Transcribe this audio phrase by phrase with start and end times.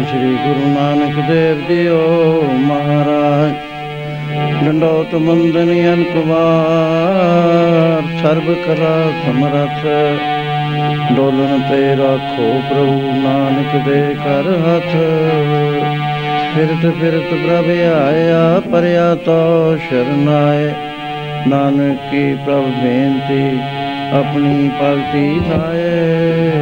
[0.00, 3.54] ਧੰਨ ਸ੍ਰੀ ਗੁਰੂ ਨਾਨਕ ਦੇਵ ਜੀਓ ਮਹਾਰਾਜ।
[4.64, 9.86] ਡੰਡੋਤ ਮੰਦਨੀ ਅਨਕਵਾਰ। ਸਰਬ ਕਲਾ ਸਮਰਥ।
[11.16, 14.96] ਡੋਲਨ ਤੇ ਰੱਖੋ ਪ੍ਰਭੂ ਨਾਨਕ ਦੇ ਕਰ ਹੱਥ।
[16.54, 17.70] ਫਿਰਤ ਫਿਰਤ ਪ੍ਰਭ
[18.06, 20.72] ਆਇਆ, ਪਰਿਆ ਤੋ ਸ਼ਰਨਾਏ
[21.48, 23.58] ਨਾਨਕ ਕੀ ਪ੍ਰਭ ਬੇਨਤੀ,
[24.12, 26.59] ਆਪਣੀ ਭਗਤੀ ਲਾਏ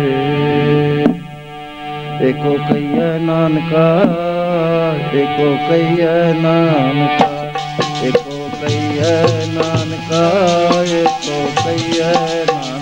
[2.22, 4.06] ਏਕੋ ਕਈਐ ਨਾਨਕਾ
[5.14, 7.52] ਏਕੋ ਕਈਐ ਨਾਨਕਾ
[8.02, 10.24] ਏਕੋ ਕਈਐ ਨਾਨਕਾ
[10.82, 12.12] ਏਕੋ ਕਈਐ
[12.54, 12.77] ਨਾਨਕਾ।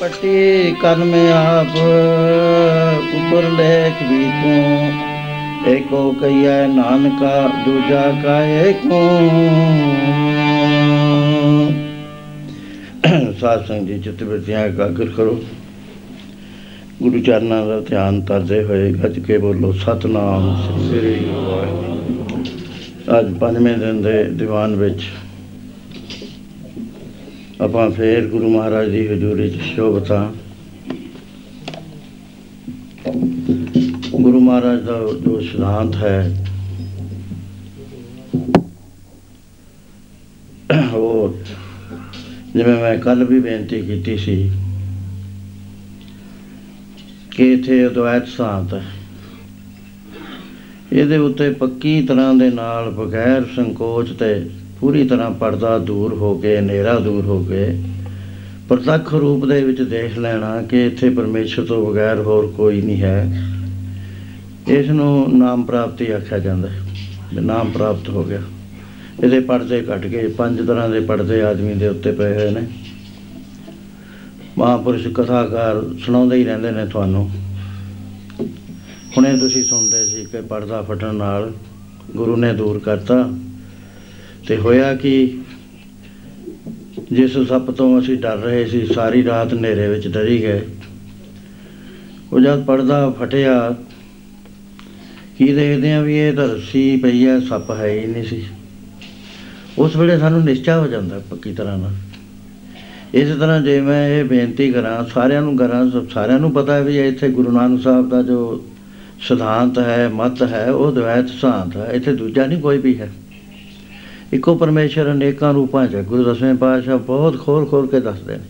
[0.00, 1.76] ਪੱਟੀ ਕੰਨ ਮੈਂ ਆਪ
[3.14, 5.07] ਉਪਰ ਲੇਖ ਵੀ ਤੂੰ।
[5.66, 9.00] ਏਕੋ ਕਈਐ ਨਾਨਕਾ ਦੂਜਾ ਕਾਏ ਕੋ।
[13.40, 15.42] ਸਾਧ ਸੰਗ ਜੀ ਚਿੱਤ ਬਿਰਤੀਆਂ ਇਕਾਗਰ ਕਰੋ।
[17.02, 20.56] ਗੁਰੂ ਚਰਨਾਂ ਦਾ ਧਿਆਨ ਕਰਦੇ ਹੋਏ ਗੱਜ ਕੇ ਬੋਲੋ ਸਤਨਾਮ।
[20.88, 25.02] ਸ੍ਰੀ ਵਾਹਿਗੁਰੂ। ਅੱਜ ਪੰਜਵੇਂ ਦਿਨ ਦੇ ਦੀਵਾਨ ਵਿੱਚ
[27.60, 30.32] ਆਪਾਂ ਫੇਰ ਗੁਰੂ ਮਹਾਰਾਜ ਦੀ ਹਜ਼ੂਰੀ 'ਚ ਸ਼ੋਭਤਾ
[34.48, 36.44] ਮਹਾਰਾਜ ਦਾ ਜੋ ਸਿਧਾਂਤ ਹੈ,
[40.94, 41.34] ਉਹ
[42.54, 44.36] ਜਿਵੇਂ ਮੈਂ ਕੱਲ ਵੀ ਬੇਨਤੀ ਕੀਤੀ ਸੀ
[47.32, 48.82] ਕਿ ਇਥੇ ਅਦਵੈਤ ਸਿਧਾਂਤ ਹੈ।
[50.92, 54.34] ਇਹਦੇ ਉੱਤੇ ਪੱਕੀ ਤਰ੍ਹਾਂ ਦੇ ਨਾਲ ਬਗੈਰ ਸੰਕੋਚ ਤੇ
[54.80, 57.66] ਪੂਰੀ ਤਰ੍ਹਾਂ ਪਰਦਾ ਦੂਰ ਹੋ ਕੇ, ਹਨੇਰਾ ਦੂਰ ਹੋ ਕੇ
[58.68, 63.57] ਪ੍ਰਤੱਖ ਰੂਪ ਦੇ ਵਿੱਚ ਦੇਖ ਲੈਣਾ ਕਿ ਇੱਥੇ ਪਰਮੇਸ਼ਰ ਤੋਂ ਬਗੈਰ ਹੋਰ ਕੋਈ ਨਹੀਂ ਹੈ।
[64.68, 66.80] ਇਸ ਨੂੰ ਨਾਮ ਪ੍ਰਾਪਤੀ ਆਖਿਆ ਜਾਂਦਾ ਹੈ,
[67.34, 68.42] ਵੀ ਨਾਮ ਪ੍ਰਾਪਤ ਹੋ ਗਿਆ।
[69.24, 72.66] ਇਹਦੇ ਪਰਦੇ ਕੱਟ ਕੇ ਪੰਜ ਤਰ੍ਹਾਂ ਦੇ ਪਰਦੇ ਆਦਮੀ ਦੇ ਉੱਤੇ ਪਏ ਹੋਏ ਨੇ।
[74.58, 77.30] ਮਹਾਂਪੁਰਸ਼ ਕਥਾਕਾਰ ਸੁਣਾਉਂਦੇ ਹੀ ਰਹਿੰਦੇ ਨੇ ਤੁਹਾਨੂੰ।
[79.16, 81.52] ਹੁਣੇ ਤੁਸੀਂ ਸੁਣਦੇ ਸੀ ਕਿ ਪਰਦਾ ਫਟਣ ਨਾਲ
[82.16, 83.30] ਗੁਰੂ ਨੇ ਦੂਰ ਕਰਤਾ
[84.48, 85.38] ਤੇ ਹੋਇਆ ਕਿ?
[87.12, 90.60] ਜਿਸ ਸੱਪ ਤੋਂ ਅਸੀਂ ਡਰ ਰਹੇ ਸੀ, ਸਾਰੀ ਰਾਤ ਹਨੇਰੇ ਵਿੱਚ ਡਰੀ ਗਏ।
[92.32, 93.74] ਉਹ ਜਦ ਪਰਦਾ ਫਟਿਆ
[95.38, 98.44] ਕੀ ਦੇਖਦੇ ਆ ਵੀ ਇਹ ਤਾਂ ਰੱਸੀ ਪਈ ਹੈ ਸੱਪ ਹੈ ਹੀ ਨਹੀਂ ਸੀ।
[99.78, 101.92] ਉਸ ਵੇਲੇ ਸਾਨੂੰ ਨਿਸ਼ਚਾ ਹੋ ਜਾਂਦਾ ਪੱਕੀ ਤਰ੍ਹਾਂ ਨਾਲ।
[103.14, 106.82] ਇਸੇ ਤਰ੍ਹਾਂ ਜੇ ਮੈਂ ਇਹ ਬੇਨਤੀ ਕਰਾਂ, ਸਾਰਿਆਂ ਨੂੰ ਕਰਾਂ, ਸਭ- ਸਾਰਿਆਂ ਨੂੰ ਪਤਾ ਹੈ
[106.82, 108.66] ਵੀ ਇੱਥੇ ਗੁਰੂ ਨਾਨਕ ਸਾਹਿਬ ਦਾ ਜੋ
[109.20, 113.12] ਸਿਧਾਂਤ ਹੈ, ਮਤ ਹੈ, ਉਹ ਦਵੈਤ ਸਿਧਾਂਤ ਹੈ, ਇੱਥੇ ਦੂਜਾ ਨਹੀਂ ਕੋਈ ਵੀ ਹੈ।
[114.32, 118.44] ਇੱਕੋ ਪਰਮੇਸ਼ਰ ਅਨੇਕਾਂ ਰੂਪਾਂ 'ਚ ਹੈ। ਗੁਰੂ ਦਸਵੇਂ ਪਾਤਸ਼ਾਹ ਬਹੁਤ ਖੋਲ ਖੋਲ ਕੇ ਦੱਸਦੇ ਨੇ।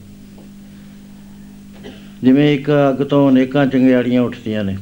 [2.23, 4.77] ਜਿਵੇਂ ਇੱਕ ਅੱਗ ਤੋਂ ਅਨੇਕਾਂ ਚੰਗਿਆੜੀਆਂ ਉੱਠਦੀਆਂ ਨੇ।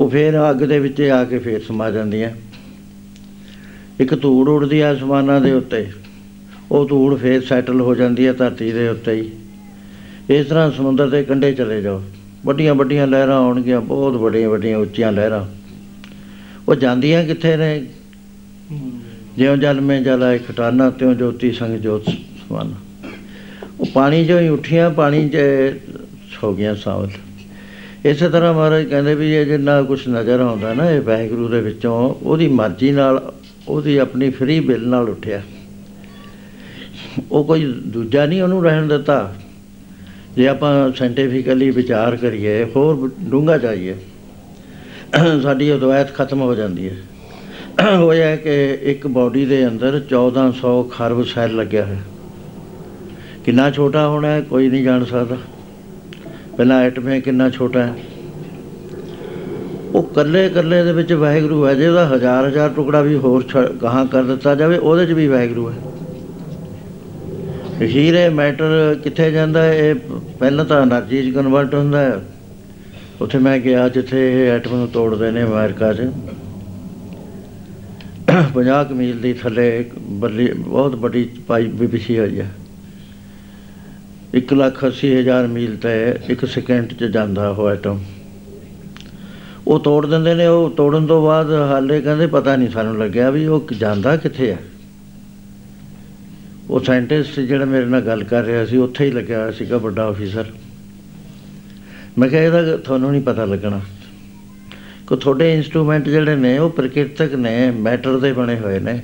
[0.00, 2.30] ਉਹ ਫੇਰ ਅੱਗ ਦੇ ਵਿੱਚ ਆ ਕੇ ਫੇਰ ਸਮਾ ਜਾਂਦੀਆਂ।
[4.00, 5.86] ਇੱਕ ਧੂੜ ਉੱਡਦੀ ਆ ਅਸਮਾਨਾਂ ਦੇ ਉੱਤੇ।
[6.70, 9.30] ਉਹ ਧੂੜ ਫੇਰ ਸੈਟਲ ਹੋ ਜਾਂਦੀ ਹੈ ਧਰਤੀ ਦੇ ਉੱਤੇ ਹੀ।
[10.30, 12.02] ਇਸ ਤਰ੍ਹਾਂ ਸਮੁੰਦਰ ਦੇ ਕੰਢੇ ਚਲੇ ਜਾਓ।
[12.46, 15.46] ਵੱਡੀਆਂ ਵੱਡੀਆਂ ਲਹਿਰਾਂ ਆਉਣਗੀਆਂ, ਬਹੁਤ ਵੱਡੀਆਂ ਵੱਡੀਆਂ ਉੱਚੀਆਂ ਲਹਿਰਾਂ।
[16.68, 17.86] ਉਹ ਜਾਂਦੀਆਂ ਕਿੱਥੇ ਨੇ?
[19.36, 23.08] ਜਿਉਂ ਜਲ ਮੇ ਜਲ ਆਏ ਖਟਾਨਾ, ਤਿਉਂ ਜੋਤੀ ਸੰਗ ਜੋਤ ਸਮਾਨਾ।
[23.80, 25.36] ਉਹ ਪਾਣੀ ਚੋਂ ਹੀ ਉੱਠੀਆਂ, ਪਾਣੀ 'ਚ
[26.42, 27.08] ਹੋ ਗਈਆਂ ਸਾਵਲ
[28.04, 32.14] ਇਸੇ ਤਰ੍ਹਾਂ ਮਹਾਰਾਜ ਕਹਿੰਦੇ ਵੀ ਇਹ ਜਿੰਨਾ ਕੁਝ ਨਜ਼ਰ ਆਉਂਦਾ ਨਾ ਇਹ ਵਾਹਿਗੁਰੂ ਦੇ ਵਿੱਚੋਂ,
[32.14, 33.32] ਉਹਦੀ ਮਰਜ਼ੀ ਨਾਲ
[33.68, 35.40] ਉਹਦੀ ਆਪਣੀ ਫਰੀ ਬਿਲ ਨਾਲ ਉੱਠਿਆ।
[37.32, 39.34] ਉਹ ਕੋਈ ਦੂਜਾ ਨਹੀਂ ਉਹਨੂੰ ਰਹਿਣ ਦਿੱਤਾ।
[40.36, 43.94] ਜੇ ਆਪਾਂ ਸਾਇੰਟੀਫਿਕਲੀ ਵਿਚਾਰ ਕਰੀਏ, ਹੋਰ ਡੂੰਘਾ ਜਾਈਏ,
[45.42, 46.96] ਸਾਡੀ ਅਦਵੈਤ ਖਤਮ ਹੋ ਜਾਂਦੀ ਹੈ।
[47.96, 52.00] ਉਹ ਇਹ ਹੈ ਕਿ ਇੱਕ ਬਾਡੀ ਦੇ ਅੰਦਰ 1400 ਖਰਬ ਸੈੱਲ ਲੱਗਿਆ ਹੈ
[53.44, 55.36] ਕਿੰਨਾ ਛੋਟਾ ਹੋਣਾ ਹੈ, ਕੋਈ ਨਹੀਂ ਜਾਣ ਸਕਦਾ।
[56.60, 57.94] ਪਹਿਲਾਂ ਐਟਮ ਹੈ, ਕਿੰਨਾ ਛੋਟਾ ਹੈ?
[59.94, 63.44] ਉਹ ਕੱਲੇ ਕੱਲੇ ਦੇ ਵਿੱਚ ਵਾਹਿਗੁਰੂ ਹੈ, ਜੇ ਉਹਦਾ ਹਜ਼ਾਰ ਹਜ਼ਾਰ ਟੁਕੜਾ ਵੀ ਹੋਰ
[63.80, 65.74] ਕਹਾਂ ਕਰ ਦਿੱਤਾ ਜਾਵੇ, ਉਹਦੇ 'ਚ ਵੀ ਵਾਹਿਗੁਰੂ ਹੈ।
[67.82, 69.74] ਹੀਰੇ, ਮੈਟਰ ਕਿੱਥੇ ਜਾਂਦਾ ਹੈ?
[69.74, 69.94] ਇਹ
[70.38, 72.20] ਪਹਿਲਾਂ ਤਾਂ એનર્ਜੀ 'ਚ ਕਨਵਰਟ ਹੁੰਦਾ ਹੈ।
[73.20, 76.10] ਉੱਥੇ ਮੈਂ ਗਿਆ, ਜਿੱਥੇ ਇਹ ਐਟਮ ਨੂੰ ਤੋੜਦੇ ਨੇ ਅਮਰੀਕਾ 'ਚ।
[78.54, 82.50] 50 ਮੀਲ ਦੀ ਥੱਲੇ ਇੱਕ ਬੱਲੀ, ਬਹੁਤ ਵੱਡੀ ਪਾਈਪ ਵੀ ਵਿਛੀ ਹੋਈ ਹੈ।
[84.34, 85.90] 1 ਲੱਖ ਅੱਸੀ ਹਜ਼ਾਰ ਮੀਲ ਤੇ
[86.28, 87.98] ਇੱਕ ਸੈਕਿੰਡ 'ਚ ਜਾਂਦਾ ਉਹ ਐਟਮ
[89.66, 93.46] ਉਹ ਤੋੜ ਦਿੰਦੇ ਨੇ, ਉਹ ਤੋੜਨ ਤੋਂ ਬਾਅਦ ਹਾਲੇ ਕਹਿੰਦੇ ਪਤਾ ਨਹੀਂ ਸਾਨੂੰ ਲੱਗਿਆ ਵੀ
[93.46, 94.58] ਉਹ ਜਾਂਦਾ ਕਿੱਥੇ ਹੈ
[96.70, 100.04] ਉਹ ਸਾਇੰਟਿਸਟ ਜਿਹੜਾ ਮੇਰੇ ਨਾਲ ਗੱਲ ਕਰ ਰਿਹਾ ਸੀ, ਉੱਥੇ ਹੀ ਲੱਗਿਆ ਹੋਇਆ ਸੀਗਾ ਵੱਡਾ
[100.04, 100.44] ਆਫੀਸਰ
[102.18, 103.80] ਮੈਂ ਕਿਹਾ ਇਹਦਾ ਤੁਹਾਨੂੰ ਨਹੀਂ ਪਤਾ ਲੱਗਣਾ।
[105.06, 109.00] ਕੋ ਤੁਹਾਡੇ ਇਨਸਟਰੂਮੈਂਟ ਜਿਹੜੇ ਨੇ, ਉਹ ਪ੍ਰਕਿਰਤਕ ਨੇ, ਮੈਟਰ ਦੇ ਬਣੇ ਹੋਏ ਨੇ।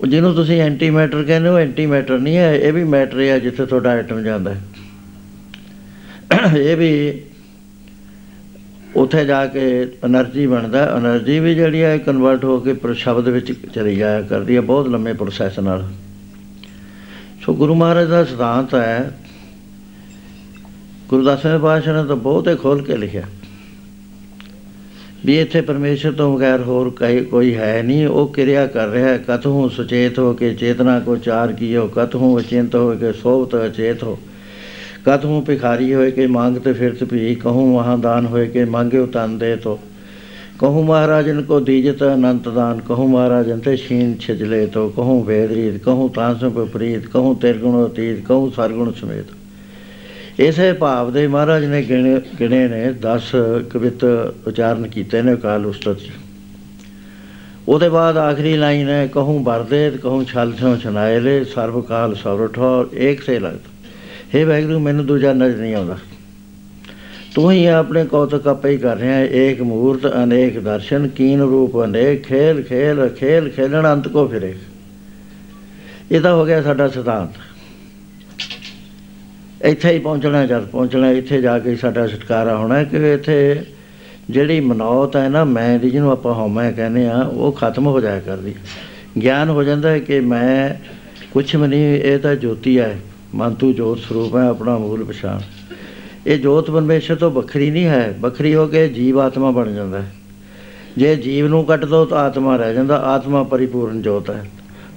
[0.00, 3.38] ਉਹ ਜਿਹਨੂੰ ਤੁਸੀਂ ਐਂਟੀ ਮੈਟਰ ਕਹਿੰਦੇ ਹੋ ਐਂਟੀ ਮੈਟਰ ਨਹੀਂ ਹੈ, ਇਹ ਵੀ ਮੈਟਰ ਹੈ
[3.38, 4.60] ਜਿੱਥੇ ਤੁਹਾਡਾ ਆਈਟਮ ਜਾਂਦਾ ਹੈ।
[6.58, 7.20] ਇਹ ਵੀ
[8.96, 13.96] ਉੱਥੇ ਜਾ ਕੇ એનર્ਜੀ ਬਣਦਾ એનર્ਜੀ ਵੀ ਜਿਹੜੀ ਹੈ ਕਨਵਰਟ ਹੋ ਕੇ ਪ੍ਰਸ਼ਬਦ ਵਿੱਚ ਚਲੀ
[13.96, 15.88] ਜਾਇਆ ਕਰਦੀ ਹੈ, ਬਹੁਤ ਲੰਮੇ ਪ੍ਰੋਸੈਸ ਨਾਲ।
[17.42, 19.10] ਸੋ ਗੁਰੂ ਮਹਾਰਾਜ ਦਾ ਸਿਧਾਂਤ ਹੈ,
[21.08, 23.22] ਗੁਰਦਾਸ ਸਾਹਿਬ ਪਾਸ਼ਾ ਨੇ ਤਾਂ ਬਹੁਤ ਹੀ ਖੋਲ ਕੇ ਲਿਖਿਆ।
[25.26, 26.90] ਵੀ ਇੱਥੇ ਪਰਮੇਸ਼ਰ ਤੋਂ ਬਗੈਰ ਹੋਰ
[27.30, 31.52] ਕੋਈ ਹੈ ਨਹੀਂ। ਉਹ ਕਿਰਿਆ ਕਰ ਰਿਹਾ ਹੈ। ਕਤਹੂ ਸੁਚੇਤ ਹੋ ਕੇ ਚੇਤਨਾ ਕੋ ਚਾਰ
[31.52, 34.18] ਕੀਓ। ਕਤਹੂ ਅਚਿੰਤ ਹੋ ਕੇ ਸੋਭਤ ਅਚੇਤ ਹੋ।
[35.06, 39.56] ਕਤਹੂ ਭਿਖਾਰੀ ਹੋਏ ਕੇ ਮੰਗਤੇ ਫਿਰਤ ਭੀ। ਕਹੂੰ ਵਹਾਂ ਦਾਨ ਹੋਏ ਕੇ ਮੰਗਿਓ ਤਨ ਦੇ
[39.56, 39.78] ਤੋ।
[40.58, 45.78] ਕਹੂੰ ਮਹਾਰਾਜਨ ਕੋ ਦੀਜਤ ਅਨੰਤ ਦਾਨ। ਕਹੂੰ ਮਹਾਰਾਜਨ ਤੇ ਛੀਨ ਛਿਜਲੇ ਤੋ। ਕਹੂੰ ਵੇਦ ਰੀਤ।
[45.82, 49.32] ਕਹੂੰ ਤਾਂਸ ਪ੍ਰੀਤ। ਕਹੂੰ ਤਿਰਗੁਣ ਅਤੀਤ। ਕਹੂੰ ਸਰਗੁਣ ਸਮੇਤ।
[50.38, 53.34] ਇਸੇ ਭਾਵ ਦੇ ਮਹਾਰਾਜ ਨੇ ਗਿਣੇ ਗਿਣੇ ਨੇ 10
[53.70, 54.04] ਕਵਿਤ
[54.46, 56.10] ਉਚਾਰਨ ਕੀਤੇ ਨੇ ਕਾਲ ਉਸਤਤ ਚ
[57.68, 62.90] ਉਹਦੇ ਬਾਅਦ ਆਖਰੀ ਲਾਈਨ ਹੈ, ਕਹੂੰ ਵਰਦੇ ਕਹੂੰ ਛਲ ਛੋਂ ਛਨਾਏ ਲੈ ਸਰਬ ਕਾਲ ਸਵਰਠੋ
[62.94, 65.98] ਏਕ ਸੇ ਲਗਤ। हे ਵੈਗਰੂ ਮੈਨੂੰ ਦੂਜਾ ਨਜ਼ਰ ਨਹੀਂ ਆਉਂਦਾ।
[67.34, 71.84] ਤੂੰ ਹੀ ਆਪਣੇ ਕੌਤਕ ਆਪੇ ਹੀ ਕਰ ਰਿਹਾ ਹੈ। ਏਕ ਮੂਰਤ, ਅਨੇਕ ਦਰਸ਼ਨ, ਕੀਨ ਰੂਪ
[71.84, 74.54] ਅਨੇਕ ਖੇਲ ਖੇਲ ਖੇਲ ਖੇਲਣ, ਅੰਤ ਕੋ ਫਿਰੇ।
[76.12, 77.30] ਇਹ ਤਾਂ ਹੋ ਗਿਆ ਸਾਡਾ ਸਿਧਾਂਤ।
[79.64, 83.62] ਇੱਥੇ ਹੀ ਪਹੁੰਚਣਾ ਜਦ ਪਹੁੰਚਣਾ ਇੱਥੇ ਜਾ ਕੇ ਸਾਡਾ ਛੁਟਕਾਰਾ ਹੋਣਾ ਕਿ ਇੱਥੇ
[84.30, 88.20] ਜਿਹੜੀ ਮਨੌਤ ਹੈ ਨਾ, ਮੈਂ ਦੀ, ਜਿਹਨੂੰ ਆਪਾਂ ਹਉਮੈ ਕਹਿੰਦੇ ਆ, ਉਹ ਖਤਮ ਹੋ ਜਾਇਆ
[88.20, 88.54] ਕਰਦੀ।
[89.22, 90.74] ਗਿਆਨ ਹੋ ਜਾਂਦਾ ਹੈ ਕਿ ਮੈਂ
[91.32, 92.98] ਕੁਛ ਵੀ ਨਹੀਂ, ਇਹ ਤਾਂ ਜੋਤੀ ਹੈ।
[93.34, 95.40] ਮਨ ਤੂੰ ਜੋਤ ਸਰੂਪ ਹੈ, ਆਪਣਾ ਮੂਲ ਪਛਾਣ।
[96.26, 100.14] ਇਹ ਜੋਤ ਪਰਮੇਸ਼ਰ ਤੋਂ ਵੱਖਰੀ ਨਹੀਂ ਹੈ। ਵੱਖਰੀ ਹੋ ਕੇ ਜੀਵ ਆਤਮਾ ਬਣ ਜਾਂਦਾ ਹੈ।
[100.96, 104.44] ਜੇ ਜੀਵ ਨੂੰ ਕੱਟ ਦੋ ਤਾਂ ਆਤਮਾ ਰਹਿ ਜਾਂਦਾ। ਆਤਮਾ ਪਰਿਪੂਰਨ ਜੋਤ ਹੈ।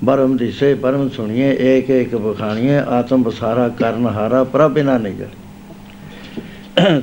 [0.03, 5.25] ਬਰਮ ਦਿਸੇ, ਪਰਮ ਸੁਣੀਏ, ਏਕ ਏਕ ਬਖਾਣੀਏ ਆਤਮ ਬਸਾਰਾ ਕਰਨ ਹਾਰਾ, ਪ੍ਰਭ ਬਿਨਾ ਨਹੀਂ ਜੜ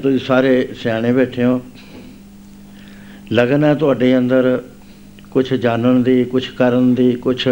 [0.02, 1.60] ਤੁਸੀਂ ਸਾਰੇ ਸਿਆਣੇ ਬੈਠੇ ਹੋ।
[3.32, 4.62] ਲਗਨ ਹੈ ਤੁਹਾਡੇ ਅੰਦਰ
[5.30, 7.48] ਕੁਝ ਜਾਣਨ ਦੀ ਕੁਝ ਕਰਨ ਦੀ ਕੁਝ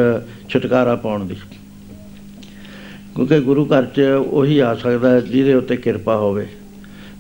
[0.49, 1.37] ਛੁਟਕਾਰਾ ਪਾਉਣ ਦੀ।
[3.15, 6.47] ਕਿਉਂਕਿ ਗੁਰੂ ਘਰ 'ਚ ਉਹੀ ਆ ਸਕਦਾ ਜਿਹਦੇ ਉੱਤੇ ਕਿਰਪਾ ਹੋਵੇ।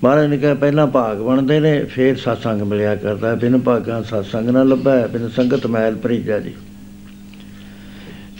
[0.04, 4.62] ਮਹਾਰਾਜ ਨੇ ਕਿਹਾ, ਪਹਿਲਾਂ ਭਾਗ ਬਣਦੇ ਨੇ, ਫੇਰ satsang ਮਿਲਿਆ ਕਰਦਾ ਬਿਨ ਭਾਗਾਂ satsang ਨਾ
[4.62, 6.52] ਲੱਭਾ, ਬਿਨ ਸੰਗਤ ਮੈਲ ਭਰੀਜਾ ਜੀ।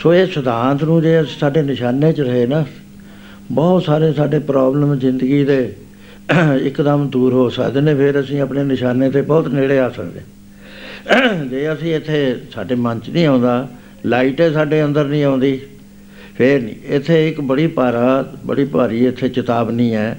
[0.03, 2.65] ਸੋ ਇਹ ਸਿਧਾਂਤ ਨੂੰ ਜੇ ਸਾਡੇ ਨਿਸ਼ਾਨੇ 'ਚ ਰਹੇ ਨਾ,
[3.53, 5.75] ਬਹੁਤ ਸਾਰੇ ਸਾਡੇ ਪ੍ਰੋਬਲਮ ਜ਼ਿੰਦਗੀ ਦੇ
[6.63, 10.21] ਇੱਕਦਮ ਦੂਰ ਹੋ ਸਕਦੇ ਨੇ, ਫਿਰ ਅਸੀਂ ਆਪਣੇ ਨਿਸ਼ਾਨੇ ਤੇ ਬਹੁਤ ਨੇੜੇ ਆ ਸਕਦੇ।
[11.51, 13.69] ਜੇ ਅਸੀਂ ਇੱਥੇ ਸਾਡੇ ਮਨ 'ਚ ਨਹੀਂ ਆਉਂਦਾ
[14.07, 15.59] ਲਾਈਟ ਹੈ ਸਾਡੇ ਅੰਦਰ ਨਹੀਂ ਆਉਂਦੀ,
[16.37, 20.17] ਫੇਰ ਨਹੀਂ। ਇੱਥੇ ਇੱਕ ਬੜੀ ਭਾਰਾ, ਬੜੀ ਭਾਰੀ ਇੱਥੇ ਚੇਤਾਵਨੀ ਹੈ।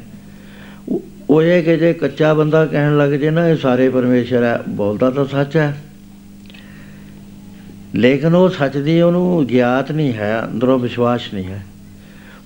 [1.30, 5.10] ਉਹ ਇਹ ਕਿ ਜੇ ਕੱਚਾ ਬੰਦਾ ਕਹਿਣ ਲੱਗ ਜੇ ਨਾ, ਇਹ ਸਾਰੇ ਪਰਮੇਸ਼ਰ ਹੈ, ਬੋਲਦਾ
[5.10, 5.74] ਤਾਂ ਸੱਚ ਹੈ।
[7.96, 11.66] ਲੇਕਿਨ ਉਹ ਸੱਚ ਦੀ ਉਹਨੂੰ ਗਿਆਤ ਨਹੀਂ ਹੈ, ਅੰਦਰੋਂ ਵਿਸ਼ਵਾਸ ਨਹੀਂ ਹੈ।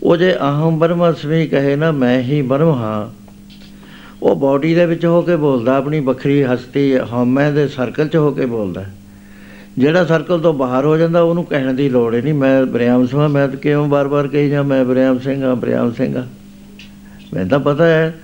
[0.03, 3.27] ਉਹ ਜੇ ਅਹੰ ਬ੍ਰਹਮਸਮੀ ਕਹੇ ਨਾ, ਮੈਂ ਹੀ ਬ੍ਰਹਮ ਹਾਂ।
[4.23, 8.31] ਉਹ ਬਾਡੀ ਦੇ ਵਿੱਚ ਹੋ ਕੇ ਬੋਲਦਾ, ਆਪਣੀ ਵੱਖਰੀ ਹਸਤੀ ਹਉਮੈ ਦੇ ਸਰਕਲ 'ਚ ਹੋ
[8.31, 8.85] ਕੇ ਬੋਲਦਾ।
[9.77, 13.27] ਜਿਹੜਾ ਸਰਕਲ ਤੋਂ ਬਾਹਰ ਹੋ ਜਾਂਦਾ, ਉਹਨੂੰ ਕਹਿਣ ਦੀ ਲੋੜ ਹੀ ਨਹੀਂ। ਮੈਂ ਬ੍ਰਿਆਮ ਸਿੰਘ
[13.27, 16.27] ਮੈਂ ਕਿਉਂ ਬਾਰ-ਬਾਰ ਕਹੀ ਜਾਂ ਮੈਂ ਬ੍ਰਿਆਮ ਸਿੰਘ ਹਾਂ ਬ੍ਰਿਆਮ ਸਿੰਘ ਹਾਂ?
[17.33, 18.19] ਮੈਨੂੰ ਤਾਂ ਪਤਾ ਹੈ।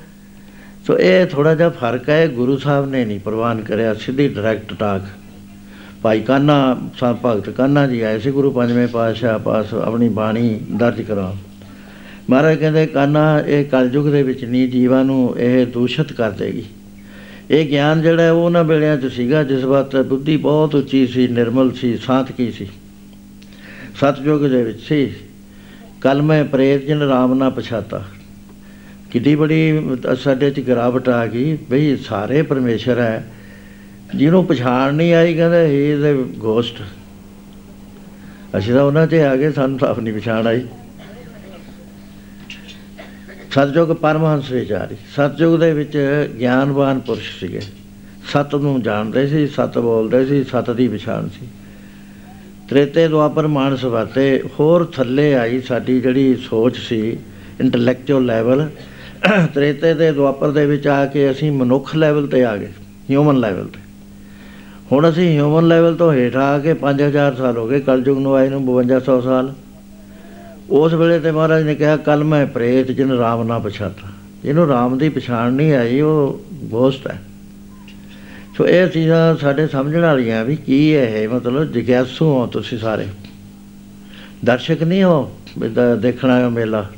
[0.87, 5.01] ਸੋ ਇਹ ਥੋੜਾ ਜਿਹਾ ਫ਼ਰਕ ਹੈ, ਗੁਰੂ ਸਾਹਿਬ ਨੇ ਨਹੀਂ ਪ੍ਰਵਾਨ ਕਰਿਆ, ਸਿੱਧੀ ਡਾਇਰੈਕਟ ਟਾਕ
[6.03, 6.55] ਭਾਈ ਕਾਨਾ
[6.99, 8.31] ਸਾਹਿਬ ਭਗਤ ਕਾਨਾ ਜੀ ਆਏ ਸੀ?
[8.31, 11.35] ਗੁਰੂ ਪੰਜਵੇਂ ਪਾਤਸ਼ਾਹ ਪਾਸ ਆਪਣੀ ਬਾਣੀ ਦਰਜ ਕਰਾ
[12.29, 16.63] ਮਹਾਰਾਜ ਕਹਿੰਦੇ ਕਾਨਾ ਇਹ ਕਲਯੁਗ ਦੇ ਵਿੱਚ ਨਹੀਂ ਜੀਵਾਂ ਨੂੰ ਇਹ ਦੂਸ਼ਿਤ ਕਰ ਦੇਗੀ?
[17.51, 21.27] ਇਹ ਗਿਆਨ ਜਿਹੜਾ ਹੈ, ਉਹ ਉਹਨਾਂ ਵੇਲਿਆਂ 'ਚ ਸੀਗਾ, ਜਿਸ ਵਕਤ ਬੁੱਧੀ ਬਹੁਤ ਉੱਚੀ ਸੀ,
[21.27, 22.67] ਨਿਰਮਲ ਸੀ, ਸਾਤਕੀ ਸੀ।
[23.95, 25.13] ਸਤਜੁਗ ਦੇ ਵਿੱਚ ਸੀ।
[26.01, 28.03] ਕਲ ਮੈਂ ਪ੍ਰੇਤ ਜਨ ਰਾਮ ਨਾ ਪਛਾਤਾ।
[29.11, 29.79] ਕਿੱਡੀ ਬੜੀ
[30.19, 33.31] ਸਾਡੇ 'ਚ ਗਿਰਾਵਟ ਆ ਗਈ, ਬਈ ਸਾਰੇ ਪਰਮੇਸ਼ਰ ਹੈ
[34.15, 36.81] ਜਿਹਨੂੰ ਪਛਾਣ ਨਹੀਂ ਆਈ, ਕਹਿੰਦਾ ਹੀ ਇਜ਼ ਅ ਗੋਸਟ
[38.57, 40.61] ਅਸੀਂ ਤਾਂ ਉਹਨਾਂ 'ਤੇ ਆ ਗਏ, ਸਾਨੂੰ ਤਾਂ ਆਪਣੀ ਪਛਾਣ ਆਈ।
[43.51, 45.97] ਸਤਜੁਗ ਪਰਮਹੰਸ ਵਿਚਾਰੀ ਸਤਜੁਗ ਦੇ ਵਿੱਚ
[46.39, 47.59] ਗਿਆਨਵਾਨ ਪੁਰਸ਼ ਸੀਗੇ।
[48.31, 51.47] ਸਤ ਨੂੰ ਜਾਣਦੇ ਸੀ, ਸਤ ਬੋਲਦੇ ਸੀ, ਸਤ ਦੀ ਪਛਾਣ ਸੀ।
[52.69, 56.99] ਤ੍ਰੇਤੇ ਦੁਆਪਰ ਮਾਨਸ ਵਾਤੇ ਹੋਰ ਥੱਲੇ ਆਈ ਸਾਡੀ ਜਿਹੜੀ ਸੋਚ ਸੀ
[57.61, 58.69] ਇੰਟੈਲੈਕਚੁਅਲ ਲੈਵਲ
[59.53, 62.71] ਤ੍ਰੇਤੇ ਤੇ ਦੁਆਪਰ ਦੇ ਵਿੱਚ ਆ ਕੇ ਅਸੀਂ ਮਨੁੱਖ ਲੈਵਲ ਤੇ ਆ ਗਏ
[63.09, 63.79] ਹਿਊਮਨ ਲੈਵਲ ਤੇ।
[64.91, 68.49] ਹੁਣ ਅਸੀਂ ਹਿਊਮਨ ਲੈਵਲ ਤੋਂ ਹੇਠ ਆ ਕੇ 5000 ਸਾਲ ਹੋ ਗਏ, ਕਲਯੁਗ ਨੂੰ ਆਏ
[68.49, 69.53] ਨੂੰ 5200 ਸਾਲ।
[70.69, 74.07] ਉਸ ਵੇਲੇ ਤੇ ਮਹਾਰਾਜ ਨੇ ਕਿਹਾ ਕੱਲ ਮੈਂ ਪ੍ਰੇਤ ਜਿਨ ਰਾਮ ਨਾ ਪਛਾਤਾ
[74.43, 77.21] ਜਿਹਨੂੰ ਰਾਮ ਦੀ ਪਛਾਣ ਨਹੀਂ ਆਈ, ਉਹ ਗੋਸਟ ਹੈ।
[78.57, 81.29] ਸੋ ਇਹ ਚੀਜ਼ਾਂ ਸਾਡੇ ਸਮਝਣ ਵਾਲੀਆਂ ਵੀ ਕੀ ਹੈ ਇਹ?
[81.29, 83.05] ਮਤਲਬ ਜਿਗਿਆਸੂ ਹੋ ਤੁਸੀਂ ਸਾਰੇ।
[84.45, 86.89] ਦਰਸ਼ਕ ਨਹੀਂ ਹੋ, ਵੀ ਦ- ਦੇਖਣਾ ਹੈ ਮੇਲਾ।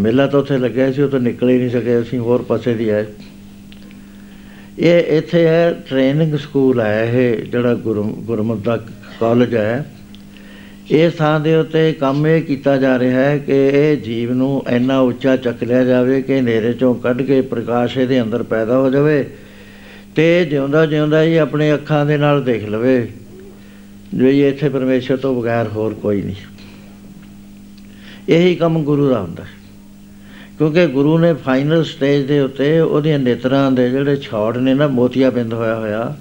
[0.00, 2.88] ਮੇਲਾ ਤਾਂ ਉੱਥੇ ਲੱਗਿਆ ਸੀ, ਉਹ ਤਾਂ ਨਿਕਲ ਹੀ ਨਹੀਂ ਸਕੇ ਅਸੀਂ ਹੋਰ ਪਾਸੇ ਦੀ
[2.88, 3.06] ਆਏ।
[4.80, 8.76] ਇਹ ਇੱਥੇ ਹੈ ਟ੍ਰੇਨਿੰਗ ਸਕੂਲ ਹੈ ਇਹ, ਜਿਹੜਾ ਗੁਰੂ, ਗੁਰਮਤਿ ਦਾ
[9.20, 9.92] ਕਾਲਜ ਹੈ।
[10.90, 15.00] ਇਸ ਥਾਂ ਦੇ ਉੱਤੇ ਕੰਮ ਇਹ ਕੀਤਾ ਜਾ ਰਿਹਾ ਹੈ ਕਿ ਇਹ ਜੀਵ ਨੂੰ ਇੰਨਾ
[15.00, 19.30] ਉੱਚਾ ਚੱਕ ਲਿਆ ਜਾਵੇ ਕਿ ਹਨੇਰੇ ਚੋਂ ਕੱਢ ਕੇ ਪ੍ਰਕਾਸ਼ ਇਹਦੇ ਅੰਦਰ ਪੈਦਾ ਹੋ ਜਾਵੇ
[20.16, 23.08] ਤੇ ਜਿਉਂਦਾ ਜਿਉਂਦਾ ਹੀ ਆਪਣੇ ਅੱਖਾਂ ਦੇ ਨਾਲ ਦੇਖ ਲਵੇ।
[24.14, 26.36] ਵੀ ਇੱਥੇ ਪਰਮੇਸ਼ਰ ਤੋਂ ਬਗੈਰ ਹੋਰ ਕੋਈ ਨਹੀਂ।
[28.28, 29.59] ਇਹੀ ਕੰਮ ਗੁਰੂ ਦਾ ਹੁੰਦਾ ਹੈ।
[30.60, 35.30] ਕਿਉਂਕਿ ਗੁਰੂ ਨੇ ਫਾਈਨਲ ਸਟੇਜ ਦੇ ਉੱਤੇ ਉਹਦੀਆਂ ਨੇਤਰਾਂ ਦੇ ਜਿਹੜੇ ਛੋੜ ਨੇ ਨਾ, ਮੋਤੀਆ
[35.30, 36.16] ਬਿੰਦ ਹੋਇਆ ਹੋਇਆ,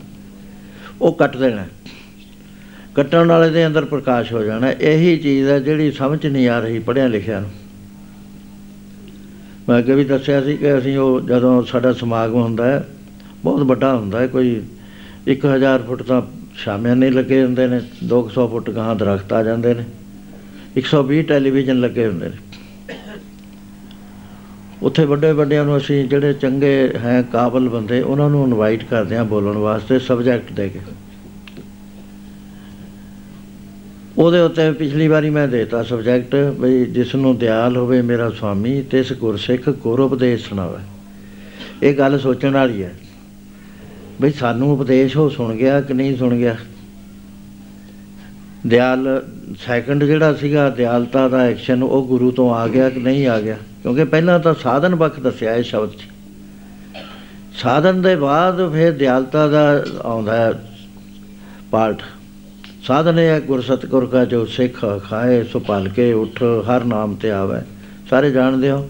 [1.01, 1.65] ਉਹ ਕੱਟ ਦੇਣਾ।
[2.95, 6.79] ਕੱਟਣ ਵਾਲੇ ਦੇ ਅੰਦਰ ਪ੍ਰਕਾਸ਼ ਹੋ ਜਾਣਾ। ਇਹੀ ਚੀਜ਼ ਹੈ ਜਿਹੜੀ ਸਮਝ ਨਹੀਂ ਆ ਰਹੀ
[6.79, 7.49] ਪੜ੍ਹਿਆ ਲਿਖਿਆ ਨੂੰ।
[9.69, 12.83] ਮੈਂ ਅੱਗੇ ਵੀ ਦੱਸਿਆ ਸੀ ਕਿ ਅਸੀਂ ਉਹ ਜਦੋਂ ਸਾਡਾ ਸਮਾਗਮ ਹੁੰਦਾ ਹੈ,
[13.43, 14.61] ਬਹੁਤ ਵੱਡਾ ਹੁੰਦਾ ਹੈ, ਕੋਈ
[15.27, 16.21] 1000 ਫੁੱਟ ਤਾਂ
[16.55, 19.85] ਸ਼ਾਮਿਆਨੇ ਲੱਗੇ ਹੁੰਦੇ ਨੇ 200 ਫੁੱਟ ਗਾਂ ਦਰਖਤ ਆ ਜਾਂਦੇ ਨੇ
[20.77, 22.48] 120 ਟੈਲੀਵਿਜ਼ਨ ਲੱਗੇ ਹੁੰਦੇ ਨੇ।
[24.83, 29.25] ਉੱਥੇ ਵੱਡੇ ਵੱਡਿਆਂ ਨੂੰ ਅਸੀਂ ਜਿਹੜੇ ਚੰਗੇ ਹੈ ਕਾਬਲ ਬੰਦੇ, ਉਹਨਾਂ ਨੂੰ ਇਨਵਾਈਟ ਕਰਦੇ ਹਾਂ
[29.25, 30.79] ਬੋਲਣ ਵਾਸਤੇ ਸਬਜੈਕਟ ਦੇ ਕੇ।
[34.17, 39.13] ਉਹਦੇ ਉੱਤੇ ਪਿਛਲੀ ਵਾਰੀ ਮੈਂ ਦੇਤਾ ਸਬਜੈਕਟ ਬਈ ਜਿਸ ਨੂੰ ਦਿਆਲ ਹੋਵੇ ਮੇਰਾ ਸੁਆਮੀ ਤਿਸ
[39.13, 40.77] ਗੁਰਸਿੱਖ ਗੁਰ ਉਪਦੇਸ਼ ਸੁਣਾਵੇ।
[41.83, 42.93] ਇਹ ਗੱਲ ਸੋਚਣ ਵਾਲੀ ਹੈ।
[44.21, 46.55] ਬਈ ਸਾਨੂੰ ਉਪਦੇਸ਼ ਉਹ ਸੁਣ ਗਿਆ ਕਿ ਨਹੀਂ ਸੁਣ ਗਿਆ?
[48.67, 49.27] ਦਿਆਲ
[49.65, 53.57] ਸੈਕੰਡ ਜਿਹੜਾ ਸੀਗਾ ਦਿਆਲਤਾ ਦਾ ਐਕਸ਼ਨ ਉਹ ਗੁਰੂ ਤੋਂ ਆ ਗਿਆ ਕਿ ਨਹੀਂ ਆ ਗਿਆ?
[53.83, 56.07] ਕਿਉਂਕਿ ਪਹਿਲਾਂ ਤਾਂ ਸਾਧਨ ਬਖ ਦੱਸਿਆ ਇਹ ਸ਼ਬਦ 'ਚ।
[57.61, 60.53] ਸਾਧਨ ਦੇ ਬਾਅਦ ਫਿਰ ਦਿਆਲਤਾ ਦਾ ਆਉਂਦਾ ਹੈ
[61.71, 62.01] ਪਾਰਟ
[62.83, 67.15] ਸਾਧਨ ਇਹ ਹੈ, ਗੁਰ ਸਤਿਗੁਰ ਕਾ ਜੋ ਸਿੱਖ ਖਾਏ, ਸੋ ਭਲ ਕੇ ਉਠ, ਹਰ ਨਾਮ
[67.15, 67.61] ਤੇ ਆਵੇ।
[68.09, 68.89] ਸਾਰੇ ਜਾਣਦੇ ਹੋ?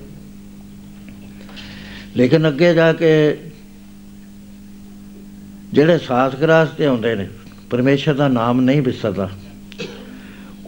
[2.17, 3.37] ਲੇਕਿਨ ਅੱਗੇ ਜਾ ਕੇ
[5.73, 7.27] ਜਿਹੜੇ ਸਾਸਗਰਾਸ ਤੇ ਆਉਂਦੇ ਨੇ,
[7.69, 9.29] ਪਰਮੇਸ਼ਰ ਦਾ ਨਾਮ ਨਹੀਂ ਵਿਸਰਦਾ।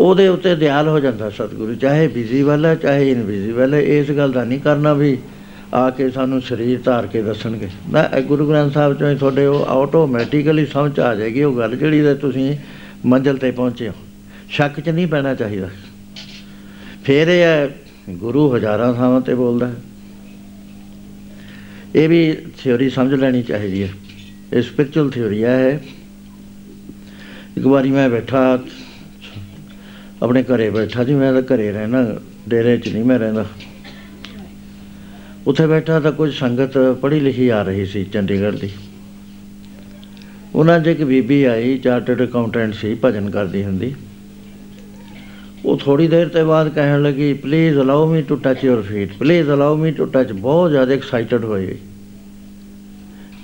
[0.01, 4.43] ਉਹਦੇ ਉੱਤੇ ਦਿਆਲ ਹੋ ਜਾਂਦਾ ਸਤਿਗੁਰੂ, ਚਾਹੇ ਵਿਜ਼ੀਬਲ ਹੈ, ਚਾਹੇ ਇਨਵਿਜ਼ੀਬਲ ਹੈ, ਇਸ ਗੱਲ ਦਾ
[4.43, 5.17] ਨਹੀਂ ਕਰਨਾ ਵੀ
[5.73, 9.45] ਆ ਕੇ ਸਾਨੂੰ ਸਰੀਰ ਧਾਰ ਕੇ ਦੱਸਣਗੇ। ਨਾ ਇਹ ਗੁਰੂ ਗ੍ਰੰਥ ਸਾਹਿਬ ਚੋਂ ਹੀ ਤੁਹਾਡੇ
[9.45, 12.57] ਉਹ ਆਟੋਮੈਟਿਕਲੀ ਸਮਝ ਆ ਜਾਏਗੀ, ਉਹ ਗੱਲ ਜਿਹੜੀ ਤੇ ਤੁਸੀਂ
[13.05, 13.93] ਮੰਜ਼ਲ ਤੇ ਪਹੁੰਚੇ ਹੋ।
[14.49, 15.69] ਸ਼ੱਕ 'ਚ ਨਹੀਂ ਪੈਣਾ ਚਾਹੀਦਾ।
[17.03, 17.69] ਫੇਰ ਇਹ ਹੈ,
[18.09, 19.75] ਗੁਰੂ ਹਜ਼ਾਰਾਂ ਥਾਵਾਂ ਤੇ ਬੋਲਦਾ ਹੈ।
[21.95, 23.89] ਇਹ ਵੀ ਥਿਉਰੀ ਸਮਝ ਲੈਣੀ ਚਾਹੀਦੀ ਹੈ।
[24.53, 25.83] ਇਹ ਸਪਿਰਚੁਅਲ ਥਿਉਰੀ ਹੈ
[27.57, 28.59] ਇੱਕ ਵਾਰੀ ਮੈਂ ਬੈਠਾ
[30.21, 32.05] ਆਪਣੇ ਘਰੇ ਬੈਠਾ ਜੀ ਮੈਂ ਤਾਂ ਘਰੇ ਰਹਿਣਾ,
[32.49, 33.45] ਡੇਰੇ 'ਚ ਨਹੀਂ ਮੈਂ ਰਹਿੰਦਾ।
[35.47, 38.69] ਉੱਥੇ ਬੈਠਾ ਤਾਂ ਕੁਝ ਸੰਗਤ ਪੜ੍ਹੀ ਲਿਖੀ ਆ ਰਹੀ ਸੀ ਚੰਡੀਗੜ੍ਹ ਦੀ।
[40.55, 43.93] ਉਹਨਾਂ 'ਚ ਇੱਕ ਬੀਬੀ ਆਈ, ਚਾਰਟਰਡ ਅਕਾਊਂਟੈਂਟ ਸੀ, ਭਜਨ ਕਰਦੀ ਹੁੰਦੀ।
[45.65, 49.49] ਉਹ ਥੋੜੀ ਦੇਰ ਤੇ ਬਾਅਦ ਕਹਿਣ ਲੱਗੀ please allow me to touch your feet please
[49.49, 51.77] allow me to touch ਬਹੁਤ ਜ਼ਿਆਦਾ ਐਕਸਾਈਟਡ ਹੋਈ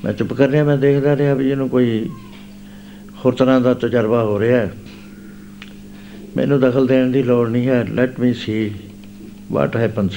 [0.04, 2.10] ਮੈਂ ਚੁੱਪ ਕਰ ਰਿਹਾ, ਮੈਂ ਦੇਖਦਾ ਰਿਹਾ ਵੀ ਇਹਨੂੰ ਕੋਈ
[3.24, 4.72] ਹੋਰ ਤਰ੍ਹਾਂ ਦਾ ਤਜਰਬਾ ਹੋ ਰਿਹਾ ਹੈ।
[6.36, 8.74] ਮੈਨੂੰ ਦਖਲ ਦੇਣ ਦੀ ਲੋੜ ਨਹੀਂ ਹੈ। Let me C
[9.52, 10.14] what happens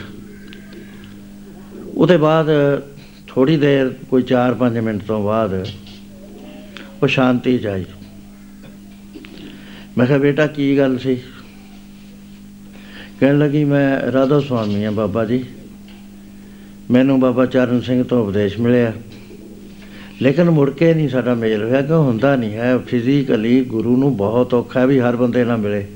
[1.94, 2.46] ਉਹਦੇ ਬਾਅਦ
[3.26, 5.66] ਥੋੜੀ ਦੇਰ, ਕੋਈ 4-5 ਮਿੰਟ ਤੋਂ ਬਾਅਦ
[7.02, 7.84] ਉਹ ਸ਼ਾਂਤੀ ਜਾਈ
[9.98, 11.16] ਮੈਂ ਕਿਹਾ, ਬੇਟਾ, ਕੀ ਗੱਲ ਸੀ?
[13.20, 15.44] ਕਹਿਣ ਲੱਗੀ, ਮੈਂ ਰਾਧਾ ਸੁਆਮੀ ਆ ਬਾਬਾ ਜੀ।
[16.90, 18.92] ਮੈਨੂੰ ਬਾਬਾ ਚਰਨ ਸਿੰਘ ਤੋਂ ਉਪਦੇਸ਼ ਮਿਲਿਆ।
[20.22, 22.78] ਲੇਕਿਨ ਮੁੜ ਕੇ ਨਹੀਂ ਸਾਡਾ ਮੇਲ ਹੋਇਆ ਕਿ ਹੁੰਦਾ ਨਹੀਂ ਹੈ?
[22.78, 25.86] ਫਿਜ਼ੀਕਲੀ ਗੁਰੂ ਨੂੰ ਬਹੁਤ ਔਖਾ ਵੀ ਹਰ ਬੰਦੇ ਨਾਲ ਮਿਲੇ।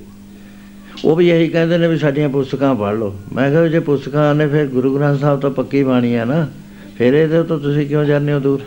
[1.04, 4.46] ਉਹ ਵੀ ਇਹੀ ਕਹਿੰਦੇ ਨੇ ਵੀ ਸਾਡੀਆਂ ਪੁਸਤਕਾਂ ਪੜ੍ਹ ਲਓ। ਮੈਂ ਕਿਹਾ ਜੇ ਪੁਸਤਕਾਂ ਨੇ
[4.46, 6.46] ਫਿਰ ਗੁਰੂ ਗ੍ਰੰਥ ਸਾਹਿਬ ਤਾਂ ਪੱਕੀ ਬਾਣੀ ਆ ਨਾ,
[6.98, 8.60] ਫਿਰ ਇਹਦੇ ਤੋਂ ਤੁਸੀਂ ਕਿਉਂ ਜਾਂਦੇ ਹੋ ਦੂਰ?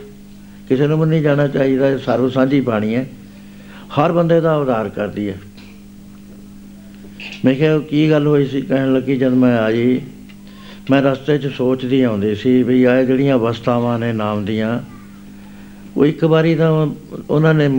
[0.69, 3.05] ਕਿਸੇ ਨੂੰ ਵੀ ਨਹੀਂ ਜਾਣਾ ਚਾਹੀਦਾ ਸਰਵ ਸਾਂਝੀ ਬਾਣੀ ਹੈ।
[3.97, 5.37] ਹਰ ਬੰਦੇ ਦਾ ਉਧਾਰ ਕਰਦੀ ਹੈ।
[7.45, 8.61] ਮੈਂ ਕਿਹਾ ਕੀ ਗੱਲ ਹੋਈ ਸੀ?
[8.61, 9.99] ਕਹਿਣ ਲੱਗੀ ਜਦ ਮੈਂ ਆਈ,
[10.91, 14.79] ਮੈਂ ਰਸਤੇ 'ਚ ਸੋਚਦੀ ਆਉਂਦੀ ਸੀ ਵੀ ਆਹ ਜਿਹੜੀਆਂ ਅਵਸਥਾਵਾਂ ਨੇ ਨਾਮ ਦੀਆਂ,
[15.97, 16.71] ਉਹ ਇੱਕ ਵਾਰੀ ਤਾਂ
[17.29, 17.69] ਉਹਨਾਂ ਨੇ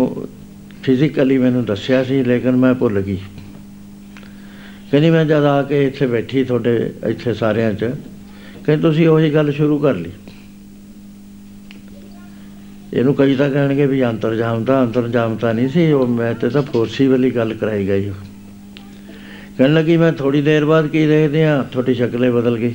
[0.82, 3.18] ਫਿਜ਼ੀਕਲੀ ਮੈਨੂੰ ਦੱਸਿਆ ਸੀ, ਲੇਕਿਨ ਮੈਂ ਭੁੱਲ ਗਈ।
[4.90, 7.84] ਕਹਿੰਦੀ, ਮੈਂ ਜਦ ਆ ਕੇ ਇੱਥੇ ਬੈਠੀ ਤੁਹਾਡੇ ਇੱਥੇ ਸਾਰਿਆਂ 'ਚ,
[8.64, 10.10] ਕਹਿੰਦੀ, ਤੁਸੀਂ ਉਹੀ ਗੱਲ ਸ਼ੁਰੂ ਕਰ ਲਈ।
[12.94, 17.30] ਇਹਨੂੰ ਕਈ ਤਾਂ ਕਹਿਣਗੇ ਵੀ ਅੰਤਰਜਾਮਤਾ ਅੰਤਰਜਾਮਤਾ ਨਹੀਂ ਸੀ, ਉਹ ਮੈਂ ਤੇ ਤਾਂ ਫੋਰਸੀ ਵਾਲੀ
[17.30, 18.12] ਗੱਲ ਕਰਾਈ ਗਈ।
[19.58, 22.74] ਕਹਿਣ ਲੱਗੀ, ਮੈਂ ਥੋੜੀ ਦੇਰ ਬਾਅਦ ਕੀ ਦੇਖਦੇ ਆ ਤੁਹਾਡੀ ਸ਼ਕਲੇ ਬਦਲ ਗਈ।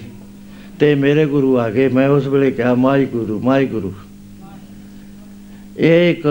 [0.80, 3.94] ਤੇ ਮੇਰੇ ਗੁਰੂ ਆ ਗਏ। ਮੈਂ ਉਸ ਵੇਲੇ ਕਿਹਾ ਮਾਈ ਗੁਰੂ ਮਾਈ ਗੁਰੂ।
[5.78, 6.24] ਇਹ ਇੱਕ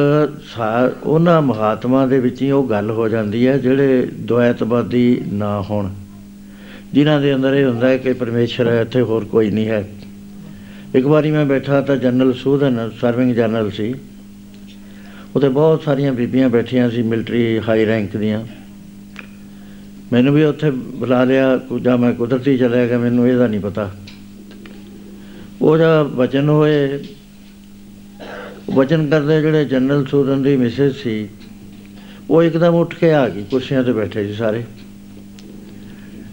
[0.56, 5.90] ਸਾ- ਉਹਨਾਂ ਮਹਾਤਮਾ ਦੇ ਵਿੱਚ ਹੀ ਉਹ ਗੱਲ ਹੋ ਜਾਂਦੀ ਹੈ, ਜਿਹੜੇ ਦੁਆਇਤਵਾਦੀ ਨਾ ਹੋਣ।
[6.92, 9.88] ਜਿਨ੍ਹਾਂ ਦੇ ਅੰਦਰ ਇਹ ਹੁੰਦਾ ਹੈ ਕਿ ਪਰਮੇਸ਼ਰ ਹੈ, ਇੱਥੇ ਹੋਰ ਕੋਈ ਨਹੀਂ ਹੈ।
[10.94, 13.94] ਇੱਕ ਵਾਰੀ ਮੈਂ ਬੈਠਾ ਤਾਂ ਜਨਰਲ ਸੂਦਨ, ਸਰਵਿੰਗ ਜਨਰਲ ਸੀ।
[15.36, 18.46] ਉੱਥੇ ਬਹੁਤ ਸਾਰੀਆਂ ਬੀਬੀਆਂ ਬੈਠੀਆਂ ਸੀ ਮਿਲਟਰੀ ਹਾਈ ਰੈਂਕ ਦੀਆਂ।
[20.12, 23.90] ਮੈਨੂੰ ਵੀ ਉੱਥੇ ਬੁਲਾ ਲਿਆ, ਜਾਂ ਮੈਂ ਕੁਦਰਤੀ ਚਲਿਆ ਗਿਆ, ਮੈਨੂੰ ਇਹਦਾ ਨਹੀਂ ਪਤਾ।
[25.62, 27.04] ਉਹ ਜਦ ਵਚਨ ਹੋਏ
[28.70, 31.28] ਵਚਨ ਕਰਦੇ ਜਿਹੜੇ ਜਨਰਲ ਸੂਰਨ ਦੀ ਮਿਸਿਸ ਸੀ
[32.30, 34.64] ਉਹ ਇੱਕਦਮ ਉੱਠ ਕੇ ਆ ਗਈ ਕੁਰਸੀਆਂ ਤੇ ਬੈਠੇ ਸੀ ਸਾਰੇ।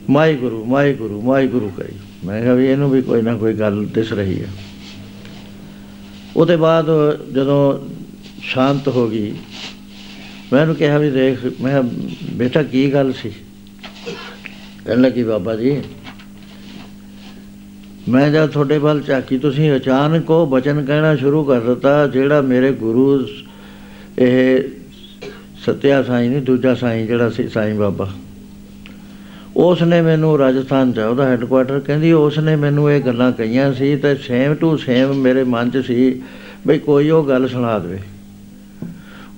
[0.09, 3.53] ਮਾਈ ਗੁਰੂ ਮਾਈ ਗੁਰੂ ਮਾਈ ਗੁਰੂ ਕਹੀ। ਮੈਂ ਕਿਹਾ ਵੀ ਇਹਨੂੰ ਵੀ ਕੋਈ ਨਾ ਕੋਈ
[3.53, 4.47] ਗੱਲ ਦਿਸ ਰਹੀ ਹੈ।
[6.35, 6.85] ਉਹਦੇ ਬਾਅਦ
[7.33, 7.61] ਜਦੋਂ
[8.41, 9.33] ਸ਼ਾਂਤ ਹੋ ਗਈ
[10.53, 11.81] ਮੈਂ ਉਹਨੂੰ ਕਿਹਾ ਵੀ ਦੇਖ ਮੈਂ ਕਿਹਾ,
[12.33, 13.29] ਬੇਟਾ ਕੀ ਗੱਲ ਸੀ?
[14.85, 15.81] ਕਹਿਣ ਲੱਗੀ ਬਾਬਾ ਜੀ
[18.09, 22.71] ਮੈਂ ਜਦ ਤੁਹਾਡੇ ਵੱਲ ਝਾਕੀ ਤੁਸੀਂ ਅਚਾਨਕ ਉਹ ਬਚਨ ਕਹਿਣਾ ਸ਼ੁਰੂ ਕਰ ਦਿੱਤਾ ਜਿਹੜਾ ਮੇਰੇ
[22.71, 23.27] ਗੁਰੂ
[24.19, 24.63] ਇਹ
[25.57, 28.09] ਸਤਿਆ ਸਾਈਂ ਨਹੀਂ ਦੂਜਾ ਸਾਈਂ ਜਿਹੜਾ ਸੀ ਸਾਈਂ ਬਾਬਾ।
[29.57, 33.73] ਉਸ ਨੇ ਮੈਨੂੰ ਰਾਜਸਥਾਨ ਚ ਆ, ਉਹਦਾ ਹੈੱਡਕੁਆਟਰ ਕਹਿੰਦੀ ਉਸ ਨੇ ਮੈਨੂੰ ਇਹ ਗੱਲਾਂ ਕਹੀਆਂ
[33.73, 36.21] ਸੀ ਤੇ ਸੇਮ ਟੂ ਸੇਮ ਮੇਰੇ ਮਨ ਚ ਸੀ
[36.67, 37.99] ਬਈ ਕੋਈ ਉਹ ਗੱਲ ਸੁਣਾ ਦੇਵੇ।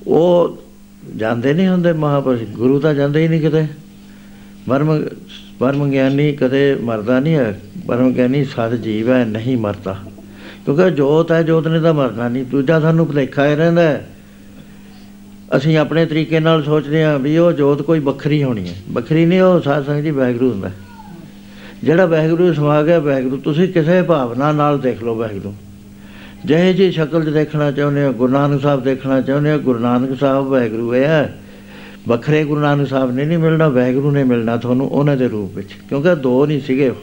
[0.07, 0.57] ਉਹ
[1.17, 3.67] ਜਾਂਦੇ ਨਹੀਂ ਹੁੰਦੇ ਮਹਾਪੁਰਸ਼ ਗੁਰੂ ਤਾਂ ਜਾਂਦੇ ਹੀ ਨਹੀਂ ਕਿਤੇ।
[4.69, 5.05] ਪਰਮ
[5.61, 9.97] ਪਰਮ ਗਿਆਨੀ ਕਦੇ ਮਰਦਾ ਨਹੀਂ ਹੈ ਪਰਮ ਗਿਆਨੀ ਸਤ ਜੀਵ ਹੈ, ਨਹੀਂ ਮਰਦਾ।
[10.65, 14.07] ਕਿਉਂਕਿ ਜੋਤ ਹੈ, ਜੋਤ ਨੇ ਤਾਂ ਮਰਨਾ ਨਹੀਂ। ਦੂਜਾ ਸਾਨੂੰ ਭੁਲੇਖਾ ਹੀ ਰਹਿੰਦਾ ਹੈ।
[15.57, 19.41] ਅਸੀਂ ਆਪਣੇ ਤਰੀਕੇ ਨਾਲ ਸੋਚਦੇ ਹਾਂ ਵੀ ਉਹ ਜੋਤ ਕੋਈ ਵੱਖਰੀ ਹੋਣੀ ਹੈ। ਵੱਖਰੀ ਨਹੀਂ,
[19.41, 20.73] ਉਹ ਸਾਧ ਸੰਗਤ ਜੀ ਵਾਹਿਗੁਰੂ ਹੁੰਦਾ ਹੈ।
[21.83, 25.53] ਜਿਹੜਾ ਵਾਹਿਗੁਰੂ ਸਮਾ ਗਿਆ ਵਾਹਿਗੁਰੂ, ਤੁਸੀਂ ਕਿਸੇ ਭਾਵਨਾ ਨਾਲ ਦੇਖ ਲਓ ਵਾਹਿਗੁਰੂ।
[26.45, 30.19] ਜਿਹੇ ਜੀ ਸ਼ਕਲ 'ਚ ਦੇਖਣਾ ਚਾਹੁੰਦੇ ਹੋ, ਗੁਰੂ ਨਾਨਕ ਸਾਹਿਬ ਦੇਖਣਾ ਚਾਹੁੰਦੇ ਹੋ, ਗੁਰੂ ਨਾਨਕ
[30.19, 31.37] ਸਾਹਿਬ ਵਾਹਿਗੁਰੂ ਹੈ।
[32.07, 35.73] ਵੱਖਰੇ ਗੁਰੂ ਨਾਨਕ ਸਾਹਿਬ ਨੇ ਨਹੀਂ ਮਿਲਣਾ, ਵਾਹਿਗੁਰੂ ਨੇ ਮਿਲਣਾ ਤੁਹਾਨੂੰ ਉਹਨਾਂ ਦੇ ਰੂਪ ਵਿੱਚ,
[35.89, 36.95] ਕਿਉਂਕਿ ਦੋ ਨਹੀਂ ਸੀਗੇ ਉਹ।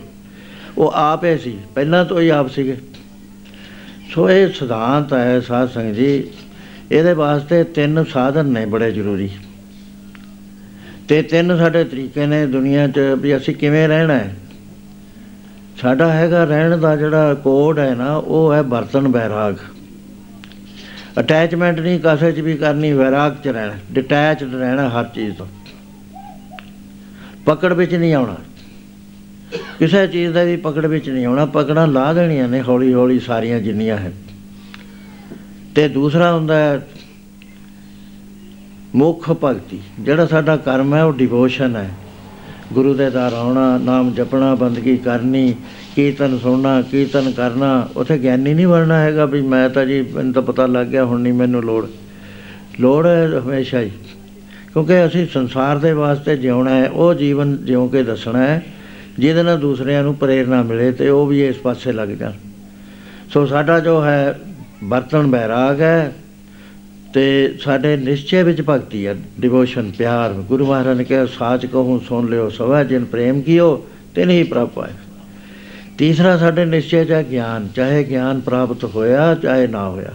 [0.79, 2.77] ਉਹ ਆਪ ਹੀ ਸੀ, ਪਹਿਲਾਂ ਤੋਂ ਹੀ ਆਪ ਸੀਗੇ।
[4.11, 6.25] ਸੋ ਇਹ ਸਿਧਾਂਤ ਹੈ ਸਾਧ ਸੰਗਤ ਜੀ,
[6.93, 9.31] ਇਹਦੇ ਵਾਸਤੇ ਤਿੰਨ ਸਾਧਨ ਨੇ ਬੜੇ ਜ਼ਰੂਰੀ।
[11.09, 14.37] ਤੇ ਤਿੰਨ ਸਾਡੇ ਤਰੀਕੇ ਨੇ ਦੁਨੀਆ 'ਚ ਵੀ ਅਸੀਂ ਕਿਵੇਂ ਰਹਿਣਾ ਹੈ।
[15.81, 19.55] ਸਾਡਾ ਹੈਗਾ ਰਹਿਣ ਦਾ ਜਿਹੜਾ ਕੋਡ ਹੈ ਨਾ, ਉਹ ਹੈ ਬਰਤਨ ਬੈਰਾਗ
[21.19, 25.47] ਅਟੈਚਮੈਂਟ ਨਹੀਂ, ਕਾਸੇ 'ਚ ਵੀ ਕਰਨੀ, ਵੈਰਾਗ 'ਚ ਰਹਿਣਾ ਡਿਟੈਚਡ ਰਹਿਣਾ ਹਰ ਚੀਜ਼ ਤੋਂ।
[27.47, 28.37] ਪਕੜ ਵਿੱਚ ਨਹੀਂ ਆਉਣਾ।
[29.79, 33.61] ਕਿਸੇ ਚੀਜ਼ ਦਾ ਵੀ ਪਕੜ ਵਿੱਚ ਨਹੀਂ ਆਉਣਾ, ਪਕੜਾਂ ਲਾ ਦੇਣੀਆਂ ਨੇ ਹੌਲੀ ਹੌਲੀ ਸਾਰੀਆਂ
[33.61, 34.13] ਜਿੰਨੀਆਂ ਹੈ।
[35.75, 36.87] ਤੇ ਦੂਸਰਾ ਹੁੰਦਾ ਹੈ,
[38.95, 41.91] ਮੁੱਖ ਭਗਤੀ। ਜਿਹੜਾ ਸਾਡਾ ਕਰਮ ਹੈ, ਉਹ ਡਿਵੋਸ਼ਨ ਹੈ।
[42.73, 45.55] ਗੁਰੂ ਦੇ ਦਰ ਆਉਣਾ ਨਾਮ ਜਪਣਾ, ਬੰਦਗੀ ਕਰਨੀ,
[45.97, 50.43] ਕੀਰਤਨ ਸੁਣਨਾ, ਕੀਰਤਨ ਕਰਨਾ, ਉਥੇ ਗਿਆਨੀ ਨਹੀਂ ਬਣਨਾ ਹੈਗਾ ਵੀ ਮੈਂ ਤਾਂ ਜੀ, ਮੈਨੂੰ ਤਾਂ
[50.43, 51.87] ਪਤਾ ਲੱਗ ਗਿਆ, ਹੁਣ ਨਹੀਂ ਮੈਨੂੰ ਲੋੜ।
[52.81, 53.91] ਲੋੜ ਹੈ ਹਮੇਸ਼ਾ ਹੀ।
[54.73, 58.67] ਕਿਉਂਕਿ ਅਸੀਂ ਸੰਸਾਰ ਦੇ ਵਾਸਤੇ ਜਿਉਣਾ ਹੈ, ਉਹ ਜੀਵਨ ਜਿਉ ਕੇ ਦੱਸਣਾ ਹੈ,
[59.19, 62.33] ਜਿਹਦੇ ਨਾਲ ਦੂਸਰਿਆਂ ਨੂੰ ਪ੍ਰੇਰਣਾ ਮਿਲੇ ਤੇ ਉਹ ਵੀ ਇਸ ਪਾਸੇ ਲੱਗ ਜਾਣ।
[63.33, 64.41] ਸੋ ਸਾਡਾ ਜੋ ਹੈ
[64.85, 66.13] ਬਰਤਨ ਬੈਰਾਗ ਹੈ
[67.15, 72.29] ਤੇ ਸਾਡੇ ਨਿਸ਼ਚੈ ਵਿੱਚ ਭਗਤੀ ਹੈ ਡਿਵੋਸ਼ਨ ਪਿਆਰ। ਗੁਰੂ ਮਹਾਰਾਜ ਨੇ ਕਿਹਾ, ਸਾਚ ਕਹੂੰ, ਸੁਣ
[72.29, 74.95] ਲਿਓ, ਸਵਾ ਜਿਨ ਪ੍ਰੇਮ ਕੀਓ, ਤਿਨ ਹੀ ਪ੍ਰਾਪਤ ਹੈ
[75.99, 80.13] ਤੀਸਰਾ ਸਾਡੇ ਨਿਸ਼ਚੈ ਚ ਹੈ ਗਿਆਨ, ਚਾਹੇ ਗਿਆਨ ਪ੍ਰਾਪਤ ਹੋਇਆ, ਚਾਹੇ ਨਾ ਹੋਇਆ।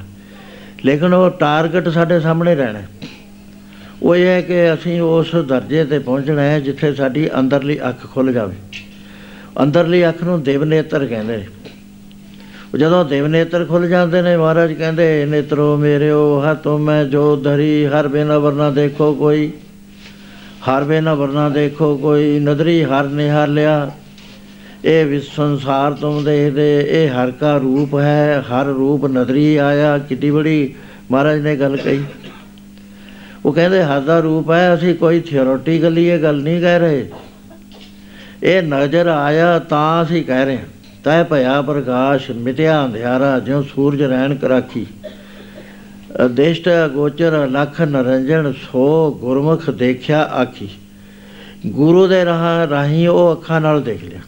[0.85, 2.87] ਲੇਕਿਨ ਉਹ ਟਾਰਗੇਟ ਸਾਡੇ ਸਾਹਮਣੇ ਰਹਿਣਾ ਹੈ।
[4.03, 8.33] ਉਹ ਇਹ ਹੈ ਕਿ ਅਸੀਂ ਉਸ ਦਰਜੇ ਤੇ ਪਹੁੰਚਣਾ ਹੈ ਜਿੱਥੇ ਸਾਡੀ ਅੰਦਰਲੀ ਅੱਖ ਖੁੱਲ
[8.33, 8.55] ਜਾਵੇ।
[9.63, 11.62] ਅੰਦਰਲੀ ਅੱਖ ਨੂੰ ਦੇਵ ਨੇਤਰ ਕਹਿੰਦੇ ਨੇ। ਉਹ
[12.79, 18.07] ਜਦੋਂ ਦੇਵ ਨੇਤਰ ਖੁੱਲ ਜਾਂਦੇ ਨੇ, ਮਹਾਰਾਜ ਕਹਿੰਦੇ ਨੇਤਰੋ ਮੇਰਿਓ ਹਤੋਂ ਮੈਂ ਜੋ ਧਰੀ, ਹਰ
[18.07, 19.51] ਬਿਨ ਵਰਨਾ ਦੇਖੋ ਕੋਈ।
[20.69, 23.91] ਹਰ ਬਿਨ ਵਰਨਾ ਦੇਖੋ ਕੋਈ, ਨਦਰੀ ਹਰ ਨਿਹਾਰ ਲਿਆ।
[24.85, 30.31] ਇਹ ਵਿਸ ਸੰਸਾਰ ਤੁਮ ਦੇਖਦੇ, ਇਹ ਹਰ ਕਾ ਰੂਪ ਹੈ, ਹਰ ਰੂਪ ਨਦਰੀ ਆਇਆ। ਕਿੱਡੀ
[30.31, 30.73] ਬੜੀ
[31.11, 32.03] ਮਹਾਰਾਜ ਨੇ ਗੱਲ ਕਹੀ।
[33.45, 37.09] ਉਹ ਕਹਿੰਦੇ, ਹਰ ਦਾ ਰੂਪ ਹੈ, ਅਸੀਂ ਕੋਈ ਥਿਓਰਟੀਕਲੀ ਇਹ ਗੱਲ ਨਹੀਂ ਕਹਿ ਰਹੇ।
[38.43, 44.01] ਇਹ ਨਜ਼ਰ ਆਇਆ ਤਾਂ ਅਸੀਂ ਕਹਿ ਰਹੇ ਹਾਂ। ਤੈ ਭਇਆ ਪ੍ਰਕਾਸ਼ ਮਿਟਿਆ ਅੰਧਿਆਰਾ ਜਿਉ ਸੂਰਜ
[44.01, 44.85] ਰਹਿਣ ਕਰਾਖੀ।
[46.25, 50.69] ਅਦੇਸ਼ਟ ਗੋਚਰ ਲਖ ਨਰੰਜਨ ਸੋ ਗੁਰਮੁਖ ਦੇਖਿਆ ਆਖੀ।
[51.67, 54.19] ਗੁਰੂ ਦੇ ਰਾਹ ਰਾਹੀਂ ਉਹ ਅੱਖਾਂ ਨਾਲ ਦੇਖ ਲਿਆ।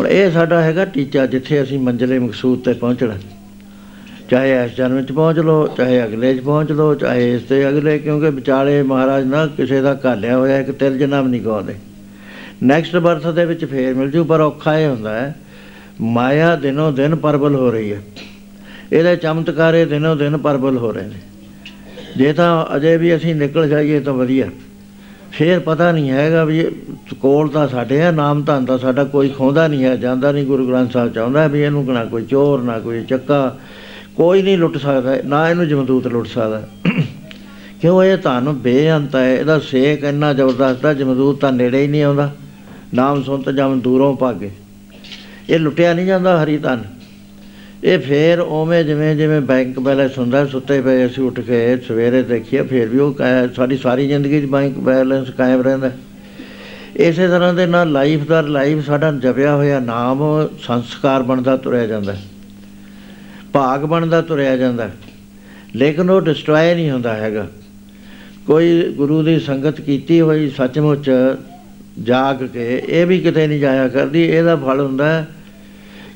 [0.00, 3.14] ਹੁਣ ਇਹ ਸਾਡਾ ਹੈਗਾ ਟੀਚਾ ਜਿੱਥੇ ਅਸੀਂ ਮੰਜ਼ਲੇ ਮਕਸੂਦ ਤੇ ਪਹੁੰਚਣਾ।
[4.30, 7.98] ਚਾਹੇ ਇਸ ਜਨਮ ਚ ਪਹੁੰਚ ਲਓ, ਚਾਹੇ ਅਗਲੇ ਚ ਪਹੁੰਚ ਲਓ, ਚਾਹੇ ਇਸ ਤੇ ਅਗਲੇ,
[7.98, 11.74] ਕਿਉਂਕਿ ਵਿਚਾਲੇ ਮਹਾਰਾਜ ਨਾ ਕਿਸੇ ਦਾ ਘਾਲਿਆ ਹੋਇਆ, ਇੱਕ ਤਿਲ ਜਨਮ ਨਹੀਂ ਗਾਉਂਦੇ
[12.62, 15.36] ਨੈਕਸਟ ਬਰਥ ਦੇ ਵਿੱਚ ਫੇਰ ਮਿਲ ਜੂ, ਪਰ ਔਖਾ ਇਹ ਹੁੰਦਾ ਹੈ
[16.00, 18.02] ਮਾਇਆ ਦਿਨੋਂ ਦਿਨ ਪਰਬਲ ਹੋ ਰਹੀ ਹੈ।
[18.92, 21.20] ਇਹਦੇ ਚਮਤਕਾਰੇ ਦਿਨੋਂ ਦਿਨ ਪਰਬਲ ਹੋ ਰਹੇ ਨੇ।
[22.16, 24.46] ਜੇ ਤਾਂ ਅਜੇ ਵੀ ਅਸੀਂ ਨਿਕਲ ਜਾਈਏ ਤਾਂ ਵਧੀਆ।
[25.32, 26.70] ਫੇਰ ਪਤਾ ਨਹੀਂ ਹੈਗਾ ਵੀ ਇਹ
[27.20, 30.68] ਕੋਲ ਤਾਂ ਸਾਡੇ ਆ, ਨਾਮ ਧਨ ਦਾ ਸਾਡਾ ਕੋਈ ਖੋਂਦਾ ਨਹੀਂ ਹੈ, ਜਾਂਦਾ ਨਹੀਂ ਗੁਰੂ
[30.68, 33.58] ਗ੍ਰੰਥ ਸਾਹਿਬ ਚਾਹੁੰਦਾ ਵੀ ਇਹਨੂੰ ਨਾ ਕੋਈ ਚੋਰ, ਨਾ ਕੋਈ ਚੱਕਾ,
[34.16, 36.62] ਕੋਈ ਨਹੀਂ ਲੁੱਟ ਸਕਦਾ, ਨਾ ਇਹਨੂੰ ਜਮਦੂਤ ਲੁੱਟ ਸਕਦਾ।
[37.80, 42.02] ਕਿਉਂ ਇਹ ਧਨ ਬੇਅੰਤ ਹੈ, ਇਹਦਾ ਸੇਕ ਇੰਨਾ ਜ਼ਬਰਦਸਤ ਹੈ, ਜਮਦੂਤ ਤਾਂ ਨੇੜੇ ਹੀ ਨਹੀਂ
[42.02, 42.30] ਆਉਂਦਾ।
[42.94, 44.50] ਨਾਮ ਸੁਣਤ ਜਮ ਦੂਰੋਂ ਭਾਗੇ
[45.50, 46.82] ਇਹ ਲੁੱਟਿਆ ਨਹੀਂ ਜਾਂਦਾ ਹਰੀ ਧਨ
[47.84, 52.62] ਇਹ ਫੇਰ ਉਵੇਂ ਜਿਵੇਂ ਜਿਵੇਂ ਬੈਂਕ ਬੈਲੈਂਸ ਹੁੰਦਾ ਸੁੱਤੇ ਪਏ ਅਸੀਂ ਉੱਠ ਕੇ ਸਵੇਰੇ ਦੇਖੀਏ
[52.62, 55.90] ਫੇਰ ਵੀ ਉਹ ਕਾ- ਸਾਡੀ ਸਾਰੀ ਜ਼ਿੰਦਗੀ 'ਚ ਬੈਂਕ ਬੈਲੈਂਸ ਕਾਇਮ ਰਹਿੰਦਾ
[56.96, 62.12] ਇਸੇ ਤਰ੍ਹਾਂ ਦੇ ਨਾਲ ਲਾਈਫ ਦਾ ਲਾਈਫ ਸਾਡਾ ਜਪਿਆ ਹੋਇਆ ਨਾਮ ਸੰਸਕਾਰ ਬਣਦਾ ਤੁਰਿਆ ਜਾਂਦਾ
[62.12, 62.22] ਹੈ।
[63.52, 64.92] ਭਾਗ ਬਣਦਾ ਤੁਰਿਆ ਜਾਂਦਾ ਹੈ।
[65.76, 67.46] ਲੇਕਿਨ ਉਹ ਡਿਸਟਰੋਏ ਨਹੀਂ ਹੁੰਦਾ ਹੈਗਾ
[68.46, 71.10] ਕੋਈ ਗੁਰੂ ਦੀ ਸੰਗਤ ਕੀਤੀ ਹੋਈ ਸੱਚਮੁੱਚ
[72.02, 75.26] ਜਾਗ ਕੇ ਇਹ ਵੀ ਕਿਤੇ ਨਹੀਂ ਜਾਇਆ ਕਰਦੀ ਇਹਦਾ ਫਲ ਹੁੰਦਾ ਹੈ,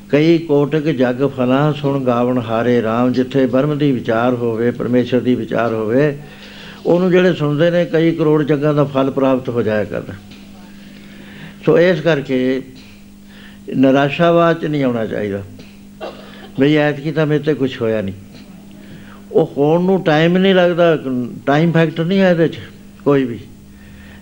[0.09, 5.35] ਕਈ ਕੋਟਕ ਜਗ ਫਲਾਂ ਸੁਣ ਗਾਵਣ ਹਾਰੇ RAM ਜਿੱਥੇ ਬ੍ਰਹਮ ਦੀ ਵਿਚਾਰ ਹੋਵੇ, ਪਰਮੇਸ਼ਰ ਦੀ
[5.35, 6.17] ਵਿਚਾਰ ਹੋਵੇ,
[6.85, 10.13] ਉਹਨੂੰ ਜਿਹੜੇ ਸੁਣਦੇ ਨੇ, ਕਈ ਕਰੋੜ ਜਗਾਂ ਦਾ ਫਲ ਪ੍ਰਾਪਤ ਹੋ ਜਾਇਆ ਕਰਦਾ।
[11.65, 12.61] ਸੋ ਇਸ ਕਰਕੇ
[13.77, 15.41] ਨਿਰਾਸ਼ਾਵਾਦ ਚ ਨਹੀਂ ਆਉਣਾ ਚਾਹੀਦਾ।
[16.59, 18.15] ਬਈ ਐਤਕੀ ਤਾਂ ਮੇਰੇ ਤੇ ਕੁਝ ਹੋਇਆ ਨਹੀਂ।
[19.31, 20.97] ਉਹ ਹੋਣ ਨੂੰ ਟਾਈਮ ਨਹੀਂ ਲੱਗਦਾ
[21.45, 22.59] ਟਾਈਮ ਫੈਕਟਰ ਨਹੀਂ ਹੈ ਇਹਦੇ ਚ,
[23.05, 23.39] ਕੋਈ ਵੀ।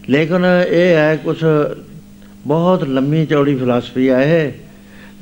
[0.09, 1.37] ਲੇਕਿਨ ਇਹ ਹੈ ਕੁਝ
[2.47, 4.51] ਬਹੁਤ ਲੰਮੀ ਚੌੜੀ ਫਿਲਾਸਫੀ ਹੈ ਇਹ।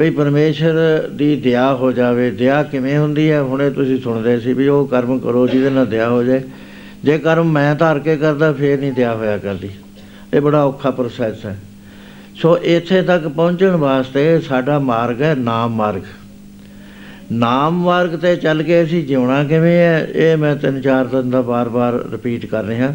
[0.01, 0.73] ਵੀ ਪਰਮੇਸ਼ਰ
[1.15, 3.41] ਦੀ ਦਇਆ ਹੋ ਜਾਵੇ। ਦਇਆ ਕਿਵੇਂ ਹੁੰਦੀ ਹੈ?
[3.41, 6.41] ਹੁਣੇ ਤੁਸੀਂ ਸੁਣਦੇ ਸੀ ਵੀ ਉਹ ਕਰਮ ਕਰੋ, ਜਿਹਦੇ ਨਾਲ ਦਇਆ ਹੋ ਜਾਏ।
[7.03, 9.69] ਜੇ ਕਰਮ ਮੈਂ ਧਾਰ ਕੇ ਕਰਦਾ, ਫੇਰ ਨਹੀਂ ਦਇਆ ਹੋਇਆ ਕਰਦੀ।
[10.33, 11.59] ਇਹ ਬੜਾ ਔਖਾ ਪ੍ਰੋਸੈਸ ਹੈ।
[12.35, 16.01] ਸੋ ਇੱਥੇ ਤੱਕ ਪਹੁੰਚਣ ਵਾਸਤੇ ਸਾਡਾ ਮਾਰਗ ਹੈ ਨਾਮ ਮਾਰਗ।
[17.31, 21.41] ਨਾਮ ਮਾਰਗ ਤੇ ਚੱਲ ਕੇ ਅਸੀਂ ਜਿਉਣਾ ਕਿਵੇਂ ਹੈ, ਇਹ ਮੈਂ ਤਿੰਨ ਚਾਰ ਦਿਨ ਦਾ
[21.41, 22.93] ਬਾਰ-ਬਾਰ ਰਿਪੀਟ ਕਰ ਰਿਹਾ।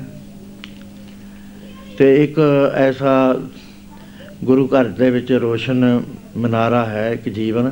[1.98, 2.40] ਤੇ ਇੱਕ
[2.74, 3.40] ਐਸਾ
[4.44, 6.02] ਗੁਰੂ ਘਰ ਦੇ ਵਿੱਚ ਰੋਸ਼ਨ
[6.36, 7.70] ਮਨਾਰਾ ਹੈ ਇੱਕ ਜੀਵਨ।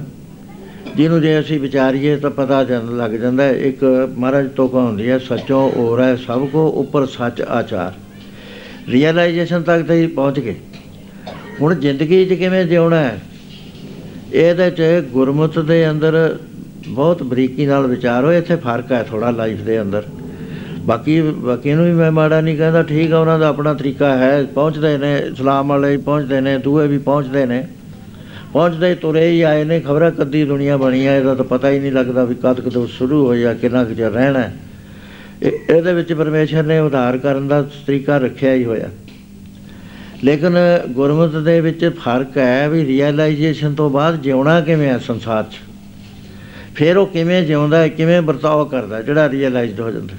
[0.96, 5.18] ਜਿਹਨੂੰ ਜੇ ਅਸੀਂ ਵਿਚਾਰੀਏ ਤਾਂ ਪਤਾ ਜਨ, ਲੱਗ ਜਾਂਦਾ ਹੈ। ਇੱਕ ਮਹਾਰਾਜ ਤੋਂ ਹੁੰਦੀ ਹੈ,
[5.18, 7.92] ਸੱਚੋ ਔਰ ਹੈ ਸਭ ਕੋ ਉੱਪਰ ਸੱਚ ਆਚਾਰ।
[8.90, 10.54] ਰੀਅਲਾਈਜੇਸ਼ਨ ਤੱਕ ਤੇ ਪਹੁੰਚ ਗਏ।
[11.60, 13.20] ਹੁਣ ਜ਼ਿੰਦਗੀ 'ਚ ਕਿਵੇਂ ਜਿਉਣਾ ਹੈ?
[14.32, 16.38] ਇਹਦੇ 'ਚ ਗੁਰਮੁਤ ਦੇ ਅੰਦਰ
[16.88, 20.02] ਬਹੁਤ ਬਰੀਕੀ ਨਾਲ ਵਿਚਾਰੋ ਇੱਥੇ ਫ਼ਰਕ ਹੈ ਥੋੜਾ ਲਾਈਫ ਦੇ ਅੰਦਰ।
[20.80, 24.44] ਬਾਕੀ ਬਾਕੀ ਨੂੰ ਵੀ ਮੈਂ ਮਾੜਾ ਨਹੀਂ ਕਹਿੰਦਾ, ਠੀਕ ਆ, ਉਹਨਾਂ ਦਾ ਆਪਣਾ ਤਰੀਕਾ ਹੈ,
[24.44, 27.66] ਪਹੁੰਚਦੇ ਨੇ ਇਸਲਾਮ ਵਾਲੇ ਵੀ ਪਹੁੰਚਦੇ ਨੇ ਦੂਏ ਵੀ ਪਹੁੰਚਦੇ ਨੇ।
[28.54, 31.78] ਪਹੁੰਚਦੇ ਹੀ ਤੁਰੇ ਹੀ ਆਏ ਨੇ ਖਬਰਾਂ ਕਦੀ ਦੁਨੀਆ ਬਣੀ ਹੈ ਇਹਦਾ ਤਾਂ ਪਤਾ ਹੀ
[31.78, 34.56] ਨਹੀਂ ਲੱਗਦਾ ਵੀ ਕਦ ਕਦੋਂ ਸ਼ੁਰੂ ਹੋਈ ਆ ਕਿੰਨਾ ਕੁ ਚਿਰ ਰਹਿਣਾ ਹੈ।
[35.42, 38.88] ਇਹ- ਇਹਦੇ ਵਿੱਚ ਪਰਮੇਸ਼ਰ ਨੇ ਉਧਾਰ ਕਰਨ ਦਾ ਤਰੀਕਾ ਰੱਖਿਆ ਹੀ ਹੋਇਆ।
[40.24, 40.56] ਲੇਕਿਨ
[40.88, 45.54] ਗੁਰਮਤਿ ਦੇ ਵਿੱਚ ਫ਼ਰਕ ਹੈ ਵੀ ਰੀਅਲਾਈਜੇਸ਼ਨ ਤੋਂ ਬਾਅਦ ਜਿਉਣਾ ਕਿਵੇਂ ਹੈ ਸੰਸਾਰ 'ਚ?
[46.74, 50.14] ਫਿਰ ਉਹ ਕਿਵੇਂ ਜਿਉਂਦਾ ਹੈ ਕਿਵੇਂ ਵਰਤਾਓ ਕਰਦਾ ਹੈ, ਜਿਹੜਾ ਰੀਅਲਾਈਜ਼ਡ ਹੋ ਜਾਂਦਾ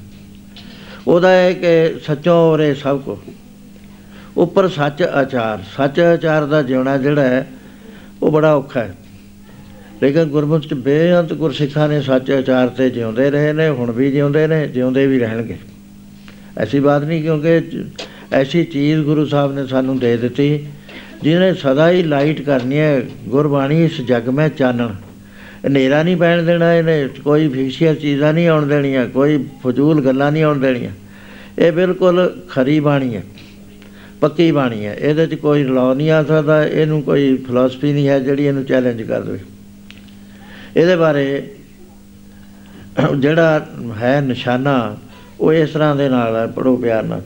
[1.08, 3.19] ਉਹਦਾ ਹੈ ਕਿ ਸੱਚੋ ਔਰੇ ਸਭ ਕੋ।
[4.38, 7.48] ਉੱਪਰ ਸੱਚ ਆਚਾਰ ਸੱਚ ਆਚਾਰ ਦਾ ਜਿਉਣਾ ਜਿਹੜਾ ਹੈ
[8.23, 8.95] ਉਹ ਬੜਾ ਔਖਾ ਹੈ।
[10.04, 14.47] ਲੇਕਿਨ ਗੁਰਮੁਖ ਚ ਬੇਅੰਤ ਗੁਰਸਿੱਖਾਂ ਨੇ ਸੱਚ ਆਚਾਰ ਤੇ ਜਿਉਂਦੇ ਰਹੇ ਨੇ, ਹੁਣ ਵੀ ਜਿਉਂਦੇ
[14.47, 15.58] ਨੇ, ਜਿਉਂਦੇ ਵੀ ਰਹਿਣਗੇ।
[16.58, 17.86] ਐਸੀ ਬਾਤ ਨਹੀਂ ਕਿਉਂਕਿ ਜ-
[18.34, 20.65] ਐਸੀ ਚੀਜ਼ ਗੁਰੂ ਸਾਹਿਬ ਨੇ ਸਾਨੂੰ ਦੇ ਦਿੱਤੀ,
[21.23, 24.89] ਜਿਹਨੇ ਸਦਾ ਹੀ ਲਾਈਟ ਕਰਨੀ ਹੈ, ਗੁਰਬਾਣੀ ਇਸ ਜਗ ਮੈਂ ਚਾਨਣ।
[25.67, 30.43] ਹਨੇਰਾ ਨਹੀਂ ਪੈਣ ਦੇਣਾ ਇਹਨੇ, ਕੋਈ ਫਿਕਸ਼ੀਅਰ ਚੀਜ਼ਾਂ ਨਹੀਂ ਆਉਣ ਦੇਣੀਆਂ, ਕੋਈ ਫਜ਼ੂਲ ਗੱਲਾਂ ਨਹੀਂ
[30.43, 30.91] ਆਉਣ ਦੇਣੀਆਂ।
[31.60, 33.23] ਇਹ ਬਿਲਕੁਲ ਖਰੀ ਬਾਣੀ ਹੈ।
[34.26, 38.20] ਪੱਕੀ ਬਾਣੀ ਹੈ। ਇਹਦੇ 'ਚ ਕੋਈ ਲਾਅ ਨਹੀਂ ਆ ਸਕਦਾ, ਇਹਨੂੰ ਕੋਈ ਫਿਲਾਸਫੀ ਨਹੀਂ ਹੈ
[38.20, 39.40] ਜਿਹੜੀ ਇਹਨੂੰ ਚੈਲੰਜ ਕਰ ਦੇਵੇ।
[40.78, 41.26] ਇਹਦੇ ਬਾਰੇ
[43.16, 43.66] ਜਿਹੜਾ
[43.98, 44.76] ਹੈ ਨਿਸ਼ਾਨਾ,
[45.40, 47.22] ਉਹ ਇਸ ਤਰ੍ਹਾਂ ਦੇ ਨਾਲ ਹੈ ਪੜੋ ਪਿਆਰ ਨਾਲ।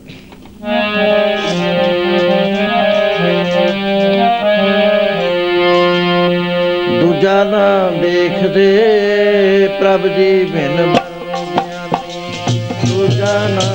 [7.01, 7.67] ਦੂਜਾ ਨਾ
[8.01, 8.67] ਦੇਖਦੇ
[9.79, 13.68] ਪ੍ਰਭ ਜੀ ਬਿਨ ਮਰਮ ਗਿਆਨੀ ਦੂਜਾ ਨਾ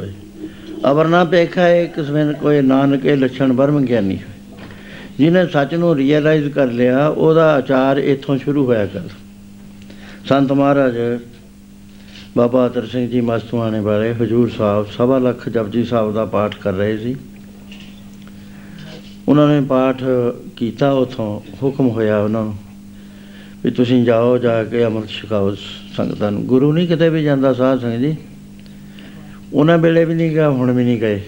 [0.00, 4.18] ਸਾਚਾ ਸੋਏ ਅਵਰ ਨਾ ਪੇਖਾ ਏ ਕਿਸਮਨ ਕੋਈ ਨਾਨਕੇ ਲੱਛਣ ਬਰਮ ਗਿਆਨੀ
[5.18, 9.00] ਜਿਹਨੇ ਸੱਚ ਨੂੰ ਰੀਅਲਾਈਜ਼ ਕਰ ਲਿਆ, ਉਹਦਾ ਆਚਾਰ ਇੱਥੋਂ ਸ਼ੁਰੂ ਹੋਇਆ ਕਰ।
[10.28, 11.20] ਸੰਤ ਮਹਾਰਾਜ,
[12.36, 16.72] ਬਾਬਾ ਅਤਰ ਸਿੰਘ ਜੀ ਮਸਤੂਆਣੇ ਵਾਲੇ ਹਜੂਰ ਸਾਹਿਬ, ਸਵਾ ਲੱਖ ਜਪਜੀ ਸਾਹਿਬ ਦਾ ਪਾਠ ਕਰ
[16.72, 17.16] ਰਹੇ ਸੀ।
[19.28, 20.02] ਉਹਨਾਂ ਨੇ ਪਾਠ
[20.56, 22.54] ਕੀਤਾ, ਉਥੋਂ ਹੁਕਮ ਹੋਇਆ ਉਹਨਾਂ ਨੂੰ
[23.64, 25.54] ਵੀ ਤੁਸੀਂ ਜਾਓ ਜਾ ਕੇ ਅੰਮ੍ਰਿਤ ਛਕਾਓ
[25.96, 28.16] ਸੰਗਤਾਂ ਨੂੰ। ਗੁਰੂ ਨਹੀਂ ਕਿਤੇ ਵੀ ਜਾਂਦਾ ਸਾਧ ਸੰਗਤ ਜੀ।
[29.52, 31.20] ਉਹਨਾਂ ਵੇਲੇ ਵੀ ਨਹੀਂ ਗਿਆ ਹੁਣ ਵੀ ਨਹੀਂ ਗਏ।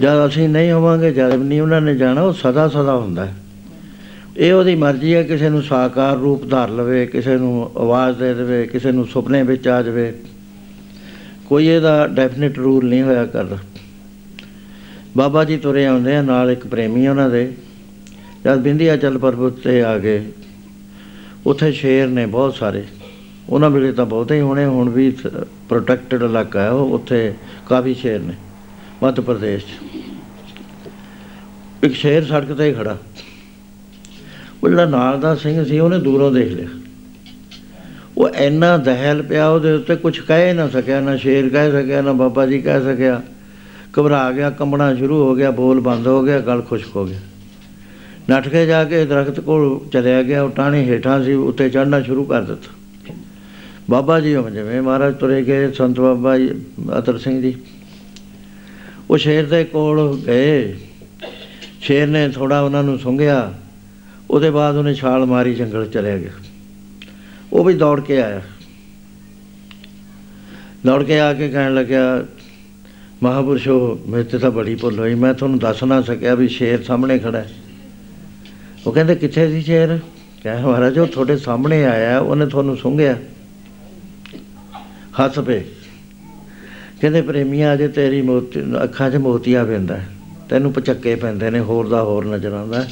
[0.00, 3.34] ਜਦ ਅਸੀਂ ਨਹੀਂ ਹੋਵਾਂਗੇ, ਜਦ ਵੀ ਨਹੀਂ ਉਹਨਾਂ ਨੇ ਜਾਣਾ, ਉਹ ਸਦਾ ਸਦਾ ਹੁੰਦਾ ਹੈ।
[4.36, 8.66] ਇਹ ਉਹਦੀ ਮਰਜ਼ੀ ਹੈ, ਕਿਸੇ ਨੂੰ ਸਾਕਾਰ ਰੂਪ ਧਾਰ ਲਵੇ, ਕਿਸੇ ਨੂੰ ਆਵਾਜ਼ ਦੇ ਦੇਵੇ,
[8.66, 10.12] ਕਿਸੇ ਨੂੰ ਸੁਪਨੇ ਵਿੱਚ ਆ ਜਾਵੇ।
[11.46, 13.58] ਕੋਈ ਇਹਦਾ ਡੈਫੀਨਿਟ ਰੂਲ ਨਹੀਂ ਹੋਇਆ ਕਰਦਾ।
[15.16, 17.52] ਬਾਬਾ ਜੀ ਤੁਰੇ ਆਉਂਦੇ ਆ, ਨਾਲ ਇੱਕ ਪ੍ਰੇਮੀ ਉਹਨਾਂ ਦੇ।
[18.44, 20.24] ਜਦ ਬਿੰਦੀਆ ਚੱਲ ਪਰਬਤ ਤੇ ਆ ਗਏ,
[21.46, 22.84] ਉੱਥੇ ਸ਼ੇਰ ਨੇ ਬਹੁਤ ਸਾਰੇ।
[23.48, 25.10] ਉਹਨਾਂ ਵੇਲੇ ਤਾਂ ਬਹੁਤੇ ਹੀ ਹੋਣੇ, ਹੁਣ ਵੀ
[25.68, 27.34] ਪ੍ਰੋਟੈਕਟਡ ਇਲਾਕਾ ਹੈ, ਉਹ ਉੱਥੇ
[27.68, 28.34] ਕਾਫੀ ਸ਼ੇਰ ਨੇ,
[29.02, 29.68] ਮੱਧ ਪ੍ਰਦੇਸ਼ 'ਚ।
[31.82, 32.96] ਇੱਕ ਸ਼ੇਰ ਸੜਕ ਤੇ ਹੀ ਖੜਾ।
[34.62, 36.68] ਉਹ ਜਿਹੜਾ ਨਾਲ ਦਾ ਸਿੰਘ ਸੀ, ਉਹਨੇ ਦੂਰੋਂ ਦੇਖ ਲਿਆ।
[38.18, 42.12] ਉਹ ਇੰਨਾ ਦਹਿਲ ਪਿਆ ਉਹਦੇ ਉੱਤੇ ਕੁਝ ਕਹਿ ਨਾ ਸਕਿਆ, ਨਾ ਸ਼ੇਰ ਕਹਿ ਸਕਿਆ, ਨਾ
[42.12, 43.22] ਬਾਬਾ ਜੀ ਕਹਿ ਸਕਿਆ।
[43.98, 47.20] ਘਬਰਾ ਗਿਆ, ਕੰਬਣਾ ਸ਼ੁਰੂ ਹੋ ਗਿਆ, ਬੋਲ ਬੰਦ ਹੋ ਗਿਆ, ਗਲ ਖੁਸ਼ਕ ਹੋ ਗਿਆ।
[48.30, 52.24] ਨੱਠ ਕੇ ਜਾ ਕੇ ਦਰਖਤ ਕੋਲ ਚਲਿਆ ਗਿਆ, ਉਹ ਟਾਣੀ ਹੇਠਾਂ ਸੀ, ਉੱਤੇ ਚੜ੍ਹਨਾ ਸ਼ੁਰੂ
[52.24, 52.74] ਕਰ ਦਿੱਤਾ।
[53.90, 56.62] ਬਾਬਾ ਜੀ ਉਹ ਜਿਵੇਂ ਮਹਾਰਾਜ ਤੁਰੇ ਗਏ, ਸੰਤ ਬਾਬਾ ਜੀ,
[56.98, 57.54] ਅਤਰ ਸਿੰਘ ਜੀ।
[59.10, 60.78] ਉਹ ਸ਼ੇਰ ਦੇ ਕੋਲ ਗਏ।
[61.80, 63.54] ਸ਼ੇਰ ਨੇ ਥੋੜਾ ਉਹਨਾਂ ਨੂੰ ਸੁੰਘਿਆ।
[64.30, 66.30] ਉਹਦੇ ਬਾਅਦ ਉਹਨੇ ਛਾਲ ਮਾਰੀ, ਜੰਗਲ ਚਲਿਆ ਗਿਆ।
[67.52, 68.42] ਉਹ ਵੀ ਦੌੜ ਕੇ ਆਇਆ।
[70.86, 72.26] ਦੌੜ ਕੇ ਆ ਕੇ ਕਹਿਣ ਲੱਗਿਆ,
[73.22, 77.18] ਮਹਾਪੁਰਸ਼ੋ ਮੇਰੇ ਤੇ ਤਾਂ ਬੜੀ ਭੁੱਲ ਹੋਈ। ਮੈਂ ਤੁਹਾਨੂੰ ਦੱਸ ਨਾ ਸਕਿਆ ਵੀ ਸ਼ੇਰ ਸਾਹਮਣੇ
[77.18, 77.50] ਖੜਾ ਹੈ।
[78.86, 79.98] ਉਹ ਕਹਿੰਦੇ, ਕਿੱਥੇ ਸੀ ਸ਼ੇਰ?
[80.44, 83.16] ਕਹੇ ਮਹਾਰਾਜ, ਉਹ ਤੁਹਾਡੇ ਸਾਹਮਣੇ ਆਇਆ, ਉਹਨੇ ਤੁਹਾਨੂੰ ਸੁੰਘਿਆ।
[85.18, 85.62] ਹੱਸ ਪਏ
[87.00, 89.98] ਕਹਿੰਦੇ, ਪ੍ਰੇਮੀਆਂ, ਅਜੇ ਤੇਰੀ ਮੋਤੀ, ਅੱਖਾਂ 'ਚ ਮੋਤੀਆ ਪੈਂਦਾ
[90.48, 92.84] ਤੈਨੂੰ ਪਚੱਕੇ ਪੈਂਦੇ ਨੇ, ਹੋਰ ਦਾ ਹੋਰ ਨਜ਼ਰ ਆਉਂਦਾ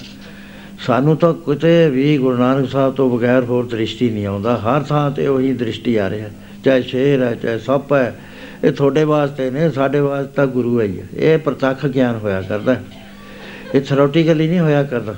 [0.87, 5.11] ਸਾਨੂੰ ਤਾਂ ਕਿਤੇ ਵੀ ਗੁਰੂ ਨਾਨਕ ਸਾਹਿਬ ਤੋਂ ਬਗੈਰ ਹੋਰ ਦ੍ਰਿਸ਼ਟੀ ਨਹੀਂ ਆਉਂਦਾ। ਹਰ ਥਾਂ
[5.11, 6.29] ਤੇ ਉਹੀ ਦ੍ਰਿਸ਼ਟੀ ਆ ਰਿਹਾ
[6.65, 8.15] ਚਾਹੇ ਸ਼ੇਰ ਹੈ, ਚਾਹੇ ਸੱਪ ਹੈ,
[8.65, 12.43] ਇਹ ਤੁਹਾਡੇ ਵਾਸਤੇ ਨੇ, ਸਾਡੇ ਵਾਸਤੇ ਤਾਂ ਗੁਰੂ ਹੈ ਹੀ ਹੈ। ਇਹ ਪ੍ਰਤੱਖ ਗਿਆਨ ਹੋਇਆ
[12.43, 12.77] ਕਰਦਾ
[13.75, 15.15] ਇਹ ਥਿਓਰੀਟਿਕਲੀ ਨਹੀਂ ਹੋਇਆ ਕਰਦਾ।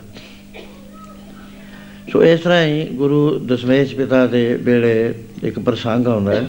[2.13, 6.47] ਸੋ ਇਸ ਤਰ੍ਹਾਂ ਹੀ ਗੁਰੂ ਦਸ਼ਮੇਸ਼ ਪਿਤਾ ਦੇ ਵੇਲੇ ਇੱਕ ਪ੍ਰਸੰਗ ਆਉਂਦਾ ਹੈ।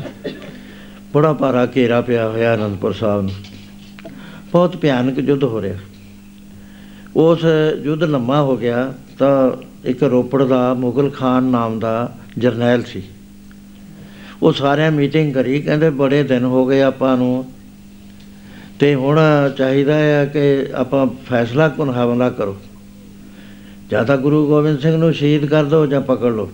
[1.14, 3.32] ਬੜਾ ਭਾਰਾ ਘੇਰਾ ਪਿਆ ਹੋਇਆ ਅਨੰਦਪੁਰ ਸਾਹਿਬ ਨੂੰ।
[4.52, 5.78] ਬਹੁਤ ਭਿਆਨਕ ਯੁੱਧ ਹੋ ਰਿਹਾ।
[7.16, 7.40] ਉਸ
[7.84, 9.52] ਯੁੱਧ ਲੰਮਾ ਹੋ ਗਿਆ ਤਾਂ
[9.86, 13.04] ਇੱਕ ਰੋਪੜ ਦਾ ਮੁਗਲ ਖਾਨ ਨਾਮ ਦਾ ਜਰਨੈਲ ਸੀ।
[14.44, 17.52] ਉਹ ਸਾਰਿਆਂ ਮੀਟਿੰਗ ਕਰੀ, ਕਹਿੰਦੇ ਬੜੇ ਦਿਨ ਹੋ ਗਏ ਆਪਾਂ ਨੂੰ।
[18.80, 19.20] ਤੇ ਹੁਣ
[19.58, 22.58] ਚਾਹੀਦਾ ਹੈ ਕਿ ਆਪਾਂ ਫੈਸਲਾ ਕੋਨ ਹਵਾਲਾ ਕਰੋ।
[23.92, 26.52] ਜਾਂ ਤਾਂ ਗੁਰੂ ਗੋਬਿੰਦ ਸਿੰਘ ਨੂੰ ਸ਼ਹੀਦ ਕਰ ਦਿਓ ਜਾਂ ਪਕੜ ਲਓ।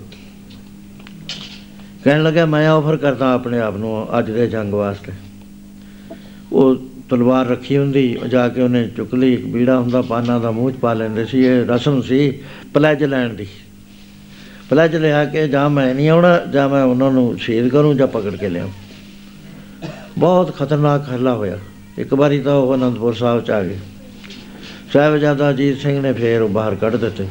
[2.06, 5.12] ਕਹਿਣ ਲੱਗਾ ਮੈਂ ਆਫਰ ਕਰਦਾ ਆਪਣੇ ਆਪ ਨੂੰ ਅੱਜ ਦੇ ਜੰਗ ਵਾਸਤੇ।
[6.52, 6.76] ਉਹ
[7.10, 10.76] ਤਲਵਾਰ ਰੱਖੀ ਹੁੰਦੀ, ਜਾ ਕੇ ਉਹਨੇ ਚੁੱਕ ਲਈ, ਇੱਕ ਬੀੜਾ ਹੁੰਦਾ ਪਾਨਾ ਦਾ ਮੂੰਹ ਚ
[10.76, 12.40] ਪਾ ਲੈਂਦੇ ਸੀ, ਇਹ ਰਸਮ ਸੀ
[12.74, 13.48] ਪਲੇਜ ਲੈਣ ਦੀ।
[14.70, 18.36] ਪਲੇਜ ਲਿਆ ਕੇ, ਜਾਂ ਮੈਂ ਨਹੀਂ ਆਉਣਾ, ਜਾਂ ਮੈਂ ਉਹਨਾਂ ਨੂੰ ਸ਼ਹੀਦ ਕਰੂੰ, ਜਾਂ ਪਕੜ
[18.36, 18.70] ਕੇ ਲਿਆਉਂ।
[20.18, 21.58] ਬਹੁਤ ਖਤਰਨਾਕ ਹੱਲਾ ਹੋਇਆ।
[21.98, 23.78] ਇੱਕ ਵਾਰੀ ਤਾਂ ਉਹ ਅਨੰਦਪੁਰ ਸਾਹਿਬ ਚ ਆ ਗਏ।
[24.94, 27.28] ਸਾਹਿਬਜ਼ਾਦਾ ਅਜੀਤ ਸਿੰਘ ਨੇ ਫੇਰ ਉਹ ਬਾਹਰ ਕੱਢ ਦਿੱਤੇ।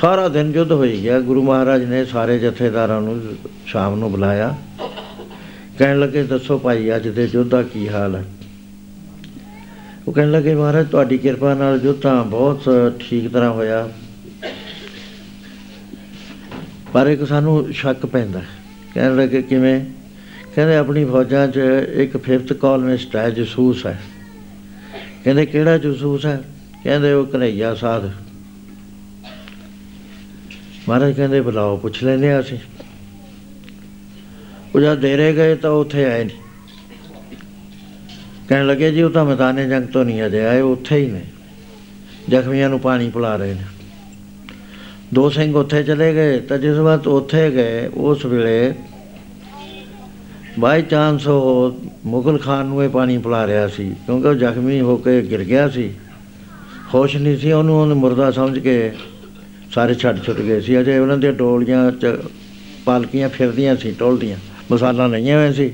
[0.00, 3.22] ਸਾਰਾ ਦਿਨ ਯੁੱਧ ਹੋਈ ਗਿਆ। ਗੁਰੂ ਮਹਾਰਾਜ ਨੇ ਸਾਰੇ ਜਥੇਦਾਰਾਂ ਨੂੰ
[3.66, 4.56] ਸ਼ਾਮ ਨੂੰ ਬੁਲਾਇਆ।
[5.78, 8.24] ਕਹਿਣ ਲੱਗੇ, ਦੱਸੋ ਭਾਈ, ਅੱਜ ਦੇ ਯੁੱਧ ਦਾ ਕੀ ਹਾਲ ਹੈ?
[10.08, 12.70] ਉਹ ਕਹਿਣ ਲੱਗੇ, ਮਹਾਰਾਜ, ਤੁਹਾਡੀ ਕਿਰਪਾ ਨਾਲ ਯੁੱਧ ਤਾਂ ਬਹੁਤ
[13.00, 13.88] ਠੀਕ ਤਰ੍ਹਾਂ ਹੋਇਆ।
[16.92, 18.42] ਪਰ ਇੱਕ ਸਾਨੂੰ ਸ਼ੱਕ ਪੈਂਦਾ
[18.94, 19.84] ਕਹਿਣ ਲੱਗੇ, ਕਿਵੇਂ?
[20.54, 21.60] ਕਹਿੰਦੇ, ਆਪਣੀ ਫੌਜਾਂ 'ਚ
[21.92, 24.00] ਇੱਕ ਫਿਫਥ ਕਾਲਮਿਸਟ ਹੈ, ਜਸੂਸ ਹੈ।
[25.24, 26.42] ਕਹਿੰਦੇ, ਕਿਹੜਾ ਜਸੂਸ ਹੈ?
[26.84, 28.27] ਕਹਿੰਦੇ, ਉਹ ਕਨਈਆ ਸਾਧ।
[30.88, 32.58] ਮਹਾਰਾਜ ਕਹਿੰਦੇ, ਬੁਲਾਓ, ਪੁੱਛ ਲੈਨੇ ਆ ਅਸੀਂ।
[34.74, 36.36] ਉਹ ਜਦ ਦੇਰੇ ਗਏ ਤਾਂ ਉੱਥੇ ਆਏ ਨਹੀਂ
[38.48, 41.20] ਕਹਿਣ ਲੱਗੇ, ਜੀ, ਉਹ ਤਾਂ ਮੈਦਾਨੇ ਜੰਗ ਤੋਂ ਨਹੀਂ ਅਜੇ ਆਏ ਉੱਥੇ ਹੀ ਨੇ।
[42.28, 43.62] ਜ਼ਖਮੀਆਂ ਨੂੰ ਪਾਣੀ ਪਿਲਾ ਰਹੇ ਨੇ।
[45.14, 48.74] ਦੋ ਸਿੰਘ ਉੱਥੇ ਚਲੇ ਗਏ, ਤਾਂ ਜਿਸ ਵਾਰ ਉੱਥੇ ਗਏ, ਉਸ ਵੇਲੇ
[50.58, 51.76] ਬਾਈ ਚਾਂਸ ਉਹ
[52.06, 55.68] ਮੁਗਲ ਖਾਨ ਨੂੰ ਇਹ ਪਾਣੀ ਪਿਲਾ ਰਿਹਾ ਸੀ, ਕਿਉਂਕਿ ਉਹ ਜ਼ਖਮੀ ਹੋ ਕੇ ਗਿਰ ਗਿਆ
[55.68, 55.94] ਸੀ।
[56.94, 58.92] ਹੋਸ਼ ਨਹੀਂ ਸੀ ਉਹਨੂੰ, ਉਹਨੇ ਮੁਰਦਾ ਸਮਝ ਕੇ
[59.74, 62.18] ਸਾਰੇ ਛੱਡ ਛੁੱਟ ਗਏ ਸੀ। ਅਜੇ ਉਹਨਾਂ ਦੀਆਂ ਟੋਲੀਆਂ ਚ
[62.84, 64.36] ਪਾਲਕੀਆਂ ਫਿਰਦੀਆਂ ਸੀ, ਟੋਲਦੀਆਂ।
[64.72, 65.72] ਮਸਾਲਾ ਨਹੀਂ ਹੋਏ ਸੀ।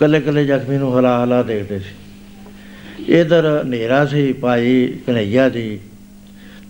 [0.00, 1.94] ਕੱਲੇ ਕੱਲੇ ਜ਼ਖਮੀ ਨੂੰ ਹਲਾ ਹਲਾ ਦੇਖਦੇ ਸੀ।
[3.12, 5.80] ਇਧਰ ਹਨੇਰਾ ਸੀ, ਭਾਈ ਕਨਈਆ ਜੀ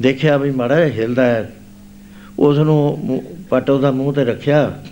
[0.03, 1.53] ਦੇਖਿਆ ਵੀ ਮੜਾ ਹਿਲਦਾ ਹੈ।
[2.39, 4.83] ਉਸ ਨੂੰ ਪਟੋ ਦਾ ਮੂੰਹ ਤੇ ਰੱਖਿਆ।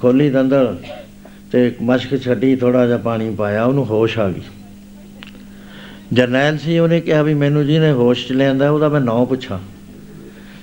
[0.00, 0.76] ਖੋਲੀ ਦੰਦਲ
[1.52, 4.42] ਤੇ ਮਸ਼ਕ ਛੱਡੀ ਥੋੜਾ ਜਿਹਾ ਪਾਣੀ ਪਾਇਆ, ਉਹਨੂੰ ਹੋਸ਼ ਆ ਗਈ।
[6.12, 9.58] ਜਰਨੈਲ ਸੀ, ਉਹਨੇ ਕਿਹਾ ਵੀ ਮੈਨੂੰ ਜਿਹਨੇ ਹੋਸ਼ ਚ ਲਿਆਂਦਾ, ਉਹਦਾ ਮੈਂ ਨਾਂ ਪੁੱਛਾਂ।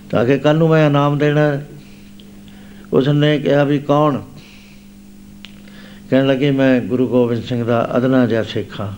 [0.10, 1.62] ਤਾਂ ਕਿ ਕੱਲ ਨੂੰ ਮੈਂ ਇਨਾਮ ਦੇਣਾ
[2.94, 4.22] ਉਸ ਨੇ ਕਿਹਾ ਵੀ ਕੌਣ?
[6.10, 8.94] ਕਹਿਣ ਲੱਗੇ ਮੈਂ ਗੁਰੂ ਗੋਬਿੰਦ ਸਿੰਘ ਦਾ ਅਦਨਾ ਜਿਹਾ ਸਿੱਖ ਹਾਂ।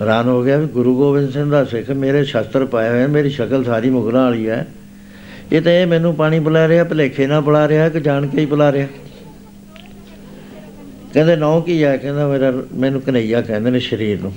[0.00, 3.30] ਹੈਰਾਨ ਹੋ ਗਿਆ ਵੀ ਗੁਰੂ ਗੋਬਿੰਦ ਸਿੰਘ ਦਾ ਸਿੱਖ ਮੇਰੇ ਸ਼ਸਤਰ ਪਾਏ ਹੋਏ ਆ, ਮੇਰੀ
[3.30, 4.66] ਸ਼ਕਲ ਸਾਰੀ ਮੁਗਲਾਂ ਵਾਲੀ ਹੈ।
[5.52, 8.46] ਇਹ ਤਾਂ ਇਹ ਮੈਨੂੰ ਪਾਣੀ ਬੁਲਾ ਰਿਹਾ ਭਲੇਖੇ ਨਾਲ ਬੁਲਾ ਰਿਹਾ ਕਿ ਜਾਣ ਕੇ ਹੀ
[8.46, 8.86] ਬੁਲਾ ਰਿਹਾ।
[11.12, 14.32] ਕਹਿੰਦੇ ਨੌ ਕੀ ਹੈ ਕਹਿੰਦਾ ਮੇਰਾ ਮੈਨੂੰ ਕਨਈਆ ਕਹਿੰਦੇ ਨੇ ਸਰੀਰ ਨੂੰ।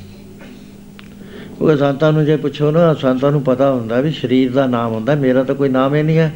[1.62, 5.16] ਉਹ ਸੰਤਾਂ ਨੂੰ ਜੇ ਪੁੱਛੋ ਨਾ, ਸੰਤਾਂ ਨੂੰ ਪਤਾ ਹੁੰਦਾ ਵੀ ਸਰੀਰ ਦਾ ਨਾਮ ਹੁੰਦਾ,
[5.16, 6.34] ਮੇਰਾ ਤਾਂ ਕੋਈ ਨਾਮ ਹੀ ਨਹੀਂ ਹੈ।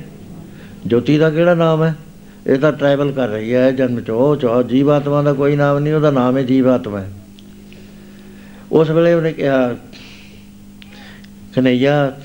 [0.87, 1.95] ਜੋਤੀ ਦਾ ਕਿਹੜਾ ਨਾਮ ਹੈ?
[2.47, 6.11] ਇਹ ਤਾਂ ਟਰੈਵਲ ਕਰ ਰਹੀ ਹੈ, ਜਨਮ ਚੋ ਚੋ ਜੀਵਾਤਮਾ ਦਾ ਕੋਈ ਨਾਮ ਨਹੀਂ, ਉਹਦਾ
[6.11, 7.03] ਨਾਮ ਹੈ ਜੀਵਾਤਮਾ
[8.71, 9.75] ਉਸ ਵੇਲੇ ਉਹਨੇ ਕਿਹਾ,
[11.55, 12.17] ਕਨਈਆ,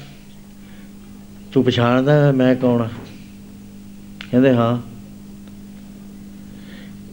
[1.53, 2.88] ਤੂੰ ਪਛਾਣਦਾ ਹੈ ਮੈਂ ਕੌਣ ਹਾਂ
[4.30, 4.95] ਕਹਿੰਦੇ, ਹਾਂ।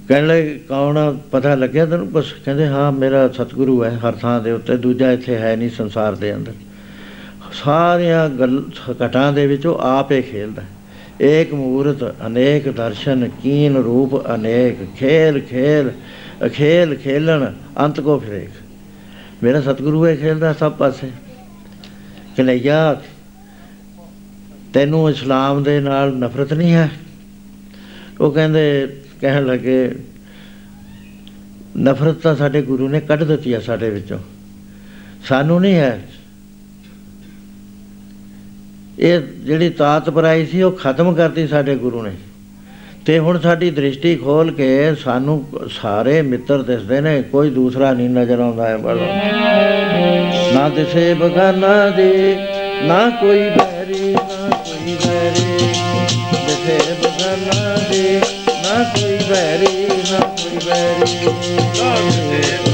[0.08, 1.12] ਕਹਿਣ ਲੱਗੇ, ਕੌਣ ਆ?
[1.32, 2.12] ਪਤਾ ਲੱਗਿਆ ਤੈਨੂੰ?
[2.12, 6.16] ਬਸ ਕਹਿੰਦੇ, ਹਾਂ, ਮੇਰਾ ਸਤਿਗੁਰੂ ਹੈ, ਹਰ ਥਾਂ ਦੇ ਉੱਤੇ, ਦੂਜਾ ਇੱਥੇ ਹੈ ਨਹੀਂ ਸੰਸਾਰ
[6.16, 6.54] ਦੇ ਅੰਦਰ।
[7.54, 8.64] ਸਾਰੀਆਂ ਗੱਲ,
[9.06, 10.68] ਘਟਾਂ ਦੇ ਵਿੱਚ ਉਹ ਆਪ ਹੀ ਖੇਲਦਾ। ਹੈ।
[11.22, 15.92] ਏਕ ਮੂਰਤ, ਅਨੇਕ ਦਰਸ਼ਨ, ਕੀਨ ਰੂਪ, ਅਨੇਕ ਖੇਲ ਖੇਲ
[16.54, 18.50] ਖੇਲ ਖੇਲਣ, ਅੰਤ ਕੋ ਫਿਰੇਕ।
[19.44, 21.12] ਮੇਰਾ ਸਤਿਗੁਰੂ ਹੈ ਖੇਲਦਾ ਸਭ ਪਾਸੇ।
[22.38, 23.02] ਕਨਈਆ,
[24.74, 26.92] ਤੈਨੂੰ ਇਸਲਾਮ ਦੇ ਨਾਲ ਨਫ਼ਰਤ ਨਹੀਂ ਹੈ?
[28.22, 29.96] ਉਹ ਕਹਿੰਦੇ ਕਹਿਣ ਲੱਗੇ,
[31.78, 34.20] ਨਫ਼ਰਤ ਤਾਂ ਸਾਡੇ ਗੁਰੂ ਨੇ ਕੱਢ ਦਿੱਤੀ ਆ ਸਾਡੇ ਵਿੱਚੋਂ।
[35.26, 36.02] ਸਾਨੂੰ ਨਹੀਂ ਹੈ।
[39.00, 42.12] ਇਹ ਜਿਹੜੀ ਤਾਤ ਪਰਾਈ ਸੀ, ਉਹ ਖਤਮ ਕਰਤੀ ਸਾਡੇ ਗੁਰੂ ਨੇ।
[43.06, 48.40] ਤੇ ਹੁਣ ਸਾਡੀ ਦ੍ਰਿਸ਼ਟੀ ਖੋਲ ਕੇ ਸਾਨੂੰ ਸਾਰੇ ਮਿੱਤਰ ਦਿਸਦੇ ਨੇ, ਕੋਈ ਦੂਸਰਾ ਨਹੀਂ ਨਜ਼ਰ
[48.40, 49.22] ਆਉਂਦਾ ਹੈ ਬੜਾ
[50.54, 52.36] ਨਾ ਦਿਸੇ ਬਗਾਨਾ ਦੇ
[52.84, 53.40] ਨਾ ਕੋਈ
[61.04, 62.73] Love him.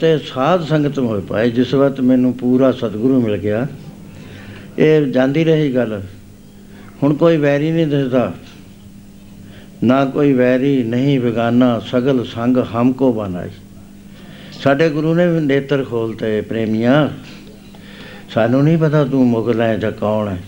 [0.00, 3.66] ਤੇ ਸਾਧ ਸੰਗਤ ਹੋਏ ਪਾਏ, ਜਿਸ ਵਕਤ ਮੈਨੂੰ ਪੂਰਾ ਸਤਿਗੁਰੂ ਮਿਲ ਗਿਆ।
[4.78, 6.02] ਇਹ ਜਾਂਦੀ ਰਹੀ ਗੱਲ।
[7.02, 8.32] ਹੁਣ ਕੋਈ ਵੈਰੀ ਨਹੀਂ ਦਿਸਦਾ।
[9.84, 13.50] ਨਾ ਕੋਈ ਵੈਰੀ, ਨਹੀਂ ਬੇਗਾਨਾ, ਸਗਲ ਸੰਗ ਹਮਕੋ ਬਨਾਈ
[14.62, 17.08] ਸਾਡੇ ਗੁਰੂ ਨੇ ਵੀ ਨੇਤਰ ਖੋਲਤੇ ਪ੍ਰੇਮੀਆਂ,
[18.34, 20.38] ਸਾਨੂੰ ਨਹੀਂ ਪਤਾ ਤੂੰ ਮੁਗਲ ਹੈ ਜਾਂ ਕੌਣ ਹੈ।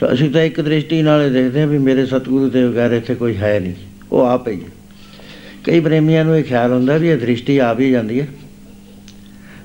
[0.00, 3.14] ਸੋ ਅਸੀਂ ਤਾਂ ਇੱਕ ਦ੍ਰਿਸ਼ਟੀ ਨਾਲ ਹੀ ਦੇਖਦੇ ਹਾਂ ਵੀ ਮੇਰੇ ਸਤਿਗੁਰੂ ਦੇ ਬਗੈਰ ਇੱਥੇ
[3.14, 3.74] ਕੋਈ ਹੈ ਨਹੀਂ।
[4.12, 4.68] ਉਹ ਆਪ ਹੀ ਹੈ।
[5.64, 8.26] ਕਈ ਪ੍ਰੇਮੀਆਂ ਨੂੰ ਇਹ ਖਿਆਲ ਹੁੰਦਾ ਵੀ ਇਹ ਦ੍ਰਿਸ਼ਟੀ ਆ ਵੀ ਜਾਂਦੀ ਹੈ।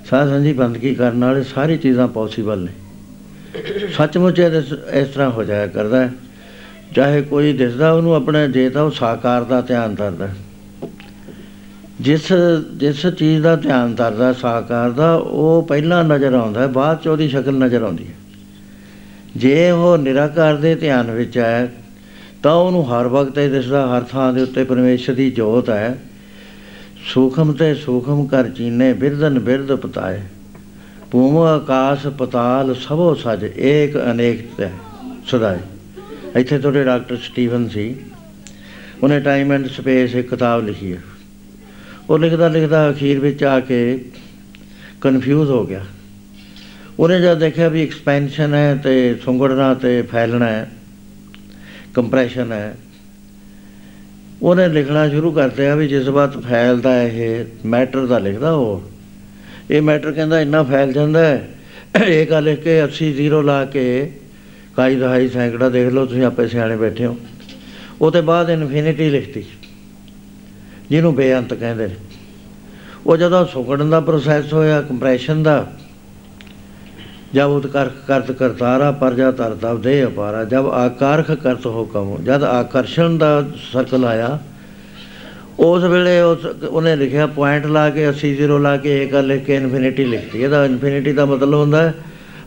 [0.09, 2.71] ਸਾਧ ਸੰਜੀ ਬੰਦਗੀ ਕਰਨ ਵਾਲੇ ਸਾਰੀ ਚੀਜ਼ਾਂ ਪੋਸੀਬਲ ਨੇ।
[3.97, 6.13] ਸੱਚਮੁੱਚ ਇਹ ਇਸ ਇਸ ਤਰ੍ਹਾਂ ਹੋ ਜਾਇਆ ਕਰਦਾ ਹੈ।
[6.95, 10.35] ਚਾਹੇ ਕੋਈ ਦਿਸਦਾ ਉਹਨੂੰ ਆਪਣਾ ਜੇ ਤਾਂ ਉਹ ਸਾਕਾਰ ਦਾ ਧਿਆਨ ਧਰਦਾ ਹੈ।
[12.01, 12.33] ਜਿਸ
[12.73, 17.29] ਜਿਸ ਚੀਜ਼ ਦਾ ਧਿਆਨ ਧਰਦਾ, ਸਾਕਾਰ ਦਾ, ਉਹ ਪਹਿਲਾਂ ਨਜ਼ਰ ਆਉਂਦਾ ਹੈ, ਬਾਅਦ ਚ ਉਹਦੀ
[17.29, 18.13] ਸ਼ਕਲ ਨਜ਼ਰ ਆਉਂਦੀ ਹੈ।
[19.35, 21.73] ਜੇ ਉਹ ਨਿਰਾਕਾਰ ਦੇ ਧਿਆਨ ਵਿੱਚ ਹੈ,
[22.43, 25.97] ਤਾਂ ਉਹਨੂੰ ਹਰ ਵਕਤ ਇਹ ਦਿਸਦਾ, ਹਰ ਥਾਂ ਦੇ ਉੱਤੇ ਪਰਮੇਸ਼ਰ ਦੀ ਜੋਤ ਹੈ।
[27.05, 30.21] ਸੂਖਮ ਤੇ ਸੂਖਮ ਕਰ ਚੀਨੇ ਬਿਰਦਨ ਬਿਰਦ ਪਤਾਏ।
[31.11, 34.69] ਭੂਮ ਆਕਾਸ਼ ਪਤਾਲ ਸਭੋ ਸਜ, ਏਕ ਅਨੇਕ ਤੈ
[35.27, 35.59] ਸਦਾਈ
[36.35, 37.95] ਇੱਥੇ ਤੁਹਾਡੇ ਡਾਕਟਰ ਸਟੀਵਨ ਸੀ।
[39.03, 41.01] ਉਹਨੇ ਟਾਈਮ ਐਂਡ ਸਪੇਸ ਇੱਕ ਕਿਤਾਬ ਲਿਖੀ ਹੈ
[42.09, 44.05] ਉਹ ਲਿਖਦਾ ਲਿਖਦਾ ਅਖੀਰ ਵਿੱਚ ਆ ਕੇ
[45.01, 45.85] ਕਨਫਿਊਜ਼ ਹੋ ਗਿਆ।
[46.99, 50.71] ਉਹਨੇ ਜਦ ਦੇਖਿਆ ਵੀ ਐਕਸਪੈਂਸ਼ਨ ਹੈ ਤੇ ਸੁੰਗੜਨਾ ਤੇ ਫੈਲਣਾ ਹੈ
[51.93, 52.77] ਕੰਪਰੈਸ਼ਨ ਹੈ
[54.41, 58.83] ਉਹਨੇ ਲਿਖਣਾ ਸ਼ੁਰੂ ਕਰ ਦਿਆ ਵੀ ਜਿਸ ਵਕਤ ਫੈਲਦਾ ਇਹ ਮੈਟਰ ਦਾ ਲਿਖਦਾ ਉਹ।
[59.71, 61.47] ਇਹ ਮੈਟਰ ਕਹਿੰਦਾ ਇੰਨਾ ਫੈਲ ਜਾਂਦਾ ਹੈ।
[62.05, 64.11] ਇਹ ਗੱਲ ਲਿਖ ਕੇ 80 ਜ਼ੀਰੋ ਲਾ ਕੇ
[64.75, 67.17] ਕਾਈ ਦਹਾਈ ਸੈਂਕੜਾ ਦੇਖ ਲਓ, ਤੁਸੀਂ ਆਪੇ ਸਿਆਣੇ ਬੈਠੇ ਹੋ।
[68.01, 69.43] ਉਹ ਤੇ ਬਾਅਦ ਇਨਫਿਨਿਟੀ ਲਿਖਤੀ,
[70.89, 71.95] ਜਿਹਨੂੰ ਬੇਅੰਤ ਕਹਿੰਦੇ ਨੇ।
[73.05, 75.71] ਉਹ ਜਦੋਂ ਸੁਕੜਨ ਦਾ ਪ੍ਰੋਸੈਸ ਹੋਇਆ ਕੰਪਰੈਸ਼ਨ ਦਾ
[77.33, 83.45] ਜਬ ਉਤਕਰਖ ਕਰਤ ਕਰਤਾਰਾ ਪਰਜਾ ਤਰਤਾ ਦੇ ਅਪਾਰਾ, ਜਬ ਆਕਾਰਖ ਕਰਤ ਹੁਕਮ ਜਦ ਆਕਰਸ਼ਣ ਦਾ
[83.73, 84.39] ਸਰਕਲ ਆਇਆ,
[85.59, 89.55] ਉਸ ਵੇਲੇ ਉਸ ਉਹਨੇ ਲਿਖਿਆ ਪੁਆਇੰਟ ਲਾ ਕੇ 80 ਜ਼ੀਰੋ ਲਾ ਕੇ ਇੱਕ ਲਿਖ ਕੇ
[89.55, 91.93] ਇਨਫਿਨਿਟੀ ਲਿਖਤੀ। ਇਹਦਾ ਇਨਫਿਨਿਟੀ ਦਾ ਮਤਲਬ ਹੁੰਦਾ ਹੈ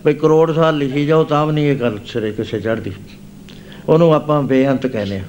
[0.07, 2.93] ਵੀ ਕਰੋੜ ਸਾਲ ਲਿਖੀ ਜਾਓ ਤਾਂ ਵੀ ਨਹੀਂ ਇਹ ਗੱਲ ਸਿਰੇ ਕਿਸੇ ਚੜ੍ਹਦੀ।
[3.89, 5.23] ਉਹਨੂੰ ਆਪਾਂ ਬੇਅੰਤ ਕਹਿੰਦੇ ਆ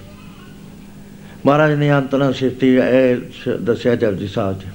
[1.45, 4.68] ਮਹਾਰਾਜ ਨੇ ਅੰਤ ਨਾਲ ਸਿੱਧੀ ਇਹ ਸ- ਦੱਸਿਆ ਜਪਜੀ ਸਾਹਿਬ ਜੀ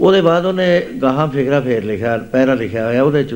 [0.00, 3.34] ਉਹਦੇ ਬਾਅਦ ਉਹਨੇ ਗਾਹਾਂ ਫਿਕਰਾ ਫੇਰ ਲਿਖਿਆ, ਪਹਿਰਾ ਲਿਖਿਆ ਹੋਇਆ ਉਹਦੇ ਚ।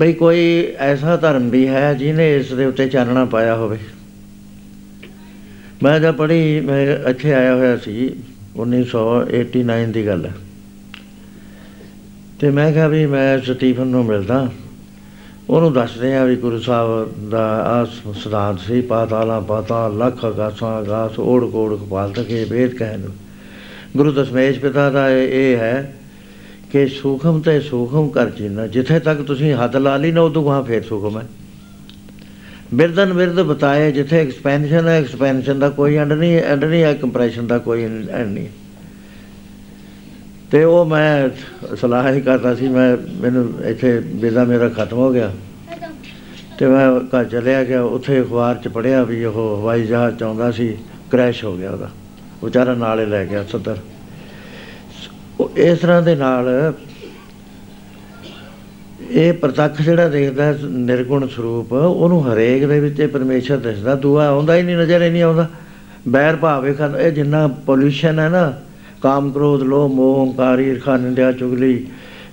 [0.00, 3.78] ਬਈ ਕੋਈ ਐਸਾ ਧਰਮ ਵੀ ਹੈ ਜਿਹਨੇ ਇਸ ਦੇ ਉੱਤੇ ਚਾਨਣਾ ਪਾਇਆ ਹੋਵੇ।
[5.82, 8.10] ਮੈਂ ਜਦ ਪੜ੍ਹੀ, ਮੈਂ ਇੱਥੇ ਆਇਆ ਹੋਇਆ ਸੀ
[8.56, 10.34] 1989 ਦੀ ਗੱਲ। ਹੈ
[12.40, 14.48] ਤੇ ਮੈਂ ਕਿਹਾ ਵੀ ਮੈਂ ਸਟੀਫਨ ਨੂੰ ਮਿਲਦਾ।
[15.50, 21.18] ਉਹਨੂੰ ਦੱਸਦੇ ਆ ਵੀ ਗੁਰੂ ਸਾਹਿਬ ਦਾ ਆ ਸਿਧਾਂਤ ਸੀ, ਪਾਤਾਲਾ ਪਾਤਾਲ, ਲੱਖ ਆਗਾਸਾਂ ਆਗਾਸ
[21.18, 23.00] ਓੜ ਕੋੜ ਕਪਾਲ ਤਕੇ ਵੇਦ ਕਹਿਣ
[23.96, 25.94] ਗੁਰੂ ਦਸ਼ਮੇਸ਼ ਪਿਤਾ ਦਾ ਇਹ ਇਹ ਹੈ
[26.72, 30.62] ਕਿ ਸੂਖਮ ਤੇ ਸੂਖਮ ਕਰ ਜੀਨਾ, ਜਿੱਥੇ ਤੱਕ ਤੁਸੀਂ ਹੱਦ ਲਾ ਲਈ ਨਾ, ਉਦੋਂ ਗਾਂ
[30.62, 31.26] ਫੇਰ ਸੂਖਮ ਹੈ।
[32.74, 37.46] ਬਿਰਦਨ ਬਿਰਦ ਬਤਾਏ, ਜਿੱਥੇ ਐਕਸਪੈਂਸ਼ਨ ਹੈ ਐਕਸਪੈਂਸ਼ਨ ਦਾ ਕੋਈ ਐਂਡ ਨਹੀਂ ਐਂਡ ਨਹੀਂ ਹੈ ਕੰਪਰੈਸ਼ਨ
[37.46, 38.48] ਦਾ ਕੋਈ ਐਂਡ ਨਹੀਂ।
[40.50, 41.28] ਤੇ ਉਹ ਮੈਂ
[41.76, 45.32] ਸਲਾਹ ਹੀ ਕਰਦਾ ਸੀ, ਮੈਂ ਮੈਨੂੰ ਇੱਥੇ ਵੀਜ਼ਾ ਮੇਰਾ ਖਤਮ ਹੋ ਗਿਆ।
[46.58, 50.50] ਤੇ ਮੈਂ ਘਰ ਚਲਿਆ ਗਿਆ, ਉੱਥੇ ਅਖਬਾਰ 'ਚ ਪੜਿਆ ਵੀ ਉਹ ਹਵਾਈ ਜਹਾਜ਼ 'ਚ ਆਉਂਦਾ
[50.50, 50.76] ਸੀ
[51.10, 51.90] ਕ੍ਰੈਸ਼ ਹੋ ਗਿਆ ਉਹਦਾ।
[52.44, 53.76] ਵਿਚਾਰਾ ਨਾਲੇ ਲੈ ਗਿਆ ਸਦਰ।
[55.40, 56.72] ਉਹ ਇਸ ਤਰ੍ਹਾਂ ਦੇ ਨਾਲ
[59.10, 64.26] ਇਹ ਪ੍ਰਤੱਖ ਜਿਹੜਾ ਦੇਖਦਾ ਹੈ ਨਿਰਗੁਣ ਸਰੂਪ, ਉਹਨੂੰ ਹਰੇਕ ਦੇ ਵਿੱਚ ਇਹ ਪਰਮੇਸ਼ਰ ਦਿਸਦਾ। ਦੂਆ
[64.26, 65.46] ਆਉਂਦਾ ਹੀ ਨਹੀਂ, ਨਜ਼ਰ ਹੀ ਨਹੀਂ ਆਉਂਦਾ।
[66.08, 68.60] ਬੈਰ ਭਾਵੇ ਖੰਡ, ਇਹ ਜਿੰਨਾ ਪੋਲੂਸ਼ਨ ਹੈ ਨਾ,
[69.02, 71.86] ਕਾਮ ਕ੍ਰੋਧ, ਲੋਭ, ਮੋਹ, ਹੰਕਾਰ, ਈਰਖਾ, ਨਿੰਦਿਆ, ਚੁਗਲੀ,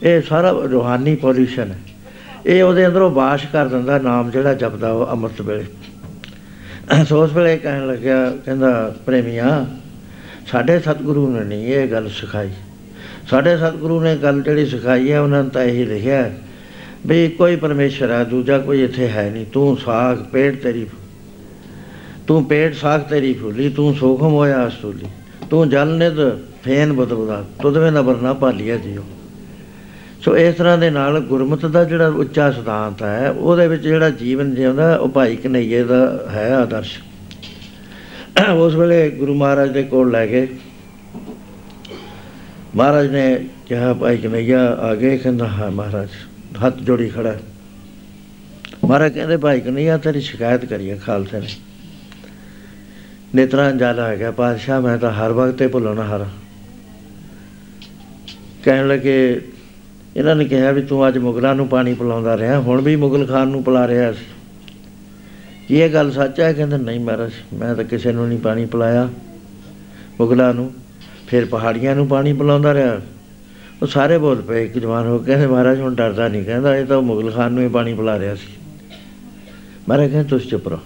[0.04, 1.80] ਇਹ ਸਾਰਾ ਰੂਹਾਨੀ ਪੋਲੂਸ਼ਨ ਹੈ।
[2.46, 5.66] ਇਹ ਉਹਦੇ ਅੰਦਰੋਂ ਬਾਸ਼ ਕਰ ਦਿੰਦਾ, ਨਾਮ ਜਿਹੜਾ ਜਪਦਾ ਉਹ ਅੰਮ੍ਰਿਤ ਵੇਲੇ।
[7.10, 9.66] ਸੋ ਉਸ ਵੇਲੇ ਕਹਿਣ ਲੱਗਿਆ, ਕਹਿੰਦਾ, ਪ੍ਰੇਮੀਆ
[10.46, 12.50] ਸਾਡੇ ਸਤਿਗੁਰੂ ਨੇ ਨਹੀਂ ਇਹ ਗੱਲ ਸਿਖਾਈ।
[13.30, 16.38] ਸਾਡੇ ਸਤਿਗੁਰੂ ਨੇ ਗੱਲ ਜਿਹੜੀ ਸਿਖਾਈ ਹੈ, ਉਹਨਾਂ ਨੇ ਤਾਂ ਇਹੀ ਲਿਖਿਆ ਹੈ
[17.06, 20.86] ਵੀ ਕੋਈ ਪਰਮੇਸ਼ਰ ਹੈ ਦੂਜਾ ਕੋਈ ਇੱਥੇ ਹੈ ਨਹੀਂ। ਤੂੰ ਸਾਖ ਪੇਟ ਤੇਰੀ
[22.28, 25.08] ਤੂੰ ਪੇਟ ਸਾਖ ਤੇਰੀ ਫੁੱਲੀ, ਤੂੰ ਸੋਖਮ ਹੋਇਆ ਅਸੂਲੀ
[25.50, 26.20] ਤੂੰ ਜਲ ਨਿਦ
[26.64, 29.04] ਫੇਨ ਬਦਬਦਾ ਤੁਦਵੇਂ ਨਬਰ ਨਾ ਭਾਲੀਆ ਜੀਓ।
[30.22, 34.56] ਸੋ ਇਸ ਤਰ੍ਹਾਂ ਦੇ ਨਾਲ ਗੁਰਮਤਿ ਦਾ ਜਿਹੜਾ ਉੱਚਾ ਸਿਧਾਂਤ ਹੈ, ਉਹਦੇ ਵਿੱਚ ਜਿਹੜਾ ਜੀਵਨ
[34.56, 36.98] ਜਿਉਂਦਾ, ਉਹ ਭਾਈ ਕਨਈਏ ਦਾ ਹੈ ਆਦਰਸ਼।
[38.56, 40.48] ਉਸ ਵੇਲੇ ਗੁਰੂ ਮਹਾਰਾਜ ਦੇ ਕੋਲ ਲੈ ਗਏ।
[42.76, 45.18] ਮਹਾਰਾਜ ਨੇ ਕਿਹਾ, ਭਾਈ ਕਨਈਆ ਆ ਗਏ?
[45.18, 46.10] ਕਹਿੰਦਾ, ਹਾਂ ਮਹਾਰਾਜ,
[46.66, 47.40] ਹੱਥ ਜੋੜੀ ਖੜਾ ਹੈ।
[48.86, 51.48] ਮਹਾਰਾਜ ਕਹਿੰਦੇ, ਭਾਈ ਕਨਈਆ ਤੇਰੀ ਸ਼ਿਕਾਇਤ ਕਰੀਏ ਖਾਲਸੇ ਨੇ।
[53.36, 56.26] ਨੇਤਰਾਂ ਜਾਲਾ ਹੈਗਾ, ਪਾਤਸ਼ਾਹ, ਮੈਂ ਤਾਂ ਹਰ ਵਕਤ ਤੇ ਭੁੱਲਣਾ ਹਰ
[58.64, 59.42] ਕਹਿਣ ਲੱਗੇ,
[60.18, 63.48] ਇਹਨਾਂ ਨੇ ਕਿਹਾ ਵੀ ਤੂੰ ਅੱਜ ਮੁਗਲਾਂ ਨੂੰ ਪਾਣੀ ਪਿਲਾਉਂਦਾ ਰਿਹਾ, ਹੁਣ ਵੀ ਮੁਗਲ ਖਾਨ
[63.48, 64.35] ਨੂੰ ਪਿਲਾ ਰਿਹਾ ਸੀ
[65.68, 66.54] ਕੀ ਇਹ ਗੱਲ ਸੱਚ ਹੈ?
[66.54, 69.10] ਕਹਿੰਦੇ, ਨਹੀਂ ਮਹਾਰਾਜ, ਮੈਂ ਤਾਂ ਕਿਸੇ ਨੂੰ ਨਹੀਂ ਪਾਣੀ ਪਿਲਾਇਆ।
[70.20, 70.74] ਮੁਗਲਾਂ ਨੂੰ,
[71.28, 73.02] ਫਿਰ ਪਹਾੜੀਆਂ ਨੂੰ ਪਾਣੀ ਪਿਲਾਉਂਦਾ ਰਿਹਾ।
[73.82, 76.86] ਉਹ ਸਾਰੇ ਬੋਲ ਪਏ, ਇੱਕ ਜਵਾਨ ਹੋ ਕੇ ਕਹਿੰਦੇ, ਮਹਾਰਾਜ, ਹੁਣ ਡਰਦਾ ਨਹੀਂ। ਕਹਿੰਦਾ, ਇਹ
[76.86, 78.48] ਤਾਂ ਮੁਗਲ ਖਾਨ ਨੂੰ ਹੀ ਪਾਣੀ ਪਿਲਾ ਰਿਹਾ ਸੀ।
[79.90, 80.80] ਮਹਾਰਾਜ ਕਹਿੰਦੇ, ਤੁਸੀਂ ਚੁੱਪ ਰਹੋ।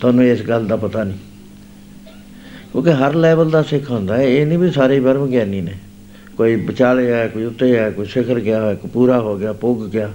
[0.00, 1.18] ਤੁਹਾਨੂੰ ਇਸ ਗੱਲ ਦਾ ਪਤਾ ਨਹੀਂ।
[2.72, 5.72] ਕਿਉਂਕਿ ਹਰ ਲੈਵਲ ਦਾ ਸਿੱਖ ਹੁੰਦਾ ਹੈ। ਇਹ ਨਹੀਂ ਵੀ ਸਾਰੇ ਹੀ ਬਰਮ ਗਿਆਨੀ ਨੇ।
[6.36, 9.90] ਕੋਈ ਵਿਚਾਲੇ ਹੈ, ਕੋਈ ਉੱਤੇ ਹੈ, ਕੋਈ ਸਿਖਰ ਗਿਆ ਹੈ ਕੋਈ ਪੂਰਾ ਹੋ ਗਿਆ, ਪੁੱਗ
[9.90, 10.10] ਗਿਆ।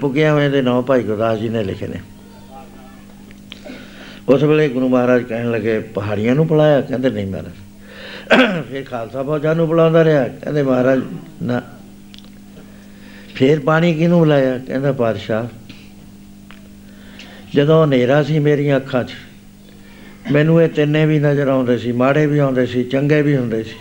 [0.00, 2.00] ਪੁੱਗਿਆ ਹੋਏ ਦੇ ਨੌ ਭਾਈ ਗੁਰਦਾਸ ਜੀ ਨੇ ਲਿਖੇ ਨੇ।
[4.28, 7.52] ਉਸ ਵੇਲੇ ਗੁਰੂ ਮਹਾਰਾਜ ਕਹਿਣ ਲੱਗੇ, ਪਹਾੜੀਆਂ ਨੂੰ ਪਲਾਇਆ ਕਹਿੰਦੇ, ਨਹੀਂ ਮਹਾਰਾਜ।
[8.68, 11.00] ਫਿਰ ਖਾਲਸਾ ਫੌਜਾਂ ਨੂੰ ਬੁਲਾਉਂਦਾ ਰਿਹਾ। ਕਹਿੰਦੇ, ਮਹਾਰਾਜ,
[11.42, 11.62] ਨਾ।
[13.34, 14.58] ਫਿਰ ਪਾਣੀ ਕਿਹਨੂੰ ਬੁਲਾਇਆ?
[14.58, 15.46] ਕਹਿੰਦਾ ਪਾਤਸ਼ਾਹ
[17.54, 19.12] ਜਦੋਂ ਹਨੇਰਾ ਸੀ ਮੇਰੀਆਂ ਅੱਖਾਂ 'ਚ,
[20.32, 23.76] ਮੈਨੂੰ ਇਹ ਤਿੰਨੇ ਵੀ ਨਜ਼ਰ ਆਉਂਦੇ ਸੀ, ਮਾੜੇ ਵੀ ਆਉਂਦੇ ਸੀ, ਚੰਗੇ ਵੀ ਹੁੰਦੇ ਸੀ।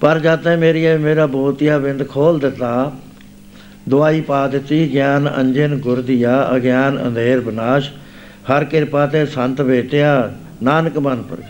[0.00, 2.92] ਪਰ ਜਦ ਤੱਕ ਮੇਰੀ ਇਹ, ਮੇਰਾ ਬੋਤੀਆ ਬਿੰਦ ਖੋਲ ਦਿੱਤਾ,
[3.88, 7.90] ਦਵਾਈ ਪਾ ਦਿੱਤੀ, ਗਿਆਨ ਅੰਜਨ ਗੁਰ ਦੀਆ, ਅਗਿਆਨ ਅੰਧੇਰ ਵਿਨਾਸ਼
[8.50, 10.30] ਹਰ ਕਿਰਪਾ ਤੇ ਸੰਤ ਵੇਟਿਆ
[10.62, 11.42] ਨਾਨਕ ਮਨ ਪਰ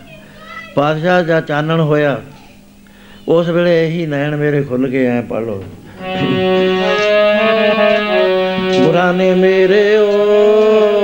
[0.75, 2.19] ਪਾਤਸ਼ਾਹ ਦਾ ਚਾਨਣ ਹੋਇਆ
[3.27, 5.63] ਉਸ ਵੇਲੇ ਇਹੀ ਨੈਣ ਮੇਰੇ ਖੁੱਲ ਗਏ ਐ ਪੜ ਲੋ
[8.75, 10.96] ਗੁਰਾਂ ਨੇ ਮੇਰੇ ਓ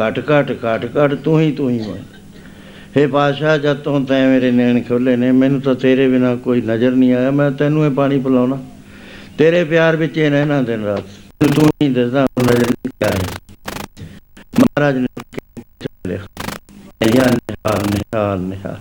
[0.00, 2.02] ਘਟ ਘਟ ਘਟ ਘਟ ਤੂੰ ਹੀ ਤੂੰ ਹੀ ਮੈਂ
[2.96, 6.90] ਹੇ ਪਾਸ਼ਾ ਜਦ ਤੋਂ ਤੈਂ ਮੇਰੇ ਨੈਣ ਖੋਲੇ ਨੇ, ਮੈਨੂੰ ਤਾਂ ਤੇਰੇ ਬਿਨਾ ਕੋਈ ਨਜ਼ਰ
[6.90, 8.64] ਨਹੀਂ ਆਇਆ। ਮੈਂ ਤੈਨੂੰ ਇਹ ਪਾਣੀ ਪਿਲਾਉਣਾ।
[9.38, 11.02] ਤੇਰੇ ਪਿਆਰ ਵਿੱਚ ਇਹ ਰਹਿਣਾ ਦਿਨ ਰਾਤ।
[11.54, 13.18] ਤੂੰ ਹੀ ਦੱਸਦਾ, ਹੁਣ ਨਜ਼ਰ ਨਹੀਂ ਆਈ
[14.60, 15.06] ਮਹਾਰਾਜ ਨੇ
[15.80, 16.18] ਚੱਲਿਆ।
[17.06, 18.76] ਨਿਹਾਲ ਨਿਹਾਲ ਨਿਹਾਲ ਨਿਹਾਲ।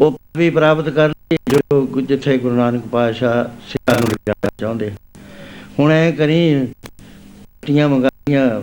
[0.00, 4.92] ਉਹ ਵੀ ਪ੍ਰਾਪਤ ਕਰ ਲਈ ਜੋ ਗੁ- ਜਿੱਥੇ ਗੁਰੂ ਨਾਨਕ ਪਾਤਸ਼ਾਹ ਸਿੱਖਾਂ ਨੂੰ ਲਿਜਾਣਾ ਚਾਹੁੰਦੇ।
[5.78, 6.68] ਹੁਣ ਐ ਕਰੀ
[7.66, 8.62] ਟੀਆਂ ਮੰਗਾਈਆਂ,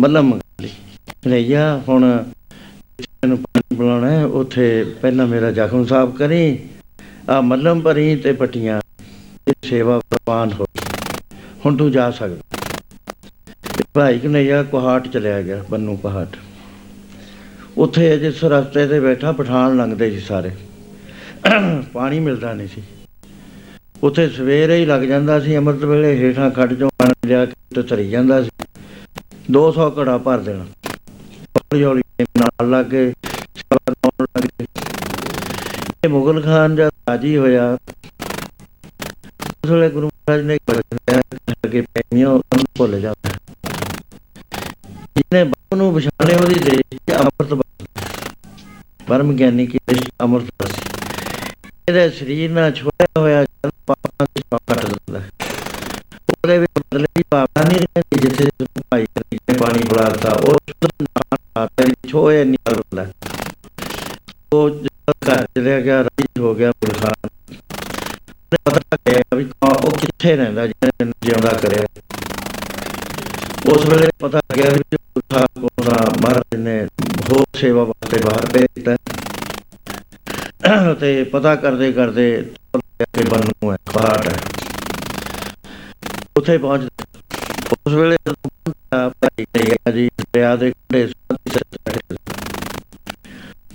[0.00, 0.40] ਮੱਲਮ
[1.26, 2.24] ਮੰਗਾ ਲਈ ਲਈਆ ਹੁਣ
[2.98, 6.58] ਜਿੱਥੇ ਨੂੰ ਪਾਣੀ ਪਿਲਾਉਣਾ ਹੈ, ਉੱਥੇ ਪਹਿਲਾਂ ਮੇਰਾ ਜ਼ਖਮ ਸਾਫ਼ ਕਰੀ।
[7.30, 8.80] ਆ ਮੱਲਮ ਭਰੀ ਤੇ ਪੱਟੀਆਂ,
[9.48, 10.64] ਇਹ ਸੇਵਾ ਪ੍ਰਵਾਨ ਹੋ
[11.66, 12.42] ਹੁਣ ਤੂੰ ਜਾ ਸਕਦਾ।
[13.94, 16.36] ਭਾਈ ਕਨਈਆ ਕੁਹਾਟ ਚਲਿਆ ਗਿਆ, ਬੰਨੂ ਕੁਹਾਟ।
[17.76, 20.50] ਉੱਥੇ ਜਿਸ ਰਸਤੇ ਤੇ ਬੈਠਾ, ਪਠਾਨ ਲੰਘਦੇ ਸੀ ਸਾਰੇ।
[21.92, 22.82] ਪਾਣੀ ਮਿਲਦਾ ਨਹੀਂ ਸੀ।
[24.02, 27.82] ਉੱਥੇ ਸਵੇਰੇ ਹੀ ਲੱਗ ਜਾਂਦਾ ਸੀ, ਅੰਮ੍ਰਿਤ ਵੇਲੇ ਹੇਠਾਂ ਖੱਡ ਚੋਂ ਪਾਣੀ ਲਿਆ ਕੇ ਤੇ
[27.82, 28.50] ਧਰੀ ਜਾਂਦਾ ਸੀ।
[29.50, 30.64] 200 ਘੜਾ ਭਰ ਦੇਣਾ।
[31.56, 32.02] ਹੌਲੀ ਹੌਲੀ
[32.38, 33.12] ਨਾਲ ਲੱਗ ਕੇ
[33.56, 34.66] ਸਵਾਰ ਆਉਣ ਲੱਗ ਗਏ
[36.04, 37.78] ਇਹ ਮੁਗਲ ਖਾਨ ਜਦ ਰਾਜੀ ਹੋਇਆ,
[39.40, 43.30] ਉਸ ਵੇਲੇ ਗੁਰੂ ਮਹਾਰਾਜ ਨੇ ਇੱਕ ਬਚਨ ਕਿਹਾ ਕਿ ਪੈਮੀਓ ਉਹਨੂੰ ਭੁੱਲ ਜਾਂਦਾ
[45.16, 48.06] ਜਿਹਨੇ ਬਾਪ ਨੂੰ ਪਛਾਣੇ ਉਹਦੀ ਦੇਸ਼ ਚ ਅੰਮ੍ਰਿਤ ਵਰਤਦਾ।
[49.06, 50.84] ਪਰਮ ਗਿਆਨੀ ਕੀ ਦੇਸ਼ ਅੰਮ੍ਰਿਤ ਵਰਤਦਾ।
[51.88, 55.30] ਇਹਦੇ ਸਰੀਰ ਨਾਲ ਛੋੜਿਆ ਹੋਇਆ ਜਲ ਪਾਪਾਂ ਦੀ ਛਾਪ ਕੱਟ ਦਿੰਦਾ ਹੈ।
[56.30, 59.06] ਉਹਦੇ ਵਿੱਚ ਬਦਲੇ ਦੀ ਭਾਵਨਾ ਨਹੀਂ ਰਹਿੰਦੀ ਜਿੱਥੇ ਜਿੱਥੇ ਭਾਈ
[59.50, 61.25] ਨੇ ਪਾਣੀ ਬੁਲਾਤਾ ਉਹ ਸ਼ੁੱਧ ਨਾਲ ਆਤੇ
[62.08, 63.06] ਛੋਏ ਨਿਕਲ ਦਿੰਦਾ
[64.52, 69.90] ਉਹ ਜਦ ਘਰ ਚਲਿਆ ਗਿਆ, ਰਾਜੀ ਹੋ ਗਿਆ ਬੁਲਖਾਨ ਉਹਨੇ ਪਤਾ ਲੱਗਿਆ ਵੀ ਕੌਣ- ਉਹ
[69.90, 71.86] ਕਿੱਥੇ ਰਹਿੰਦਾ ਜਿਹਨੇ ਜਿਉਂਦਾ ਕਰਿਆ।
[73.72, 76.86] ਉਸ ਵੇਲੇ ਪਤਾ ਲੱਗਿਆ ਵੀ ਉਠਾ ਕੋਨਾ ਮਹਾਰਾਜ ਨੇ
[77.30, 78.96] ਹੋਰ ਸੇਵਾ ਵਾਸਤੇ ਬਾਹਰ ਭੇਜਤਾ
[81.00, 84.36] ਤੇ ਪਤਾ ਕਰਦੇ ਕਰਦੇ ਪਤਾ ਲੱਗਿਆ ਕਿ ਬੰਨੂ ਹੈ, ਪਹਾੜ ਹੈ।
[86.36, 86.88] ਉੱਥੇ ਪਹੁੰਚ
[87.72, 92.16] ਉਸ ਵੇਲੇ ਜਦੋਂ ਪਹੁੰਚਿਆ ਭਾਈ ਕਈਆ ਜੀ, ਦਰਿਆ ਦੇ ਕੰਢੇ ਸਾਧੀ ਸਿਰ ਬੈਠੇ ਸੀ।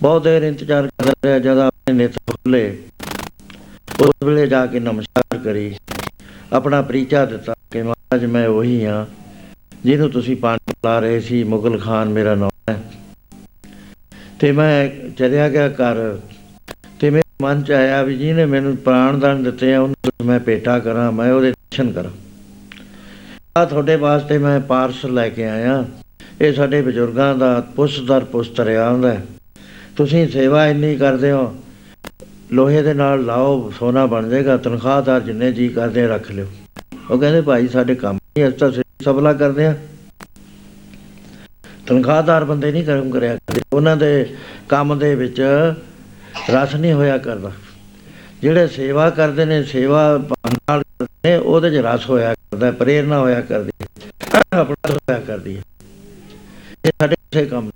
[0.01, 2.77] ਬਹੁਤ ਦੇਰ ਇੰਤਜ਼ਾਰ ਕਰ ਰਿਹਾ ਜਦ ਆਪਣੇ ਨੇਤ ਖੁੱਲੇ
[4.01, 5.73] ਉਸ ਵੇਲੇ ਜਾ ਕੇ ਨਮਸਕਾਰ ਕਰੀ।
[6.53, 9.05] ਆਪਣਾ ਪਰਿਚਾ ਦਿੱਤਾ ਕਿ ਮਹਾਰਾਜ ਮੈਂ ਉਹੀ ਹਾਂ,
[9.85, 12.81] ਜਿਹਨੂੰ ਤੁਸੀਂ ਪਾਣੀ ਪਿਲਾ ਰਹੇ ਸੀ, ਮੁਗਲ ਖਾਨ ਮੇਰਾ ਨਾਮ ਹੈ।
[14.39, 16.19] ਤੇ ਮੈਂ ਚਲਿਆ ਗਿਆ ਘਰ
[16.99, 20.79] ਤੇ ਮੇਰੇ ਮਨ ਚ ਆਇਆ ਵੀ ਜਿਹਨੇ ਮੈਨੂੰ ਪ੍ਰਾਣ ਦਾਨ ਦਿੱਤੇ ਆ, ਉਹਨੂੰ ਮੈਂ ਭੇਟਾ
[20.79, 22.11] ਕਰਾਂ, ਮੈਂ ਉਹਦੇ ਦਰਸ਼ਨ ਕਰਾਂ।
[23.57, 25.85] ਆ ਤੁਹਾਡੇ ਵਾਸਤੇ ਮੈਂ ਪਾਰਸਲ ਲੈ ਕੇ ਆਇਆ।
[26.41, 29.25] ਇਹ ਸਾਡੇ ਬਜ਼ੁਰਗਾਂ ਦਾ ਪੁੱਛ ਦਰ ਪੁੱਛ ਤਰਿਆ ਹੁੰਦਾ ਹੈ।
[29.97, 31.55] ਤੁਸੀਂ ਸੇਵਾ ਇੰਨੀ ਕਰਦੇ ਹੋ
[32.51, 36.47] ਲੋਹੇ ਦੇ ਨਾਲ ਲਾਓ ਸੋਨਾ ਬਣ ਜਾਏਗਾ ਤਨਖਾਹਦਾਰ ਜਿੰਨੇ ਜੀ ਕਰਦੇ ਆ, ਰੱਖ ਲਿਓ।
[37.11, 38.71] ਉਹ ਕਹਿੰਦੇ ਭਾਈ ਸਾਡੇ ਕੰਮ ਨਹੀਂ ਅਸੀਂ ਤਾਂ
[39.03, 39.77] ਸਬਲਾ ਕਰਦੇ ਆ।
[41.87, 44.33] ਤਨਖਾਹਦਾਰ ਬੰਦੇ ਨਹੀਂ ਕਰਮ ਕਰਿਆ ਕਰਦੇ। ਉਹਨਾਂ ਦੇ
[44.69, 45.41] ਕੰਮ ਦੇ ਵਿੱਚ
[46.49, 47.51] ਰਸ ਨਹੀਂ ਹੋਇਆ ਕਰਦਾ।
[48.41, 52.71] ਜਿਹੜੇ ਸੇਵਾ ਕਰਦੇ ਨੇ ਸੇਵਾ ਭਾਵ ਨਾਲ ਕਰਦੇ ਨੇ ਉਹਦੇ 'ਚ ਰਸ ਹੋਇਆ ਕਰਦਾ ਹੈ,
[52.71, 53.87] ਪ੍ਰੇਰਨਾ ਹੋਇਆ ਕਰਦੀ ਹੈ
[54.53, 55.61] ਆਪਣਾ ਹੋਇਆ ਕਰਦੀ ਹੈ।
[56.85, 57.69] ਇਹ ਸਾਡੇ ਕਿਸੇ ਕੰਮ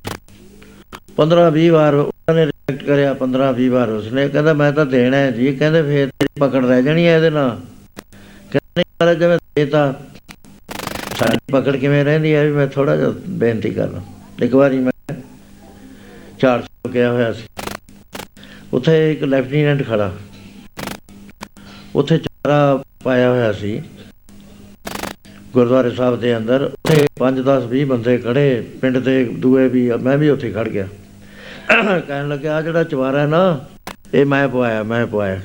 [1.17, 5.17] 15 20 ਵਾਰ ਉਹਨਾਂ ਨੇ ਰਿਜੈਕਟ ਕਰਿਆ 15 20 ਵਾਰ ਉਸਨੇ ਕਹਿੰਦਾ ਮੈਂ ਤਾਂ ਦੇਣਾ
[5.17, 7.59] ਹੈ ਜੀ ਕਹਿੰਦੇ ਫੇਰ ਤੇਰੀ ਪਕੜ ਰਹਿ ਜਾਣੀ ਹੈ ਇਹਦੇ ਨਾਲ।
[8.51, 10.01] ਕਹਿੰਦੇ ਮਹਾਰਾਜ ਜਿਵੇਂ ਦੇਤਾ
[11.17, 12.43] ਸਾਡੀ ਪਕੜ ਕਿਵੇਂ ਰਹਿੰਦੀ ਹੈ?
[12.45, 13.09] ਵੀ ਮੈਂ ਥੋੜਾ ਜਿਹਾ
[13.41, 14.01] ਬੇਨਤੀ ਕਰਨਾ
[14.43, 15.15] ਇੱਕ ਵਾਰੀ ਮੈਂ
[16.41, 17.43] 400 ਗਿਆ ਹੋਇਆ ਸੀ।
[18.73, 20.11] ਉੱਥੇ ਇੱਕ ਲੈਫਟੀਨੈਂਟ ਖੜਾ।
[21.95, 23.81] ਉੱਥੇ ਚਾਰਾ ਪਾਇਆ ਹੋਇਆ ਸੀ।
[25.53, 30.17] ਗੁਰਦੁਆਰੇ ਸਾਹਿਬ ਦੇ ਅੰਦਰ ਉੱਥੇ 5 10 20 ਬੰਦੇ ਖੜੇ, ਪਿੰਡ ਦੇ ਦੂਏ ਵੀ, ਮੈਂ
[30.17, 30.87] ਵੀ ਉੱਥੇ ਖੜ ਗਿਆ।
[31.99, 33.65] ਕਹਿਣ ਲੱਗਿਆ ਆ ਜਿਹੜਾ ਚਵਾਰਾ ਹੈ ਨਾ,
[34.13, 35.41] ਇਹ ਮੈਂ ਪਵਾਇਆ ਮੈਂ ਪਵਾਇਆ।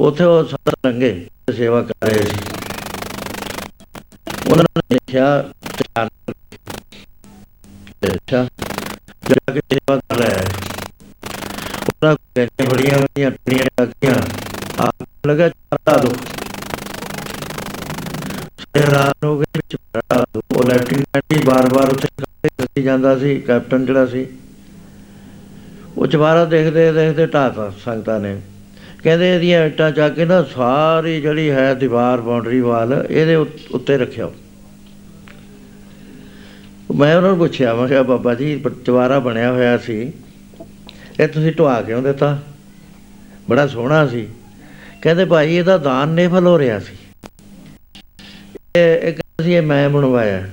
[0.00, 1.12] ਉੱਥੇ ਉਹ ਸੱਤ ਲੰਗੇ
[1.56, 2.38] ਸੇਵਾ ਕਰ ਰਹੇ ਸੀ।
[4.50, 5.26] ਉਹਨਾਂ ਨੇ ਦੇਖਿਆ
[5.78, 6.08] ਧਿਆਨ
[8.06, 8.44] ਅੱਛਾ
[9.28, 10.44] ਜਾ ਕੇ ਸੇਵਾ ਕਰ ਰਿਹਾ ਹੈ।
[11.86, 14.14] ਉਹਨਾਂ ਕਹਿੰਦੇ ਬੜੀਆਂ ਬੜੀਆਂ ਟੀਆਂ ਲੱਗੀਆਂ
[14.80, 14.92] ਆ
[15.26, 16.12] ਲਗਾ ਚਾਰਾ ਦੋ।
[18.92, 23.86] ਰਾਤ ਨੂੰ ਗਏ ਵਿੱਚ ਚਾਰਾ ਦੋ। ਉਹ ਲੈਫਟੀਨੈਂਟ ਹੀ ਬਾਰ-ਬਾਰ ਉੱਥੇ ਖੜੇ ਜਾਂਦਾ ਸੀ, ਕੈਪਟਨ
[23.86, 24.26] ਜਿਹੜਾ ਸੀ।
[25.96, 28.40] ਉਹ ਚਵਾਰਾ ਦੇਖਦੇ ਦੇਖਦੇ ਢਾਤਾ ਸੰਗਤਾਂ ਨੇ
[29.02, 33.98] ਕਹਿੰਦੇ ਇਹਦੀਆਂ ਇੱਟਾਂ ਚੱਕ ਕੇ ਨਾ ਸਾਰੀ ਜਿਹੜੀ ਹੈ ਦੀਵਾਰ ਬਾਉਂਡਰੀ ਵਾਲ ਇਹਦੇ ਉੱਤ- ਉੱਤੇ
[33.98, 34.34] ਰੱਖਿਓ
[36.96, 40.12] ਮੈਂ ਉਹਨਾਂ ਨੂੰ ਪੁੱਛਿਆ, ਮੈਂ ਕਿਹਾ, ਬਾਬਾ ਜੀ ਪ- ਚਵਾਰਾ ਬਣਿਆ ਹੋਇਆ ਸੀ।
[41.20, 42.42] ਇਹ ਤੁਸੀਂ ਢਵਾ ਕਿਉਂ ਦਿੱਤਾ?
[43.48, 44.28] ਬੜਾ ਸੋਹਣਾ ਸੀ।
[45.02, 46.96] ਕਹਿੰਦੇ ਭਾਈ ਇਹਦਾ ਦਾਨ ਨੇਫਲ ਹੋ ਰਿਹਾ ਸੀ।
[48.76, 50.48] ਇਹ ਇਹ ਕਹਿੰਦੇ ਸੀ ਇਹ ਮੈਂ ਬਣਵਾਇਆ।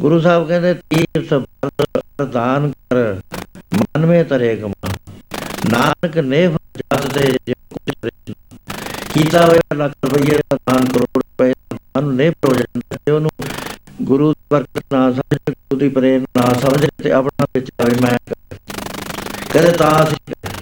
[0.00, 3.20] ਗੁਰੂ ਸਾਹਿਬ ਕਹਿੰਦੇ ਤੀਰ ਸਬਰ ਦਾਨ ਕਰ
[3.74, 4.90] ਮਨ ਮੇ ਤਰੇ ਕਮਾ।
[5.70, 8.34] ਨਾਨਕ ਨੇ ਜਤ ਤੇ ਜੇ ਕੁਛ ਕਰੇ।
[9.14, 13.30] ਕੀਤਾ ਹੋਇਆ ਲੱਖ ਰੁਪਏ ਦਾ ਦਾਨ ਕਰੋੜ ਰੁਪਏ ਦਾ ਦਾਨ ਨੇ ਪ੍ਰੋਜਨ ਤੇ ਉਹਨੂੰ
[14.02, 18.18] ਗੁਰੂ ਦੀ ਬਰਕਤ ਨਾ ਸਮਝ, ਗੁਰੂ ਦੀ ਪ੍ਰੇਰਣਾ ਨਾ ਸਮਝ, ਤੇ ਆਪਣਾ ਵਿੱਚ ਆਵੇ ਮੈਂ
[19.52, 20.55] ਕਹਿੰਦੇ ਤਾਂ ਅਸੀਂ ਭਾਈ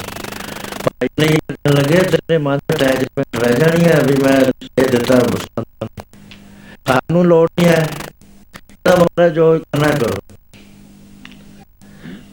[1.20, 4.38] ਨਹੀਂ ਕਹਿਣ ਲੱਗੇ ਤੇਰੇ ਮਨ ਚ ਅਟੈਚਮੈਂਟ ਰਹਿ ਜਾਣੀ ਹੈ ਵੀ ਮੈਂ
[4.78, 5.88] ਇਹ ਦਿੱਤਾ ਬਸੰਤ
[6.88, 7.86] ਸਾਨੂੰ ਲੋੜ ਨਹੀਂ ਹੈ
[8.84, 10.18] ਤਾਂ ਮਹਾਰਾਜ ਜੋ ਕਰਨਾ ਕਰੋ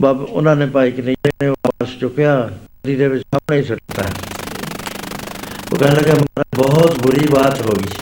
[0.01, 4.03] ਬਾਬ ਉਹਨਾਂ ਨੇ ਭਾਈ ਕਿ ਨਹੀਂ ਨੇ ਵਾਪਸ ਚੁੱਕਿਆ ਨਦੀ ਦੇ ਵਿੱਚ ਸਾਹਮਣੇ ਹੀ ਸੁੱਟਤਾ
[5.71, 7.99] ਉਹ ਕਹਿਣ ਲੱਗਾ ਮਹਾਰਾਜ ਬਹੁਤ ਬੁਰੀ ਬਾਤ ਹੋ ਗਈ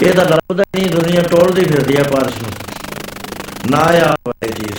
[0.00, 2.52] ਇਹ ਤਾਂ ਲੱਭਦਾ ਹੀ ਨਹੀਂ ਦੁਨੀਆ ਟੋਲਦੀ ਫਿਰਦੀ ਆ ਪਾਰਸ ਨੂੰ
[3.70, 4.69] ਨਾ ਆ ਭਾਈ ਜੀ।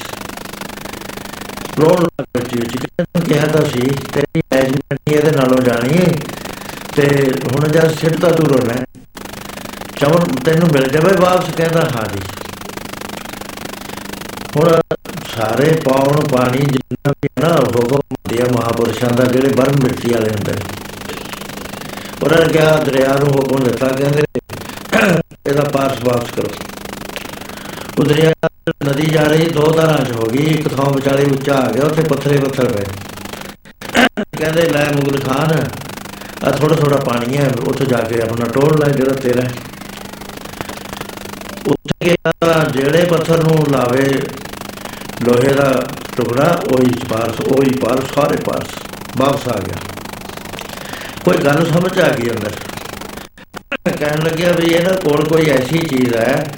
[1.82, 3.82] ਰੋਣ ਲੱਗ ਜੀ ਜੀ ਤੈਨੂੰ ਕਿਹਾ ਤਾਂ ਸੀ,
[4.14, 6.06] ਤੇਰੀ ਮੈਨੇਜਮੈਂਟ ਨਹੀਂ ਇਹਦੇ ਨਾਲੋਂ ਜਾਣੀ ਹੈ
[6.96, 8.86] ਤੇ ਹੁਣ ਜਦ ਸਿਰ ਤਾਂ ਦੂਰ ਹੋਣਾ ਹੈ।
[10.00, 12.20] ਚਵਨ ਤੈਨੂੰ ਮਿਲ ਜਾਵੇ ਵਾਪਸ, ਕਹਿੰਦਾ, ਹਾਂ ਜੀ।
[14.58, 14.82] ਹੁਣ
[15.36, 20.30] ਸਾਰੇ ਪਾਉਣ ਪਾਣੀ ਜਿੰਨਾ ਵੀ ਹੈ ਨਾ, ਹੁਕਮ ਦਿਆ ਮਹਾਪੁਰਸ਼ਾਂ ਦਾ, ਜਿਹੜੇ ਬਰਮ ਮਿੱਟੀ ਵਾਲੇ
[20.30, 20.62] ਹੁੰਦੇ ਨੇ।
[22.24, 24.24] ਉਹਨਾਂ ਨੇ ਕਿਹਾ, ਦਰਿਆ ਨੂੰ ਹੁਕਮ ਦਿੱਤਾ, ਕਹਿੰਦੇ,
[25.48, 26.50] ਇਹਦਾ ਪਾਰਸ ਵਾਪਸ ਕਰੋ।
[28.00, 28.34] ਉਹ ਦਰਿਆ
[28.70, 32.02] ਨਦੀ ਜਾ ਰਹੀ, ਦੋ ਧਾਰਾਂ 'ਚ ਹੋ ਗਈ, ਇੱਕ ਥਾਂ ਵਿਚਾਲੇ ਉੱਚਾ ਆ ਗਿਆ, ਉੱਥੇ
[32.02, 32.84] ਪੱਥਰੇ ਪੱਥਰ ਪਏ।
[34.38, 35.68] ਕਹਿੰਦੇ ਲੈ ਮੁਗਲ ਖਾਨ,
[36.44, 39.52] ਆ ਥੋੜਾ ਥੋੜਾ ਪਾਣੀ ਹੈ, ਉੱਥੇ ਜਾ ਕੇ ਆਪਣਾ ਟੋਲ ਲੈ ਜਿਹੜਾ ਤੇਰਾ ਹੈ।
[41.68, 44.22] ਉੱਥੇ ਗਿਆ, ਜਿਹੜੇ ਪੱਥਰ ਨੂੰ ਲਾਵੇ,
[45.26, 45.88] ਲੋਹੇ ਦਾ
[46.18, 48.68] ਟੁਕੜਾ, ਉਹੀ ਪਾਰਸ ਉਹੀ ਪਾਰਸ, ਸਾਰੇ ਪਾਰਸ,
[49.18, 49.76] ਵਾਪਸ ਆ ਗਿਆ।
[51.26, 52.52] ਕੋਈ ਗੱਲ ਸਮਝ ਆ ਗਈ ਅੰਦਰ।
[54.00, 56.56] ਕਹਿਣ ਲੱਗਿਆ ਵੀ ਇਹਨਾਂ ਕੋਲ ਕੋਈ ਐਸੀ ਚੀਜ਼ ਹੈ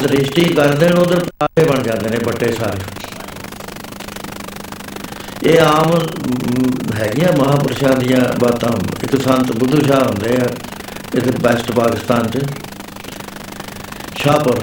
[0.00, 2.80] ਜਿਸ ਦ੍ਰਿਸ਼ਟੀ ਕਰਦੇ ਨੇ ਉਧਰ ਤਾਰੇ ਬਣ ਜਾਂਦੇ ਨੇ ਬੱਟੇ ਸਾਰੇ।
[5.50, 8.72] ਇਹ ਆਮ ਮ, ਹੈਗੀਆਂ ਮਹਾਪੁਰਸ਼ਾਂ ਦੀਆਂ ਬਾਤਾਂ।
[9.04, 10.46] ਇੱਕ ਸੰਤ ਬੁੱਧੂ ਸ਼ਾਹ ਹੁੰਦੇ ਆ
[11.14, 12.46] ਇੱਥੇ ਵੈਸਟ ਪਾਕਿਸਤਾਨ 'ਚ।
[14.22, 14.60] ਸ਼ਾਹਪੁਰ।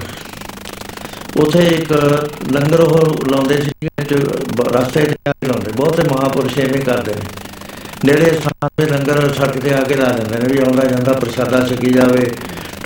[1.38, 1.92] ਉਥੇ ਇੱਕ
[2.52, 3.72] ਲੰਗਰ ਉਹ ਲਾਉਂਦੇ ਸੀ
[4.10, 4.16] ਤੇ
[4.56, 7.22] ਬ- ਰਸਤੇ ਤੇ ਆ ਕੇ ਲਾਉਂਦੇ। ਬਹੁਤੇ ਮਹਾਪੁਰਸ਼ ਐਵੇਂ ਕਰਦੇ ਨੇ।
[8.06, 11.68] ਨੇੜੇ ਸਥਾਨ ਤੇ ਲੰਗਰ ਛੱਕ ਤੇ ਆ ਕੇ ਲਾ ਦਿੰਦੇ ਨੇ ਵੀ ਆਉਂਦਾ ਜਾਂਦਾ ਪ੍ਰਸ਼ਾਦਾ
[11.68, 12.32] ਛਕੀ ਜਾਵੇ।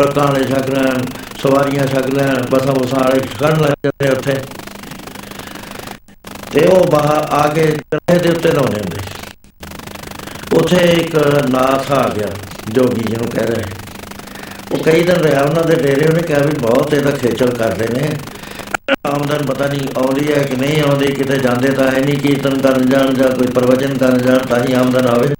[0.01, 1.05] ਟਰੱਕਾਂ ਵਾਲੇ ਛਕ ਲੈਣ,
[1.41, 4.35] ਸਵਾਰੀਆਂ ਛਕ ਲੈਣ, ਬਸਾਂ ਬਸਾਂ ਵਾਲੇ ਛਕਣ ਲੱਗ ਜਾਂਦੇ ਉੱਥੇ।
[6.51, 9.35] ਤੇ ਉਹ ਬਾਹਰ ਆ ਕੇ ਚਰਖੇ ਦੇ ਉੱਤੇ ਲਾਉਂਦੇ ਹੁੰਦੇ ਸੀ।
[10.53, 11.15] ਉੱਥੇ ਇੱਕ
[11.49, 12.27] ਨਾਥ ਆ ਗਿਆ,
[12.71, 13.63] ਜੋਗੀ ਜਿਹਨੂੰ ਕਹਿ ਰਹੇ।
[14.71, 18.09] ਉਹ ਕਈ ਦਿਨ ਰਿਹਾ ਉਹਨਾਂ ਦੇ ਡੇਰੇ, ਉਹਨੇ ਕਿਹਾ ਵੀ ਬਹੁਤ ਇਹਦਾ ਖੇਚਲ ਕਰਦੇ ਨੇ।
[19.07, 22.89] ਆਮਦਨ ਪਤਾ ਨਹੀਂ ਆਉਂਦੀ ਹੈ ਕਿ ਨਹੀਂ ਆਉਂਦੀ, ਕਿਤੇ ਜਾਂਦੇ ਤਾਂ ਹੈ ਨਹੀਂ, ਕੀਰਤਨ ਕਰਨ
[22.89, 25.35] ਜਾਣ ਜਾਂ ਕੋਈ ਪ੍ਰਵਚਨ ਕਰਨ ਜਾਣ ਤਾਂ ਹੀ ਆਮਦਨ ਆਵੇ।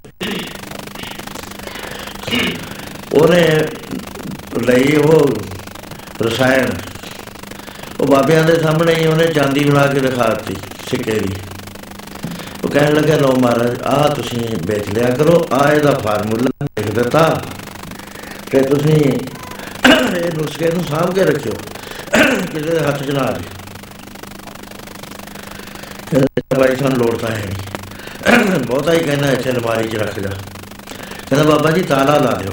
[3.14, 3.66] ਉਹਨੇ
[4.62, 5.30] ਲਈ ਉਹ
[6.22, 6.70] ਰਸਾਇਣ।
[8.00, 10.56] ਉਹ ਬਾਬਿਆਂ ਦੇ ਸਾਹਮਣੇ ਹੀ ਉਹਨੇ ਚਾਂਦੀ ਬਣਾ ਕੇ ਦਿਖਾ ਦਿੱਤੀ
[10.90, 11.36] ਸਿੱਕੇ ਦੀ।
[12.64, 17.42] ਉਹ ਕਹਿਣ ਲੱਗਾ ਲਓ ਮਹਾਰਾਜ ਆ ਤੁਸੀਂ ਵੇਚ ਲਿਆ ਕਰੋ ਆ ਇਹਦਾ ਫਾਰਮੂਲਾ ਲਿਖ ਦਿੱਤਾ।
[18.52, 21.54] ਤੇ ਤੁਸੀਂ ਇਹ ਨੁਸਖੇ ਨੂੰ ਸਾਂਭ ਕੇ ਰੱਖਿਓ,
[22.52, 23.50] ਕਿਸੇ ਦੇ ਹੱਥ 'ਚ ਨਾ ਆ ਜੇ
[26.10, 30.30] ਕਹਿੰਦਾ ਬਾਈ ਸਾਨੂੰ ਲੋੜ ਤਾਂ ਹੈ ਨਹੀਂ। ਬਹੁਤਾ ਹੀ ਕਹਿੰਦਾ, ਇੱਥੇ ਅਲਮਾਰੀ 'ਚ ਰੱਖ ਜਾ।
[31.30, 32.52] ਕਹਿੰਦਾ, ਬਾਬਾ ਜੀ, ਤਾਲਾ ਲਾ ਦਿਓ।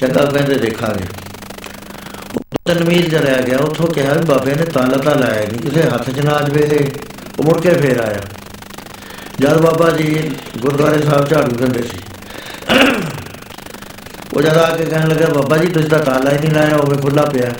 [0.00, 1.04] ਚੰਗਾ ਕਹਿੰਦੇ ਦੇਖਾਂਗੇ।
[2.64, 6.20] ਤਨਵੀਰ ਜਰਿਆ ਗਿਆ, ਉੱਥੋਂ ਕਿਹਾ ਵੀ ਬਾਬੇ ਨੇ ਤਾਲਾ ਤਾਂ ਲਾਇਆ ਨਹੀਂ ਕਿਸੇ ਹੱਥ 'ਚ
[6.20, 6.86] ਨਾ ਆ ਜਵੇ ਇਹ।
[7.38, 8.20] ਉਹ ਮੁੜ ਕੇ ਫੇਰ ਆਇਆ।
[9.40, 11.98] ਜਦ ਬਾਬਾ ਜੀ ਗੁਰਦੁਆਰੇ ਸਾਹਿਬ ਝਾੜੂ ਦਿੰਦੇ ਸੀ।
[14.34, 16.96] ਉਹ ਜਦ ਆ ਕੇ ਕਹਿਣ ਲੱਗਾ, ਬਾਬਾ ਜੀ, ਤੁਸੀਂ ਤਾਂ ਤਾਲਾ ਹੀ ਨਹੀਂ ਲਾਇਆ ਹੋਵੇ
[16.96, 17.52] ਖੁੱਲਾ ਪਿਆ।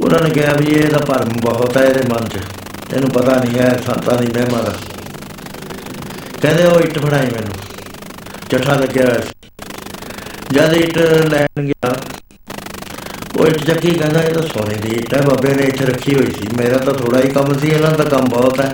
[0.00, 2.38] ਉਹਨਾਂ ਨੇ ਕਿਹਾ ਵੀ ਇਹ ਤਾਂ ਭਰਮ ਬਹੁਤ ਹੈ ਇਹਦੇ ਮਨ 'ਚ।
[2.94, 4.74] ਇਹਨੂੰ ਪਤਾ ਨਹੀਂ ਹੈ, ਸੰਤਾਂ ਦੀ ਮਹਿਮਾ ਦਾ।
[6.42, 7.54] ਕਹਿੰਦੇ ਉਹ ਇੱਟ ਫੜਾਈ ਮੈਨੂੰ।
[8.50, 9.35] ਚੱਠਾ ਲੱਗਿਆ ਹੋਇਆ ਸੀ।
[10.52, 11.94] ਜਦ ਇੱਟ ਲੈਣ ਗਿਆ,
[13.38, 16.30] ਉਹ ਇੱਟ ਚੱਕੀ ਕਹਿੰਦਾ ਇਹ ਤਾਂ ਸੋਨੇ ਦੀ ਇੱਟ ਹੈ, ਬਾਬੇ ਨੇ ਇੱਥੇ ਰੱਖੀ ਹੋਈ
[16.30, 18.72] ਸੀ। ਮੇਰਾ ਤਾਂ ਥੋੜਾ ਹੀ ਕੰਮ ਸੀ, ਇਹਨਾਂ ਦਾ ਕੰਮ ਬਹੁਤ ਹੈ।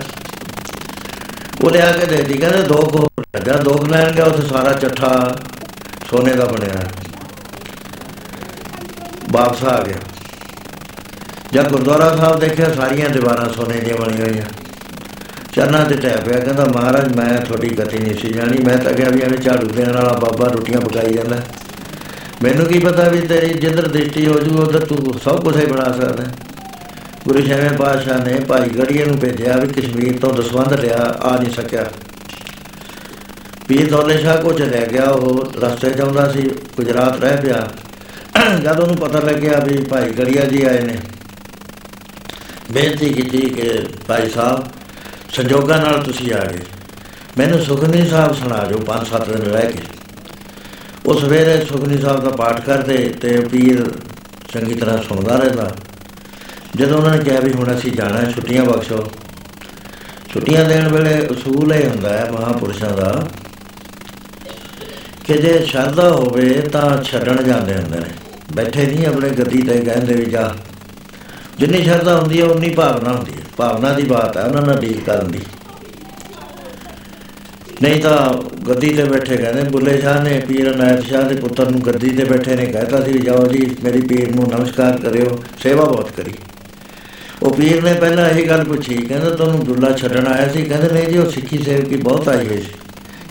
[1.63, 4.73] ਉਹ ਲਿਆ ਕੇ ਦੇ ਦੀ ਕਹਿੰਦੇ ਦੋ ਕੋ ਜਦ ਦੋ ਕੁ ਲੈਣ ਗਿਆ, ਉੱਥੇ ਸਾਰਾ
[4.73, 5.37] ਚੱਠਾ
[6.09, 6.87] ਸੋਨੇ ਦਾ ਬਣਿਆ ਹੈ।
[9.31, 9.99] ਵਾਪਸ ਆ ਗਿਆ।
[11.53, 14.62] ਜਦ ਗੁਰਦੁਆਰਾ ਸਾਹਿਬ ਦੇਖਿਆ, ਸਾਰੀਆਂ ਦੀਵਾਰਾਂ ਸੋਨੇ ਦੀਆਂ ਬਣੀਆਂ ਹੋਈਆਂ।
[15.53, 19.09] ਚਰਨਾਂ ਤੇ ਟੈ ਪਿਆ, ਕਹਿੰਦਾ, ਮਹਾਰਾਜ, ਮੈਂ ਤੁਹਾਡੀ ਗਤੀ ਨਹੀਂ ਸੀ ਜਾਣੀ। ਮੈਂ ਤਾਂ ਕਿਹਾ
[19.09, 21.41] ਵੀ ਐਵੇਂ ਝਾੜੂ ਦੇਣ ਵਾਲਾ ਬਾਬਾ ਰੋਟੀਆਂ ਪਕਾਈ ਜਾਂਦਾ।
[22.43, 25.91] ਮੈਨੂੰ ਕੀ ਪਤਾ ਵੀ ਤੇਰੀ ਜਿੱਧਰ ਦ੍ਰਿਸ਼ਟੀ ਹੋ ਜੂ, ਉਧਰ ਤੂੰ ਸਭ ਕੁਝ ਹੀ ਬਣਾ
[25.91, 26.23] ਸਕਦਾ
[27.27, 31.51] ਗੁਰੂ ਛੇਵੇਂ ਪਾਤਸ਼ਾਹ ਨੇ ਭਾਈ ਗੜੀਏ ਨੂੰ ਭੇਜਿਆ ਵੀ ਕਸ਼ਮੀਰ ਤੋਂ ਦਸਵੰਧ ਲਿਆ, ਆ ਨਹੀਂ
[31.51, 31.85] ਸਕਿਆ।
[33.67, 37.67] ਪੀਰ ਦੌਲੇ ਸ਼ਾਹ ਕੋ ਚਲੇ ਗਿਆ, ਉਹ ਰਸਤੇ ਜਾਂਦਾ ਸੀ, ਗੁਜਰਾਤ ਰਹਿ ਪਿਆ।
[38.63, 40.97] ਜਦ ਉਹਨੂੰ ਪਤਾ ਲੱਗਿਆ ਵੀ ਭਾਈ ਗੜੀਆ ਜੀ ਆਏ ਨੇ,
[42.71, 44.67] ਬੇਨਤੀ ਕੀਤੀ ਕਿ ਭਾਈ ਸਾਹਿਬ
[45.33, 46.59] ਸੰਜੋਗਾਂ ਨਾਲ ਤੁਸੀਂ ਆ ਗਏ।
[47.37, 49.83] ਮੈਨੂੰ ਸੁਖਨੀ ਸਾਹਿਬ ਸੁਣਾ ਜੋ ਪੰਜ ਸੱਤ ਦਿਨ ਰਹਿ ਕੇ
[51.05, 53.91] ਉਹ ਸਵੇਰੇ ਸੁਖਨੀ ਸਾਹਿਬ ਦਾ ਪਾਠ ਕਰਦੇ ਤੇ ਪੀਰ
[54.53, 55.75] ਚੰਗੀ ਤਰ੍ਹਾਂ ਸੁਣਦਾ ਰਹਿੰਦਾ।
[56.75, 59.11] ਜਦੋਂ ਉਹਨਾਂ ਨੇ ਕਿਹਾ ਵੀ ਹੁਣ ਅਸੀਂ ਜਾਣਾ ਹੈ ਛੁੱਟੀਆਂ ਬਖਸ਼ੋ।
[60.33, 63.27] ਛੁੱਟੀਆਂ ਦੇਣ ਵੇਲੇ ਉਸੂਲ ਇਹ ਹੁੰਦਾ ਹੈ ਮਹਾਪੁਰਸ਼ਾਂ ਦਾ
[65.25, 68.09] ਕਿ ਜੇ ਸ਼ਰਧਾ ਹੋਵੇ ਤਾਂ ਛੱਡਣ ਜਾਂਦੇ ਹੁੰਦੇ ਨੇ।
[68.55, 70.55] ਬੈਠੇ ਨਹੀਂ ਆਪਣੇ ਗੱਦੀ ਤੇ ਕਹਿੰਦੇ ਵੀ ਜਾ।
[71.59, 75.01] ਜਿੰਨੀ ਸ਼ਰਧਾ ਹੁੰਦੀ ਹੈ, ਉਨੀ ਭਾਵਨਾ ਹੁੰਦੀ ਹੈ। ਭਾਵਨਾ ਦੀ ਬਾਤ ਹੈ ਉਹਨਾਂ ਨਾਲ ਡੀਲ
[75.01, 75.39] ਕਰਨ ਦੀ।
[77.81, 78.33] ਨਹੀਂ ਤਾਂ
[78.63, 82.23] ਗੱਦੀ ਤੇ ਬੈਠੇ ਕਹਿੰਦੇ, ਬੁੱਲੇ ਸ਼ਾਹ ਨੇ ਪੀਰ ਅਨਾਇਤ ਸ਼ਾਹ ਦੇ ਪੁੱਤਰ ਨੂੰ ਗੱਦੀ ਤੇ
[82.23, 86.33] ਬੈਠੇ ਨੇ ਕਹਿਤਾ ਸੀ ਵੀ ਜਾਓ ਜੀ, ਮੇਰੀ ਪੀਰ ਨੂੰ ਨਮਸਕਾਰ ਕਰਿਓ, ਸੇਵਾ ਬਹੁਤ ਕਰੀ।
[87.43, 90.65] ਉਹ ਪੀਰ ਨੇ ਪਹਿਲਾਂ ਇਹ ਗੱਲ ਪੁੱਛੀ, ਕਹਿੰਦਾ, ਤੁਹਾਨੂੰ ਦੁੱਲਾ ਛੱਡਣ ਆਇਆ ਸੀ?
[90.65, 92.71] ਕਹਿੰਦੇ, ਨਹੀਂ ਜੀ, ਉਹ ਸਿੱਖੀ ਸੇਵਕੀ ਬਹੁਤ ਆਈ ਹੋਈ ਸੀ।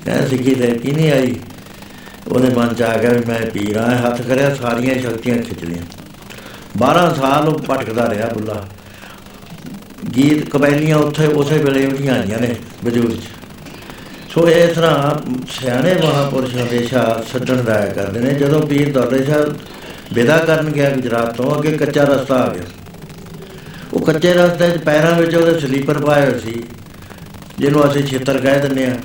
[0.05, 1.37] ਕਹਿੰਦਾ, ਸਿੱਖੀ ਸੇਵਕੀ ਨਹੀਂ ਆਈ।
[2.29, 5.83] ਉਹਦੇ ਮਨ ਚ ਆ ਗਿਆ ਵੀ ਮੈਂ ਪੀਰ ਆ ਹੱਥ ਕਰਿਆ, ਸਾਰੀਆਂ ਸ਼ਕਤੀਆਂ ਖਿੱਚ ਲਈਆਂ।
[6.79, 8.69] 12 ਸਾਲ ਉਹ ਭਟਕਦਾ ਰਿਹਾ ਬੁੱਲਾ
[10.17, 13.29] ਗੀਤ ਕਬੈਲੀਆਂ ਉੱਥੇ ਉਸੇ ਵੇਲੇ ਉਹਦੀਆਂ ਆਈਆਂ ਨੇ ਵਜੂਦ 'ਚ।
[14.31, 15.17] ਸੋ ਇਸ ਤਰ੍ਹਾਂ
[15.51, 19.45] ਸਿਆਣੇ ਮਹਾਪੁਰਸ਼ ਹਮੇਸ਼ਾ ਛੱਡਣ ਦਾ ਕਰਦੇ ਨੇ। ਜਦੋਂ ਪੀਰ ਦੌਲੇ ਸ਼ਾਹ
[20.13, 22.63] ਵਿਦਾ ਕਰਨ ਗਿਆ ਗੁਜਰਾਤ ਤੋਂ, ਅੱਗੇ ਕੱਚਾ ਰਸਤਾ ਆ ਗਿਆ।
[23.93, 26.63] ਉਹ ਕੱਚੇ ਰਸਤੇ 'ਚ ਪੈਰਾਂ ਵਿੱਚ ਉਹਦੇ ਸਲੀਪਰ ਪਾਏ ਹੋਏ ਸੀ,
[27.59, 28.97] ਜਿਹਨੂੰ ਅਸੀਂ ਛੇਤਰ ਕਹਿ ਦਿੰਦੇ ਆ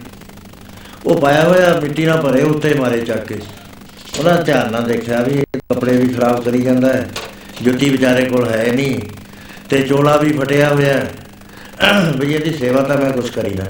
[1.06, 3.40] ਉਹ ਪਾਇਆ ਹੋਇਆ ਮਿੱਟੀ ਨਾਲ ਭਰੇ ਉੱਤੇ ਮਾਰੇ ਚੱਕ ਕੇ।
[4.20, 7.08] ਉਹਨਾਂ ਧਿਆਨ ਨਾਲ ਦੇਖਿਆ ਵੀ ਇਹ ਕੱਪੜੇ ਵੀ ਖਰਾਬ ਕਰੀ ਜਾਂਦਾ ਹੈ।
[7.62, 9.00] ਜੁੱਤੀ ਵਿਚਾਰੇ ਕੋਲ ਹੈ ਨਹੀਂ।
[9.70, 11.14] ਤੇ ਚੋਲਾ ਵੀ ਫਟਿਆ ਹੋਇਆ ਹੈ।
[12.18, 13.66] ਵੀ ਇਹਦੀ ਸੇਵਾ ਤਾਂ ਮੈਂ ਕੁਝ ਕਰੀ ਨਾ।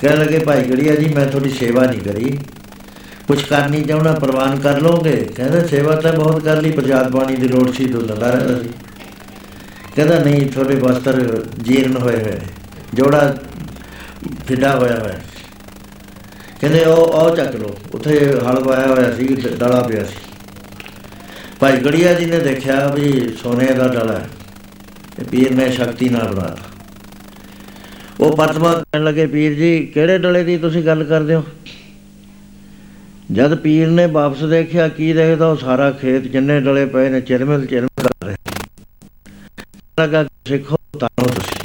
[0.00, 2.38] ਕਹਿਣ ਲੱਗੇ, ਭਾਈ ਗੜੀਆ ਜੀ, ਮੈਂ ਤੁਹਾਡੀ ਸੇਵਾ ਨਹੀਂ ਕਰੀ।
[3.28, 7.48] ਕੁਝ ਕਰਨੀ ਚਾਹੁੰਦਾ ਪ੍ਰਵਾਨ ਕਰ ਲੋਗੇ ਕਹਿੰਦੇ, ਸੇਵਾ ਤਾਂ ਬਹੁਤ ਕਰ ਲਈ ਪ੍ਰਜਾਤ ਬਾਣੀ ਦੀ
[7.48, 8.68] ਲੋੜ ਸੀ ਦੁੱਲਦਾ ਰਹਿੰਦਾ ਸੀ।
[9.96, 12.46] ਕਹਿੰਦਾ, ਨਹੀਂ, ਤੁਹਾਡੇ ਵਸਤਰ ਜੀਰਨ ਹੋਏ ਹੋਏ ਨੇ।
[12.94, 13.36] ਜੋੜਾ
[14.46, 15.14] ਫਿੱਡਾ ਹੋਇਆ ਹੋਇਆ
[16.60, 20.16] ਕਹਿੰਦੇ, ਉਹ ਉਹ ਚੱਕ ਲੋ ਉੱਥੇ ਹਲ ਵਾਇਆ ਹੋਇਆ ਸੀ ਡਾਲਾ ਪਿਆ ਸੀ।
[21.60, 24.28] ਭਾਈ ਗੜੀਆ ਜੀ ਨੇ ਦੇਖਿਆ ਵੀ ਸੋਨੇ ਦਾ ਡਾਲਾ ਹੈ।
[25.16, 26.56] ਤੇ ਪੀਰ ਨੇ ਸ਼ਕਤੀ ਨਾਲ ਬਣਾਇਆ
[28.20, 31.44] ਉਹ ਪਰਤਮਾ ਕਹਿਣ ਲੱਗੇ, ਪੀਰ ਜੀ, ਕਿਹੜੇ ਡਲੇ ਦੀ ਤੁਸੀਂ ਗੱਲ ਕਰਦੇ ਹੋ?
[33.32, 37.66] ਜਦ ਪੀਰ ਨੇ ਵਾਪਸ ਦੇਖਿਆ, ਕੀ ਦੇਖਦਾ ਉਹ ਸਾਰਾ ਖੇਤ ਜਿੰਨੇ ਡਲੇ ਪਏ ਨੇ, ਚਿਰਮਿਲ
[37.66, 38.36] ਚਿਰਮਿਲ ਕਰ ਰਹੇ
[40.00, 41.56] ਲਗਾ ਸਿੱਖੋ, ਤਾਂ ਤੁਸੀਂ।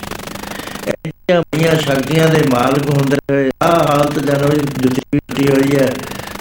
[0.88, 4.50] ਇੰਨੀਆਂ ਬੜੀਆਂ ਸ਼ਕਤੀਆਂ ਦੇ ਮਾਲਕ ਹੁੰਦੇ ਹੋਏ ਆ ਹਾਲਤ ਜਨੋ
[4.82, 5.90] ਜੁੱਤੀ ਟੁੱਟੀ ਹੋਈ ਹੈ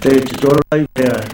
[0.02, 1.24] ਤੇ ਚੋਲਾ ਵੀ ਪਿਆ ਹੈ।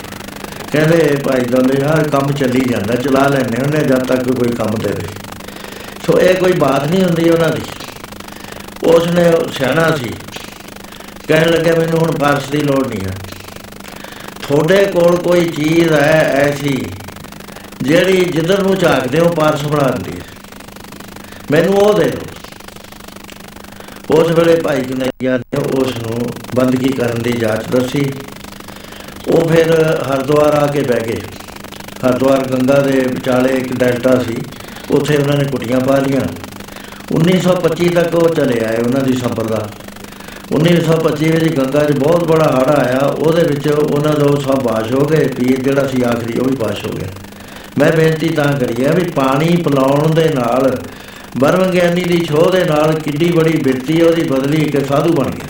[0.72, 5.06] ਕਹਿੰਦੇ ਭਾਈ ਦੌਲੇ ਹਰ ਕੰਮ ਚੱਲੀ ਜਾਂਦਾ, ਚਲਾ ਲੈਣੇ ਉਹਨੇ ਜਦ ਤੱਕ ਕੋਈ ਕੰਮ ਦੇਵੇ
[6.06, 7.62] ਸੋ ਇਹ ਕੋਈ ਬਾਤ ਨਹੀਂ ਹੁੰਦੀ ਉਹਨਾਂ ਦੀ।
[8.84, 10.10] ਉਸ ਨੇ ਸਿਆਣਾ ਸੀ।
[11.28, 13.14] ਕਹਿਣ ਲੱਗਿਆ ਮੈਨੂੰ ਹੁਣ ਪਾਰਸ ਦੀ ਲੋੜ ਨਹੀਂ ਹੈ।
[14.48, 16.86] ਤੁਹਾਡੇ ਕੋਲ ਕੋਈ ਚੀਜ਼ ਹੈ ਐਸੀ,
[17.82, 20.24] ਜਿਹੜੀ ਜਿੱਧਰ ਨੂੰ ਝਾਕਦੇ ਹੋ, ਪਾਰਸ ਬਣਾ ਦਿੰਦੀ ਹੈ।
[21.50, 22.20] ਮੈਨੂੰ ਉਹ ਦੇ ਦਿਓ।
[24.10, 26.26] ਉਸ ਵੇਲੇ ਭਾਈ ਕਨਈਆ ਨੇ ਉਸ ਨੂੰ
[26.56, 28.12] ਬੰਦਗੀ ਕਰਨ ਦੀ ਜਾਂਚ ਦੱਸੀ।
[29.28, 31.20] ਉਹ ਫਿਰ ਹਰਿਦੁਆਰ ਆ ਕੇ ਬਹਿ ਗਏ।
[32.06, 34.36] ਹਰਿਦੁਆਰ ਗੰਗਾ ਦੇ ਵਿਚਾਲੇ ਇੱਕ ਡੈਲਟਾ ਸੀ।
[34.90, 36.20] ਉੱਥੇ ਉਹਨਾਂ ਨੇ ਕੁਟੀਆਂ ਪਾ ਲੀਆਂ
[37.12, 39.68] 1925 ਤੱਕ ਉਹ ਚਲੇ ਆਏ ਉਹਨਾਂ ਦੀ ਸੰਪਰਦਾ
[40.52, 45.06] 1925 ਵਿੱਚ ਗੰਗਾ 'ਚ ਬਹੁਤ ਬੜਾ ਹੜ੍ਹ ਆਇਆ। ਉਹਦੇ ਵਿੱਚ ਉਹਨਾਂ ਦਾ ਸਭ ਬਾਸ਼ ਹੋ
[45.06, 47.08] ਗਏ। ਪੀਰ ਜਿਹੜਾ ਸੀ ਆਖਰੀ, ਉਹ ਵੀ ਬਾਸ਼ ਹੋ ਗਿਆ।
[47.78, 50.82] ਮੈਂ ਬੇਨਤੀ ਤਾਂ ਕਰੀ ਹੈ ਵੀ ਪਾਣੀ ਪਿਲਾਉਣ ਦੇ ਨਾਲ
[51.36, 55.48] ਬਰਮ ਗਿਆਨੀ ਦੀ ਛੋਹ ਦੇ ਨਾਲ ਕਿੱਡੀ ਬੜੀ ਬਿਰਤੀ ਉਹਦੀ ਬਦਲੀ ਇੱਕ ਸਾਧੂ ਬਣ ਗਿਆ।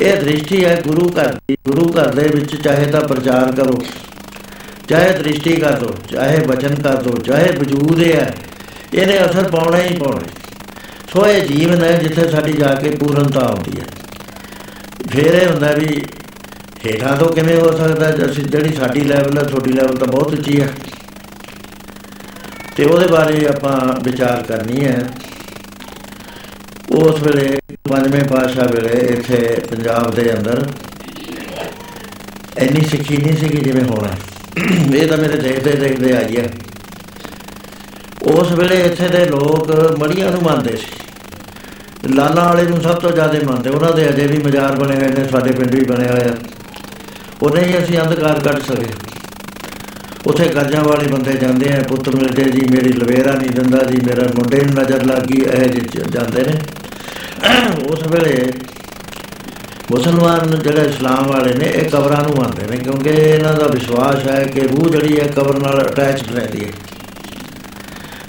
[0.00, 3.82] ਇਹ ਦ੍ਰਿਸ਼ਟੀ ਹੈ ਗੁਰੂ ਘਰ ਦੀ। ਗੁਰੂ ਘਰ ਦੇ ਵਿੱਚ ਚਾਹੇ ਤਾਂ ਪ੍ਰਚਾਰ ਕਰੋ।
[4.88, 8.34] ਚਾਹੇ ਦ੍ਰਿਸ਼ਟੀ ਕਰ ਦੋ, ਚਾਹੇ ਬਚਨ ਕਰ ਦੋ, ਚਾਹੇ ਵਜੂਦ ਹੈ
[8.94, 10.20] ਇਹਨੇ ਅਸਰ ਪਾਉਣਾ ਹੀ ਪਾਉਣਾ
[11.12, 13.86] ਸੋ ਇਹ ਜੀਵਨ ਹੈ ਜਿੱਥੇ ਸਾਡੀ ਜਾ ਕੇ ਪੂਰਨਤਾ ਆਉਂਦੀ ਹੈ।
[15.10, 16.04] ਫਿਰ ਇਹ ਹੁੰਦਾ ਵੀ
[16.86, 20.60] ਹੇਠਾਂ ਤੋਂ ਕਿਵੇਂ ਹੋ ਸਕਦਾ ਅਸੀਂ ਜਿਹੜੀ ਸਾਡੀ ਲੈਵਲ ਹੈ, ਤੁਹਾਡੀ ਲੈਵਲ ਤਾਂ ਬਹੁਤ ਉੱਚੀ
[20.60, 20.68] ਹੈ।
[22.76, 25.08] ਤੇ ਉਹਦੇ ਬਾਰੇ ਆਪਾਂ ਵਿਚਾਰ ਕਰਨੀ ਹੈ।
[26.90, 27.58] ਉਸ ਵੇਲੇ
[27.90, 30.66] ਪੰਜਵੇਂ ਪਾਸ਼ਾ ਵੇਲੇ ਇੱਥੇ ਪੰਜਾਬ ਦੇ ਅੰਦਰ
[32.58, 34.08] ਇੰਨੀ ਸਿੱਖੀ ਨਹੀਂ ਸੀ ਜਿਵੇਂ ਹੋਣਾ
[34.58, 36.48] ਇਹ ਤਾਂ ਮੇਰੇ ਦੇਖਦੇ ਦੇਖਦੇ ਆਈ ਹੈ
[38.22, 40.86] ਉਸ ਵੇਲੇ ਇੱਥੇ ਦੇ ਲੋਕ ਮੜੀਆਂ ਨੂੰ ਮੰਨਦੇ ਸੀ।
[42.14, 45.28] ਲਾਲਾ ਵਾਲੇ ਨੂੰ ਸਭ ਤੋਂ ਜ਼ਿਆਦਾ ਮੰਨਦੇ। ਉਹਨਾਂ ਦੇ ਅਜੇ ਵੀ ਮਜ਼ਾਰ ਬਣੇ ਹੋਏ ਨੇ,
[45.28, 46.34] ਸਾਡੇ ਪਿੰਡ ਵੀ ਬਣਿਆ ਹੋਇਆ।
[47.42, 48.86] ਉਹਨੇ ਹੀ ਅਸੀਂ ਅੰਧਕਾਰ ਕੱਢ ਸਕੇ।
[50.26, 54.22] ਉੱਥੇ ਕਰਜ਼ਾਂ ਵਾਲੇ ਬੰਦੇ ਜਾਂਦੇ ਆ, ਪੁੱਤ ਮਿਲਦੇ ਜੀ, ਮੇਰੀ ਲਵੇਰਾ ਨਹੀਂ ਦਿੰਦਾ ਜੀ, ਮੇਰਾ
[54.22, 56.58] ਮੁੰਡੇ ਨੂੰ ਨਜ਼ਰ ਲੱਗ ਗਈ, ਇਹ ਜਿਹੇ ਜਾਂਦੇ ਨੇ।
[57.90, 58.52] ਉਸ ਵੇਲੇ
[59.90, 64.44] ਮੁਸਲਮਾਨ ਜਿਹੜੇ ਇਸਲਾਮ ਵਾਲੇ ਨੇ, ਇਹ ਕਬਰਾਂ ਨੂੰ ਮੰਨਦੇ ਨੇ, ਕਿਉਂਕਿ ਇਹਨਾਂ ਦਾ ਵਿਸ਼ਵਾਸ ਹੈ
[64.44, 66.70] ਕਿ ਰੂਹ ਜਿਹੜੀ ਹੈ ਕਬਰ ਨਾਲ ਅਟੈਚ ਰਹਿੰਦੀ ਹੈ।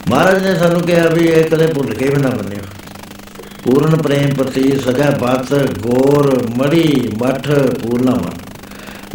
[0.10, 2.62] ਮਹਾਰਾਜ ਨੇ ਸਾਨੂੰ ਕਿਹਾ ਵੀ ਇਹ ਕਦੇ ਭੁੱਲ ਕੇ ਵੀ ਨਾ ਮੰਨਿਓ।
[3.64, 8.38] ਪੂਰਨ ਪ੍ਰੇਮ ਪ੍ਰਤੀ ਸਜਾ ਬਾਤ, ਗੋਰ, ਮੜੀ, ਮਠ, ਪੂਰਨਾ ਮਨ।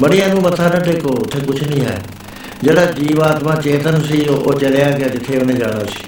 [0.00, 2.02] ਮੜੀਆਂ ਨੂੰ ਮੱਥਾ ਨਾ ਟੇਕੋ, ਉੱਥੇ ਕੁਝ ਨਹੀਂ ਹੈ।
[2.62, 6.04] ਜਿਹੜਾ ਜੀਵਾਤਮਾ ਚੇਤਨ ਸੀ, ਉਹ ਉਹ ਚਲਿਆ ਗਿਆ ਜਿੱਥੇ ਉਹਨੇ ਜਾਣਾ ਸੀ।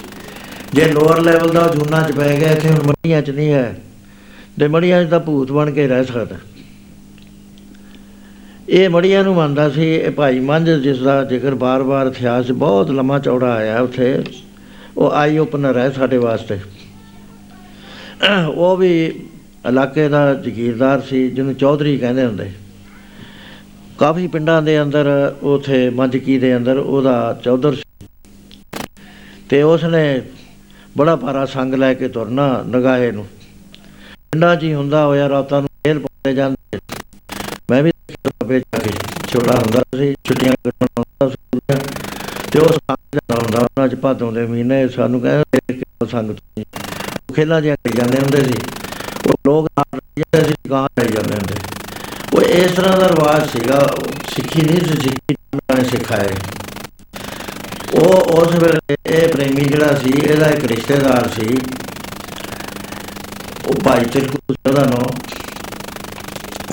[0.73, 3.75] ਜੇ ਲੋਅਰ ਲੈਵਲ ਦਾ ਉਹ ਜੂਨਾ ਚ ਪੈ ਗਿਆ, ਇੱਥੇ ਹੁਣ ਮੜੀਆਂ ਚ ਨਹੀਂ ਹੈ।
[4.61, 6.37] ਤੇ ਮੜੀਆਂ ਚ ਤਾਂ ਭੂਤ ਬਣ ਕੇ ਰਹਿ ਸਕਦਾ।
[8.69, 12.91] ਇਹ ਮੜੀਆਂ ਨੂੰ ਮੰਨਦਾ ਸੀ, ਇਹ ਭਾਈ ਮੰਝ ਜਿਸ ਦਾ ਜ਼ਿਕਰ ਬਾਰ-ਬਾਰ ਇਤਿਹਾਸ 'ਚ ਬਹੁਤ
[12.91, 14.25] ਲੰਮਾ ਚੌੜਾ ਆਇਆ ਉੱਥੇ।
[14.97, 16.59] ਉਹ ਆਈ ਓਪਨਰ ਹੈ ਸਾਡੇ ਵਾਸਤੇ।
[18.55, 19.07] ਉਹ ਵੀ
[19.69, 22.51] ਇਲਾਕੇ ਦਾ ਜ਼ਗੀਰਦਾਰ ਸੀ, ਜਿਹਨੂੰ ਚੌਧਰੀ ਕਹਿੰਦੇ ਹੁੰਦੇ।
[23.99, 28.07] ਕਾਫੀ ਪਿੰਡਾਂ ਦੇ ਅੰਦਰ, ਉਥੇ ਮੰਝਕੀ ਦੇ ਅੰਦਰ ਉਹਦਾ ਚੌਧਰ ਸੀ।
[29.49, 30.23] ਤੇ ਉਸਨੇ
[30.97, 33.27] ਬੜਾ ਭਾਰਾ ਸੰਗ ਲੈ ਕੇ ਤੁਰਨਾ ਨਗਾਹੇ ਨੂੰ।
[34.35, 36.79] ਪਿੰਡਾਂ 'ਚ ਹੀ ਹੁੰਦਾ ਹੋਇਆ ਰਾਤਾਂ ਨੂੰ ਫੇਰ ਪਾਉਂਦੇ ਜਾਂਦੇ
[37.71, 37.91] ਮੈਂ ਵੀ
[38.25, 38.91] ਬਾਬੇ ਜਾ ਕੇ
[39.29, 41.61] ਛੋੜਾ ਹੁੰਦਾ ਸੀ, ਛੁੱਟੀਆਂ ਕੱਟਣ ਆਉਂਦਾ ਸੀ
[42.53, 46.65] ਤੇ ਉਹ ਸੰਗ ਜਾਂਦਾ ਹੁੰਦਾ, ਉਹਨਾਂ 'ਚ ਭਾਦੋਂ ਦੇ ਮਹੀਨੇ, ਸਾਨੂੰ ਕਹਿੰਦੇ ਕਿ ਸੰਗ ਤੁਸੀਂ
[47.29, 48.59] ਉਹ ਖੇਲਾਂ ਜਿਹਾ ਕਰੀ ਜਾਂਦੇ ਹੁੰਦੇ ਸੀ।
[49.29, 51.55] ਉਹ ਲੋਕ ਨਾਲ ਜਾਂਦੇ ਸੀ ਗਾਂ ਲੈ ਜਾਂਦੇ ਹੁੰਦੇ।
[52.35, 55.37] ਉਹ ਇਸ ਤਰ੍ਹਾਂ ਦਾ ਰਿਵਾਜ ਸੀਗਾ, ਉਹ ਸਿੱਖੀ ਨਹੀਂ ਸੀ, ਸਿੱਖੀ
[55.75, 56.35] ਨੇ ਸਿਖਾਏ
[57.95, 61.59] ਉਹ ਉਸ ਵੇਲੇ ਇਹ ਪ੍ਰੇਮੀ ਜਿਹੜਾ ਸੀ, ਇਹਦਾ ਇੱਕ ਰਿਸ਼ਤੇਦਾਰ ਸੀ।
[63.67, 64.39] ਉਹ ਭਾਈ ਤਿਲਕੂ
[64.69, 65.07] ਉਹਦਾ ਨਾਮ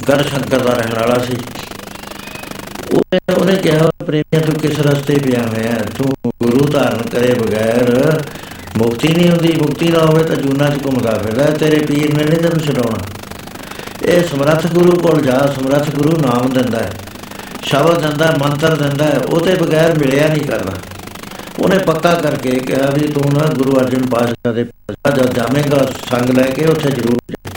[0.10, 1.38] ਗੜ ਸ਼ੰਕਰ ਦਾ ਰਹਿਣ ਵਾਲਾ ਸੀ।
[2.94, 8.22] ਉਹਨੇ ਉਹਨੇ ਕਿਹਾ ਪ੍ਰੇਮੀਆਂ ਤੂੰ ਕਿਸ ਰਸਤੇ ਪਿਆ ਹੋਇਆ ਤੂੰ ਗੁਰੂ ਧਾਰਨ ਕਰੇ ਬਗੈਰ
[8.78, 12.39] ਮੁਕਤੀ ਨਹੀਂ ਹੁੰਦੀ। ਮੁਕਤੀ ਨਾ ਹੋਵੇ ਤਾਂ ਜੂਨਾ 'ਚ ਘੁੰਮਦਾ ਫਿਰਦਾ। ਤੇਰੇ ਪੀਰ ਨੇ ਨਹੀਂ
[12.39, 13.00] ਤੈਨੂੰ ਛਡਾਉਣਾ।
[14.06, 16.92] ਇਹ ਸਮਰੱਥ ਗੁਰੂ ਕੋਲ ਜਾ ਸਮਰੱਥ ਗੁਰੂ ਨਾਮ ਦਿੰਦਾ ਹੈ।
[17.64, 20.74] ਸ਼ਬਦ ਦਿੰਦਾ ਹੈ, ਮੰਤਰ ਦਿੰਦਾ ਹੈ, ਉਹ ਤੇ ਬਗੈਰ ਮਿਲਿਆ ਨਹੀਂ ਕਰਦਾ।
[21.62, 26.30] ਉਹਨੇ ਪੱਕਾ ਕਰਕੇ ਕਿਹਾ ਵੀ ਤੂੰ ਨਾ ਗੁਰੂ ਅਰਜਨ ਪਾਤਸ਼ਾਹ ਦੇ ਪਾਸ ਜਦ ਜਾਵੇਂਗਾ, ਸੰਗ
[26.30, 27.51] ਲੈ ਕੇ ਉੱਥੇ ਜ਼ਰੂਰ ਜਾ।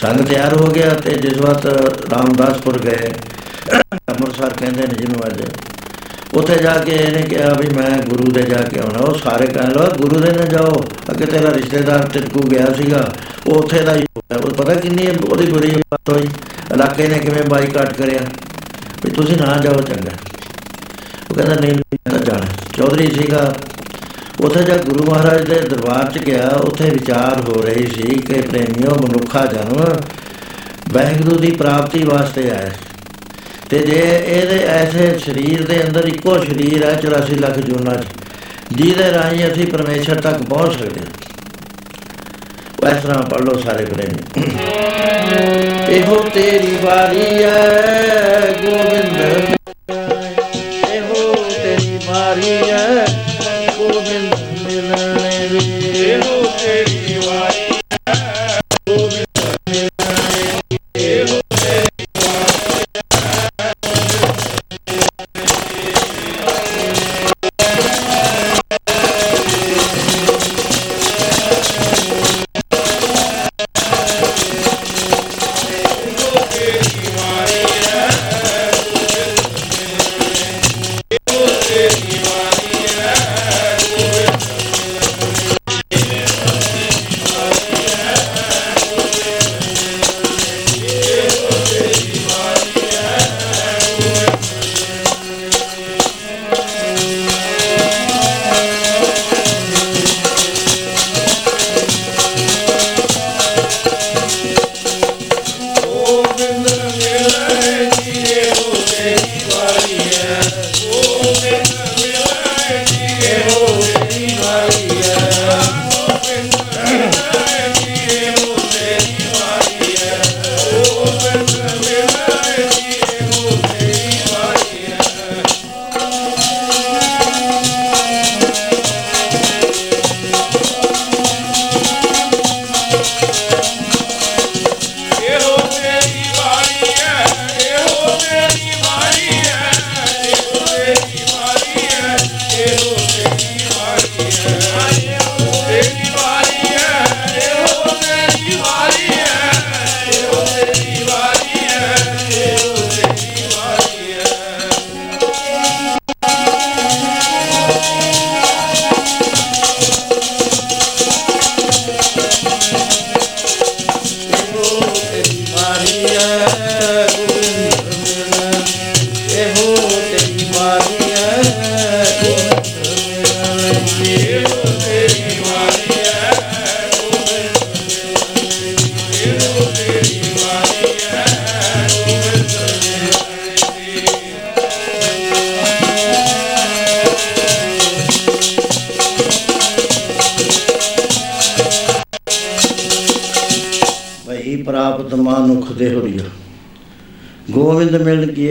[0.00, 1.66] ਸੰਗ ਤਿਆਰ ਹੋ ਗਿਆ ਤੇ ਜਿਸ ਵਕਤ
[2.12, 3.12] ਰਾਮਦਾਸਪੁਰ ਗਏ,
[3.74, 5.42] ਅੰਮ੍ਰਿਤਸਰ ਕਹਿੰਦੇ ਨੇ ਜਿਹਨੂੰ ਅੱਜ।
[6.34, 9.72] ਉੱਥੇ ਜਾ ਕੇ ਇਹਨੇ ਕਿਹਾ ਵੀ ਮੈਂ ਗੁਰੂ ਦੇ ਜਾ ਕੇ ਆਉਣਾ। ਉਹ ਸਾਰੇ ਕਹਿਣ
[9.72, 13.14] ਲੋ ਗੁਰੂ ਦੇ ਨਾ ਜਾਓ। ਅੱਗੇ ਤੇਰਾ ਰਿਸ਼ਤੇਦਾਰ ਤਿਰਕੂ ਗਿਆ ਸੀਗਾ।
[13.46, 16.28] ਉਹ ਉੱਥੇ ਦਾ ਹੀ ਹੋਇਆ। ਉਹ ਪਤਾ ਕਿੰਨੀ ਉਹਦੀ ਬੁਰੀ ਬਾਤ ਹੋਈ।
[16.72, 18.20] ਇਲਾਕੇ ਨੇ ਕਿਵੇਂ ਬਾਈਕਾਟ ਕਰਿਆ?
[19.04, 20.10] ਵੀ ਤੁਸੀਂ ਨਾ ਜਾਓ ਚੰਗਾ।
[21.30, 23.54] ਉਹ ਕਹਿੰਦਾ ਨਹੀਂ ਮੈਂ ਤਾਂ ਜਾਣਾ। ਚੌਧਰੀ ਸੀਗਾ।
[24.40, 28.90] ਉੱਥੇ ਜਦ ਗੁਰੂ ਮਹਾਰਾਜ ਦੇ ਦਰਬਾਰ 'ਚ ਗਿਆ, ਉੱਥੇ ਵਿਚਾਰ ਹੋ ਰਹੀ ਸੀ ਕਿ ਪ੍ਰੇਮਿਓ
[28.90, 29.84] ਮਨੁੱਖਾ ਜਨਮ
[30.92, 32.76] ਵਾਹਿਗੁਰੂ ਦੀ ਪ੍ਰਾਪਤੀ ਵਾਸਤੇ ਆਇਆ। ਹੈ।
[33.70, 38.06] ਤੇ ਜੇ ਇਹਦੇ ਐਸੇ ਸਰੀਰ ਦੇ ਅੰਦਰ ਇੱਕੋ ਸਰੀਰ ਹੈ 84 ਲੱਖ ਜੂਨਾਂ 'ਚ,
[38.72, 41.06] ਜਿਹਦੇ ਰਾਹੀਂ ਅਸੀਂ ਪਰਮੇਸ਼ਰ ਤੱਕ ਪਹੁੰਚ ਸਕਦੇ ਹਾਂ।
[42.82, 44.42] ਉਹ ਇਸ ਤਰ੍ਹਾਂ ਪੜ੍ਹ ਲਓ ਸਾਰੇ ਪ੍ਰੇਮੀ।
[45.88, 49.69] ਇਹੋ ਤੇਰੀ ਵਾਰੀ ਹੈ, ਗੋਬਿੰਦ। ਇਹੋ ਤੇਰੀ
[52.30, 53.04] ਵਾਰੀ ਹੈ
[53.78, 55.58] ਗੋਬਿੰਦ ਮਿਲਣੇ ਵੀ।
[56.00, 57.80] ਇਹੋ ਤੇਰੀ ਵਾਰੀ
[58.88, 59.26] ਗੋਬਿੰਦ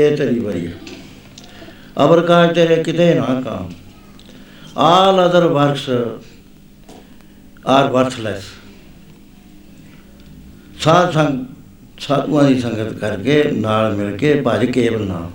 [0.10, 0.72] ਮਿਲਨ ਕੀਏ ਤੇਰੀ ਵਰੀਆ
[2.06, 3.72] ਅਬਰ ਕਾਜ ਤੇਰੇ ਕਿਤੇ ਨਾ ਕਾਮ।
[4.78, 5.90] All other works
[7.68, 8.44] are worthless
[10.80, 11.46] ਸਾਧ ਸੰਗ,
[12.00, 15.32] ਸਾਧੂਆਂ ਦੀ ਸੰਗਤ ਕਰਕੇ ਨਾਲ ਮਿਲ ਕੇ ਭਜ ਕੇਵਲ ਨਾਮ।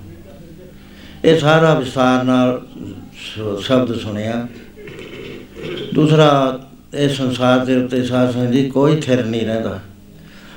[1.25, 2.67] ਇਹ ਸਾਰਾ ਵਿਸਥਾਰ ਨਾਲ
[3.15, 4.47] ਸ- ਸ਼ਬਦ ਸੁਣਿਆ।
[5.95, 6.61] ਦੂਸਰਾ,
[6.95, 9.81] ਇਹ ਸੰਸਾਰ ਦੇ ਉੱਤੇ ਸਾਧ ਸੰਗਤ ਜੀ ਕੋਈ ਥਿਰ ਨਹੀਂ ਰਹਿੰਦਾ।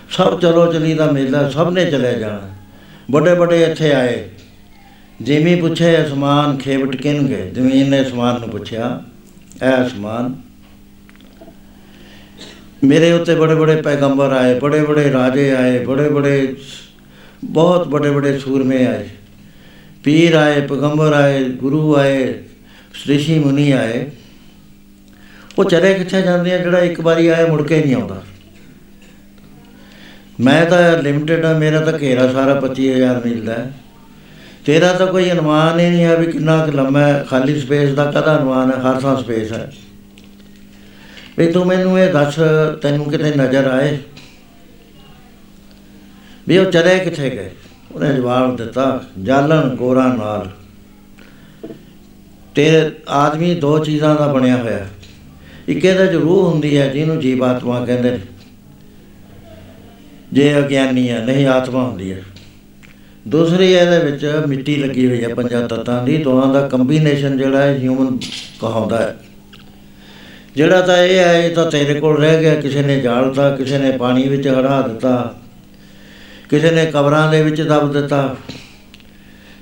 [0.09, 2.56] ਸਭ ਚਲੋ ਚਲੀ ਦਾ ਮੇਲਾ, ਸਭ ਨੇ ਚਲੇ ਜਾਣਾ।
[3.11, 4.23] ਵੱਡੇ ਵੱਡੇ ਇੱਥੇ ਆਏ।
[5.21, 9.03] ਜਿਵੇਂ ਪੁੱਛੇ ਅਸਮਾਨ ਖੇਵਟ ਕਿਨਗੇ ਜ਼ਮੀਨ ਨੇ ਅਸਮਾਨ ਨੂੰ ਪੁੱਛਿਆ
[9.63, 10.35] ਐ ਅਸਮਾਨ
[12.83, 16.55] ਮੇਰੇ ਉੱਤੇ ਬੜੇ ਬੜੇ ਪੈਗੰਬਰ ਆਏ, ਬੜੇ ਬੜੇ ਰਾਜੇ ਆਏ, ਬੜੇ ਬੜੇ
[17.45, 19.07] ਬਹੁਤ ਬੜੇ ਬੜੇ ਸੂਰਮੇ ਆਏ।
[20.03, 22.33] ਪੀਰ ਆਏ, ਪੈਗੰਬਰ ਆਏ, ਗੁਰੂ ਆਏ,
[23.07, 24.05] ਰਿਸ਼ੀ ਮੁਨੀ ਆਏ।
[25.59, 28.21] ਉਹ ਚਲੇ ਕਿੱਥੇ ਜਾਂਦੇ ਆ, ਜਿਹੜਾ ਇੱਕ ਵਾਰੀ ਆਇਆ ਮੁੜ ਕੇ ਨਹੀਂ ਆਉਂਦਾ।
[30.39, 33.73] ਮੈਂ ਤਾਂ ਲਿਮਟਿਡ ਆ, ਮੇਰਾ ਤਾਂ ਘੇਰਾ ਸਾਰਾ 25000 ਮੀਲ ਦਾ ਹੈ।
[34.65, 38.11] ਤੇਰਾ ਤਾਂ ਕੋਈ ਅਨੁਮਾਨ ਹੀ ਨਹੀਂ ਹੈ ਵੀ ਕਿੰਨਾ ਕੁ ਲੰਮਾ ਹੈ। ਖਾਲੀ ਸਪੇਸ ਦਾ
[38.11, 38.77] ਕਦਾ ਅਨੁਮਾਨ ਹੈ?
[38.77, 39.71] ਹਰ ਥਾਂ ਸਪੇਸ ਹੈ।
[41.37, 42.39] ਵੀ ਤੂੰ ਮੈਨੂੰ ਇਹ ਦੱਸ,
[42.81, 43.97] ਤੈਨੂੰ ਕਿਤੇ ਨਜ਼ਰ ਆਏ?
[46.47, 47.51] ਵੀ ਉਹ ਚਲੇ ਕਿੱਥੇ ਗਏ?
[47.91, 50.51] ਉਹਨੇ ਜਵਾਬ ਦਿੱਤਾ, ਜਾਲਣ ਗੋਰਾ ਨਾਲ।
[52.55, 54.87] ਤੇ ਆਦਮੀ ਦੋ ਚੀਜ਼ਾਂ ਦਾ ਬਣਿਆ ਹੋਇਆ
[55.67, 58.19] ਇੱਕ ਇਹਦਾ ਜੋ ਰੂਹ ਹੁੰਦੀ ਹੈ, ਜਿਹਨੂੰ ਜੀਵ ਆਤਮਾ ਕਹਿੰਦੇ ਨੇ।
[60.33, 62.21] ਜੇ ਅਗਿਆਨੀ ਹੈ ਨਹੀਂ ਆਤਮਾ ਹੁੰਦੀ ਹੈ
[63.27, 67.77] ਦੂਸਰੀ ਇਹਦੇ ਵਿੱਚ ਮਿੱਟੀ ਲੱਗੀ ਹੋਈ ਹੈ ਪੰਜਾਂ ਤੱਤਾਂ ਦੀ ਦੋਹਾਂ ਦਾ ਕੰਬੀਨੇਸ਼ਨ ਜਿਹੜਾ ਹੈ
[67.77, 68.17] ਹਿਊਮਨ
[68.59, 69.17] ਕਹਾਉਂਦਾ ਹੈ।
[70.55, 73.91] ਜਿਹੜਾ ਤਾਂ ਇਹ ਹੈ, ਇਹ ਤਾਂ ਤੇਰੇ ਕੋਲ ਰਹਿ ਗਿਆ, ਕਿਸੇ ਨੇ ਜਾਲਤਾ, ਕਿਸੇ ਨੇ
[73.91, 75.35] ਪਾਣੀ ਵਿੱਚ ਹੜਾ ਦਿੱਤਾ,
[76.49, 78.35] ਕਿਸੇ ਨੇ ਕਬਰਾਂ ਦੇ ਵਿੱਚ ਦਬ ਦਿੱਤਾ।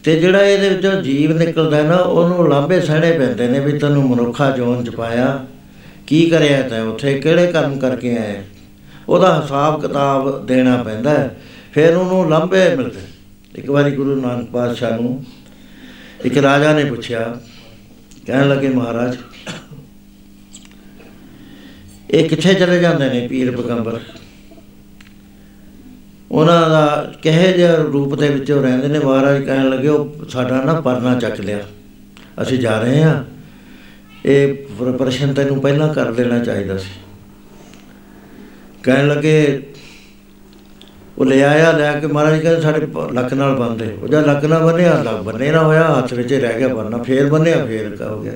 [0.03, 4.51] ਤੇ ਜਿਹੜਾ ਇਹਦੇ ਵਿੱਚੋਂ ਜੀਵ ਨਿਕਲਦਾ ਨਾ, ਉਹਨੂੰ ਲਾਂਬੇ ਸਹਿਣੇ ਪੈਂਦੇ ਨੇ ਵੀ ਤੈਨੂੰ ਮਨੁੱਖਾ
[4.51, 5.45] ਜੋਨ ਚ ਪਾਇਆ।
[6.07, 7.13] ਕੀ ਕਰਿਆ ਤੈਂ ਉੱਥੇ?
[7.13, 8.41] ਕਿਹੜੇ ਕਰਮ ਕਰਕੇ ਆਇਆ?
[9.09, 11.41] ਉਹਦਾ ਹਿਸਾਬ ਕਿਤਾਬ ਦੇਣਾ ਪੈਂਦਾ ਹੈ।
[11.73, 12.99] ਫਿਰ ਉਹਨੂੰ ਲਾਂਬੇ ਮਿਲਦੇ।
[13.55, 15.25] ਇੱਕ ਵਾਰੀ ਗੁਰੂ ਨਾਨਕ ਪਾਤਸ਼ਾਹ ਨੂੰ
[16.25, 17.39] ਇੱਕ ਰਾਜਾ ਨੇ ਪੁੱਛਿਆ,
[18.27, 19.17] ਕਹਿਣ ਲੱਗੇ, ਮਹਾਰਾਜ,
[22.11, 23.99] ਇਹ ਕਿੱਥੇ ਚਲੇ ਜਾਂਦੇ ਨੇ ਪੀਰ ਪੈਗੰਬਰ?
[26.31, 30.63] ਉਹਨਾਂ ਦਾ ਕਹੇ ਜਿਹਾ ਰੂਪ ਦੇ ਵਿੱਚ ਉਹ ਰਹਿੰਦੇ ਨੇ। ਮਹਾਰਾਜ ਕਹਿਣ ਲੱਗੇ, ਉਹ ਸਾਡਾ
[30.63, 31.59] ਨਾ ਪਰਨਾ ਚੱਕ ਲਿਆ।
[32.41, 33.23] ਅਸੀਂ ਜਾ ਰਹੇ ਹਾਂ।
[34.25, 36.89] ਇਹ ਪ੍ਰ- ਪ੍ਰਸ਼ਨ ਤੈਨੂੰ ਪਹਿਲਾਂ ਕਰ ਦੇਣਾ ਚਾਹੀਦਾ ਸੀ।
[38.85, 39.63] ਕਹਿਣ ਲੱਗੇ,
[41.17, 44.45] ਉਹ ਲੈ ਆਇਆ, ਲੈ ਕੇ ਮਹਾਰਾਜ ਕਹਿੰਦੇ ਸਾਡੇ ਪ- ਲੱਕ ਨਾਲ ਬੰਨਦੇ ਉਹ ਜਦ ਲੱਕ
[44.45, 47.95] ਨਾਲ ਬੰਨਿਆ ਲੱਕ ਬੰਨੇ ਨਾ ਹੋਇਆ, ਹੱਥ ਵਿੱਚ ਹੀ ਰਹਿ ਗਿਆ ਬੰਨਾ ਫੇਰ ਬੰਨਿਆ ਫੇਰ
[47.95, 48.33] ਕਾ, ਹੋ ਗਿਆ।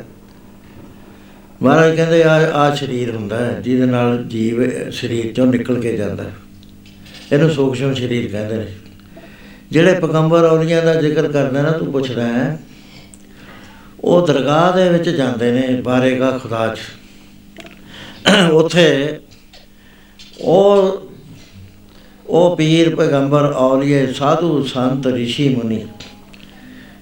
[1.63, 6.23] ਮਹਾਰਾਜ ਕਹਿੰਦੇ, ਆ ਆ ਸਰੀਰ ਹੁੰਦਾ ਹੈ, ਜਿਹਦੇ ਨਾਲ ਜੀਵ ਸਰੀਰ ਚੋਂ ਨਿਕਲ ਕੇ ਜਾਂਦਾ
[6.23, 6.33] ਹੈ।
[7.33, 8.67] ਇਹਨੂੰ ਸੂਖਸ਼ਮ ਸਰੀਰ ਕਹਿੰਦੇ ਨੇ।
[9.71, 12.59] ਜਿਹੜੇ ਪੈਗੰਬਰ ਔਲੀਆਂ ਦਾ ਜ਼ਿਕਰ ਕਰਦਾ ਨਾ, ਤੂੰ ਪੁੱਛਦਾ ਹੈ,
[14.01, 16.79] ਉਹ ਦਰਗਾਹ ਦੇ ਵਿੱਚ ਜਾਂਦੇ ਨੇ, ਬਾਰੇਗਾ ਖੁਦਾ ਚ।
[18.51, 19.19] ਉੱਥੇ
[20.41, 21.01] ਉਹ
[22.27, 25.85] ਉਹ ਪੀਰ ਪੈਗੰਬਰ ਔਲੀਏ ਸਾਧੂ ਸੰਤ ઋષਿ ਮੁਨੀ,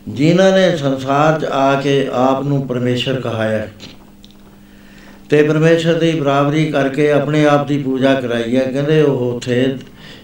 [0.08, 3.68] ਜਿਨ੍ਹਾਂ ਨੇ ਸੰਸਾਰ 'ਚ ਆ ਕੇ ਆਪ ਨੂੰ ਪਰਮੇਸ਼ਰ ਕਹਾਇਆ।
[5.30, 9.76] ਤੇ ਪਰਮੇਸ਼ਰ ਦੀ ਬਰਾਬਰੀ ਕਰਕੇ ਆਪਣੇ ਆਪ ਦੀ ਪੂਜਾ ਕਰਾਈ ਹੈ। ਕਹਿੰਦੇ ਉਹ ਉੱਥੇ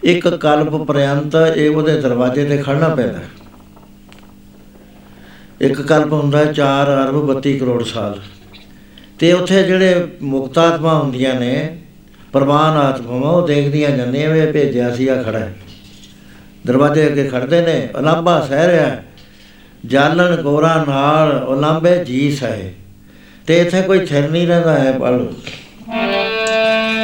[0.04, 3.30] ਇੱਕ ਕਲਪ ਪ੍ਰਯੰਤ ਇਹ ਉਹਦੇ ਦਰਵਾਜ਼ੇ ਤੇ ਖੜਨਾ ਪੈਂਦਾ ਹੈ।
[5.62, 8.20] ਇੱਕ ਕਲਪ ਹੁੰਦਾ 4 ਅਰਬ 32 ਕਰੋੜ ਸਾਲ।
[9.20, 11.80] ਤੇ ਉੱਥੇ ਜਿਹੜੇ ਮੁਕਤ ਆਤਮਾ ਹੁੰਦੀਆਂ ਨੇ
[12.34, 15.54] ਪ੍ਰਵਾਨ ਆਤਮਾਵਾਂ ਉਹ ਦੇਖਦੀਆਂ ਜਾਂਦੀਆਂ ਵੀ ਇਹ ਭੇਜਿਆ ਸੀ ਆ ਖੜਾ ਹੈ।
[16.66, 19.04] ਦਰਵਾਜ਼ੇ ਅੱਗੇ ਖੜਦੇ ਨੇ ਉਲਾਂਭਾ ਸਹਿ ਰਿਹਾ ਹੈ।
[19.86, 22.70] ਜਾਲਣ ਗੋਰਾ ਨਾਲ ਉਲਾਂਭੇ ਜੀ ਸਹਿ
[23.48, 25.12] ਤੇ ਇੱਥੇ ਕੋਈ ਥਿਰ ਨਹੀਂ ਰਹਿੰਦਾ ਹੈ ਪੜ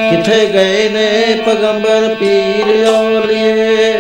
[0.10, 1.08] ਕਿੱਥੇ ਗਏ ਨੇ
[1.46, 3.94] ਪਗੰਬਰ ਪੀਰ ਔਲੀਏ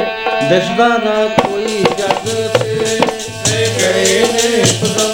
[0.49, 5.08] ਦਿਸਦਾ ਨਾ ਕੋਈ ਜਗ ਤੇ ਕਿੱਥੇ ਗਏ ਨੇ ਪਗੰਬਰ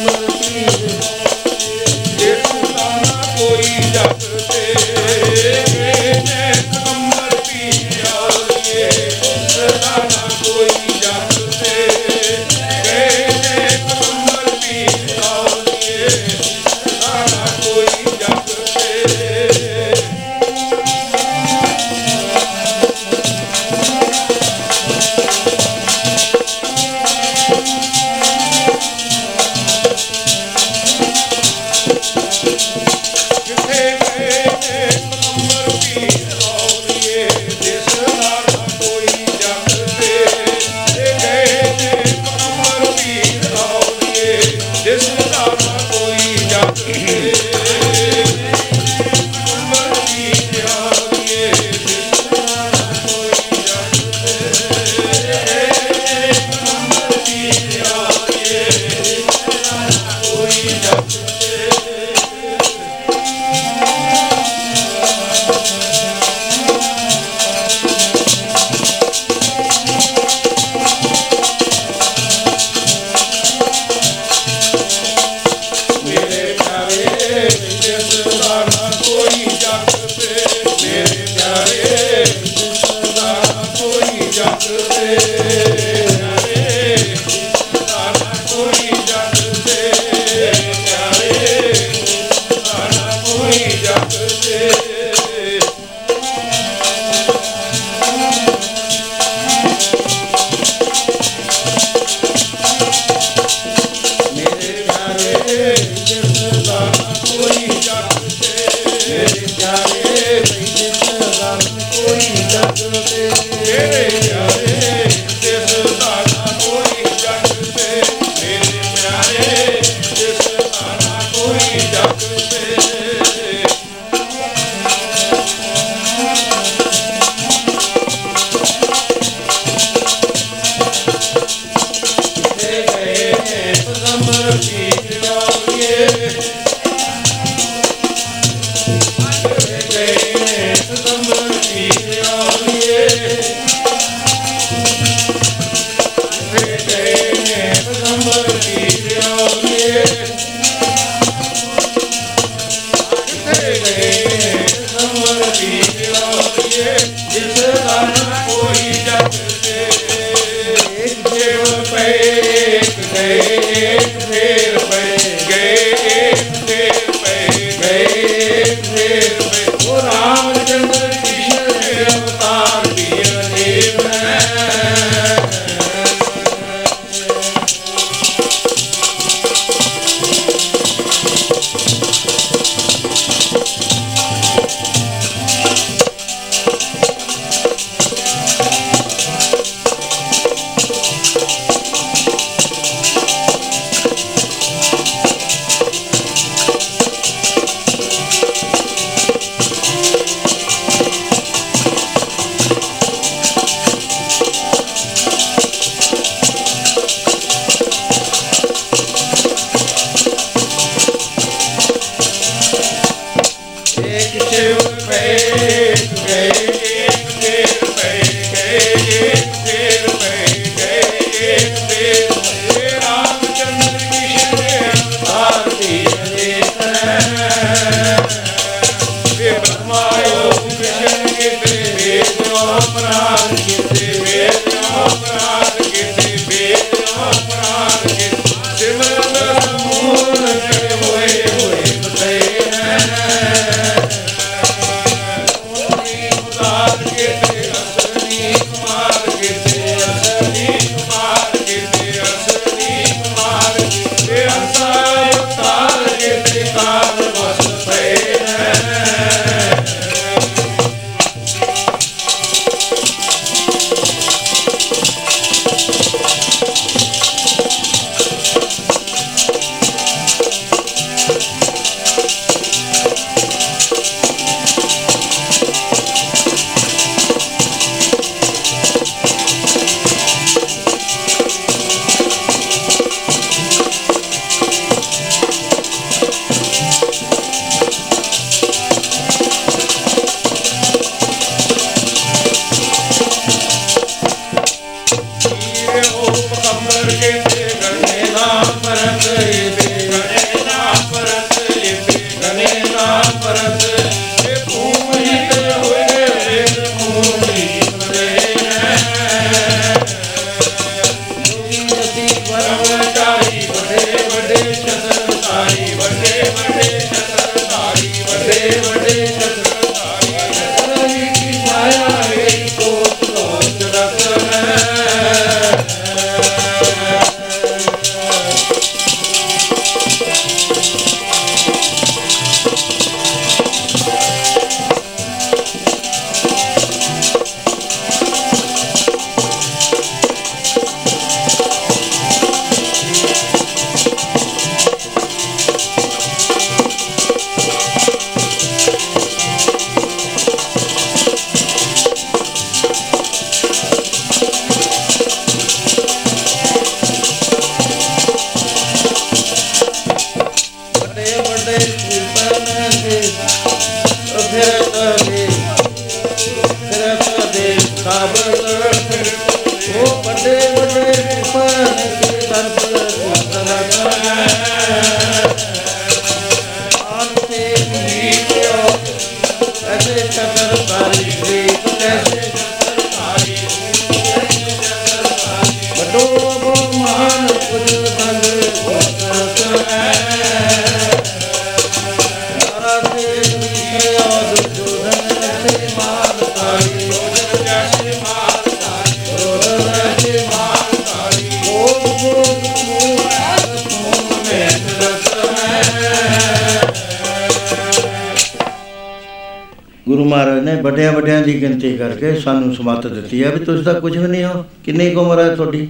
[413.26, 414.66] ਦਿੱਤੀ ਆ ਵੀ ਤੁਸੀਂ ਤਾਂ ਕੁਝ ਵੀ ਨਹੀਂ ਹੋ?
[414.86, 415.88] ਕਿੰਨੀ ਉਮਰ ਹੈ ਤੁਹਾਡੀ?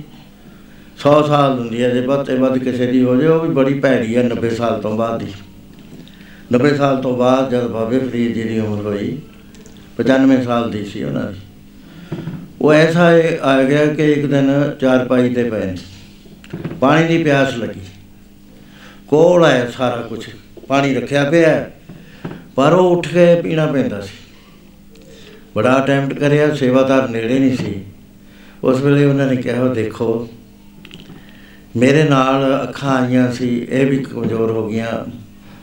[0.97, 3.73] 100 ਸਾਲ ਹੁੰਦੀ ਹੈ ਜੇ ਵੱਧ ਤੇ ਵੱਧ ਕਿਸੇ ਦੀ ਹੋ ਜਾਏ ਉਹ ਵੀ ਬੜੀ
[3.79, 5.31] ਭੈੜੀ ਹੈ 90 ਸਾਲ ਤੋਂ ਬਾਅਦ ਦੀ।
[6.51, 9.17] 90 ਸਾਲ ਤੋਂ ਬਾਅਦ ਜਦ ਬਾਬੇ ਫਰੀਦ ਜੀ ਦੀ ਉਮਰ ਹੋਈ
[9.97, 11.39] 95 ਸਾਲ ਦੀ ਸੀ ਉਹਨਾਂ ਦੀ।
[12.61, 13.07] ਉਹ ਐਸਾ
[13.41, 14.51] ਆ ਗਿਆ ਕਿ ਇੱਕ ਦਿਨ
[14.81, 15.75] ਚਾਰ ਪਾਈ ਤੇ ਪਏ
[16.81, 17.79] ਪਾਣੀ ਦੀ ਪਿਆਸ ਲੱਗੀ।
[19.07, 20.23] ਕੋਲ ਹੈ ਸਾਰਾ ਕੁਝ।
[20.67, 21.69] ਪਾਣੀ ਰੱਖਿਆ ਪਿਆ,
[22.55, 24.24] ਪਰ ਉਹ ਉੱਠ ਕੇ ਪੀਣਾ ਪੈਂਦਾ ਸੀ।
[25.55, 27.83] ਬੜਾ ਅਟੈਂਪਟ ਕਰਿਆ, ਸੇਵਾਦਾਰ ਨੇੜੇ ਨਹੀਂ ਸੀ।
[28.63, 30.29] ਉਸ ਵੇਲੇ ਉਹਨਾਂ ਨੇ ਕਿਹਾ, ਦੇਖੋ,
[31.75, 35.05] ਮੇਰੇ ਨਾਲ ਅੱਖਾਂ ਆਈਆਂ ਸੀ, ਇਹ ਵੀ ਕਮਜ਼ੋਰ ਹੋ ਗਈਆਂ।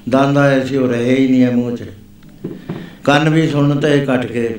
[0.09, 1.83] ਦੰਦ ਆਏ ਸੀ, ਉਹ ਰਹੇ ਹੀ ਨਹੀਂ ਹੈ ਮੂੰਹ 'ਚ।
[3.05, 4.55] ਕੰਨ ਵੀ ਸੁਣਨ ਤੇ ਘਟ ਗਏ।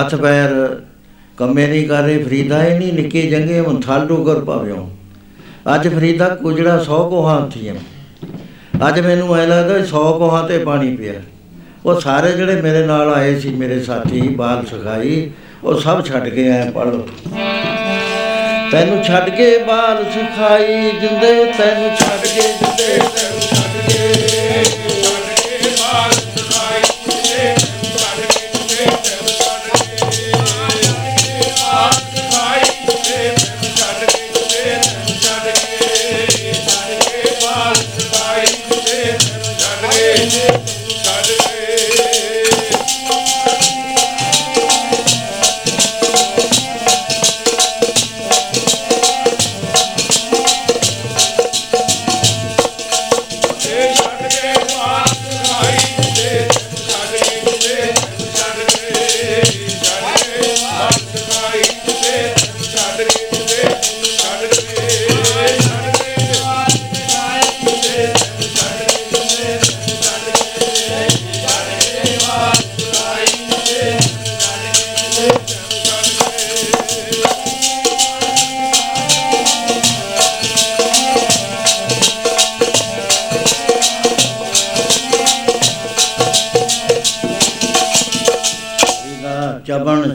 [0.00, 0.80] ਹੱਥ ਪੈਰ
[1.36, 4.90] ਕੰਮੇ ਨਹੀਂ ਕਰ ਰਹੇ, ਫਰੀਦਾ ਹੀ ਨਹੀਂ, ਨਿੱਕੇ ਜੰਗੇ ਹੁਣ ਥਾਲੂ ਕਰ ਪਾਵਿਓ
[5.74, 7.74] ਅੱਜ ਫਰੀਦਾ ਕੁਜੜਾ 100 ਕੋਹਾਂ ਥੀਆਂ
[8.88, 11.14] ਅੱਜ ਮੈਨੂੰ ਐ ਲੱਗਦਾ 100 ਕੋਹਾਂ ਤੇ ਪਾਣੀ ਪਿਆ।
[11.86, 15.30] ਉਹ ਸਾਰੇ ਜਿਹੜੇ ਮੇਰੇ ਨਾਲ ਆਏ ਸੀ, ਮੇਰੇ ਸਾਥੀ ਬਾਲ ਸਖਾਈ,
[15.64, 17.06] ਉਹ ਸਭ ਛੱਡ ਕੇ ਆਏ ਪੜ ਲਓ।
[18.72, 23.59] ਤੈਨੂੰ ਛੱਡ ਕੇ ਬਾਲ ਸਿਖਾਈ ਜਿੰਦੇ ਤੈਨੂੰ ਛੱਡ ਕੇ ਜਿੰਦੇ ਤੈਨੂੰ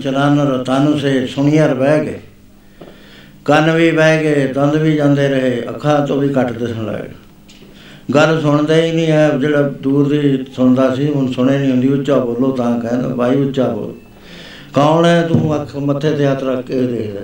[0.06, 2.20] ਚਬਣ ਚਲਨ ਰਤਨ ਸੇ ਸੁਣੀਅਰ ਬਹਿ ਗਏ।
[3.46, 7.10] ਕੰਨ ਵੀ ਬਹਿ ਗਏ, ਦੰਦ ਵੀ ਜਾਂਦੇ ਰਹੇ, ਅੱਖਾਂ ਤੋਂ ਵੀ ਘੱਟ ਦਿਸਣ ਲੱਗੇ
[8.16, 12.18] ਗੱਲ ਸੁਣਦਾ ਹੀ ਨਹੀਂ ਹੈ ਜਿਹੜਾ ਦੂਰ ਦੀ ਸੁਣਦਾ ਸੀ, ਹੁਣ ਸੁਣੇ ਨਹੀਂ ਹੁੰਦੀ, ਉੱਚਾ
[12.18, 13.94] ਬੋਲੋ ਤਾਂ ਕਹਿੰਦਾ ਭਾਈ ਉੱਚਾ ਬੋਲ।
[14.74, 17.22] ਕੌਣ ਹੈ ਤੂੰ ਅੱਖ ਮੱਥੇ ਤੇ ਹੱਥ ਰੱਖ ਕੇ ਦੇਖਦਾ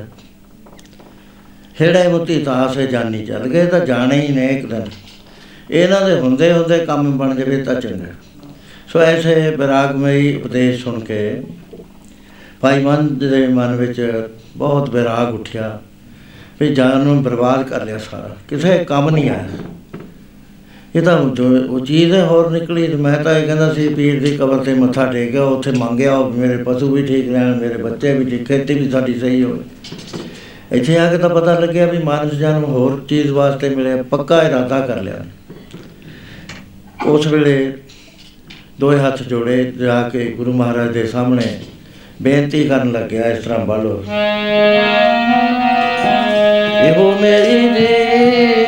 [1.82, 4.86] ਹੇੜੇ ਮੁੱਤੀ ਤਾਸੇ ਜਾਨੀ ਚੱਲ ਗਏ, ਤਾਂ ਜਾਣੇ ਹੀ ਨੇ ਇੱਕ ਦਿਨ।
[5.72, 8.14] ਇਹਨਾਂ ਦੇ ਹੁੰਦੇ ਹੁੰਦੇ ਕੰਮ ਬਣ ਜਾਵੇ ਤਾਂ ਚੰਗਾ।
[8.88, 11.42] ਸੋ ਐਸੇ ਵਿਰਾਗਮਈ ਉਪਦੇਸ਼ ਸੁਣ ਕੇ
[12.62, 15.80] ਭਾਈ ਮਨ ਦੇ ਮਨ ਵਿੱਚ ਬਹੁਤ ਵਿਰਾਗ ਉੱਠਿਆ,
[16.60, 19.48] ਵੀ ਜਾਨ ਨੂੰ ਬਰਬਾਦ ਕਰ ਲਿਆ ਸਾਰਾ, ਕਿਸੇ ਕੰਮ ਨਹੀਂ ਆਇਆ।
[20.96, 24.22] ਇਹ ਤਾਂ ਜੋ ਉਹ ਚੀਜ਼ ਹੈ, ਹੋਰ ਨਿਕਲੀ ਤੇ ਮੈਂ ਤਾਂ ਇਹ ਕਹਿੰਦਾ ਸੀ, ਪੀਰ
[24.22, 28.14] ਦੀ ਕਬਰ ਤੇ ਮੱਥਾ ਟੇਕਿਆ ਉੱਥੇ ਮੰਗਿਆ ਉਹ ਮੇਰੇ ਪਸ਼ੂ ਵੀ ਠੀਕ ਰਹਿਣ, ਮੇਰੇ ਬੱਚੇ
[28.14, 29.64] ਵੀ ਠੀਕ, ਖੇਤੀ ਵੀ ਸਾਡੀ ਸਹੀ ਹੋਵੇ।
[30.72, 34.80] ਇੱਥੇ ਆ ਕੇ ਤਾਂ ਪਤਾ ਲੱਗਿਆ ਵੀ ਮਾਨਸ ਜਨਮ ਹੋਰ ਚੀਜ਼ ਵਾਸਤੇ ਮਿਲਿਆ, ਪੱਕਾ ਇਰਾਦਾ
[34.80, 35.26] ਕਰ ਲਿਆ।
[37.06, 37.74] ਉਸ ਵੇਲੇ
[38.80, 41.60] ਦੋਏ ਹੱਥ ਜੋੜੇ, ਜਾ ਕੇ ਗੁਰੂ ਮਹਾਰਾਜ ਦੇ ਸਾਹਮਣੇ
[42.22, 44.04] ਬੇਨਤੀ ਕਰਨ ਲੱਗਿਆ ਇਸ ਤਰ੍ਹਾਂ ਬਾਲੋ
[46.84, 48.61] ਇਹੋ ਮੇਰੀ ਜੀ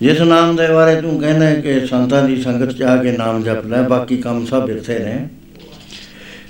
[0.00, 3.42] ਜਿਸ ਨਾਮ ਦੇ ਬਾਰੇ ਤੂੰ ਕਹਿੰਦਾ ਹੈ ਕਿ ਸੰਤਾਂ ਦੀ ਸੰਗਤ ਚ ਆ ਕੇ ਨਾਮ
[3.42, 5.28] ਜਪ ਲੈ, ਬਾਕੀ ਕੰਮ ਸਭ ਵਿਰਥੇ ਨੇ।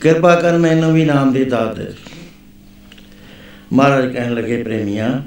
[0.01, 1.87] ਕਿਰਪਾ ਕਰ ਮੈਨੂੰ ਵੀ ਨਾਮ ਦੀ ਦਾਤ ਦੇ।
[3.73, 5.23] ਮਹਾਰਾਜ ਕਹਿਣ ਲੱਗੇ, ਪ੍ਰੇਮੀਆਂ,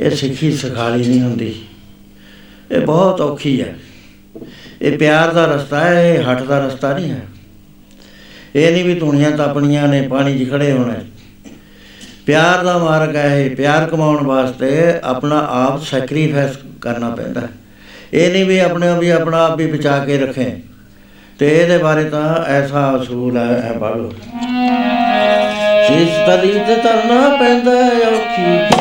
[0.00, 1.54] ਇਹ ਸਿੱਖੀ ਸਖਾਲੀ ਨਹੀਂ ਹੁੰਦੀ।
[2.70, 3.74] ਇਹ ਬਹੁਤ ਔਖੀ ਹੈ।
[4.82, 7.20] ਇਹ ਪਿਆਰ ਦਾ ਰਸਤਾ ਹੈ, ਇਹ ਹੱਠ ਦਾ ਰਸਤਾ ਨਹੀਂ ਹੈ।
[8.56, 11.03] ਇਹ ਨਹੀਂ ਵੀ ਧੁਨੀਆਂ ਤਪਣੀਆਂ ਨੇ, ਪਾਣੀ 'ਚ ਖੜੇ ਹੋਣਾ ਹੈ।
[12.26, 17.48] ਪਿਆਰ ਦਾ ਮਾਰਗ ਹੈ ਇਹ, ਪਿਆਰ ਕਮਾਉਣ ਵਾਸਤੇ ਆਪਣਾ ਆਪ ਸੈਕਰੀਫਾਈਸ ਕਰਨਾ ਪੈਂਦਾ ਹੈ।
[18.12, 20.44] ਇਹ ਨਹੀਂ ਵੀ ਆਪਣੇ ਵੀ ਆਪਣਾ ਆਪ ਵੀ ਬਚਾ ਕੇ ਰੱਖੇ
[21.38, 24.12] ਤੇ ਇਹਦੇ ਬਾਰੇ ਤਾਂ ਐਸਾ ਅਸੂਲ ਹੈ ਹੈ ਬਾਲੋ
[25.88, 28.73] ਜਿਸ ਤਲੀ ਤੇ ਤਰਨਾ ਪੈਂਦਾ ਹੈ ਔਖੀ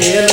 [0.00, 0.29] ਔਖੀ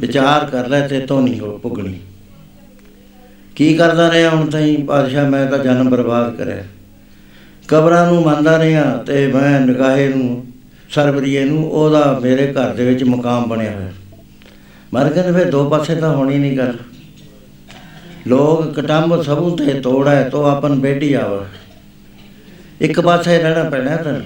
[0.00, 1.98] ਵਿਚਾਰ ਕਰ ਲੈ ਤੇ ਤੋਂ ਨਹੀਂ ਹੋ ਪੁੱਗਣੀ
[3.56, 4.84] ਕੀ ਕਰਦਾ ਰਿਹਾ ਹੁਣ ਤਾਈਂ?
[4.84, 6.64] ਪਾਤਸ਼ਾਹ ਮੈਂ ਤਾਂ ਜਨਮ ਬਰਬਾਦ ਕਰਿਆ।
[7.68, 10.46] ਕਬਰਾਂ ਨੂੰ ਮੰਨਦਾ ਰਿਹਾ ਤੇ ਮੈਂ ਨਿਗਾਹੇ ਨੂੰ,
[10.90, 13.92] ਸਰਬਰੀਏ ਨੂੰ, ਉਹਦਾ ਮੇਰੇ ਘਰ ਦੇ ਵਿੱਚ ਮਕਾਮ ਬਣਿਆ ਹੋਇਆ।
[14.94, 16.78] ਮਰ ਗਏ ਫਿਰ ਦੋ ਪਾਸੇ ਤਾਂ ਹੋਣੀ ਨਹੀਂ ਗੱਲ।
[18.26, 21.46] ਲੋਕ ਕਟੰਬ ਸਭੂ ਤੇ ਤੋੜਾ ਤੋ ਆਪਨ ਬੇਟੀ ਆਵਾ।
[22.80, 24.22] ਇੱਕ ਪਾਸੇ ਰਹਿਣਾ ਪੈਣਾ ਤੈਨੂੰ।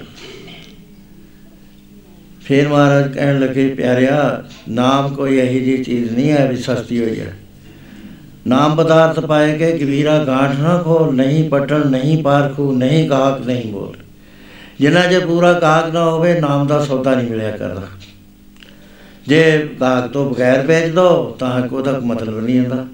[2.45, 7.19] ਫਿਰ ਮਹਾਰਾਜ ਕਹਿਣ ਲੱਗੇ, ਪਿਆਰਿਆ, ਨਾਮ ਕੋਈ ਇਹੀ ਜੀ ਚੀਜ਼ ਨਹੀਂ ਹੈ ਵੀ ਸਸਤੀ ਹੋਈ
[7.19, 7.33] ਹੈ।
[8.47, 13.71] ਨਾਮ ਪਦਾਰਥ ਪਾਏ ਕੇ ਗਵੀਰਾ ਗਾਂਠ ਨਾ ਖੋ ਨਹੀਂ ਪਟਣ ਨਹੀਂ ਪਾਰਖੂ, ਨਹੀਂ ਕਾਕ ਨਹੀਂ
[13.71, 13.95] ਬੋਲ
[14.79, 17.81] ਜਿੰਨਾ ਜੇ ਪੂਰਾ ਕਾਕ ਨਾ ਹੋਵੇ, ਨਾਮ ਦਾ ਸੌਦਾ ਨਹੀਂ ਮਿਲਿਆ ਕਰਦਾ।
[19.27, 22.85] ਜੇ ਕਾਕ ਤੋਂ ਬਗੈਰ ਵੇਚ ਦੋ, ਤਾਂ ਕੋਈ ਦਾ ਮਤਲਬ ਨਹੀਂ ਹੁੰਦਾ।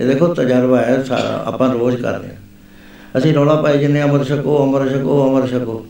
[0.00, 4.64] ਇਹ ਦੇਖੋ, ਤਜਰਬਾ ਹੈ ਸਾਰਾ, ਆਪਾਂ ਰੋਜ਼ ਕਰਦੇ ਹਾਂ। ਅਸੀਂ ਰੌਲਾ ਪਾਈ ਜਿੰਨੇ ਅਮਰ ਛਕੋ
[4.64, 5.86] ਅਮਰ ਛਕੋ ਅਮਰ ਛਕੋ।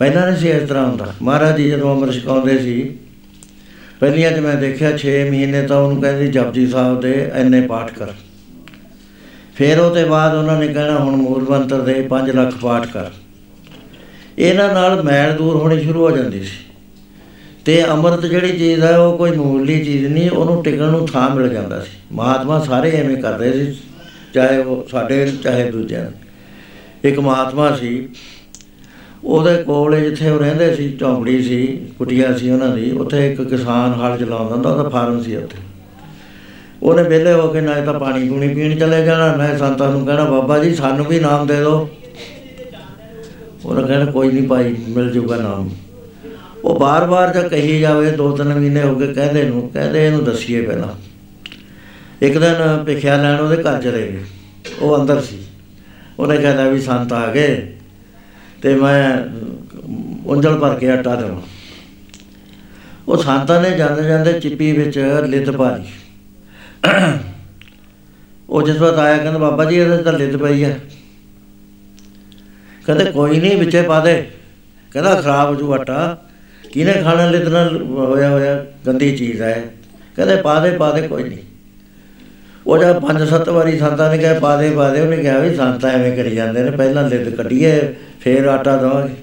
[0.00, 2.98] ਪਹਿਲਾਂ ਨਹੀਂ ਸੀ ਇਸ ਤਰ੍ਹਾਂ ਹੁੰਦਾ। ਮਹਾਰਾਜ ਜੀ ਜਦੋਂ ਅਮਰ ਛਕਾਉਂਦੇ ਸੀ
[4.00, 8.12] ਪਹਿਲੀਆਂ 'ਚ ਮੈਂ ਦੇਖਿਆ 6 ਮਹੀਨੇ ਤਾਂ ਉਹਨੂੰ ਕਹਿੰਦੇ ਜਪਜੀ ਸਾਹਿਬ ਦੇ ਐਨੇ ਪਾਠ ਕਰ।
[9.54, 13.10] ਫਿਰ ਉਹਦੇ ਬਾਅਦ ਉਹਨਾਂ ਨੇ ਕਹਿਣਾ ਹੁਣ ਮੂਲ ਮੰਤਰ ਦੇ 5 ਲੱਖ ਪਾਠ ਕਰ।
[14.38, 16.58] ਇਹਨਾਂ ਨਾਲ ਮੈਲ ਦੂਰ ਹੋਣੀ ਸ਼ੁਰੂ ਹੋ ਜਾਂਦੀ ਸੀ।
[17.64, 21.48] ਤੇ ਅੰਮ੍ਰਿਤ ਜਿਹੜੀ ਚੀਜ਼ ਹੈ ਉਹ ਕੋਈ ਮੂਲੀ ਚੀਜ਼ ਨਹੀਂ ਉਹਨੂੰ ਟਿਕਣ ਨੂੰ ਥਾਂ ਮਿਲ
[21.48, 23.76] ਜਾਂਦਾ ਸੀ। ਮਹਾਤਮਾ ਸਾਰੇ ਐਵੇਂ ਕਰਦੇ ਸੀ
[24.34, 28.08] ਚਾਹੇ ਉਹ ਸਾਡੇ ਨੇ, ਚਾਹੇ ਦੂਜਿਆਂ ਨੇ। ਇੱਕ ਮਹਾਤਮਾ ਸੀ
[29.24, 33.92] ਉਹਦੇ ਕੋਲ ਜਿੱਥੇ ਉਹ ਰਹਿੰਦੇ ਸੀ, ਝੌਂਪੜੀ ਸੀ, ਕੁਟੀਆ ਸੀ ਉਹਨਾਂ ਦੀ, ਉੱਥੇ ਇੱਕ ਕਿਸਾਨ
[33.92, 35.58] ਹਲ ਚਲਾਉਂਦਾ ਹੁੰਦਾ, ਉਹਦਾ ਫਾਰਮ ਸੀ ਉੱਥੇ।
[36.82, 40.24] ਉਹਨੇ ਵਿਹਲੇ ਹੋ ਕੇ ਨਾ ਤਾਂ ਪਾਣੀ ਪੂਣੀ ਪੀਣ ਚਲੇ ਜਾਣਾ ਨਾ ਸੰਤਾਂ ਨੂੰ ਕਹਿਣਾ,
[40.24, 41.88] ਬਾਬਾ ਜੀ, ਸਾਨੂੰ ਵੀ ਨਾਮ ਦੇ ਦਿਓ।
[43.64, 45.70] ਉਹਨੇ ਕਹਿਣਾ, ਕੋਈ ਨਹੀਂ ਭਾਈ, ਮਿਲ ਜੂਗਾ ਨਾਮ।
[46.64, 50.62] ਉਹ ਬਾਰ-ਬਾਰ ਜਦ ਕਹੀ ਜਾਵੇ, ਦੋ ਤਿੰਨ ਮਹੀਨੇ ਹੋ ਗਏ ਕਹਿੰਦੇ ਨੂੰ, ਕਹਿੰਦੇ ਇਹਨੂੰ ਦੱਸੀਏ
[50.62, 50.88] ਪਹਿਲਾਂ।
[52.22, 54.20] ਇੱਕ ਦਿਨ ਭਿਖਿਆ ਲੈਣ ਉਹਦੇ ਘਰ ਚਲੇ ਗਏ।
[54.80, 55.38] ਉਹ ਅੰਦਰ ਸੀ।
[56.18, 57.76] ਉਹਨੇ ਕਹਿੰਦਾ ਵੀ ਸੰਤ ਆ ਗਏ।
[58.62, 59.24] ਤੇ ਮੈਂ
[60.26, 61.40] ਉਂਜਲ ਭਰ ਕੇ ਆਟਾ ਦੇਵਾਂ।
[63.08, 65.84] ਉਹ ਸੰਤਾਂ ਨੇ ਜਾਂਦੇ ਜਾਂਦੇ ਚਿੱਪੀ ਵਿੱਚ ਲਿੱਤ ਪਾ ਲਈ
[68.48, 70.80] ਉਹ ਜਿਸ ਵਾਰ ਆਇਆ, ਕਹਿੰਦਾ, ਬਾਬਾ ਜੀ, ਇਹਦੇ ਤਾਂ ਲਿੱਤ ਪਈ ਹੈ।
[72.86, 74.28] ਕਹਿੰਦੇ, ਕੋਈ ਨਹੀਂ, ਵਿੱਚੇ ਪਾ ਦੇ।
[74.92, 76.22] ਕਹਿੰਦਾ, ਖਰਾਬ ਹੋ ਜੂ ਆਟਾ।
[76.72, 78.66] ਕਿਹਨੇ ਖਾਣਾ ਲਿੱਤ ਨਾਲ ਹੋਇਆ ਹੋਇਆ?
[78.86, 79.64] ਗੰਦੀ ਚੀਜ਼ ਹੈ।
[80.16, 81.38] ਕਹਿੰਦੇ, ਪਾ ਦੇ ਪਾ ਦੇ, ਕੋਈ ਨਹੀਂ।
[82.66, 85.54] ਉਹ ਜਦ ਪੰਜ ਸੱਤ ਵਾਰੀ ਸੰਤਾਂ ਨੇ ਕਿਹਾ, ਪਾ ਦੇ ਪਾ ਦੇ। ਉਹਨੇ ਕਿਹਾ ਵੀ
[85.54, 89.14] ਸੰਤ ਐਵੇਂ ਕਰੀ ਜਾਂਦੇ ਨੇ। ਪਹਿਲਾਂ ਲਿੱਤ ਕੱਢੀਏ, ਫੇਰ ਆਟਾ ਦਵਾਂਗੇ।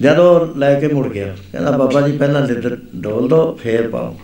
[0.00, 4.16] ਜਦੋਂ ਲੈ ਕੇ ਮੁੜ ਗਿਆ, ਕਹਿੰਦਾ, ਬਾਬਾ ਜੀ, ਪਹਿਲਾਂ ਲਿੱਤ ਡੋਲ ਦੋ, ਫੇਰ ਪਾਓ।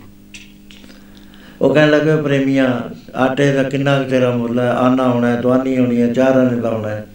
[1.61, 2.81] ਉਹ ਕਹਿਣ ਲੱਗੇ ਪ੍ਰੇਮੀਆਂ,
[3.17, 4.71] ਆਟੇ ਦਾ ਕਿੰਨਾ ਕੁ ਤੇਰਾ ਮੁੱਲ ਹੈ?
[4.71, 7.07] ਆਨਾ ਹੋਣਾ ਹੈ ਦਵਾਨੀ ਹੋਣੀ ਹੈ, ਚਾਰਾਂ ਨੇ ਲਾਉਣਾ ਹੈ।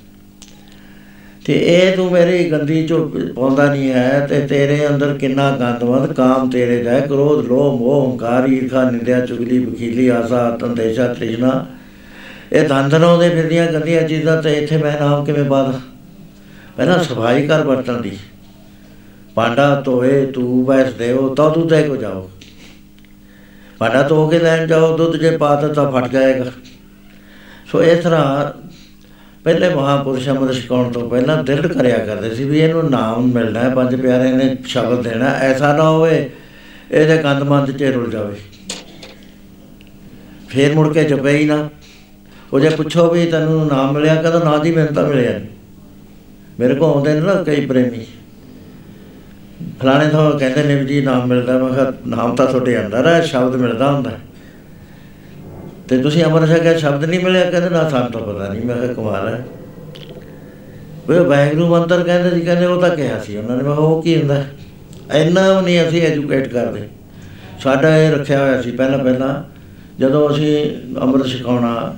[1.45, 2.97] ਤੇ ਇਹ ਤੂੰ ਮੇਰੀ ਗੰਦੀ ਚੋ
[3.35, 8.11] ਪਾਉਂਦਾ ਨਹੀਂ ਹੈ ਤੇ ਤੇਰੇ ਅੰਦਰ ਕਿੰਨਾ ਗੰਦਵੰਦ ਕਾਮ ਤੇਰੇ ਦਾ ਹੈ, ਕ੍ਰੋਧ ਲੋਭ ਮੋਹ
[8.11, 11.65] ਹੰਕਾਰ ਈਰਖਾ ਨਿੰਦਿਆ ਚੁਗਲੀ ਬਖੀਲੀ ਆਸਾ ਤੰਦੇਸ਼ਾ ਤ੍ਰਿਸ਼ਨਾ।
[12.53, 15.79] ਇਹ ਧੰਦਨ ਆਉਂਦੇ ਫਿਰਦੀਆਂ ਗੰਦੀਆਂ ਚੀਜ਼ਾਂ ਤੇ ਇੱਥੇ ਮੈਂ ਨਾਮ ਕਿਵੇਂ ਬਾਦਾ
[16.77, 18.17] ਪਹਿਲਾਂ ਸਫ਼ਾਈ ਕਰ ਬਰਤਨ ਦੀ।
[19.35, 22.29] ਭਾਂਡਾ ਧੋਏ ਤੂੰ ਬੈਸ ਦੇਵੋ ਤਾਂ ਤੂੰ ਤੇ ਕੋ ਜਾਓ
[23.79, 26.51] ਭਾਂਡਾ ਧੋ ਕੇ ਲੈਣ ਜਾਓ ਦੁੱਧ ਜੇ ਪਾ ਦਿੱਤਾ ਤਾਂ ਫਟ ਜਾਏਗਾ।
[27.71, 28.51] ਸੋ ਇਸ ਤਰ੍ਹਾਂ
[29.45, 33.69] ਪਹਿਲੇ ਮਹਾਪੁਰਸ਼ਾਂ ਨੂੰ ਸਿਖਾਉਣ ਤੋਂ ਪਹਿਲਾਂ ਦਿਲ ਕਰਿਆ ਕਰਦੇ ਸੀ ਵੀ ਇਹਨੂੰ ਨਾਮ ਮਿਲਣਾ ਹੈ,
[33.69, 36.29] ਪੰਜ ਪਿਆਰੇ ਨੇ ਸ਼ਬਦ ਦੇਣਾ ਐਸਾ ਨਾ ਹੋਵੇ,
[36.91, 38.35] ਇਹਦੇ ਕੰਦਮੰਦ ਚ ਰੁਲ ਜਾਵੇ।
[40.49, 41.69] ਫੇਰ ਮੁੜ ਕੇ ਜਪੇ ਹੀ ਨਾ।
[42.53, 45.49] ਉਹ ਜੇ ਪੁੱਛੋ ਵੀ ਤੈਨੂੰ ਨਾਮ ਮਿਲਿਆ, ਕਦੋਂ ਨਾ ਦੀ ਮੈਨੂੰ ਤਾਂ ਮਿਲਿਆ ਨਹੀਂ
[46.59, 48.05] ਮੇਰੇ ਕੋਲ ਆਉਂਦੇ ਨੇ ਨਾ ਕਈ ਪ੍ਰੇਮੀ।
[49.81, 53.21] ਫਲਾਣੇ ਤੋਂ ਕਹਿੰਦੇ ਨੇ ਵੀ ਜੀ, ਨਾਮ ਮਿਲਦਾ। ਮੈਂ ਕਿਹਾ, ਨਾਮ ਤਾਂ ਤੁਹਾਡੇ ਅੰਦਰ ਹੈ,
[53.21, 54.19] ਸ਼ਬਦ ਮਿਲਦਾ ਹੁੰਦਾ ਹੈ।
[55.89, 58.93] ਤੇ ਤੁਸੀਂ ਅਮਰ ਛਕਿਆ ਸ਼ਬਦ ਨਹੀਂ ਮਿਲਿਆ, ਕਹਿੰਦੇ ਨਾ ਸਾਨੂੰ ਤਾਂ ਪਤਾ ਨਹੀਂ। ਮੈਂ ਕਿਹਾ,
[58.93, 59.45] ਕਮਾਲ ਹੈ।
[61.07, 64.01] ਵੇ ਵਾਹਿਗੁਰੂ ਮੰਤਰ ਕਹਿੰਦੇ ਸੀ, ਕਹਿੰਦੇ ਉਹ ਤਾਂ ਕਿਹਾ ਸੀ ਉਹਨਾਂ ਨੇ। ਮੈਂ ਕਿਹਾ, ਉਹ
[64.01, 64.35] ਕੀ ਹੁੰਦਾ?
[64.35, 64.51] ਹੈ?
[65.13, 66.87] ਇੰਨਾ ਵੀ ਨਹੀਂ ਅਸੀਂ ਐਜੂਕੇਟ ਕਰਦੇ।
[67.63, 69.43] ਸਾਡਾ ਇਹ ਰੱਖਿਆ ਹੋਇਆ ਸੀ ਪਹਿਲਾਂ ਪਹਿਲਾਂ,
[69.99, 71.95] ਜਦੋਂ ਅਸੀਂ ਅੰਮ੍ਰਿਤ ਛਕਾਉਣਾ,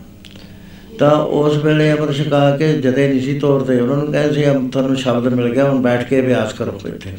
[0.99, 4.69] ਤਾਂ ਉਸ ਵੇਲੇ ਅੰਮ੍ਰਿਤ ਛਕਾ ਕੇ ਜਦੇ ਨਹੀਂ ਸੀ ਤੋਰਦੇ। ਉਹਨਾਂ ਨੂੰ ਕਹਿੰਦੇ ਸੀ ਅਮ
[4.69, 7.09] ਤੁਹਾਨੂੰ ਸ਼ਬਦ ਮਿਲ ਗਿਆ, ਹੁਣ ਬੈਠ ਕੇ ਅਭਿਆਸ ਕਰੋ ਇੱਥੇ।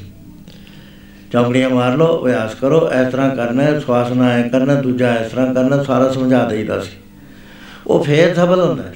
[1.32, 5.30] ਚੌਂਕੜੀਆਂ ਮਾਰ ਲਓ, ਅਭਿਆਸ ਕਰੋ, ਇਸ ਤਰ੍ਹਾਂ ਕਰਨਾ ਹੈ ਸਵਾਸ ਨਾਲ ਐ ਕਰਨਾ, ਦੂਜਾ ਇਸ
[5.32, 6.90] ਤਰ੍ਹਾਂ ਕਰਨਾ, ਸਾਰਾ ਸਮਝਾ ਦੇਈਦਾ ਸੀ।
[7.86, 8.94] ਉਹ ਫੇਰ ਸਫਲ ਹੁੰਦਾ ਹੈ।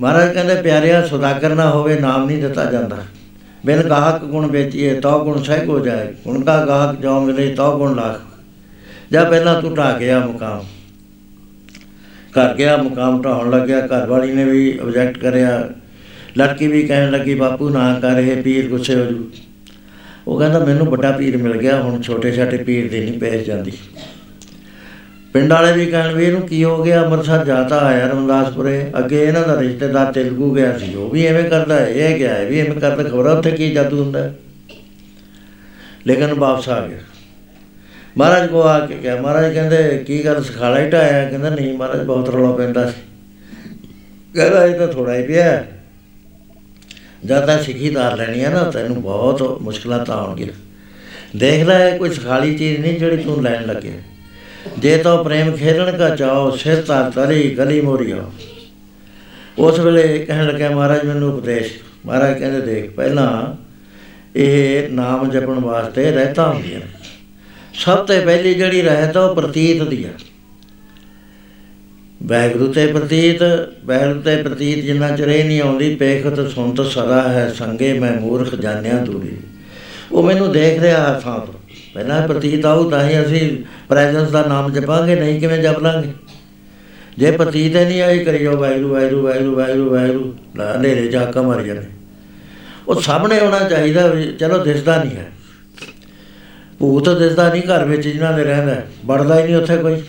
[0.00, 2.96] ਮਹਾਰਾਜ ਕਹਿੰਦੇ, ਪਿਆਰਿਆ, ਸੁਦਾਗਰ ਨਾ ਹੋਵੇ, ਨਾਮ ਨਹੀਂ ਦਿੱਤਾ ਜਾਂਦਾ।
[3.66, 7.78] ਬਿਨ ਗਾਹਕ ਗੁਣ ਵੇਚੀਏ, ਤਉ ਗੁਣ ਸਹਿ ਹੋ ਜਾਏ। ਗੁਣ ਕਾ ਗਾਹਕ ਜੋ ਮਿਲੇ, ਤਉ
[7.78, 8.20] ਗੁਣ ਲਾਖ।
[9.12, 10.64] ਜਾਂ ਪਹਿਲਾਂ ਤੂੰ ਢਾ ਗਿਆ ਮੁਕਾਮ।
[12.32, 15.68] ਕਰ ਗਿਆ, ਮੁਕਾਮ ਢਾਉਣ ਲੱਗਿਆ। ਘਰ ਵਾਲੀ ਨੇ ਵੀ ਆਬਜੈਕਟ ਕਰਿਆ।
[16.38, 19.30] ਲੜਕੀ ਵੀ ਕਹਿਣ ਲੱਗੀ, ਬਾਪੂ, ਨਾ ਕਰ ਇਹ ਪੀਰ, ਗੁੱਸੇ ਹੋ ਜੂ।
[20.26, 23.72] ਉਹ ਕਹਿੰਦਾ ਮੈਨੂੰ ਵੱਡਾ ਪੀਰ ਮਿਲ ਗਿਆ, ਹੁਣ ਛੋਟੇ ਛਾਟੇ ਪੀਰ ਦੀ ਨਹੀਂ ਪੇਸ਼ ਜਾਂਦੀ।
[25.32, 29.48] ਪਿੰਡ ਵਾਲੇ ਵੀ ਕਹਿਣ ਵੀ ਇਹਨੂੰ ਕੀ ਹੋ ਗਿਆ, ਅੰਮ੍ਰਿਤਸਰ ਜਾਤਾ ਆਇਆ ਰਮਦਾਸਪੁਰੇ, ਅੱਗੇ ਇਹਨਾਂ
[29.48, 32.80] ਦਾ ਰਿਸ਼ਤੇਦਾਰ ਤੇਲਗੂ ਗਿਆ ਸੀ, ਉਹ ਵੀ ਐਵੇਂ ਕਰਦਾ ਹੈ, ਇਹ ਗਿਆ ਇਹ ਵੀ ਐਵੇਂ
[32.80, 34.34] ਕਰਦਾ ਖਬਰ ਉੱਥੇ ਕੀ ਜਾਦੂ ਹੁੰਦਾ ਹੈ।
[36.06, 36.98] ਲੇਕਿਨ ਵਾਪਸ ਆ ਗਿਆ।
[38.18, 41.30] ਮਹਾਰਾਜ ਕੋ ਆ ਕੇ ਕਿਹਾ, ਮਹਾਰਾਜ ਕਹਿੰਦੇ, ਕੀ ਗੱਲ, ਸਖਾਲਾ ਹੀ ਢਾਇਆ?
[41.30, 43.00] ਕਹਿੰਦਾ, ਨਹੀਂ ਮਹਾਰਾਜ, ਬਹੁਤ ਰੌਲਾ ਪੈਂਦਾ ਸੀ।
[44.34, 45.64] ਕਹਿੰਦਾ, ਇਹ ਤਾਂ ਥੋੜਾ ਹੀ ਪਿਆ।
[47.30, 50.48] ਹੈ। ਜਦ ਤੱਕ ਸਿੱਖੀ ਧਾਰ ਲੈਣੀ ਹੈ ਨਾ, ਤੈਨੂੰ ਬਹੁਤ ਮੁਸ਼ਕਲਾਂ ਤਾਂ ਆਉਣਗੀਆਂ।
[51.36, 53.92] ਦੇਖ ਲੈ, ਇਹ ਕੋਈ ਸਖਾਲੀ ਚੀਜ਼ ਨਹੀਂ ਜਿਹੜੀ ਤੂੰ ਲੈਣ ਲੱਗੇ।
[54.78, 58.32] ਜੇ ਤੋ ਪ੍ਰੇਮ ਖੇਲਣ ਕਾ ਚਾਓ ਸਿਰ ਤਾਂ ਤਰੀ, ਗਲੀ ਮੋਰੀਓ
[59.58, 61.72] ਉਸ ਵੇਲੇ ਕਹਿਣ ਲੱਗਾ ਮਹਾਰਾਜ, ਮੈਨੂੰ ਉਪਦੇਸ਼
[62.06, 63.56] ਮਹਾਰਾਜ ਕਹਿੰਦੇ, ਦੇਖ, ਪਹਿਲਾਂ
[64.36, 66.86] ਇਹ ਨਾਮ ਜਪਣ ਵਾਸਤੇ ਰਹਿਤਾ ਹੁੰਦੀਆਂ ਨੇ।
[67.74, 70.35] ਸਭ ਤੋਂ ਪਹਿਲੀ ਜਿਹੜੀ ਰਹਿਤ ਆ, ਉਹ ਪ੍ਰਤੀਤ ਦੀ ਆ।
[72.22, 73.42] ਵਾਹਿਗੁਰੂ ਤੇ ਪ੍ਰਤੀਤ
[73.84, 78.54] ਵਾਹਿਗੁਰੂ ਤੇ ਪ੍ਰਤੀਤ ਜਿੰਨਾ ਚਿਰ ਇਹ ਨਹੀਂ ਆਉਂਦੀ ਪੇਖਤ ਸੁਣਤ ਸਦਾ ਹੈ ਸੰਗੇ ਮੈਂ ਮੂਰਖ
[78.54, 79.36] ਜਾਣਿਆ ਦੂਰੀ।
[80.12, 81.54] ਉਹ ਮੈਨੂੰ ਦੇਖ ਰਿਹਾ ਹੱਥਾਂ ਤੋਂ।
[81.94, 86.08] ਪਹਿਲਾਂ ਪ੍ਰਤੀਤ ਆਊ ਤਾਂ ਹੀ ਅਸੀਂ ਪ੍ਰੈਜ਼ੈਂਸ ਦਾ ਨਾਮ ਜਪਾਂਗੇ ਨਹੀਂ ਕਿਵੇਂ ਜਪ ਲਾਂਗੇ?
[87.18, 91.40] ਜੇ ਪ੍ਰਤੀਤ ਹੀ ਨਹੀਂ ਆਈ ਕਰਿਓ ਵਾਹਿਗੁਰੂ ਵਾਹਿਗੁਰੂ ਵਾਹਿਗੁਰੂ ਵਾਹਿਗੁਰੂ ਵਾਹਿਗੁਰੂ ਨਾ ਹਨੇਰੇ ਜਾ ਕੇ
[91.40, 91.82] ਮਰ ਜਾਣੇ
[92.88, 95.32] ਉਹ ਸਾਹਮਣੇ ਹੋਣਾ ਚਾਹੀਦਾ ਵੀ ਚਲੋ ਦਿਸਦਾ ਨਹੀਂ ਹੈ।
[96.78, 100.02] ਭੂਤ ਦਿਸਦਾ ਨਹੀਂ ਘਰ ਵਿੱਚ ਜਿਨ੍ਹਾਂ ਦੇ ਰਹਿੰਦਾ ਹੈ, ਵੜਦਾ ਹੀ ਨਹੀਂ ਉੱਥੇ ਕੋਈ।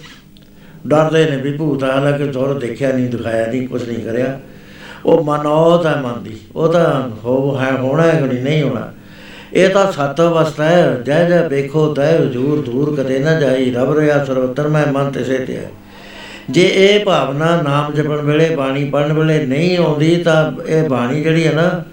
[0.88, 4.40] ਡਰਦੇ ਨੇ ਵੀ ਭੂਤ ਆ ਹਾਲਾਂਕਿ ਜ਼ੋਰ ਦੇਖਿਆ ਨਹੀਂ, ਦਿਖਾਇਆ ਨਹੀਂ ਕੁਝ ਨਹੀਂ ਕਰਿਆ।
[5.06, 8.94] ਉਹ ਮਨੋਤ ਹੈ ਮਨ ਦੀ, ਉਹ ਤਾਂ ਹੋ, ਹੈ ਹੋਣਾ ਹੈ ਕਿ ਨਹੀਂ ਹੋਣਾ।
[9.54, 13.98] ਇਹ ਤਾਂ ਸਤ ਅਵਸਥਾ ਹੈ, ਜੈ ਜੈ ਵੇਖੋ ਤੈ ਹਜੂਰ ਦੂਰ ਕਦੇ ਨਾ ਜਾਈ, ਰਬ
[13.98, 15.70] ਰਿਆ ਸਰਵਤਰ ਮੈਂ ਮਨ ਤਿਸੇ ਤੇ ਹੈ।
[16.50, 21.48] ਜੇ ਇਹ ਭਾਵਨਾ ਨਾਮ ਜਪਣ ਵੇਲੇ, ਬਾਣੀ ਪੜਨ ਵੇਲੇ ਨਹੀਂ ਆਉਂਦੀ, ਤਾਂ ਇਹ ਬਾਣੀ ਜਿਹੜੀ
[21.48, 21.84] ਹੈ ਨਾ,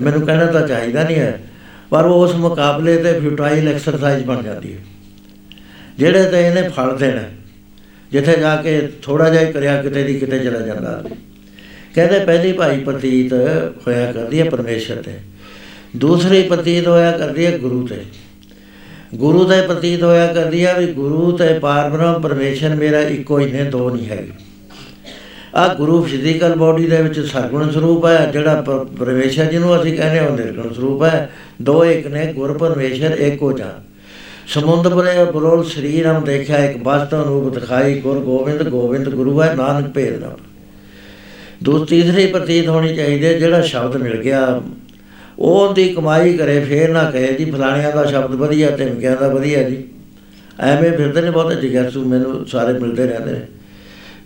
[0.00, 1.40] ਮੈਨੂੰ ਕਹਿਣਾ ਤਾਂ ਚਾਹੀਦਾ ਨਹੀਂ ਹੈ,
[1.90, 4.78] ਪਰ ਉਹ ਉਸ ਮੁਕਾਬਲੇ ਤੇ ਫਿਊਟਾਈਲ ਐਕਸਰਸਾਈਜ਼ ਬਣ ਜਾਂਦੀ ਹੈ।
[5.98, 7.20] ਜਿਹੜੇ ਤੇ ਇਹਨੇ ਫਲ ਦੇਣਾ
[8.12, 11.04] ਜਿੱਥੇ ਜਾ ਕੇ ਥੋੜਾ ਜਿਹਾ ਹੀ ਕਰਿਆ, ਕਿਤੇ ਦੀ ਕਿਤੇ ਚਲਾ ਜਾਂਦਾ।
[11.94, 13.32] ਕਹਿੰਦੇ ਪਹਿਲੀ ਭਾਈ ਪ੍ਰਤੀਤ
[13.86, 15.12] ਹੋਇਆ ਕਰਦੀ ਹੈ ਪਰਮੇਸ਼ਰ ਤੇ।
[15.96, 17.96] ਦੂਸਰੀ ਪ੍ਰਤੀਤ ਹੋਇਆ ਕਰਦੀ ਹੈ ਗੁਰੂ ਤੇ।
[19.14, 23.64] ਗੁਰੂ ਦਾ ਪ੍ਰਤੀਤ ਹੋਇਆ ਕਰਦੀ ਹੈ ਵੀ ਗੁਰੂ ਤੇ ਪਾਰਬ੍ਰਹਮ ਪਰਮੇਸ਼ਰ ਮੇਰਾ ਇੱਕੋ ਹੀ ਨੇ,
[23.64, 24.32] ਦੋ ਨਹੀਂ ਹੈਗੇ।
[25.54, 28.60] ਆ ਗੁਰੂ ਫਿਜ਼ੀਕਲ ਬਾਡੀ ਦੇ ਵਿੱਚ ਸਰਗੁਣ ਸਰੂਪ ਹੈ, ਜਿਹੜਾ
[28.98, 31.30] ਪਰਮੇਸ਼ਰ ਜਿਹਨੂੰ ਅਸੀਂ ਕਹਿੰਦੇ ਹਾਂ ਨਿਰਗੁਣ ਸਰੂਪ ਹੈ।
[31.62, 33.82] ਦੋ ਇੱਕ ਨੇ ਗੁਰ ਪਰਮੇਸ਼ਰ, ਇੱਕੋ ਜਾ
[34.54, 39.54] ਸਮੁੰਦ ਬਰੇ ਬਰੋਲ ਸਰੀਰ ਹਮ ਦੇਖਿਆ ਇੱਕ ਬਸਤ ਰੂਪ ਦਿਖਾਈ, ਗੁਰ ਗੋਬਿੰਦ ਗੋਬਿੰਦ ਗੁਰੂ ਹੈ,
[39.54, 40.30] ਨਾਨਕ ਭੇਦ ਨਾ।
[41.62, 44.62] ਦੋ ਤੀਸਰੀ ਪ੍ਰਤੀਤ ਹੋਣੀ ਚਾਹੀਦੀ ਜਿਹੜਾ ਸ਼ਬਦ ਮਿਲ ਗਿਆ
[45.38, 49.28] ਉਹ ਦੀ ਕਮਾਈ ਕਰੇ, ਫੇਰ ਨਾ ਕਹੇ ਜੀ, ਫਲਾਣਿਆਂ ਦਾ ਸ਼ਬਦ ਵਧੀਆ ਤੇ ਮਿਕਿਆ ਦਾ
[49.28, 49.84] ਵਧੀਆ ਜੀ।
[50.60, 53.46] ਐਵੇਂ ਫਿਰਦੇ ਨੇ ਬਹੁਤ ਜਿਗਰਸੂ ਮੈਨੂੰ ਸਾਰੇ ਮਿਲਦੇ ਰਹਿੰਦੇ ਨੇ।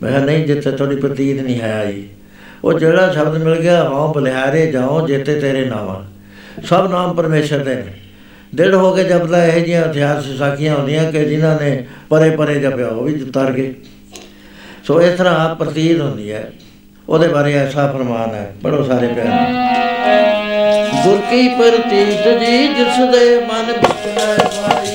[0.02, 2.04] ਮੈਂ ਕਿਹਾ, ਨਹੀਂ, ਜਿੱਥੇ ਤੁਹਾਡੀ ਪ੍ਰਤੀਤ ਨਹੀਂ ਹੈ ਆਈ।
[2.64, 6.04] ਉਹ ਜਿਹੜਾ ਸ਼ਬਦ ਮਿਲ ਗਿਆ ਹਾਂ ਬਲਿਹਾਰੇ ਜਾਓ ਜਿੱਤੇ ਤੇਰੇ ਨਾਮ
[6.64, 8.04] ਸਭ ਨਾਮ ਪਰਮੇਸ਼ਰ ਦੇ ਨੇ।
[8.54, 12.86] ਦਿਲ ਹੋ ਕੇ ਜਪਦਾ ਇਹ ਜਿਹੀਆਂ ਇਤਿਹਾਸ ਸਾਖੀਆਂ ਹੁੰਦੀਆਂ ਕਿ ਜਿਨ੍ਹਾਂ ਨੇ ਪਰੇ ਪਰੇ ਜਪਿਆ,
[12.86, 13.74] ਉਹ ਵੀ ਤਰ ਗਏ
[14.84, 16.52] ਸੋ ਇਸ ਤਰ੍ਹਾਂ ਪ੍ਰਤੀਤ ਹੁੰਦੀ ਹੈ।
[17.08, 19.52] ਉਹਦੇ ਬਾਰੇ ਐਸਾ ਫਰਮਾਨ ਹੈ ਬੜੋ ਸਾਰੇ ਪਿਆਰ।
[21.04, 24.93] ਗੁਰ ਕੀ ਪ੍ਰਤੀਤ ਜੀ, ਜਿਸ ਦੇ ਮਨ ਵਿੱਚ ਹੈ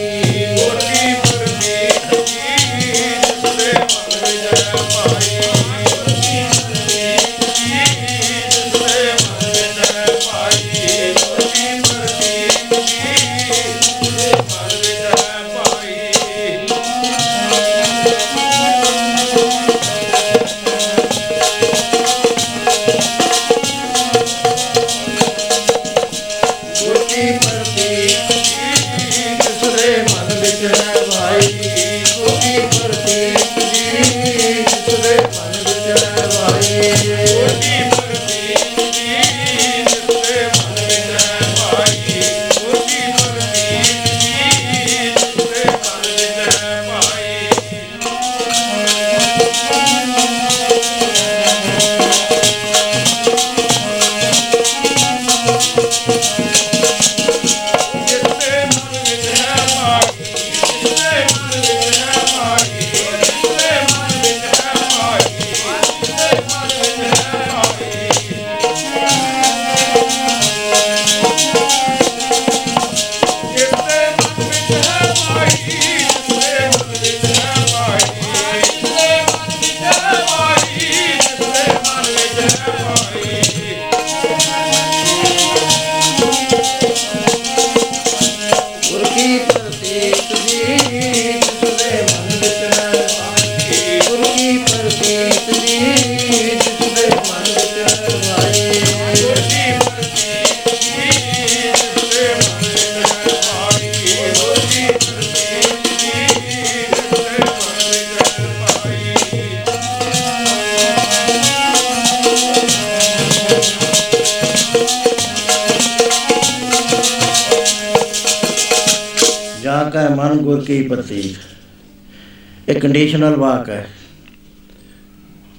[122.90, 123.88] ਕੰਡੀਸ਼ਨਲ ਵਾਕ ਹੈ।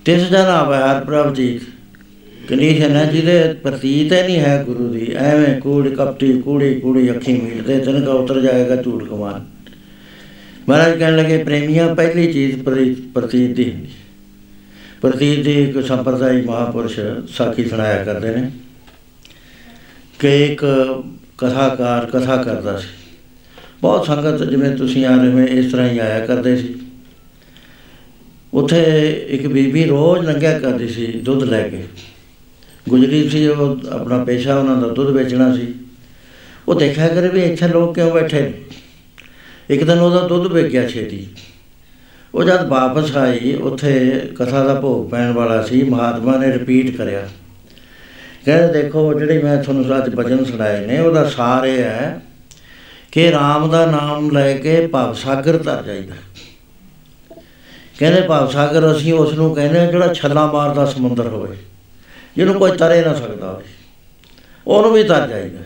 [0.05, 1.61] ਤਿਸ ਜਨ ਆਵੇ ਹਰ ਪ੍ਰਭ ਜੀ।
[2.49, 7.41] ਕੰਡੀਸ਼ਨ ਹੈ ਜਿਹਦੇ ਪ੍ਰਤੀਤ ਹੀ ਨਹੀਂ ਹੈ ਗੁਰੂ ਦੀ। ਐਵੇਂ ਕੂੜ ਕਪਟੀ, ਕੂੜੀ ਕੂੜੀ ਅੱਖੀ
[7.41, 9.47] ਮੀਟਦੇ ਤਨ ਕਾ ਉਤਰ ਜਾਏਗਾ ਝੂਠ ਕਮਾਨ
[10.69, 13.89] ਮਹਾਰਾਜ ਕਹਿਣ ਲੱਗੇ, ਪ੍ਰੇਮੀਆਂ, ਪਹਿਲੀ ਚੀਜ਼ ਪ੍ਰਤੀ- ਪ੍ਰਤੀਤ ਦੀ ਹੁੰਦੀ।
[15.03, 18.51] ਪ੍ਰਤੀਤ ਦੀ ਇੱਕ ਸੰਪਰਦਾਇ ਮਹਾਪੁਰਸ਼ ਸਾਖੀ ਸੁਣਾਇਆ ਕਰਦੇ ਨੇ।
[20.19, 20.65] ਕਿ ਇੱਕ
[21.39, 22.89] ਕਥਾਕਾਰ, ਕਥਾ ਕਰਦਾ ਸੀ।
[23.83, 26.75] ਬਹੁਤ ਸੰਗਤ ਜਿਵੇਂ ਤੁਸੀਂ ਆ ਰਹੇ ਹੋ, ਇਸ ਤਰ੍ਹਾਂ ਹੀ ਆਇਆ ਕਰਦੇ ਸੀ।
[28.55, 31.85] ਉੱਥੇ ਇੱਕ ਬੀਬੀ ਰੋਜ਼ ਲੰਘਿਆ ਕਰਦੀ ਸੀ ਦੁੱਧ ਲੈ ਕੇ।
[32.89, 35.75] ਗੁਜਰੀ ਸੀ, ਉਹ ਆਪਣਾ ਪੇਸ਼ਾ ਉਹਨਾਂ ਦਾ ਦੁੱਧ ਵੇਚਣਾ ਸੀ।
[36.69, 38.53] ਉਹ ਦੇਖਿਆ ਕਰੇ ਵੀ ਇੱਥੇ ਲੋਕ ਕਿਉਂ ਬੈਠੇ ਨੇ?
[39.71, 41.27] ਇੱਕ ਦਿਨ ਉਹਦਾ ਦੁੱਧ ਵੇਚ ਗਿਆ ਛੇਤੀ।
[42.35, 47.29] ਉਹ ਜਦ ਵਾਪਸ ਆਈ, ਉੱਥੇ ਕਥਾ ਦਾ ਭੋਗ ਪੈਣ ਵਾਲਾ ਸੀ, ਮਹਾਤਮਾ ਨੇ ਰਿਪੀਟ ਕਰਿਆ।
[48.45, 52.23] ਕਹਿੰਦੇ, ਦੇਖੋ, ਜਿਹੜੀ ਮੈਂ ਤੁਹਾਨੂੰ ਅੱਜ ਭਜਨ ਸੁਣਾਏ ਨੇ, ਉਹਦਾ ਸਾਰ ਇਹ ਹੈ
[53.13, 56.15] ਕਿ RAM ਦਾ ਨਾਮ ਲੈ ਕੇ ਭਵ ਸਾਗਰ ਤਰ ਜਾਈਦਾ।
[58.01, 61.57] ਕਹਿੰਦੇ ਭਵ ਸਾਗਰ ਅਸੀਂ ਉਸ ਨੂੰ ਕਹਿੰਦੇ ਜਿਹੜਾ ਛੱਲਾ ਮਾਰਦਾ ਸਮੁੰਦਰ ਹੋਵੇ।
[62.37, 63.65] ਜਿਹਨੂੰ ਕੋਈ ਤਰੇ ਨਾ ਸਕਦਾ ਹੋਵੇ।
[64.67, 65.59] ਉਹਨੂੰ ਵੀ ਤਰ ਜਾਈਦਾ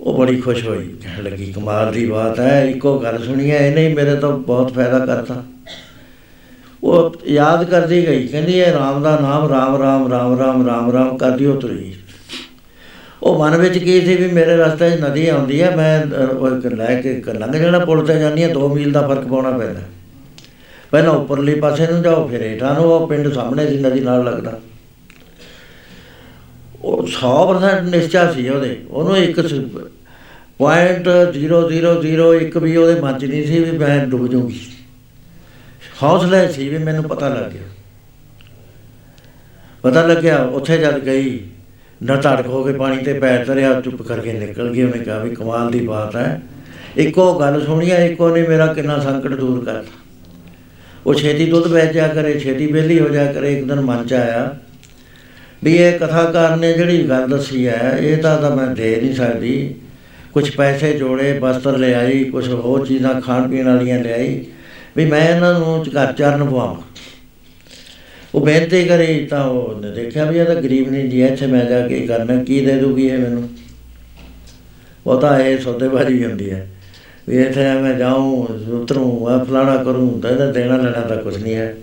[0.00, 3.88] ਉਹ ਬੜੀ ਖੁਸ਼ ਹੋਈ। ਕਹਿਣ ਲੱਗੀ ਕਮਾਲ ਦੀ ਬਾਤ ਹੈ ਇੱਕੋ ਗੱਲ ਸੁਣੀ ਹੈ ਇਹਨੇ
[3.94, 5.42] ਮੇਰੇ ਤੋਂ ਬਹੁਤ ਫਾਇਦਾ ਕਰਤਾ।
[6.82, 11.16] ਉਹ ਯਾਦ ਕਰਦੀ ਗਈ। ਕਹਿੰਦੀ ਇਹ ਰਾਮ ਦਾ ਨਾਮ ਰਾਮ ਰਾਮ ਰਾਮ ਰਾਮ ਰਾਮ ਰਾਮ
[11.16, 11.94] ਕਰਦੀ ਉਹ ਤੁਰੀ
[13.22, 16.06] ਉਹ ਮਨ ਵਿੱਚ ਕੀ ਸੀ ਵੀ ਮੇਰੇ ਰਸਤੇ 'ਚ ਨਦੀ ਆਉਂਦੀ ਹੈ ਮੈਂ
[16.76, 19.80] ਲੈ ਕੇ ਲੰਘ ਜਾਣਾ ਪੁਲ ਤੇ ਜਾਂਦੀ ਹੈ 2 ਮੀਲ ਦਾ ਫ਼ਰਕ ਪਾਉਣਾ ਪੈਂਦਾ।
[20.94, 24.60] ਪਹਿਲਾਂ ਉੱਪਰਲੀ ਪਾਸੇ ਨੂੰ ਜਾਓ, ਫਿਰ ਹੇਠਾਂ ਨੂੰ ਉਹ ਪਿੰਡ ਸਾਹਮਣੇ ਦੀ ਨਦੀ ਨਾਲ ਲੱਗਦਾ।
[26.82, 29.40] ਉਹ 100% ਨਿਸ਼ਚਾ ਸੀ ਉਹਦੇ। ਉਹਨੂੰ ਇੱਕ
[30.58, 34.60] ਪੁਆਇੰਟ 0001 ਵੀ ਉਹਦੇ ਮਨ 'ਚ ਨਹੀਂ ਸੀ ਵੀ ਮੈਂ ਡੁੱਬ ਜਾਊਂਗੀ।
[36.02, 37.62] ਹੌਸਲਾ ਸੀ ਵੀ ਮੈਨੂੰ ਪਤਾ ਲੱਗ ਗਿਆ।
[39.82, 41.40] ਪਤਾ ਲੱਗਿਆ, ਉੱਥੇ ਜਦ ਗਈ,
[42.02, 45.34] ਨਾ ਧੜਕ ਹੋ ਕੇ ਪਾਣੀ ਤੇ ਪੈਰ ਧਰਿਆ, ਚੁੱਪ ਕਰਕੇ ਨਿਕਲ ਗਈ। ਉਹਨੇ ਕਿਹਾ ਵੀ
[45.34, 46.42] ਕਮਾਲ ਦੀ ਬਾਤ ਹੈ।
[46.96, 50.03] ਇੱਕੋ ਗੱਲ ਸੁਣੀਆ ਇੱਕੋ ਨੇ ਮੇਰਾ ਕਿੰਨਾ ਸੰਕਟ ਦੂਰ ਕਰਤਾ।
[51.06, 54.12] ਉਹ ਛੇਤੀ ਦੁੱਧ ਵੇਚ ਜਾ ਕਰੇ, ਛੇਤੀ ਵਿਹਲੀ ਹੋ ਜਾ ਕਰੇ, ਇੱਕ ਦਿਨ ਮਨ ਚ
[54.12, 54.54] ਆਇਆ
[55.64, 59.74] ਵੀ ਇਹ ਕਥਾਕਾਰ ਨੇ ਜਿਹੜੀ ਗੱਲ ਦੱਸੀ ਹੈ, ਇਹ ਤਾਂ ਤਾਂ ਮੈਂ ਦੇ ਨਹੀਂ ਸਕਦੀ।
[60.32, 64.44] ਕੁਝ ਪੈਸੇ ਜੋੜੇ, ਬਸਤਰ ਲਿਆਈ ਕੁਝ ਹੋਰ ਚੀਜ਼ਾਂ ਖਾਣ ਪੀਣ ਵਾਲੀਆਂ ਲਿਆਈ,
[64.96, 66.82] ਵੀ ਮੈਂ ਇਹਨਾਂ ਨੂੰ ਘਰ ਚਰਨ ਪਵਾਵਾਂ।
[68.34, 71.88] ਉਹ ਬੇਨਤੀ ਕਰੀ ਤਾਂ ਉਹਨੇ ਦੇਖਿਆ ਵੀ ਇਹ ਤਾਂ ਗਰੀਬ ਨਹੀਂ ਜੀ ਇੱਥੇ ਮੈਂ ਜਾ
[71.88, 73.48] ਕੇ ਕਰਨਾ, ਕੀ ਦੇ ਦੂਗੀ ਇਹ ਮੈਨੂੰ?
[75.06, 76.68] ਉਹ ਤਾਂ ਇਹ ਸੌਦੇਬਾਜ਼ੀ ਹੁੰਦੀ ਹੈ।
[77.28, 81.54] ਵੀ ਇੱਥੇ ਮੈਂ ਜਾਉਂ ਉਤਰੂੰ ਆ ਫਲਾਣਾ ਕਰੂੰ ਤਾਂ ਇਹਦਾ ਦੇਣਾ ਲੈਣਾ ਤਾਂ ਕੁਝ ਨਹੀਂ
[81.54, 81.76] ਹੈ।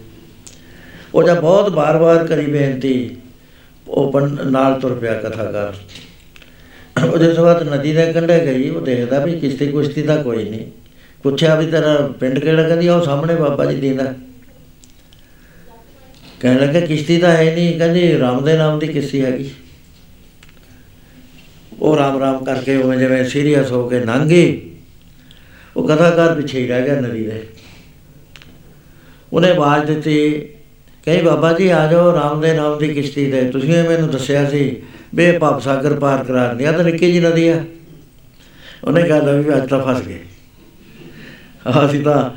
[1.15, 3.15] ਉਹ ਜਦ ਬਹੁਤ ਬਾਰ-ਬਾਰ ਕਰੀ ਬੇਨਤੀ,
[3.88, 5.73] ਉਹ ਪੰ- ਨਾਲ ਤੁਰ ਪਿਆ ਕਥਾਕਾਰ।
[7.05, 10.65] ਉਹ ਜਿਸ ਵਕਤ ਨਦੀ ਦੇ ਕੰਢੇ ਗਈ, ਉਹ ਦੇਖਦਾ ਵੀ ਕਿਸ਼ਤੀ ਕੁਸ਼ਤੀ ਦਾ ਕੋਈ ਨਹੀਂ।
[11.23, 14.13] ਪੁੱਛਿਆ ਵੀ ਤੇਰਾ ਪਿੰਡ ਕਿਹੜਾ, ਕਹਿੰਦੀ ਉਹ ਸਾਹਮਣੇ ਬਾਬਾ ਜੀ ਦੀਂਦਾ
[16.39, 19.49] ਕਹਿਣ ਲੱਗਾ, ਕਿਸ਼ਤੀ ਤਾਂ ਹੈ ਨਹੀਂ, ਕਹਿੰਦੀ ਰਾਮ ਦੇ ਨਾਮ ਦੀ ਕਿਸ਼ਤੀ ਹੈਗੀ।
[21.80, 24.70] ਉਹ ਰਾਮ ਰਾਮ ਕਰਕੇ ਉਹ ਜਿਵੇਂ ਸੀਰੀਅਸ ਹੋ ਕੇ ਲੰਘ ਗਈ।
[25.77, 27.48] ਉਹ ਕਥਾਕਾਰ ਪਿੱਛੇ ਹੀ ਰਹਿ ਗਿਆ ਨਦੀ ਦੇ।
[29.34, 30.31] ਉਹਨੇ ਆਵਾਜ਼ ਦਿੱਤੀ
[31.06, 34.49] ਕਹੇ ਬਾਬਾ ਜੀ ਆ ਜਾਓ ਰਾਮ ਦੇ ਨਾਮ ਦੀ ਕਿਸ਼ਤੀ ਤੇ। ਤੁਸੀਂ ਇਹ ਮੈਨੂੰ ਦੱਸਿਆ
[34.49, 34.81] ਸੀ
[35.15, 37.65] ਵੀ ਇਹ ਭਵ ਸਾਗਰ ਪਾਰ ਕਰਾ ਦਿਆ ਤਾਂ ਨਿੱਕੀ ਜੀ ਨਦੀ ਆ।
[38.84, 40.19] ਉਹਨੇ ਕਿਹਾ ਲੈ ਵੀ ਅੱਜ ਤਾਂ ਫਸ ਗਏ।
[41.85, 42.30] ਅਸੀਂ ਤਾਂ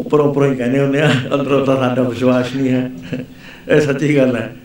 [0.00, 2.90] ਉੱਪਰੋਂ ਉੱਪਰੋਂ ਹੀ ਕਹਿੰਦੇ ਹੁੰਦੇ ਆ ਅੰਦਰੋਂ ਤਾਂ ਸਾਡਾ ਵਿਸ਼ਵਾਸ ਨਹੀਂ ਹੈ।
[3.68, 4.56] ਇਹ ਸੱਚੀ ਗੱਲ ਹੈ।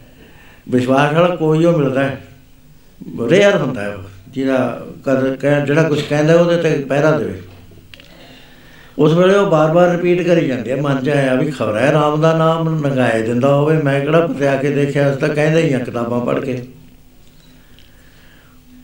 [0.69, 2.21] ਵਿਸ਼ਵਾਸ ਵਾਲਾ ਕੋਈ ਉਹ ਮਿਲਦਾ ਹੈ।
[3.29, 7.41] ਰੇਅਰ ਹੁੰਦਾ ਹੈ ਉਹ, ਜਿਹਦਾ ਕਦ ਕਹਿ- ਜਿਹੜਾ ਕੁਝ ਕਹਿੰਦਾ ਉਹਦੇ ਤੇ ਪਹਿਰਾ ਦੇਵੇ
[8.97, 12.21] ਉਸ ਵੇਲੇ ਉਹ ਬਾਰ-ਬਾਰ ਰਿਪੀਟ ਕਰੀ ਜਾਂਦੇ ਆ, ਮਨ ਚ ਆਇਆ ਵੀ ਖਬਰ ਹੈ ਰਾਮ
[12.21, 15.79] ਦਾ ਨਾਮ ਨਗਾਏ ਦਿੰਦਾ ਹੋਵੇ, ਮੈਂ ਕਿਹੜਾ ਪਤਿਆ ਕੇ ਦੇਖਿਆ, ਉਸ ਤਾਂ ਕਹਿੰਦੇ ਹੀ ਆ
[15.79, 16.65] ਕਿਤਾਬਾਂ ਪੜ੍ਹ ਕੇ।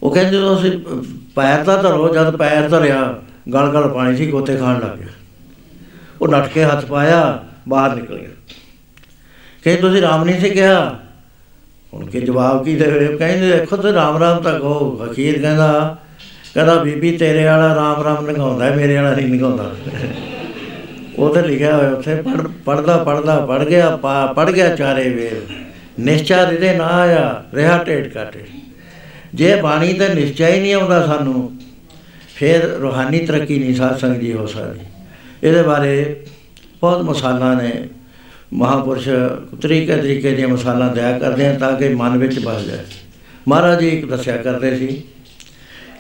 [0.04, 0.72] ਉਹ ਕਹਿੰਦੇ ਜਦੋਂ ਅਸੀਂ
[1.36, 3.22] ਪੈਰ ਤਾਂ ਧਰੋ, ਜਦ ਪੈਰ ਧਰਿਆ
[3.54, 5.08] ਗਲ ਗਲ ਪਾਣੀ ਸੀ, ਗੋਤੇ ਖਾਣ ਲੱਗ ਗਿਆ।
[6.22, 8.30] ਉਹ ਨੱਠ ਕੇ ਹੱਥ ਪਾਇਆ, ਬਾਹਰ ਨਿਕਲ ਗਿਆ।
[9.64, 11.00] ਕਹਿੰਦੇ, ਤੁਸੀਂ ਰਾਮ ਨਹੀਂ ਸੀ ਕਿਹਾ?
[11.94, 13.08] ਹੁਣ ਕੇ ਜਵਾਬ ਕੀ ਦੇਵੇ?
[13.08, 15.98] ਉਹ ਕਹਿੰਦੇ, ਦੇਖੋ ਤੇ ਰਾਮ ਰਾਮ ਤਾਂ ਕਹੋ। ਅਖੀਰ ਕਹਿੰਦਾ
[16.54, 19.72] ਕਹਿੰਦਾ ਬੀਬੀ ਤੇਰੇ ਵਾਲਾ ਰਾਮ ਰਾਮ ਨਗਾਉਂਦਾ ਹੈ, ਮੇਰੇ ਵਾਲਾ ਨਹੀਂ ਨਗਾਉਂਦਾ।
[21.16, 23.96] ਉਹ ਤੇ ਲਿਖਿਆ ਹੋਇਆ ਉੱਥੇ ਪੜ ਪੜਦਾ ਪੜਦਾ ਪੜ ਗਿਆ
[24.36, 25.52] ਪੜ ਗਿਆ ਚਾਰੇ ਵੇਦ
[26.00, 28.44] ਨਿਸ਼ਚਾ ਦੇ ਨਾ ਆਇਆ ਰਿਹਾ ਟੇਟ ਕਾਟੇ
[29.34, 31.52] ਜੇ ਬਾਣੀ ਤੇ ਨਿਸ਼ਚੈ ਹੀ ਨਹੀਂ ਆਉਂਦਾ ਸਾਨੂੰ
[32.36, 34.80] ਫਿਰ ਰੋਹਾਨੀ ਤਰੱਕੀ ਨਹੀਂ ਸਾਧ ਸੰਗਤ ਦੀ ਹੋ ਸਕਦੀ।
[35.44, 36.16] ਇਹਦੇ ਬਾਰੇ
[36.82, 37.72] ਬਹੁਤ ਮਸਾਲਾ ਨੇ।
[38.54, 39.10] ਮਹਾਪੁਰਸ਼
[39.62, 42.78] ਤਰੀਕੇ ਤਰੀਕੇ ਦੀਆਂ ਮਸਾਲਾ ਦਿਆ ਕਰਦੇ ਆ ਤਾਂ ਕਿ ਮਨ ਵਿੱਚ ਬਸ ਜਾਏ।
[43.48, 45.02] ਮਹਾਰਾਜ ਜੀ ਇੱਕ ਦੱਸਿਆ ਕਰਦੇ ਸੀ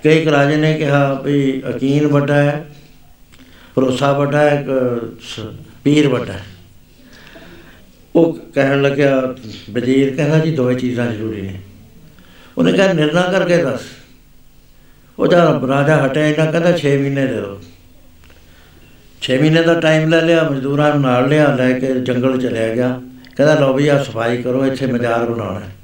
[0.03, 2.65] ਕਿ ਇੱਕ ਰਾਜੇ ਨੇ ਕਿਹਾ ਵੀ ਯਕੀਨ ਵੱਡਾ ਹੈ,
[3.75, 5.39] ਭਰੋਸਾ ਵੱਡਾ ਹੈ, ਇੱਕ ਸ-
[5.83, 6.43] ਪੀਰ ਵੱਡਾ ਹੈ।
[8.15, 9.35] ਉਹ ਕਹਿਣ ਲੱਗਿਆ,
[9.71, 11.59] ਵਜ਼ੀਰ ਕਹਿੰਦਾ ਜੀ ਦੋਵੇਂ ਚੀਜ਼ਾਂ ਜ਼ਰੂਰੀ ਨੇ।
[12.57, 13.81] ਉਹਨੇ ਕਿਹਾ, ਨਿਰਣਾ ਕਰਕੇ ਦੱਸ।
[15.19, 17.61] ਉਹ ਜਦ ਰਾਜਾ ਹਟਿਆ ਇਹਨਾਂ ਕਹਿੰਦਾ 6 ਮਹੀਨੇ ਦੇ ਦਿਓ
[19.21, 23.01] 6 ਮਹੀਨੇ ਦਾ ਟਾਈਮ ਲੈ ਲਿਆ, ਮਜ਼ਦੂਰਾਂ ਨੂੰ ਨਾਲ ਲਿਆ, ਲੈ ਕੇ ਜੰਗਲ ਚਲਿਆ ਗਿਆ।
[23.37, 25.75] ਕਹਿੰਦਾ, ਲਓ ਵੀ ਆ ਸਫ਼ਾਈ ਕਰੋ, ਇੱਥੇ ਮਜ਼ਾਰ ਬਣਾਉਣਾ ਹੈ।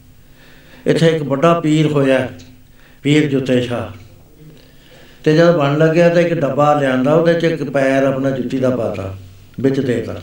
[0.87, 2.29] ਇੱਥੇ ਇੱਕ ਵੱਡਾ ਪੀਰ ਹੋਇਆ,
[3.03, 4.08] ਪੀਰ ਜੁੱਤੇ ਸ਼ਾਹ
[5.23, 8.69] ਤੇ ਜਦ ਬਣ ਲੱਗਿਆ ਤਾਂ ਇੱਕ ਡੱਬਾ ਲਿਆਂਦਾ, ਉਹਦੇ ਚ ਇੱਕ ਪੈਰ ਆਪਣਾ ਜੁੱਤੀ ਦਾ
[8.69, 9.13] ਪਾਤਾ,
[9.59, 10.15] ਵਿੱਚ ਦੇਤਾ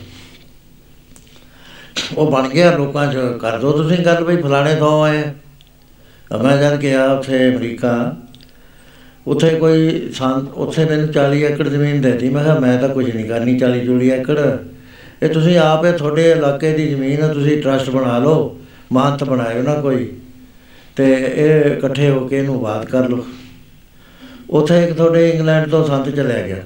[2.17, 5.23] ਉਹ ਬਣ ਗਿਆ, ਲੋਕਾਂ 'ਚ, ਕਰ ਦੋ ਤੁਸੀਂ ਗੱਲ ਵੀ ਫਲਾਣੇ ਤੋਂ ਆਏ
[6.33, 8.15] ਆ। ਮੈਂ ਜਦ ਗਿਆ ਉੱਥੇ ਅਮਰੀਕਾ,
[9.27, 13.25] ਉੱਥੇ ਕੋਈ ਸੰਤ ਉੱਥੇ ਮੈਨੂੰ 40 ਏਕੜ ਜ਼ਮੀਨ ਦੇਤੀ। ਮੈਂ ਕਿਹਾ, ਮੈਂ ਤਾਂ ਕੁਝ ਨਹੀਂ
[13.25, 14.39] ਕਰਨੀ 40 ਜੋੜੀ ਏਕੜ।
[15.23, 18.59] ਇਹ ਤੁਸੀਂ ਆਪ ਇਹ ਤੁਹਾਡੇ ਇਲਾਕੇ ਦੀ ਜ਼ਮੀਨ ਹੈ ਤੁਸੀਂ ਟਰਸਟ ਬਣਾ ਲਓ
[18.91, 20.09] ਮਹੰਤ ਬਣਾਇਓ ਨਾ ਕੋਈ।
[20.95, 23.25] ਤੇ ਇਹ ਇਕੱਠੇ ਹੋ ਕੇ ਇਹਨੂੰ ਬਾਤ ਕਰ ਲਓ।
[24.49, 26.63] ਉੱਥੇ ਇੱਕ ਤੁਹਾਡੇ ਇੰਗਲੈਂਡ ਤੋਂ ਸੰਤ ਚਲਿਆ ਗਿਆ।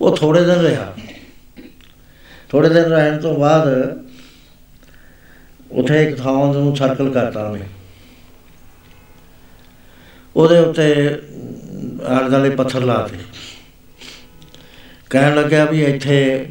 [0.00, 0.94] ਉਹ ਥੋੜੇ ਦਿਨ ਰਿਹਾ।
[2.48, 3.68] ਥੋੜੇ ਦਿਨ ਰਹਿਣ ਤੋਂ ਬਾਅਦ
[5.70, 7.60] ਉੱਥੇ ਇੱਕ ਥਾਂ ਨੂੰ ਸਰਕਲ ਕਰਤਾ ਉਹਨੇ।
[10.36, 11.18] ਉਹਦੇ ਉੱਤੇ
[12.06, 13.16] ਆਲੇ ਦੁਆਲੇ ਪੱਥਰ ਲਾਤੇ
[15.10, 16.46] ਕਹਿਣ ਲੱਗਿਆ ਵੀ ਇੱਥੇ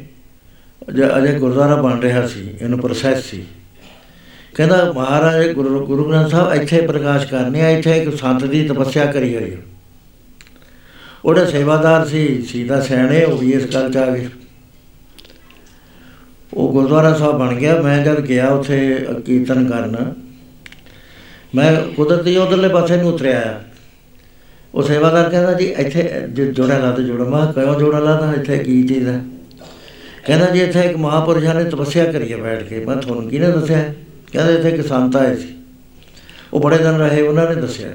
[0.96, 3.44] ਜ- ਅਜੇ ਗੁਰਦੁਆਰਾ ਬਣ ਰਿਹਾ ਸੀ, ਇਹਨੂੰ ਪ੍ਰੋਸੈਸ ਸੀ।
[4.54, 9.12] ਕਹਿੰਦਾ ਮਹਾਰਾਜ, ਗੁਰੂ ਗੁਰੂ ਗ੍ਰੰਥ ਸਾਹਿਬ ਇੱਥੇ ਪ੍ਰਕਾਸ਼ ਕਰਨੇ ਆ, ਇੱਥੇ ਇੱਕ ਸੰਤ ਦੀ ਤਪੱਸਿਆ
[9.12, 9.73] ਕਰੀ ਹੋਈ ਹੈ
[11.24, 14.28] ਉਹਦਾ ਸੇਵਾਦਾਰ ਸੀ ਸੀਦਾ ਸੈਣੇ ਉਹ ਵੀ ਇਸ ਗੱਲ ਚ ਆ ਗਏ।
[16.54, 20.14] ਉਹ ਗੁਰਦੁਆਰਾ ਸਾਹਿਬ ਬਣ ਗਿਆ। ਮੈਂ ਜਦ ਗਿਆ ਉੱਥੇ ਕੀਰਤਨ ਕਰਨ
[21.54, 23.60] ਮੈਂ ਕੁਦਰਤੀ ਉਧਰਲੇ ਪਾਸੇ ਨੂੰ ਉਤਰਿਆ। ਆ
[24.74, 28.32] ਉਹ ਸੇਵਾਦਾਰ ਕਹਿੰਦਾ ਜੀ ਇੱਥੇ ਜ- ਜੋੜਾ ਲਾ ਤੇ ਜੋੜਾ। ਮੈਂ ਕਿਹਾ, ਕਿਉਂ ਜੋੜਾ ਲਾਦਾ
[28.40, 29.20] ਇੱਥੇ ਕੀ ਚੀਜ਼ ਹੈ?
[30.26, 33.94] ਕਹਿੰਦਾ ਜੀ ਇੱਥੇ ਇੱਕ ਮਹਾਪੁਰਸ਼ਾਂ ਨੇ ਤਪੱਸਿਆ ਕਰੀ ਹੈ ਬੈਠ ਕੇ। ਮੈਂ ਤੁਹਾਨੂੰ ਕਿਹਨੇ ਦੱਸਿਆ?
[34.32, 35.48] ਕਹਿੰਦਾ ਇੱਥੇ ਇੱਕ ਸੰਤ ਆਏ ਸੀ।
[36.52, 37.88] ਉਹ ਬੜੇ ਦਿਨ ਰਹੇ ਉਹਨਾਂ ਨੇ ਦੱਸਿਆ।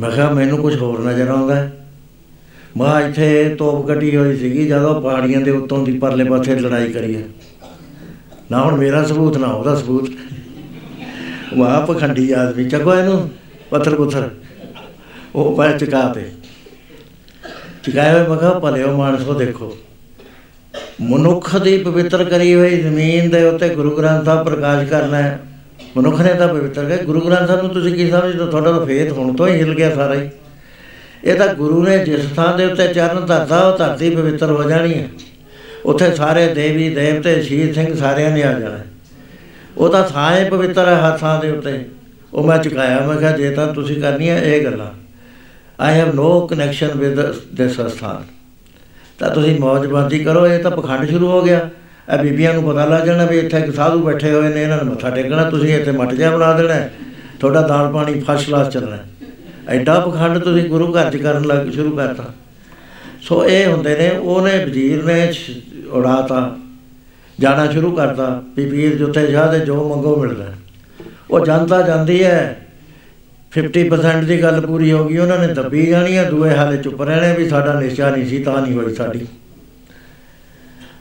[0.00, 1.86] ਮੈਂ ਕਿਹਾ, ਮੈਨੂੰ ਕੁਝ ਹੋਰ ਨਜ਼ਰ ਆਉਂਦਾ ਹੈ?
[2.76, 7.16] ਮੈਂ ਇੱਥੇ ਤੋਪ ਕੱਢੀ ਹੋਈ ਸੀਗੀ, ਜਦੋਂ ਪਹਾੜੀਆਂ ਦੇ ਉੱਤੋਂ ਦੀ ਪਰਲੇ ਪਾਸੇ ਲੜਾਈ ਕਰੀ
[7.16, 7.22] ਹੈ
[8.50, 10.10] ਨਾ ਹੁਣ ਮੇਰਾ ਸਬੂਤ, ਨਾ ਉਹਦਾ ਸਬੂਤ।
[11.58, 13.30] ਵਾਹ ਪਖੰਡੀ ਆਦਮੀ ਚੱਕੋ ਇਹਨੂੰ
[13.70, 14.30] ਪੱਥਰ ਪੁੱਥਰ
[15.34, 16.30] ਉਹ ਪੈ ਚੁਕਾ ਤੇ।
[17.84, 19.76] ਚੁਕਾਏ ਹੋਏ ਮੈਂ ਕਿਹਾ ਭਲੇ ਉਹ ਮਾਨਸੋ, ਦੇਖੋ।
[21.00, 25.40] ਮਨੁੱਖ ਦੀ ਪਵਿੱਤਰ ਕਰੀ ਹੋਈ ਜ਼ਮੀਨ ਦੇ ਉੱਤੇ ਗੁਰੂ ਗ੍ਰੰਥ ਸਾਹਿਬ ਪ੍ਰਕਾਸ਼ ਕਰਨਾ ਹੈ।
[25.96, 28.38] ਮਨੁੱਖ ਨੇ ਤਾਂ ਪਵਿੱਤਰ ਕਰ ਗੁਰੂ ਗ੍ਰੰਥ ਸਾਹਿਬ ਨੂੰ ਤੁਸੀਂ ਕੀ ਸਮਝਦੇ?
[28.38, 28.46] ਹੋ?
[28.46, 30.30] ਤੁਹਾਡਾ ਤਾਂ ਫੇਥ ਹੁਣ ਤੋਂ ਹੀ ਹਿਲ ਗਿਆ ਸਾਰਾ ਹੀ।
[31.24, 34.94] ਇਹ ਤਾਂ ਗੁਰੂ ਨੇ ਜਿਸ ਥਾਂ ਦੇ ਉੱਤੇ ਚਰਨ ਧਰਤਾ ਉਹ ਧਰਤੀ ਪਵਿੱਤਰ ਹੋ ਜਾਣੀ
[34.94, 35.08] ਹੈ
[35.84, 38.86] ਉੱਥੇ ਸਾਰੇ ਦੇਵੀ ਦੇਵਤੇ, ਸ਼ਹੀਦ ਸਿੰਘ ਸਾਰਿਆਂ ਨੇ ਆ ਜਾਣਾ। ਹੈ।
[39.78, 41.84] ਉਹ ਤਾਂ ਥਾਂ ਹੀ ਪਵਿੱਤਰ ਹੈ ਹੱਥਾਂ ਦੇ ਉੱਤੇ।
[42.34, 44.86] ਉਹ ਮੈਂ ਚੁਕਾਇਆ ਮੈਂ ਕਿਹਾ, ਜੇ ਤਾਂ ਤੁਸੀਂ ਕਰਨੀਆਂ ਇਹ ਗੱਲਾਂ।
[45.80, 48.24] I have no connection with this ਸਥਾਨ
[49.18, 51.70] ਤਾਂ ਤੁਸੀਂ ਮੌਜਬਾਜ਼ੀ ਕਰੋ, ਇਹ ਤਾਂ ਪਖੰਡ ਸ਼ੁਰੂ ਹੋ ਗਿਆ।
[52.12, 54.94] ਇਹ ਬੀਬੀਆਂ ਨੂੰ ਪਤਾ ਲੱਗ ਜਾਣਾ ਵੀ ਇੱਥੇ ਇੱਕ ਸਾਧੂ ਬੈਠੇ ਹੋਏ ਨੇ, ਇਹਨਾਂ ਨੂੰ
[54.94, 56.92] ਮੱਥਾ ਟੇਕਣਾ, ਤੁਸੀਂ ਇੱਥੇ ਮੱਟ ਜਿਹਾ ਬਣਾ ਦੇਣਾ ਹੈ।
[57.40, 59.04] ਤੁਹਾਡਾ ਦਾਲ ਪਾਣੀ ਫਸਟ ਕਲਾਸ ਚੱਲਣਾ ਹੈ।
[59.68, 62.34] ਐਡਾ ਪਖੰਡ ਤੁਸੀਂ ਗੁਰੂ ਘਰ 'ਚ ਕਰਨ ਲੱਗ, ਸ਼ੁਰੂ ਕਰਤਾ
[63.22, 66.56] ਸੋ ਇਹ ਹੁੰਦੇ ਨੇ, ਉਹਨੇ ਵਜ਼ੀਰ ਨੇ ਸ਼- ਉਡਾਤਾ,
[67.40, 70.54] ਜਾਣਾ ਸ਼ੁਰੂ ਕਰਤਾ, ਵੀ ਪੀਰ ਜੁੱਤੇ ਜਾ ਤੇ ਜੋ ਮੰਗੋ ਮਿਲਦਾ ਹੈ।
[71.30, 72.66] ਉਹ ਜਨਤਾ ਜਾਂਦੀ ਹੈ
[73.50, 77.34] 50% ਦੀ ਗੱਲ ਪੂਰੀ ਹੋ ਗਈ, ਉਹਨਾਂ ਨੇ ਦੱਬੀ ਜਾਣੀ ਹੈ, ਦੂਏ ਹਾਲੇ ਚੁੱਪ ਰਹਿਣੇ
[77.34, 79.26] ਵੀ ਸਾਡਾ ਨਿਸ਼ਚਾ ਨਹੀਂ ਸੀ, ਤਾਂ ਨਹੀਂ ਹੋਈ ਸਾਡੀ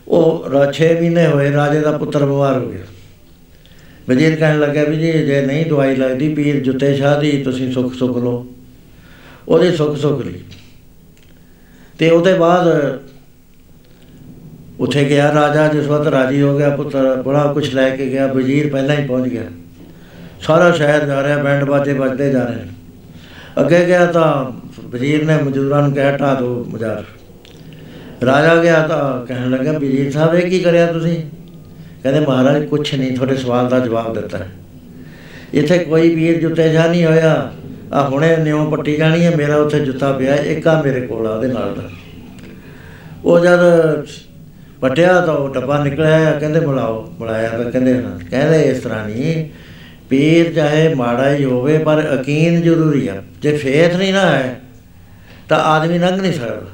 [0.08, 2.82] ਉਹ 6 ਮਹੀਨੇ ਹੋਏ ਰਾਜੇ ਦਾ ਪੁੱਤਰ ਬਿਮਾਰ ਹੋ ਗਿਆ।
[4.10, 7.94] ਵਜ਼ੀਰ ਕਹਿਣ ਲੱਗਾ ਵੀ ਜੀ, ਜੇ ਨਹੀਂ ਦਵਾਈ ਲੱਗਦੀ, ਪੀਰ ਜੁੱਤੇ ਸ਼ਾਹ ਦੀ, ਤੁਸੀਂ ਸੁੱਖ
[7.94, 8.48] ਸੁੱਖ ਲਓ।
[9.48, 10.40] ਉਹਦੇ ਸੁੱਖ ਸੁੱਖ ਲਈ।
[12.00, 13.00] ਤੇ ਉਹਦੇ ਬਾਅਦ
[14.80, 18.70] ਉੱਥੇ ਗਿਆ ਰਾਜਾ, ਜਿਸ ਵਕਤ ਰਾਜੀ ਹੋ ਗਿਆ ਪੁੱਤਰ, ਬੜਾ ਕੁਝ ਲੈ ਕੇ ਗਿਆ, ਵਜ਼ੀਰ
[18.70, 19.44] ਪਹਿਲਾਂ ਹੀ ਪਹੁੰਚ ਗਿਆ।
[20.42, 22.72] ਸਾਰਾ ਸ਼ਹਿਰ ਜਾ ਰਿਹਾ, ਬੈਂਡ ਬਾਜੇ ਵੱਜਦੇ ਜਾ ਰਹੇ। ਨੇ
[23.62, 24.52] ਅੱਗੇ ਗਿਆ ਤਾਂ
[24.88, 27.04] ਵਜ਼ੀਰ ਨੇ ਮਜ਼ਦੂਰਾਂ ਨੂੰ ਕਿਹਾ, ਢਾ ਦਿਓ ਮਜ਼ਾਰ।
[28.26, 31.24] ਰਾਜਾ ਗਿਆ ਤਾਂ ਕਹਿਣ ਲੱਗਾ ਵਜ਼ੀਰ ਸਾਹਿਬ, ਇਹ ਕੀ ਕਰਿਆ ਤੁਸੀਂ?
[32.04, 34.50] ਕਹਿੰਦੇ, ਮਹਾਰਾਜ, ਕੁਛ ਨਹੀਂ, ਤੁਹਾਡੇ ਸਵਾਲ ਦਾ ਜਵਾਬ ਦਿੱਤਾ ਹੈ।
[35.54, 37.52] ਇੱਥੇ ਕੋਈ ਵੀਰ ਜੁੱਤੇ ਜਾ ਨਹੀਂ ਹੋਇਆ।
[37.94, 41.30] ਆ ਹੁਣੇ ਨਿਉ ਪੱਟੀ ਜਾਣੀ ਹੈ, ਮੇਰਾ ਉੱਥੇ ਜੁੱਤਾ ਪਿਆ, ਇੱਕ ਆ ਮੇਰੇ ਕੋਲ ਆ,
[41.30, 41.84] ਉਹਦੇ ਨਾਲ ਦਾ।
[43.26, 43.60] ਉਹ ਜਦ
[44.82, 49.50] ਪਟਿਆ ਤਾਂ ਉਹ ਡੱਬਾ ਨਿਕਲਿਆ, ਕਹਿੰਦੇ, ਬੁਲਾਓ। ਬੁਲਾਇਆ ਤਾਂ ਕਹਿੰਦੇ, ਹਾਂ। ਕਹਿੰਦੇ, ਇਸ ਤਰ੍ਹਾਂ ਨਹੀਂ
[50.10, 54.60] ਪੀਰ ਚਾਹੇ ਮਾੜਾ ਹੀ ਹੋਵੇ, ਪਰ ਯਕੀਨ ਜ਼ਰੂਰੀ ਆ। ਜੇ ਫੇਥ ਨਹੀਂ ਨਾ ਹੈ
[55.50, 56.73] ਤਾਂ ਆਦਮੀ ਲੰਘ ਨਹੀਂ ਸਕਦਾ।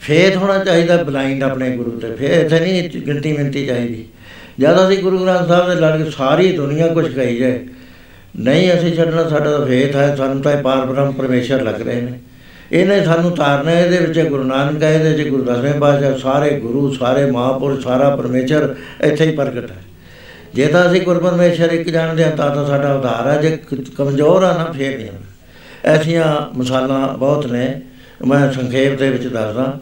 [0.00, 4.04] ਫੇਥ ਹੋਣਾ ਚਾਹੀਦਾ ਬਲਾਈਂਡ ਆਪਣੇ ਗੁਰੂ ਤੇ। ਫੇਥ ਨਹੀਂ ਗਿਣਤੀ ਮਿੰਤੀ ਚਾਹੀਦੀ।
[4.58, 7.66] ਜਦ ਅਸੀਂ ਗੁਰੂ ਗ੍ਰੰਥ ਸਾਹਿਬ ਦੇ ਲੜ ਕੇ ਸਾਰੀ ਦੁਨੀਆ ਕੁਝ ਕਹੀ ਜਾਏ
[8.38, 12.00] ਨਹੀਂ ਅਸੀਂ ਛੱਡਣਾ ਸਾਡਾ ਤਾਂ ਫੇਥ ਹੈ ਸਾਨੂੰ ਤਾਂ ਇਹ ਪਾਰ ਬ੍ਰਹਮ ਪਰਮੇਸ਼ਰ ਲੱਗ ਰਹੇ
[12.00, 12.18] ਨੇ।
[12.72, 16.60] ਇਹਨੇ ਸਾਨੂੰ ਤਾਰਨਾ ਹੈ, ਇਹਦੇ ਵਿੱਚ ਗੁਰੂ ਨਾਨਕ ਹੈ ਇਹਦੇ ਵਿੱਚ ਗੁਰੂ ਦਸਵੇਂ ਪਾਤਸ਼ਾਹ ਸਾਰੇ
[16.60, 19.76] ਗੁਰੂ ਸਾਰੇ ਮਹਾਂਪੁਰਸ਼ ਸਾਰਾ ਪਰਮੇਸ਼ਰ ਇੱਥੇ ਹੀ ਪ੍ਰਗਟ ਹੈ।
[20.54, 23.96] ਜੇ ਤਾਂ ਅਸੀਂ ਗੁਰ ਪਰਮੇਸ਼ਰ ਇੱਕ ਜਾਣਦੇ ਹਾਂ ਤਾਂ ਤਾਂ ਸਾਡਾ ਉਧਾਰ ਹੈ। ਜੇ ਕ-
[23.98, 25.26] ਕਮਜ਼ੋਰ ਆ ਨਾ ਫੇਰ ਨਹੀਂ ਹੋਣਾ।
[25.84, 27.82] ਐਸੀਆਂ ਮਿਸਾਲਾਂ ਬਹੁਤ ਨੇ।
[28.26, 29.80] ਮੈਂ ਸੰਖੇਪ ਦੇ ਵਿੱਚ ਦੱਸਦਾ।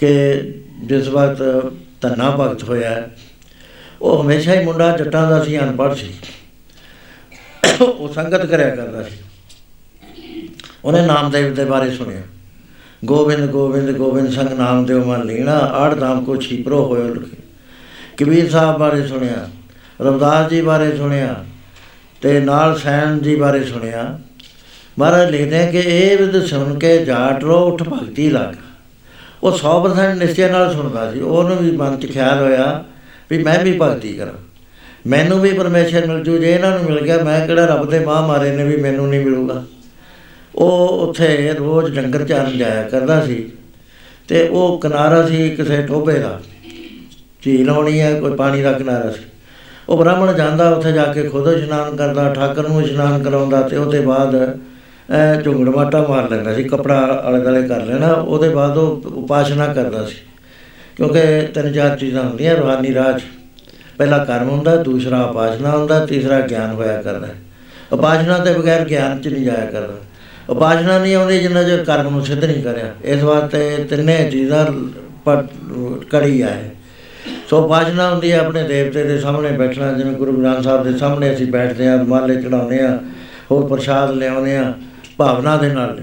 [0.00, 0.40] ਕਿ
[0.84, 3.08] ਜਿਸ ਵਕਤ ਧੰਨਾ ਭਗਤ ਹੋਇਆ,
[4.02, 6.10] ਉਹ ਹਮੇਸ਼ਾ ਹੀ ਮੁੰਡਾ ਜੱਟਾਂ ਦਾ ਸੀ, ਅਨਪੜ੍ਹ ਸੀ।
[7.80, 9.16] ਉਹ ਸੰਗਤ ਕਰਿਆ ਕਰਦਾ ਸੀ।
[10.84, 12.22] ਉਹਨੇ ਨਾਮਦੇਵ ਦੇ ਬਾਰੇ ਸੁਣਿਆ।
[13.04, 17.36] ਗੋਬਿੰਦ ਗੋਬਿੰਦ ਗੋਬਿੰਦ ਸੰਗ ਨਾਮਦੇਵ ਮਨ ਲੀਣਾ, ਆੜ ਦਾਮ ਕੋ ਛੀਪਰੋ ਹੋਇ ਲਖੇ।
[18.16, 19.48] ਕਬੀਰ ਸਾਹਿਬ ਬਾਰੇ ਸੁਣਿਆ,
[20.02, 21.44] ਰਵਿਦਾਸ ਜੀ ਬਾਰੇ ਸੁਣਿਆ
[22.20, 24.18] ਤੇ ਨਾਲ ਸੈਣ ਜੀ ਬਾਰੇ ਸੁਣਿਆ।
[24.98, 28.54] ਮਹਾਰਾਜ ਲਿਖਦੇ ਆ ਕਿ ਇਹ ਵਿਦ ਸੁਣ ਕੇ ਜਾਟ ਰੋ, ਉਠ ਭਗਤੀ ਲੱਗ
[29.42, 32.84] ਉਹ 100% ਨਿਸ਼ਚੈ ਨਾਲ ਸੁਣਦਾ ਸੀ। ਉਹਨੂੰ ਵੀ ਮਨ 'ਚ ਖਿਆਲ ਹੋਇਆ
[33.30, 34.32] ਵੀ ਮੈਂ ਵੀ ਭਗਤੀ ਕਰਾਂ।
[35.06, 38.28] ਮੈਨੂੰ ਵੀ ਪਰਮੇਸ਼ਰ ਮਿਲ ਜੂ। ਜੇ ਇਹਨਾਂ ਨੂੰ ਮਿਲ ਗਿਆ, ਮੈਂ ਕਿਹੜਾ ਰੱਬ ਦੇ ਮਾਂ
[38.28, 39.64] ਮਾਰੇ ਨੇ ਵੀ ਮੈਨੂੰ ਨਹੀਂ ਮਿਲੂਗਾ?
[40.54, 43.50] ਉਹ ਉੱਥੇ ਰੋਜ਼ ਡੰਗਰ ਚਾਰਨ ਜਾਇਆ ਕਰਦਾ ਸੀ
[44.28, 46.40] ਤੇ ਉਹ ਕਿਨਾਰਾ ਸੀ ਕਿਸੇ ਟੋਭੇ ਦਾ।
[47.42, 49.20] ਝੀਲ ਹੋਣੀ ਹੈ ਕੋਈ ਪਾਣੀ ਦਾ ਕਿਨਾਰਾ ਸੀ।
[49.88, 54.00] ਉਹ ਬ੍ਰਾਹਮਣ ਜਾਂਦਾ, ਉੱਥੇ ਜਾ ਕੇ ਖੁਦ ਇਸ਼ਨਾਨ ਕਰਦਾ, ਠਾਕਰ ਨੂੰ ਇਸ਼ਨਾਨ ਕਰਾਉਂਦਾ ਤੇ ਉਹਦੇ
[54.00, 54.58] ਬਾਅਦ
[55.10, 59.66] ਐ ਝੁੰਗੜ ਮਾਟਾ ਮਾਰ ਲੈਂਦਾ ਸੀ, ਕਪੜਾ ਆਲੇ ਦੁਆਲੇ ਕਰ ਲੈਣਾ, ਉਹਦੇ ਬਾਅਦ ਉਹ ਉਪਾਸ਼ਨਾ
[59.66, 60.14] ਕਰਦਾ ਸੀ।
[60.96, 61.20] ਕਿਉਂਕਿ
[61.54, 63.20] ਤਿੰਨ ਚਾਰ ਚੀਜ਼ਾਂ ਹੁੰਦੀਆਂ ਰੂਹਾਨੀ ਰਾਜ।
[63.98, 67.34] ਪਹਿਲਾ ਕਰਮ ਹੁੰਦਾ, ਦੂਸਰਾ ਉਪਾਸ਼ਨਾ ਹੁੰਦਾ, ਤੀਸਰਾ ਗਿਆਨ ਹੋਇਆ ਕਰਦਾ। ਹੈ।
[67.92, 69.94] ਉਪਾਸ਼ਨਾ ਤੇ ਬਗੈਰ ਗਿਆਨ ਚ ਨਹੀਂ ਜਾਇਆ ਕਰਦਾ।
[70.48, 74.66] ਉਪਾਸ਼ਨਾ ਨਹੀਂ ਆਉਂਦੀ ਜਿੰਨਾ ਚਿਰ ਕਰਮ ਨੂੰ ਸਿੱਧ ਨਹੀਂ ਕਰਿਆ। ਇਸ ਵਾਸਤੇ ਤਿੰਨੇ ਚੀਜ਼ਾਂ
[75.24, 75.44] ਪਰ
[76.10, 76.70] ਕੜੀ ਆ ਹੈ
[77.50, 81.34] ਸੋ ਉਪਾਸ਼ਨਾ ਹੁੰਦੀ ਹੈ ਆਪਣੇ ਦੇਵਤੇ ਦੇ ਸਾਹਮਣੇ ਬੈਠਣਾ, ਜਿਵੇਂ ਗੁਰੂ ਗ੍ਰੰਥ ਸਾਹਿਬ ਦੇ ਸਾਹਮਣੇ
[81.34, 82.98] ਅਸੀਂ ਬੈਠਦੇ ਹਾਂ ਮਾਲੇ ਚੜਾਉਂਦੇ ਹਾਂ
[83.50, 84.87] ਹੋਰ ਪ੍ਰਸ਼ਾਦ ਲਿਆਉਂਦੇ ਹਾਂ
[85.18, 86.00] ਭਾਵਨਾ ਦੇ ਨਾਲ।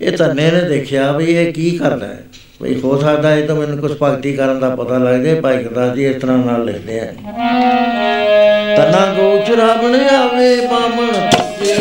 [0.00, 2.24] ਇਹ ਧੰਨੇ ਨੇ ਦੇਖਿਆ। ਵੀ ਇਹ ਕੀ ਕਰਦਾ ਹੈ।
[2.62, 5.96] ਵੀ ਹੋ ਸਕਦਾ ਇਹ ਤਾਂ ਮੈਨੂੰ ਕੁਝ ਭਗਤੀ ਕਰਨ ਦਾ ਪਤਾ ਲੱਗ ਜਾਏ ਭਾਈ ਗੁਰਦਾਸ
[5.96, 7.04] ਜੀ ਇਸ ਤਰ੍ਹਾਂ ਨਾਲ ਲਿਖਦੇ ਆ।
[8.76, 11.76] ਤਨਾ ਗੋਚਰਾ ਬਣ ਆਵੇ ਬਾਮਣ ਪੂਜੇ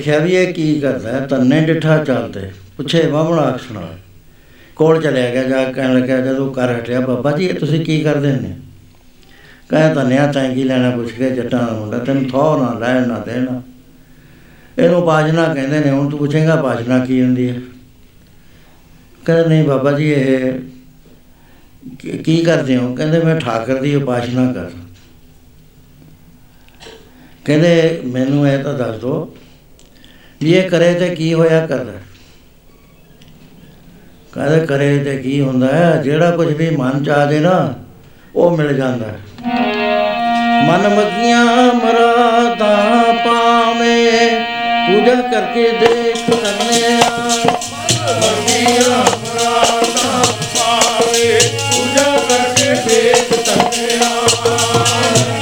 [0.00, 1.26] ਉਹਨੇ ਦੇਖਿਆ ਵੀ ਇਹ ਕੀ ਕਰਦਾ ਹੈ?
[1.26, 3.88] ਤੰਨੇ ਡਿਠਾ ਚੱਲਦੇ ਪੁੱਛੇ ਬਾਹਮਣ ਆਖਣਾ
[4.76, 8.00] ਕੋਲ ਚਲਿਆ ਗਿਆ, ਜਾ ਕੇ ਕਹਿਣ ਲੱਗਾ ਜਦੋਂ ਕਰ ਹਟਿਆ, ਬਾਬਾ ਜੀ, ਇਹ ਤੁਸੀਂ ਕੀ
[8.00, 8.56] ਕਰਦੇ ਨੇ
[9.68, 13.18] ਕਹਿੰਦਾ ਤੰਨਿਆ ਤੈਂ ਕੀ ਲੈਣਾ ਪੁੱਛ ਕੇ, ਜੱਟਾਂ ਦਾ ਮੁੰਡਾ, ਤੈਨੂੰ ਥੋ ਨਾ ਲੈਣ, ਨਾ
[13.18, 13.62] ਦੇਣਾ।
[14.78, 17.60] ਇਹਨੂੰ ਬਾਜਨਾ ਕਹਿੰਦੇ ਨੇ, ਹੁਣ ਤੂੰ ਪੁੱਛੇਗਾ, ਬਾਜਨਾ ਕੀ ਹੁੰਦੀ ਹੈ?
[19.26, 20.52] ਕਹਿੰਦਾ, ਨਹੀਂ ਬਾਬਾ ਜੀ, ਇਹ
[21.98, 22.94] ਕੀ- ਕੀ ਕਰਦੇ ਹੋ?
[22.94, 24.70] ਕਹਿੰਦੇ, ਮੈਂ ਠਾਕਰ ਦੀ ਉਪਾਸਨਾ ਕਰ
[27.44, 29.39] ਕਹਿੰਦੇ, ਮੈਨੂੰ ਇਹ ਤਾਂ ਦੱਸ ਦੋ ਵੀ
[30.42, 31.92] ਇਹ ਕਰੇ ਤੇ ਕੀ ਹੋਇਆ ਕਰਦਾ
[34.32, 36.02] ਕਹਿੰਦੇ ਕਰੇ ਤੇ ਕੀ ਹੁੰਦਾ ਹੈ?
[36.04, 37.74] ਜਿਹੜਾ ਕੁਝ ਵੀ ਮਨ ਚ ਆ ਜੇ ਨਾ,
[38.36, 39.18] ਉਹ ਮਿਲ ਜਾਂਦਾ ਹੈ।
[40.66, 41.44] ਮਨ ਮਗੀਆਂ
[41.74, 44.30] ਮਰਾਦਾਂ ਪਾਵੇਂ,
[44.86, 47.10] ਪੂਜਾ ਕਰਕੇ ਦੇਖ ਕਰਨਿਆ
[48.10, 50.24] ਮਰਦੀਆਂ ਮਰਾਦਾਂ
[50.56, 51.38] ਪਾਵੇ,
[51.72, 54.10] ਪੂਜਾ ਕਰਕੇ ਦੇਖ ਤੰਨਿਆ।
[54.44, 55.39] ਮਰਦੀਆਂ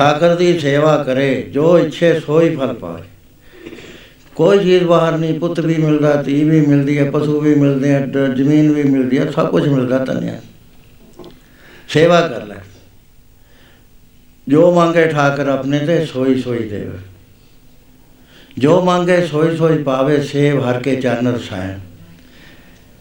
[0.00, 3.02] ਠਾਕਰ ਦੀ ਸੇਵਾ ਕਰੇ, ਜੋ ਇੱਛੇ ਸੋਈ ਫਲ ਪਾਏ
[4.34, 8.00] ਕੋਈ ਚੀਜ਼ ਬਾਹਰ ਨਹੀਂ, ਪੁੱਤ ਵੀ ਮਿਲਦਾ, ਧੀ ਵੀ ਮਿਲਦੀ ਹੈ, ਪਸ਼ੂ ਵੀ ਮਿਲਦੇ ਆ
[8.06, 10.40] ਡ- ਜ਼ਮੀਨ ਵੀ ਮਿਲਦੀ ਹੈ, ਸਭ ਕੁਝ ਮਿਲਦਾ ਤੰਨਿਆ
[11.88, 12.54] ਸੇਵਾ ਕਰ ਲੈ।
[14.48, 16.98] ਜੋ ਮੰਗੇ ਠਾਕਰ ਆਪਣੇ ਤੇ ਸੋਈ ਸੋਈ ਦੇਵੇ।
[18.58, 21.78] ਜੋ ਮੰਗੇ ਸੋਈ ਸੋਈ ਪਾਵੇ ਸੇਵ ਹਰ ਕੇ ਚਰਨ ਰਸਾਇਣ।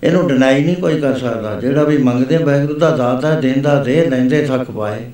[0.03, 4.45] ਇਹਨੂੰ ਡਿਨਾਈ ਨਹੀਂ ਕੋਈ ਕਰ ਸਕਦਾ। ਜਿਹੜਾ ਵੀ ਮੰਗਦੇ ਵਾਹਿਗੁਰੂ ਦਾ ਦਾਤਾ ਦਿੰਦਾ, ਦੇ ਲੈਂਦੇ,
[4.45, 5.11] ਥੱਕ ਪਾਏ।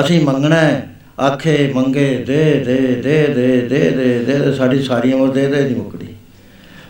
[0.00, 0.88] ਅਸੀਂ ਮੰਗਣਾ ਹੈ।
[1.20, 5.76] ਆਖੇ, ਮੰਗੇ, ਦੇ ਦੇ ਦੇ ਦੇ ਦੇ ਦੇ ਦੇ ਸਾਡੀ ਸਾਰੀ ਉਮਰ ਦੇ ਦੇ, ਨਹੀਂ
[5.76, 6.06] ਮੁਕਦੀ।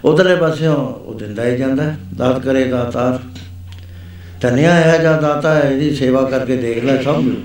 [0.04, 3.18] ਉਧਰਲੇ ਪਾਸਿਓਂ ਉਹ ਦਿੰਦਾ ਹੀ ਜਾਂਦਾ ਦਾਤ ਕਰੇਗਾ ਤਾਰ
[4.40, 7.42] ਤਨਿਆ ਹੈ ਜਾਂ ਦਾਤਾ ਹੈ, ਇਹਦੀ ਸੇਵਾ ਕਰਕੇ ਦੇਖ ਲੈ ਸਭ ਮਿਲੂ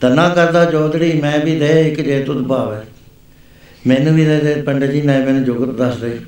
[0.00, 2.86] ਤਨਾ ਕਰਦਾ ਜੋਦੜੀ ਮੈਂ ਵੀ ਦੇ, ਇੱਕ ਜੇ ਤੁਧ ਭਾਵੇ।
[3.86, 6.20] ਮੈਨੂੰ ਵੀ ਦੇ ਪੰਡਤ ਜੀ ਨੇ ਮੈਨੂੰ ਜੋਗਤ ਦੱਸ ਦੇ।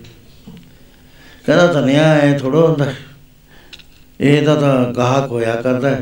[1.47, 2.93] ਕਹਿੰਦਾ ਤਨਿਆ ਹੈ ਥੋੜਾ ਹੁੰਦਾ।
[4.21, 5.97] ਇਹ ਤਾਂ ਤਾਂ ਗਾਹਕ ਹੋਇਆ ਕਰਦਾ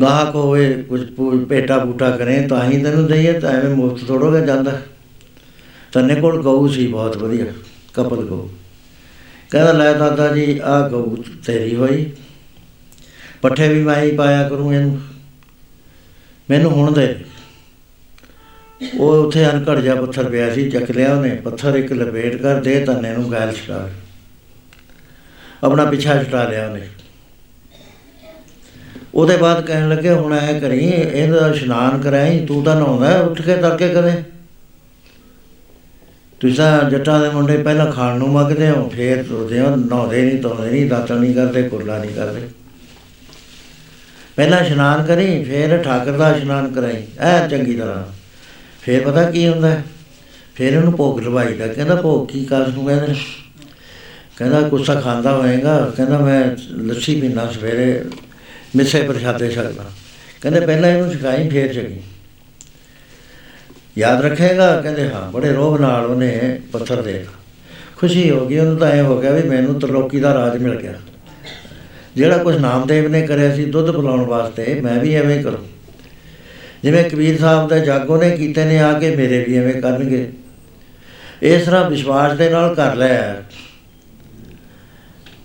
[0.00, 4.46] ਗਾਹਕ ਹੋਵੇ ਕੁਝ ਪੂ- ਭੇਟਾ ਬੂਟਾ ਕਰੇ, ਤਾਂ ਹੀ ਤੈਨੂੰ ਦਈਏ, ਤਾਂ ਐਵੇਂ ਮੁਫਤ ਥੋੜੋਗੇ
[4.46, 4.80] ਜਾਂਦਾ।
[5.92, 7.44] ਤੰਨੇ ਕੋਲ ਗਊ ਸੀ, ਬਹੁਤ ਵਧੀਆ,
[7.94, 8.48] ਕਪਲ ਗਊ।
[9.50, 12.12] ਕਹਿੰਦਾ, ਲੈ ਦਾਦਾ ਜੀ ਆ ਗਊ ਤੇਰੀ ਹੋਈ।
[13.42, 15.00] ਪੱਠੇ ਵੀ ਮੈਂ ਹੀ ਪਾਇਆ ਕਰੂੰ ਇਹਨੂੰ।
[16.50, 17.24] ਮੈਨੂੰ ਹੁਣ ਦੇ।
[18.98, 22.84] ਉਹ ਉੱਥੇ ਅਨਕੜ ਜਿਹਾ ਪੱਥਰ ਪਿਆ ਸੀ, ਚੱਕ ਲਿਆ ਉਹਨੇ, ਪੱਥਰ ਇੱਕ ਲਪੇਟ ਕਰ ਦੇ
[22.84, 23.90] ਧੰਨੇ ਨੂੰ ਗੈਲ ਛਡਾ।
[25.64, 26.88] ਆਪਣਾ ਪਿੱਛਾ ਛਡਾ ਲਿਆ ਉਹਨੇ।
[29.14, 33.56] ਉਹਦੇ ਬਾਅਦ ਕਹਿਣ ਲੱਗੇ, ਹੁਣ ਐ ਕਰੀ, ਇਹਦਾ ਇਸ਼ਨਾਨ ਕਰਾਈ, ਤੂੰ ਤਾਂ ਨਹਾਉਂਦਾ ਉੱਠ ਕੇ
[33.56, 34.12] ਤੜਕੇ ਕਦੇ?
[36.40, 40.42] ਤੁਸੀਂ ਤਾਂ ਜੱਟਾਂ ਦੇ ਮੁੰਡੇ ਪਹਿਲਾਂ ਖਾਣ ਨੂੰ ਮੰਗਦੇ ਹੋ, ਫੇਰ ਤੁਰਦੇ ਹੋ, ਨਹਾਉਂਦੇ ਨਹੀਂ,
[40.42, 42.48] ਧੋਂਦੇ ਨਹੀਂ, ਦਾਤਣ ਨਹੀਂ ਕਰਦੇ, ਕੁਰਲਾ ਨਹੀਂ ਕਰਦੇ।
[44.36, 48.04] ਪਹਿਲਾਂ ਇਸ਼ਨਾਨ ਕਰੀ, ਫੇਰ ਠਾਕਰ ਦਾ ਇਸ਼ਨਾਨ ਕਰਾਈ, ਐ ਚੰਗੀ ਤਰ੍ਹਾਂ।
[48.82, 49.68] ਫੇਰ ਪਤਾ ਕੀ ਹੁੰਦਾ?
[49.68, 49.84] ਹੈ?
[50.54, 53.14] ਫੇਰ ਉਹਨੂੰ ਭੋਗ ਲਵਾਈਦਾ ਕਹਿੰਦਾ ਭੋਗ ਕੀ ਕਰ ਨੂੰ ਕਹਿੰਦੇ
[54.36, 58.04] ਕਹਿੰਦਾ ਗੁੱਸਾ ਖਾਂਦਾ ਹੋਏਗਾ, ਕਹਿੰਦਾ ਮੈਂ ਲੱਸੀ ਪੀਣਾ ਸਵੇਰੇ।
[58.76, 59.84] ਮਿੱਸੇ ਪ੍ਰਸ਼ਾਦੇ ਛਕਦਾ
[60.40, 62.00] ਕਹਿੰਦੇ ਪਹਿਲਾਂ ਇਹਨੂੰ ਛਕਾਈ, ਫੇਰ ਛਕੀ।
[63.98, 64.80] ਯਾਦ ਰੱਖੇਗਾ?
[64.80, 67.26] ਕਹਿੰਦੇ ਹਾਂ, ਬੜੇ ਰੋਹ ਨਾਲ ਉਹਨੇ ਪੱਥਰ ਦੇ
[67.96, 70.94] ਖੁਸ਼ੀ ਹੋ ਗਈ, ਉਹਨੂੰ ਤਾਂ ਐ ਹੋ ਗਿਆ ਵੀ ਮੈਨੂੰ ਤਰਲੋਕੀ ਦਾ ਰਾਜ ਮਿਲ ਗਿਆ।
[72.16, 75.66] ਜਿਹੜਾ ਕੁਝ ਨਾਮਦੇਵ ਨੇ ਕਰਿਆ ਸੀ, ਦੁੱਧ ਪਿਲਾਉਣ ਵਾਸਤੇ ਮੈਂ ਵੀ ਐਵੇਂ ਕਰੂੰ।
[76.82, 80.32] ਜਿਵੇਂ ਕਬੀਰ ਸਾਹਿਬ ਦੇ ਜਾਗੋ ਨੇ ਕੀਤੇ ਨੇ, ਆ ਕੇ ਮੇਰੇ ਵੀ ਐਵੇਂ ਕਰਨਗੇ।
[81.42, 83.42] ਇਸ ਤਰ੍ਹਾਂ ਵਿਸ਼ਵਾਸ ਦੇ ਨਾਲ ਕਰ ਲਿਆ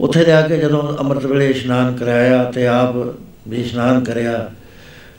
[0.01, 2.95] ਉੱਥੇ ਜਾ ਕੇ ਜਦੋਂ ਅੰਮ੍ਰਿਤ ਵੇਲੇ ਇਸ਼ਨਾਨ ਕਰਾਇਆ ਤੇ ਆਪ
[3.47, 4.51] ਵੀ ਇਸ਼ਨਾਨ ਕਰਿਆ,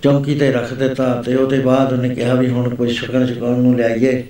[0.02, 3.76] ਚੌਂਕੀ ਤੇ ਰੱਖ ਦਿੱਤਾ ਤੇ ਉਹਦੇ ਬਾਅਦ ਉਹਨੇ ਕਿਹਾ ਵੀ ਹੁਣ ਕੋਈ ਸ਼ਕਨ ਸ਼ਕਾਉਣ ਨੂੰ
[3.76, 4.24] ਲਿਆਈਏ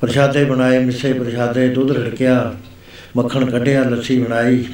[0.00, 2.54] ਪ੍ਰਸ਼ਾਦੇ ਬਣਾਏ, ਮਿੱਸੇ ਪ੍ਰਸ਼ਾਦੇ, ਦੁੱਧ ਰੜਕਿਆ,
[3.16, 4.64] ਮੱਖਣ ਕੱਢਿਆ, ਲੱਸੀ ਬਣਾਈ।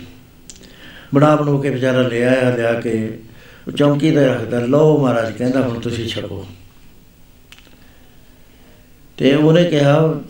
[1.15, 3.19] ਬਣਾ ਬਣੂ ਕੇ ਵਿਚਾਰਾ ਲੈ ਆਇਆ, ਲਿਆ ਕੇ
[3.69, 6.47] ਉਹ ਚੌਂਕੀ ਤੇ ਰੱਖਦਾ, ਲਓ ਮਹਾਰਾਜ ਕਹਿੰਦਾ ਹੁਣ ਤੁਸੀਂ ਛਕੋ।
[9.16, 10.20] ਤੇ ਉਹਨੇ ਕਿਹਾ,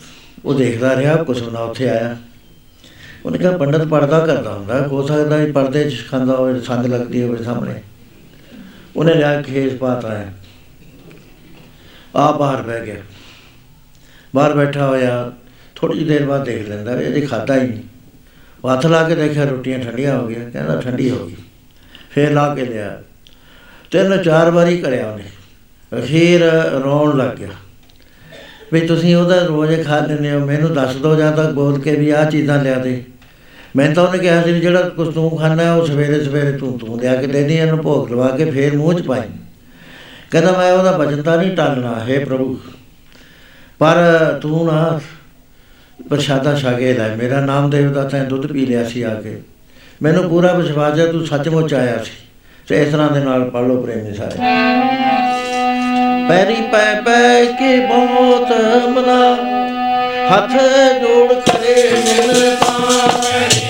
[0.45, 2.17] ਉਹ ਦੇਖਦਾ ਰਿਹਾ, ਕੁਛ ਨਾ ਉੱਥੇ ਆਇਆ।
[3.27, 7.23] ਉਹਨੇ ਕਿਹਾ ਪੰਡਤ ਪੜਦਾ ਕਰਦਾ ਹੁੰਦਾ, ਹੋ ਸਕਦਾ ਇਹ ਪਰਦੇ ਚ ਖਾਂਦਾ ਹੋਵੇ, ਸੰਗ ਲੱਗਦੀ
[7.23, 7.75] ਹੋਵੇ ਸਾਹਮਣੇ।
[8.97, 10.35] ਉਹਨੇ ਲਿਆ ਕੇ ਖੇਸ ਪਾਤਾ ਹੈ।
[12.17, 12.97] ਆ ਬਾਹਰ ਬਹਿ ਗਿਆ।
[14.35, 15.33] ਬਾਹਰ ਬੈਠਾ ਹੋਇਆ
[15.75, 17.83] ਥੋੜੀ ਜਿਹੀ ਦੇਰ ਬਾਅਦ ਦੇਖ ਲੈਂਦਾ ਵੀ ਅਜੇ ਖਾਦਾ ਹੀ ਨਹੀਂ।
[18.65, 21.37] ਉਹ ਹੱਥ ਲਾ ਕੇ ਦੇਖਿਆ ਰੋਟੀਆਂ ਠੰਡੀਆਂ ਹੋ ਗਈਆਂ, ਕਹਿੰਦਾ ਠੰਡੀ ਹੋ ਗਈ।
[22.11, 23.03] ਫੇਰ ਲਾ ਕੇ ਲਿਆ।
[23.91, 25.25] ਤਿੰਨ ਚਾਰ ਵਾਰੀ ਕਰਿਆ ਉਹਨੇ।
[26.01, 26.45] ਅਖੀਰ
[26.85, 27.49] ਰੋਣ ਲੱਗ ਗਿਆ।
[28.73, 32.11] ਵੀ ਤੁਸੀਂ ਉਹਦਾ ਰੋਜ਼ ਖਾ ਲੈਂਦੇ ਹੋ, ਮੈਨੂੰ ਦੱਸ ਦਿਓ ਜਾਂ ਤਾਂ ਬੋਲ ਕੇ ਵੀ
[32.11, 33.05] ਆਹ ਚੀਜ਼ਾਂ ਲਿਆ ਦੇ।
[33.77, 36.99] ਮੈਂ ਤਾਂ ਉਹਨੇ ਕਿਹਾ ਸੀ ਵੀ ਜਿਹੜਾ ਕੁਝ ਤੂੰ ਖਾਣਾ ਉਹ ਸਵੇਰੇ ਸਵੇਰੇ ਤੂੰ ਤੂੰ
[37.01, 39.21] ਲਿਆ ਕੇ ਦੇਣੀ ਇਹਨੂੰ ਭੋਗ ਲਵਾ ਕੇ ਫੇਰ ਮੂੰਹ 'ਚ ਪਾਈ।
[40.31, 42.59] ਕਹਿੰਦਾ ਮੈਂ ਉਹਦਾ ਵਚਨ ਤਾਂ ਨਹੀਂ ਟਾਲਣਾ, ਹੈ ਪ੍ਰਭੂ,
[43.81, 43.97] ਪਰ
[44.43, 45.01] ਤੂੰ ਨਾ
[46.09, 49.41] ਪ੍ਰਸ਼ਾਦਾ ਛਕੇ ਲੈ, ਮੇਰਾ ਨਾਮ ਦੇਵ ਦਾ ਤੈਂ ਦੁੱਧ ਪੀ ਲਿਆ ਸੀ ਆ ਕੇ।
[50.03, 52.13] ਮੈਨੂੰ ਪੂਰਾ ਵਿਸ਼ਵਾਸ ਹੈ, ਤੂੰ ਸੱਚਮੁੱਚ ਆਇਆ ਸੀ।
[52.69, 54.39] ਤੇ ਇਸ ਤਰ੍ਹਾਂ ਦੇ ਨਾਲ ਪੜ ਲਓ ਪ੍ਰੇਮੀ ਸਾਰੇ।
[56.29, 58.53] ਪੈਰੀ ਪੈ ਪੈ ਕੇ ਬਹੁਤ
[58.89, 59.35] ਮਨਾ
[60.31, 60.51] ਹੱਥ
[61.03, 61.33] ਜੋੜ
[61.75, 63.70] ਖੜੇ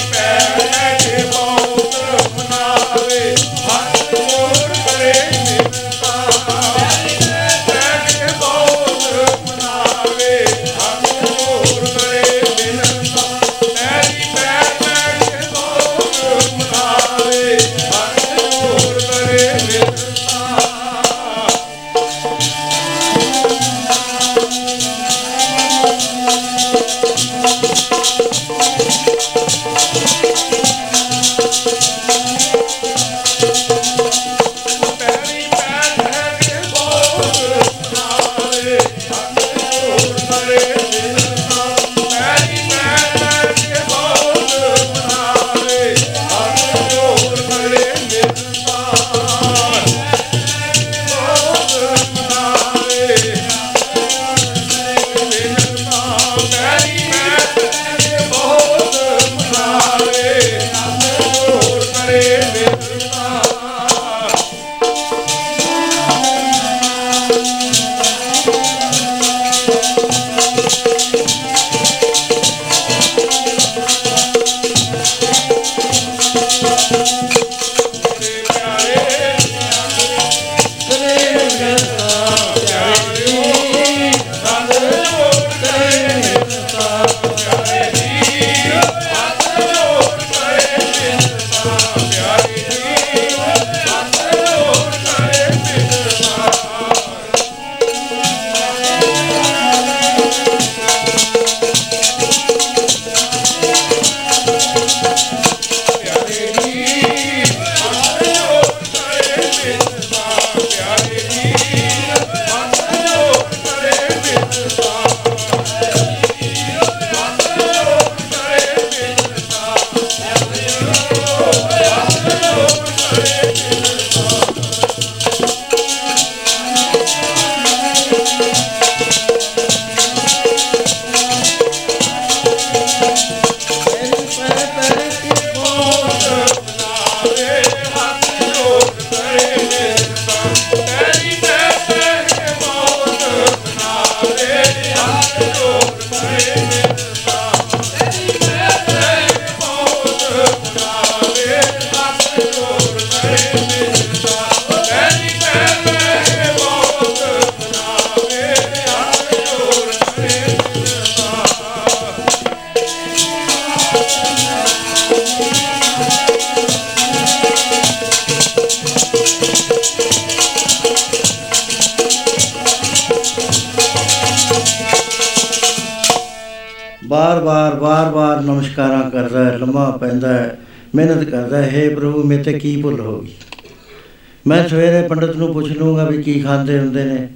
[186.51, 187.29] ਖਾਂਦੇ ਹੁੰਦੇ ਨੇ।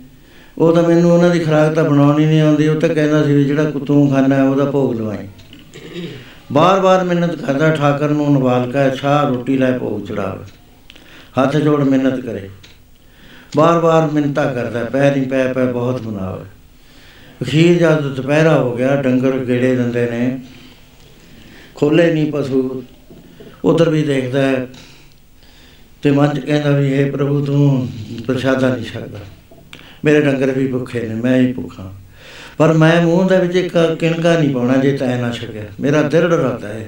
[0.59, 3.45] ਉਹ ਤਾਂ ਮੈਨੂੰ ਉਹਨਾਂ ਦੀ ਖੁਰਾਕ ਤਾਂ ਬਣਾਉਣੀ ਨਹੀਂ ਆਉਂਦੀ। ਉਹ ਤਾਂ ਕਹਿੰਦਾ ਸੀ ਵੀ
[3.45, 5.28] ਜਿਹੜਾ ਕੁ ਤੂੰ ਖਾਣਾ ਹੈ, ਉਹਦਾ ਭੋਗ ਲਵਾਈ।
[6.53, 10.45] ਬਾਰ-ਬਾਰ ਮਿਹਨਤ ਕਰਦਾ, ਠਾਕਰ ਨੂੰ ਨਵਾਲਕਾ ਹੈ, ਛਾਹ ਰੋਟੀ ਲੈ ਭੋਗ ਚੜਾਵੇ।
[11.43, 12.51] ਹੱਥ ਜੋੜ ਮਿਹਨਤ ਕਰੇ।
[13.57, 16.45] ਬਾਰ-ਬਾਰ ਮਿੰਤਾ ਕਰਦਾ ਪੈਰ ਨਹੀਂ ਪੈ ਪੈ ਬਹੁਤ ਮਨਾਵੇ।
[17.43, 20.41] ਅਖੀਰ ਜਦ ਦੁਪਹਿਰਾ ਹੋ ਗਿਆ, ਡੰਗਰ ਗੇੜੇ ਦਿੰਦੇ ਨੇ।
[21.74, 22.85] ਖੋਲੇ ਨਹੀਂ ਪਸ਼ੂ।
[23.65, 24.66] ਉਧਰ ਵੀ ਦੇਖਦਾ ਹੈ
[26.03, 27.89] ਤੇ ਮਨ ਚ ਕਹਿੰਦਾ ਵੀ ਇਹ ਪ੍ਰਭੂ ਤੂੰ
[28.26, 29.18] ਪ੍ਰਸ਼ਾਦਾ ਨਹੀਂ ਸਕਦਾ
[30.05, 31.92] ਮੇਰੇ ਡੰਗਰ ਵੀ ਭੁੱਖੇ ਨੇ, ਮੈਂ ਹੀ ਭੁੱਖਾ।
[32.59, 36.28] ਪਰ ਮੈਂ ਮੂੰਹ ਦੇ ਵਿੱਚ ਇੱਕ ਕਿਣਕਾ ਨਹੀਂ ਪਾਉਣਾ ਜੇ ਤੈ ਨਾ ਛਕਿਆ। ਮੇਰਾ ਦਿਲ
[36.28, 36.86] ਡਰਦਾ ਹੈ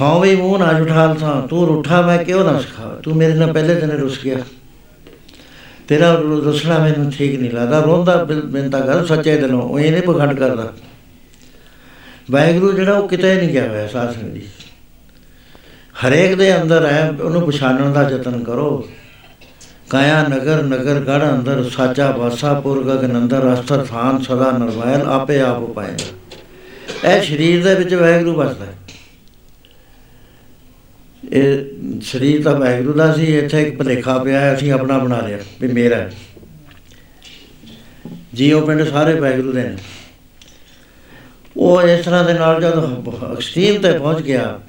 [0.00, 3.52] ਹਾਂ ਵੀ ਮੂੰਹ ਨਾ ਉਠਾਲ ਤਾਂ ਤੂੰ ਰੁੱਠਾ, ਮੈਂ ਕਿਉਂ ਨਾ ਸਿਖਾ ਤੂੰ ਮੇਰੇ ਨਾਲ
[3.52, 4.36] ਪਹਿਲੇ ਦਿਨ ਰੁੱਸ ਗਿਆ।
[5.88, 10.02] ਤੇਰਾ ਰੁ- ਰੁੱਸਣਾ ਮੈਨੂੰ ਠੀਕ ਨਹੀਂ ਲੱਗਦਾ। ਰੋਂਦਾ ਬਿੰਤਾ ਕਰ ਸੱਚੇ ਦਿਲੋਂ, ਉਹ ਇਹ ਨਹੀਂ
[10.02, 10.72] ਪਖੰਡ ਕਰਦਾ।
[12.30, 14.42] ਵਾਹਿਗੁਰੂ ਜਿਹੜਾ ਉਹ ਕਿਤੇ ਨਹੀਂ ਗਿਆ ਹੋਇਆ ਸਾਧ ਸੰਗਤ ਜੀ।
[16.06, 18.88] ਹਰੇਕ ਦੇ ਅੰਦਰ ਹੈ ਉਹਨੂੰ ਪਛਾਣਨ ਦਾ ਯਤਨ ਕਰੋ।
[19.90, 25.40] ਕਾਇਆ ਨਗਰ ਨਗਰ ਗੜ ਅੰਦਰ ਸਾਚਾ ਵਾਸਾ ਪੁਰ ਗਗਨ ਅੰਦਰ ਅਸਥਰ ਥਾਨ ਸਦਾ ਨਰਮੈਲ ਆਪੇ
[25.40, 28.74] ਆਪ ਉਪਾਏਗਾ ਇਹ ਸਰੀਰ ਦੇ ਵਿੱਚ ਵਾਹਿਗੁਰੂ ਵਸਦਾ ਹੈ।
[31.32, 35.38] ਇਹ ਸਰੀਰ ਤਾਂ ਵਾਹਿਗੁਰੂ ਦਾ ਸੀ ਇੱਥੇ ਇੱਕ ਭਲੇਖਾ ਪਿਆ ਹੈ, ਅਸੀਂ ਆਪਣਾ ਬਣਾ ਲਿਆ
[35.60, 36.12] ਵੀ ਮੇਰਾ ਹੈ।
[38.34, 39.76] ਜੀਓ ਪਿੰਡ ਸਾਰੇ ਵਾਹਿਗੁਰੂ ਦੇ ਨੇ।
[41.56, 42.78] ਉਹ ਇਸ ਤਰ੍ਹਾਂ ਦੇ ਨਾਲ ਜਦ
[43.32, 44.60] ਐਕਸਟ੍ਰੀਮ ਤੇ ਪਹੁੰਚ ਗਿਆ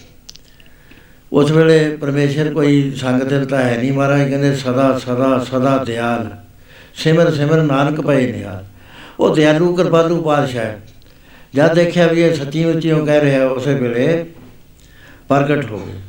[1.34, 6.30] ਉਸ ਵੇਲੇ ਪਰਮੇਸ਼ਰ ਕੋਈ ਸੰਗ ਦਿਲ ਤਾਂ ਹੈ ਨਹੀਂ ਮਹਾਰਾਜ, ਕਹਿੰਦੇ ਸਦਾ ਸਦਾ ਸਦਾ ਦਿਆਲ।
[6.96, 8.64] ਸਿਮਰ ਸਿਮਰ ਨਾਨਕ ਪਏ ਨਿਹਾਲ।
[9.20, 10.82] ਉਹ ਦਿਆਲੂ, ਕਿਰਪਾਲੂ ਪਾਤਸ਼ਾਹ ਹੈ।
[11.56, 14.26] ਜਦ ਦੇਖਿਆ ਵੀ ਇਹ ਸੱਚੀ ਉੱਚੀ ਉਹ ਕਹਿ ਰਿਹਾ ਉਸੇ ਵੇਲੇ
[15.28, 16.00] ਪ੍ਰਗਟ ਹੋ ਗਏ।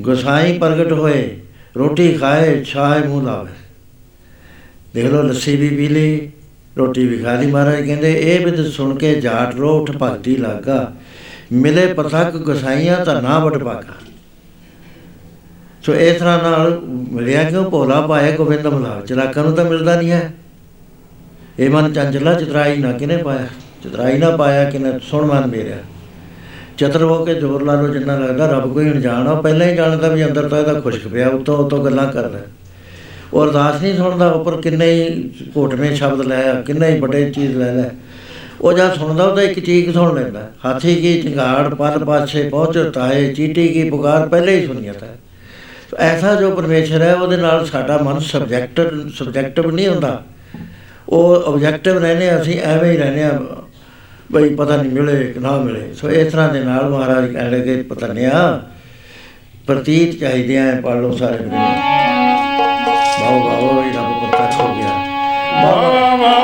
[0.00, 1.40] ਗੁਸਾਈ ਪ੍ਰਗਟ ਹੋਏ,
[1.78, 3.52] ਰੋਟੀ ਖਾਏ, ਛਾਏ ਮੂੰਹ ਲਾਵੇ।
[4.94, 6.30] ਦੇਖ ਲਓ, ਲੱਸੀ ਵੀ ਪੀ ਲਈ,
[6.78, 10.94] ਰੋਟੀ ਵੀ ਖਾ ਲਈ। ਮਹਾਰਾਜ ਕਹਿੰਦੇ, ਇਹ ਬਿਦ ਸੁਣ ਕੇ ਜਾਟ ਰੋ ਉਠ ਭਗਤੀ ਲਾਗਾ।
[11.52, 14.09] ਮਿਲੇ ਪਥਕ ਗੁਸਾਈਆਂ ਤਾਂ ਨਾ ਵਟ ਪਾਗਾ
[15.86, 16.80] ਸੋ ਇਸ ਤਰ੍ਹਾਂ ਨਾਲ
[17.12, 20.32] ਮਿਲਿਆ ਕਿਉਂ ਭੋਲਾ ਪਾਇਆ ਗੋਬਿੰਦ ਮਲਾ ਚਲਾਕਾਂ ਨੂੰ ਤਾਂ ਮਿਲਦਾ ਨਹੀਂ ਹੈ।
[21.58, 23.46] ਇਹ ਮਨ ਚੰਚਲਾ ਚਤਰਾਈ ਨਾ ਕਿਨੇ ਪਾਇਆ?
[23.84, 24.92] ਚਤਰਾਈ ਨਾ ਪਾਇਆ ਕਿਨੇ?
[25.02, 25.76] ਸੁਣ ਮਨ ਮੇਰਿਆ।
[26.78, 29.76] ਚਤਰ ਹੋ ਕੇ ਜ਼ੋਰ ਲਾ ਲੋ ਜਿੰਨਾ ਲੱਗਦਾ ਰੱਬ ਕੋਈ ਅਣਜਾਣ ਆ। ਉਹ ਪਹਿਲਾਂ ਹੀ
[29.76, 32.38] ਜਾਣਦਾ ਵੀ ਅੰਦਰ ਤਾਂ ਇਹਦਾ ਖੁਸ਼ਕ ਪਿਆ ਉਤੋਂ ਉਤੋਂ ਗੱਲਾਂ ਕਰਦਾ।
[33.34, 37.56] ਉਹ ਅਰਦਾਸ ਨਹੀਂ ਸੁਣਦਾ ਉੱਪਰ ਕਿੰਨੇ ਹੀ ਘੋਟਵੇਂ ਸ਼ਬਦ ਲੈ ਆ, ਕਿੰਨੇ ਹੀ ਵੱਡੇ ਚੀਜ਼
[37.56, 37.90] ਲੈ ਲੈ।
[38.60, 42.78] ਉਹ ਜਦ ਸੁਣਦਾ ਉਹ ਤਾਂ ਇੱਕ ਚੀਜ਼ ਸੁਣ ਲੈਂਦਾ। ਹਾਥੀ ਕੀ ਚਿੰਗਾੜ ਪਲ ਪਾਛੇ ਪਹੁੰਚ
[42.94, 45.29] ਤਾਏ ਚੀਟੀ ਕੀ ਪੁਕਾਰ ਪਹਿਲੇ ਹੀ ਸੁਣੀ ਜਾਂਦਾ ਸੋ
[45.98, 50.22] ਐਸਾ ਜੋ ਪਰਮੇਸ਼ਰ ਹੈ ਉਹਦੇ ਨਾਲ ਸਾਡਾ ਮਨ ਸਬਜੈਕਟਿਵ ਸਬਜੈਕਟਿਵ ਨਹੀਂ ਹੁੰਦਾ।
[51.08, 53.38] ਉਹ ਆਬਜੈਕਟਿਵ ਰਹਿੰਦੇ ਹਾਂ, ਅਸੀਂ ਐਵੇਂ ਹੀ ਰਹਿੰਦੇ ਆ
[54.32, 57.82] ਬਈ ਪਤਾ ਨਹੀਂ ਮਿਲੇ ਕਿ ਨਾ ਮਿਲੇ। ਸੋ ਇਸ ਤਰ੍ਹਾਂ ਦੇ ਨਾਲ ਮਹਾਰਾਜ ਕਹਿਣ ਲੱਗੇ
[57.82, 58.60] ਪਤਾ ਨਹੀਂ ਆ
[59.66, 64.92] ਪ੍ਰਤੀਤ ਚਾਹੀਦੇ ਆ ਪੜ ਲਓ ਸਾਰੇ। ਬਾਓ ਬਾਓ ਇਹ ਰੱਬ ਪ੍ਰਤੱਖ ਹੋ ਗਿਆ।
[65.62, 66.39] ਬਾਓ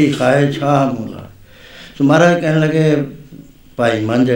[0.00, 1.30] ਹੋਏ ਰੋਟੀ ਖਾਏ, ਛਾਹ ਮੂਲਾ
[1.98, 2.96] ਸੋ ਮਹਾਰਾਜ ਕਹਿਣ ਲੱਗੇ,
[3.76, 4.30] ਭਾਈ ਮੰਝ,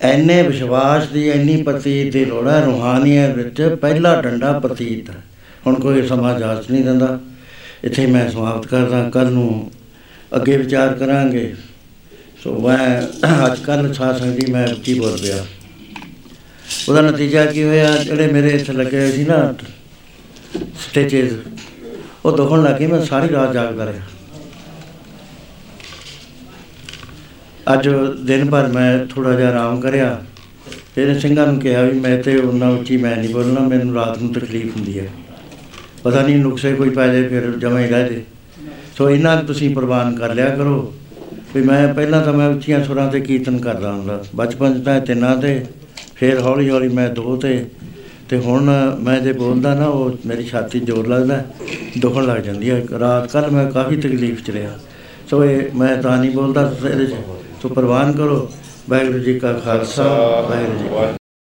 [0.00, 5.22] ਐਨੇ ਵਿਸ਼ਵਾਸ ਦੀ, ਐਨੀ ਪ੍ਰਤੀਤ ਦੀ ਲੋੜ ਹੈ ਰੂਹਾਨੀਅਤ ਵਿੱਚ ਪਹਿਲਾ ਡੰਡਾ ਪ੍ਰਤੀਤ ਹੈ।
[5.66, 7.20] ਹੁਣ ਕੋਈ ਸਮਾਂ ਜਾਚ ਨਹੀਂ ਦਿੰਦਾ।
[7.84, 9.70] ਇੱਥੇ ਮੈਂ ਸਮਾਪਤ ਕਰਦਾ ਕੱਲ ਨੂੰ
[10.36, 11.54] ਅੱਗੇ ਵਿਚਾਰ ਕਰਾਂਗੇ।
[12.44, 13.02] ਸੋ ਮੈਂ
[13.46, 15.46] ਅੱਜ ਕੱਲ ਸਾਧ ਸੰਗਤ ਜੀ ਮੈਂ ਉੱਚੀ ਬੋਲ ਪਿਆ।
[16.88, 17.96] ਉਹਦਾ ਨਤੀਜਾ ਕੀ ਹੋਇਆ?
[17.96, 19.54] ਜਿਹੜੇ ਮੇਰੇ ਇੱਥੇ ਲੱਗੇ ਹੋਏ ਸੀ ਨਾ,
[20.56, 21.32] ਸਟੇਚਸ
[22.24, 24.02] ਉਹ ਦੁਖਣ ਲੱਗੇ ਮੈਂ ਸਾਰੀ ਰਾਤ ਜਾਗਦਾ ਰਿਹਾ।
[27.72, 27.88] ਅੱਜ
[28.26, 30.22] ਦਿਨ ਭਰ ਮੈਂ ਥੋੜਾ ਜਿਹਾ ਆਰਾਮ ਕਰਿਆ।
[30.94, 34.32] ਫਿਰ ਸਿੰਘਾਂ ਨੂੰ ਕਿਹਾ ਵੀ ਮੈਂ ਤੇ ਉਹਨਾਂ ਉੱਚੀ ਮੈਂ ਨਹੀਂ ਬੋਲਣਾ ਮੈਨੂੰ ਰਾਤ ਨੂੰ
[34.32, 35.08] ਤਕਲੀਫ ਹੁੰਦੀ ਹੈ।
[36.04, 38.22] ਪਤਾ ਨਹੀਂ ਨੁਕਸੇ ਕੋਈ ਪੈ ਜਾਏ ਫਿਰ ਜਮਾਂ ਹੀ ਰਹਿ ਜੇ।
[38.98, 40.94] ਸੋ ਇਹਨਾਂ ਕੁ ਤੁਸੀਂ ਪ੍ਰਵਾਨ ਕਰ ਲਿਆ ਕਰੋ।
[41.54, 45.36] ਵੀ ਮੈਂ ਪਹਿਲਾਂ ਤਾਂ ਮੈਂ ਉੱਚੀਆਂ ਸੁਰਾਂ ਤੇ ਕੀਰਤਨ ਕਰਦਾ ਹੁੰਦਾ। ਬਚਪਨ 'ਚ ਤਾਂ ਤਿੰਨਾਂ
[45.36, 45.66] ਤੇ
[46.14, 47.66] ਫਿਰ ਹੌਲੀ ਹੌਲੀ ਮੈਂ ਦੋ ਤੇ
[48.28, 48.70] ਤੇ ਹੁਣ
[49.00, 51.44] ਮੈਂ ਜੇ ਬੋਲਦਾ ਨਾ, ਉਹ ਮੇਰੀ ਛਾਤੀ 'ਚ ਜ਼ੋਰ ਲੱਗਦਾ,
[51.98, 54.78] ਦੁਖਣ ਲੱਗ ਜਾਂਦੀ ਹੈ ਰਾਤ ਕੱਲ ਮੈਂ ਕਾਫੀ ਤਕਲੀਫ 'ਚ ਰਿਹਾ।
[55.30, 57.14] ਸੋ ਇਹ ਮੈਂ ਤਾਂ ਨਹੀਂ ਬੋਲਦਾ, ਇਹਦੇ 'ਚ।
[57.62, 58.48] ਸੋ ਪ੍ਰਵਾਨ ਕਰੋ।
[58.90, 60.04] ਵਾਹਿਗੁਰੂ ਜੀ ਕਾ ਖਾਲਸਾ,
[60.50, 61.23] ਵਾਹਿਗੁਰੂ ਜੀ ਕੀ ਫਤਿਹ।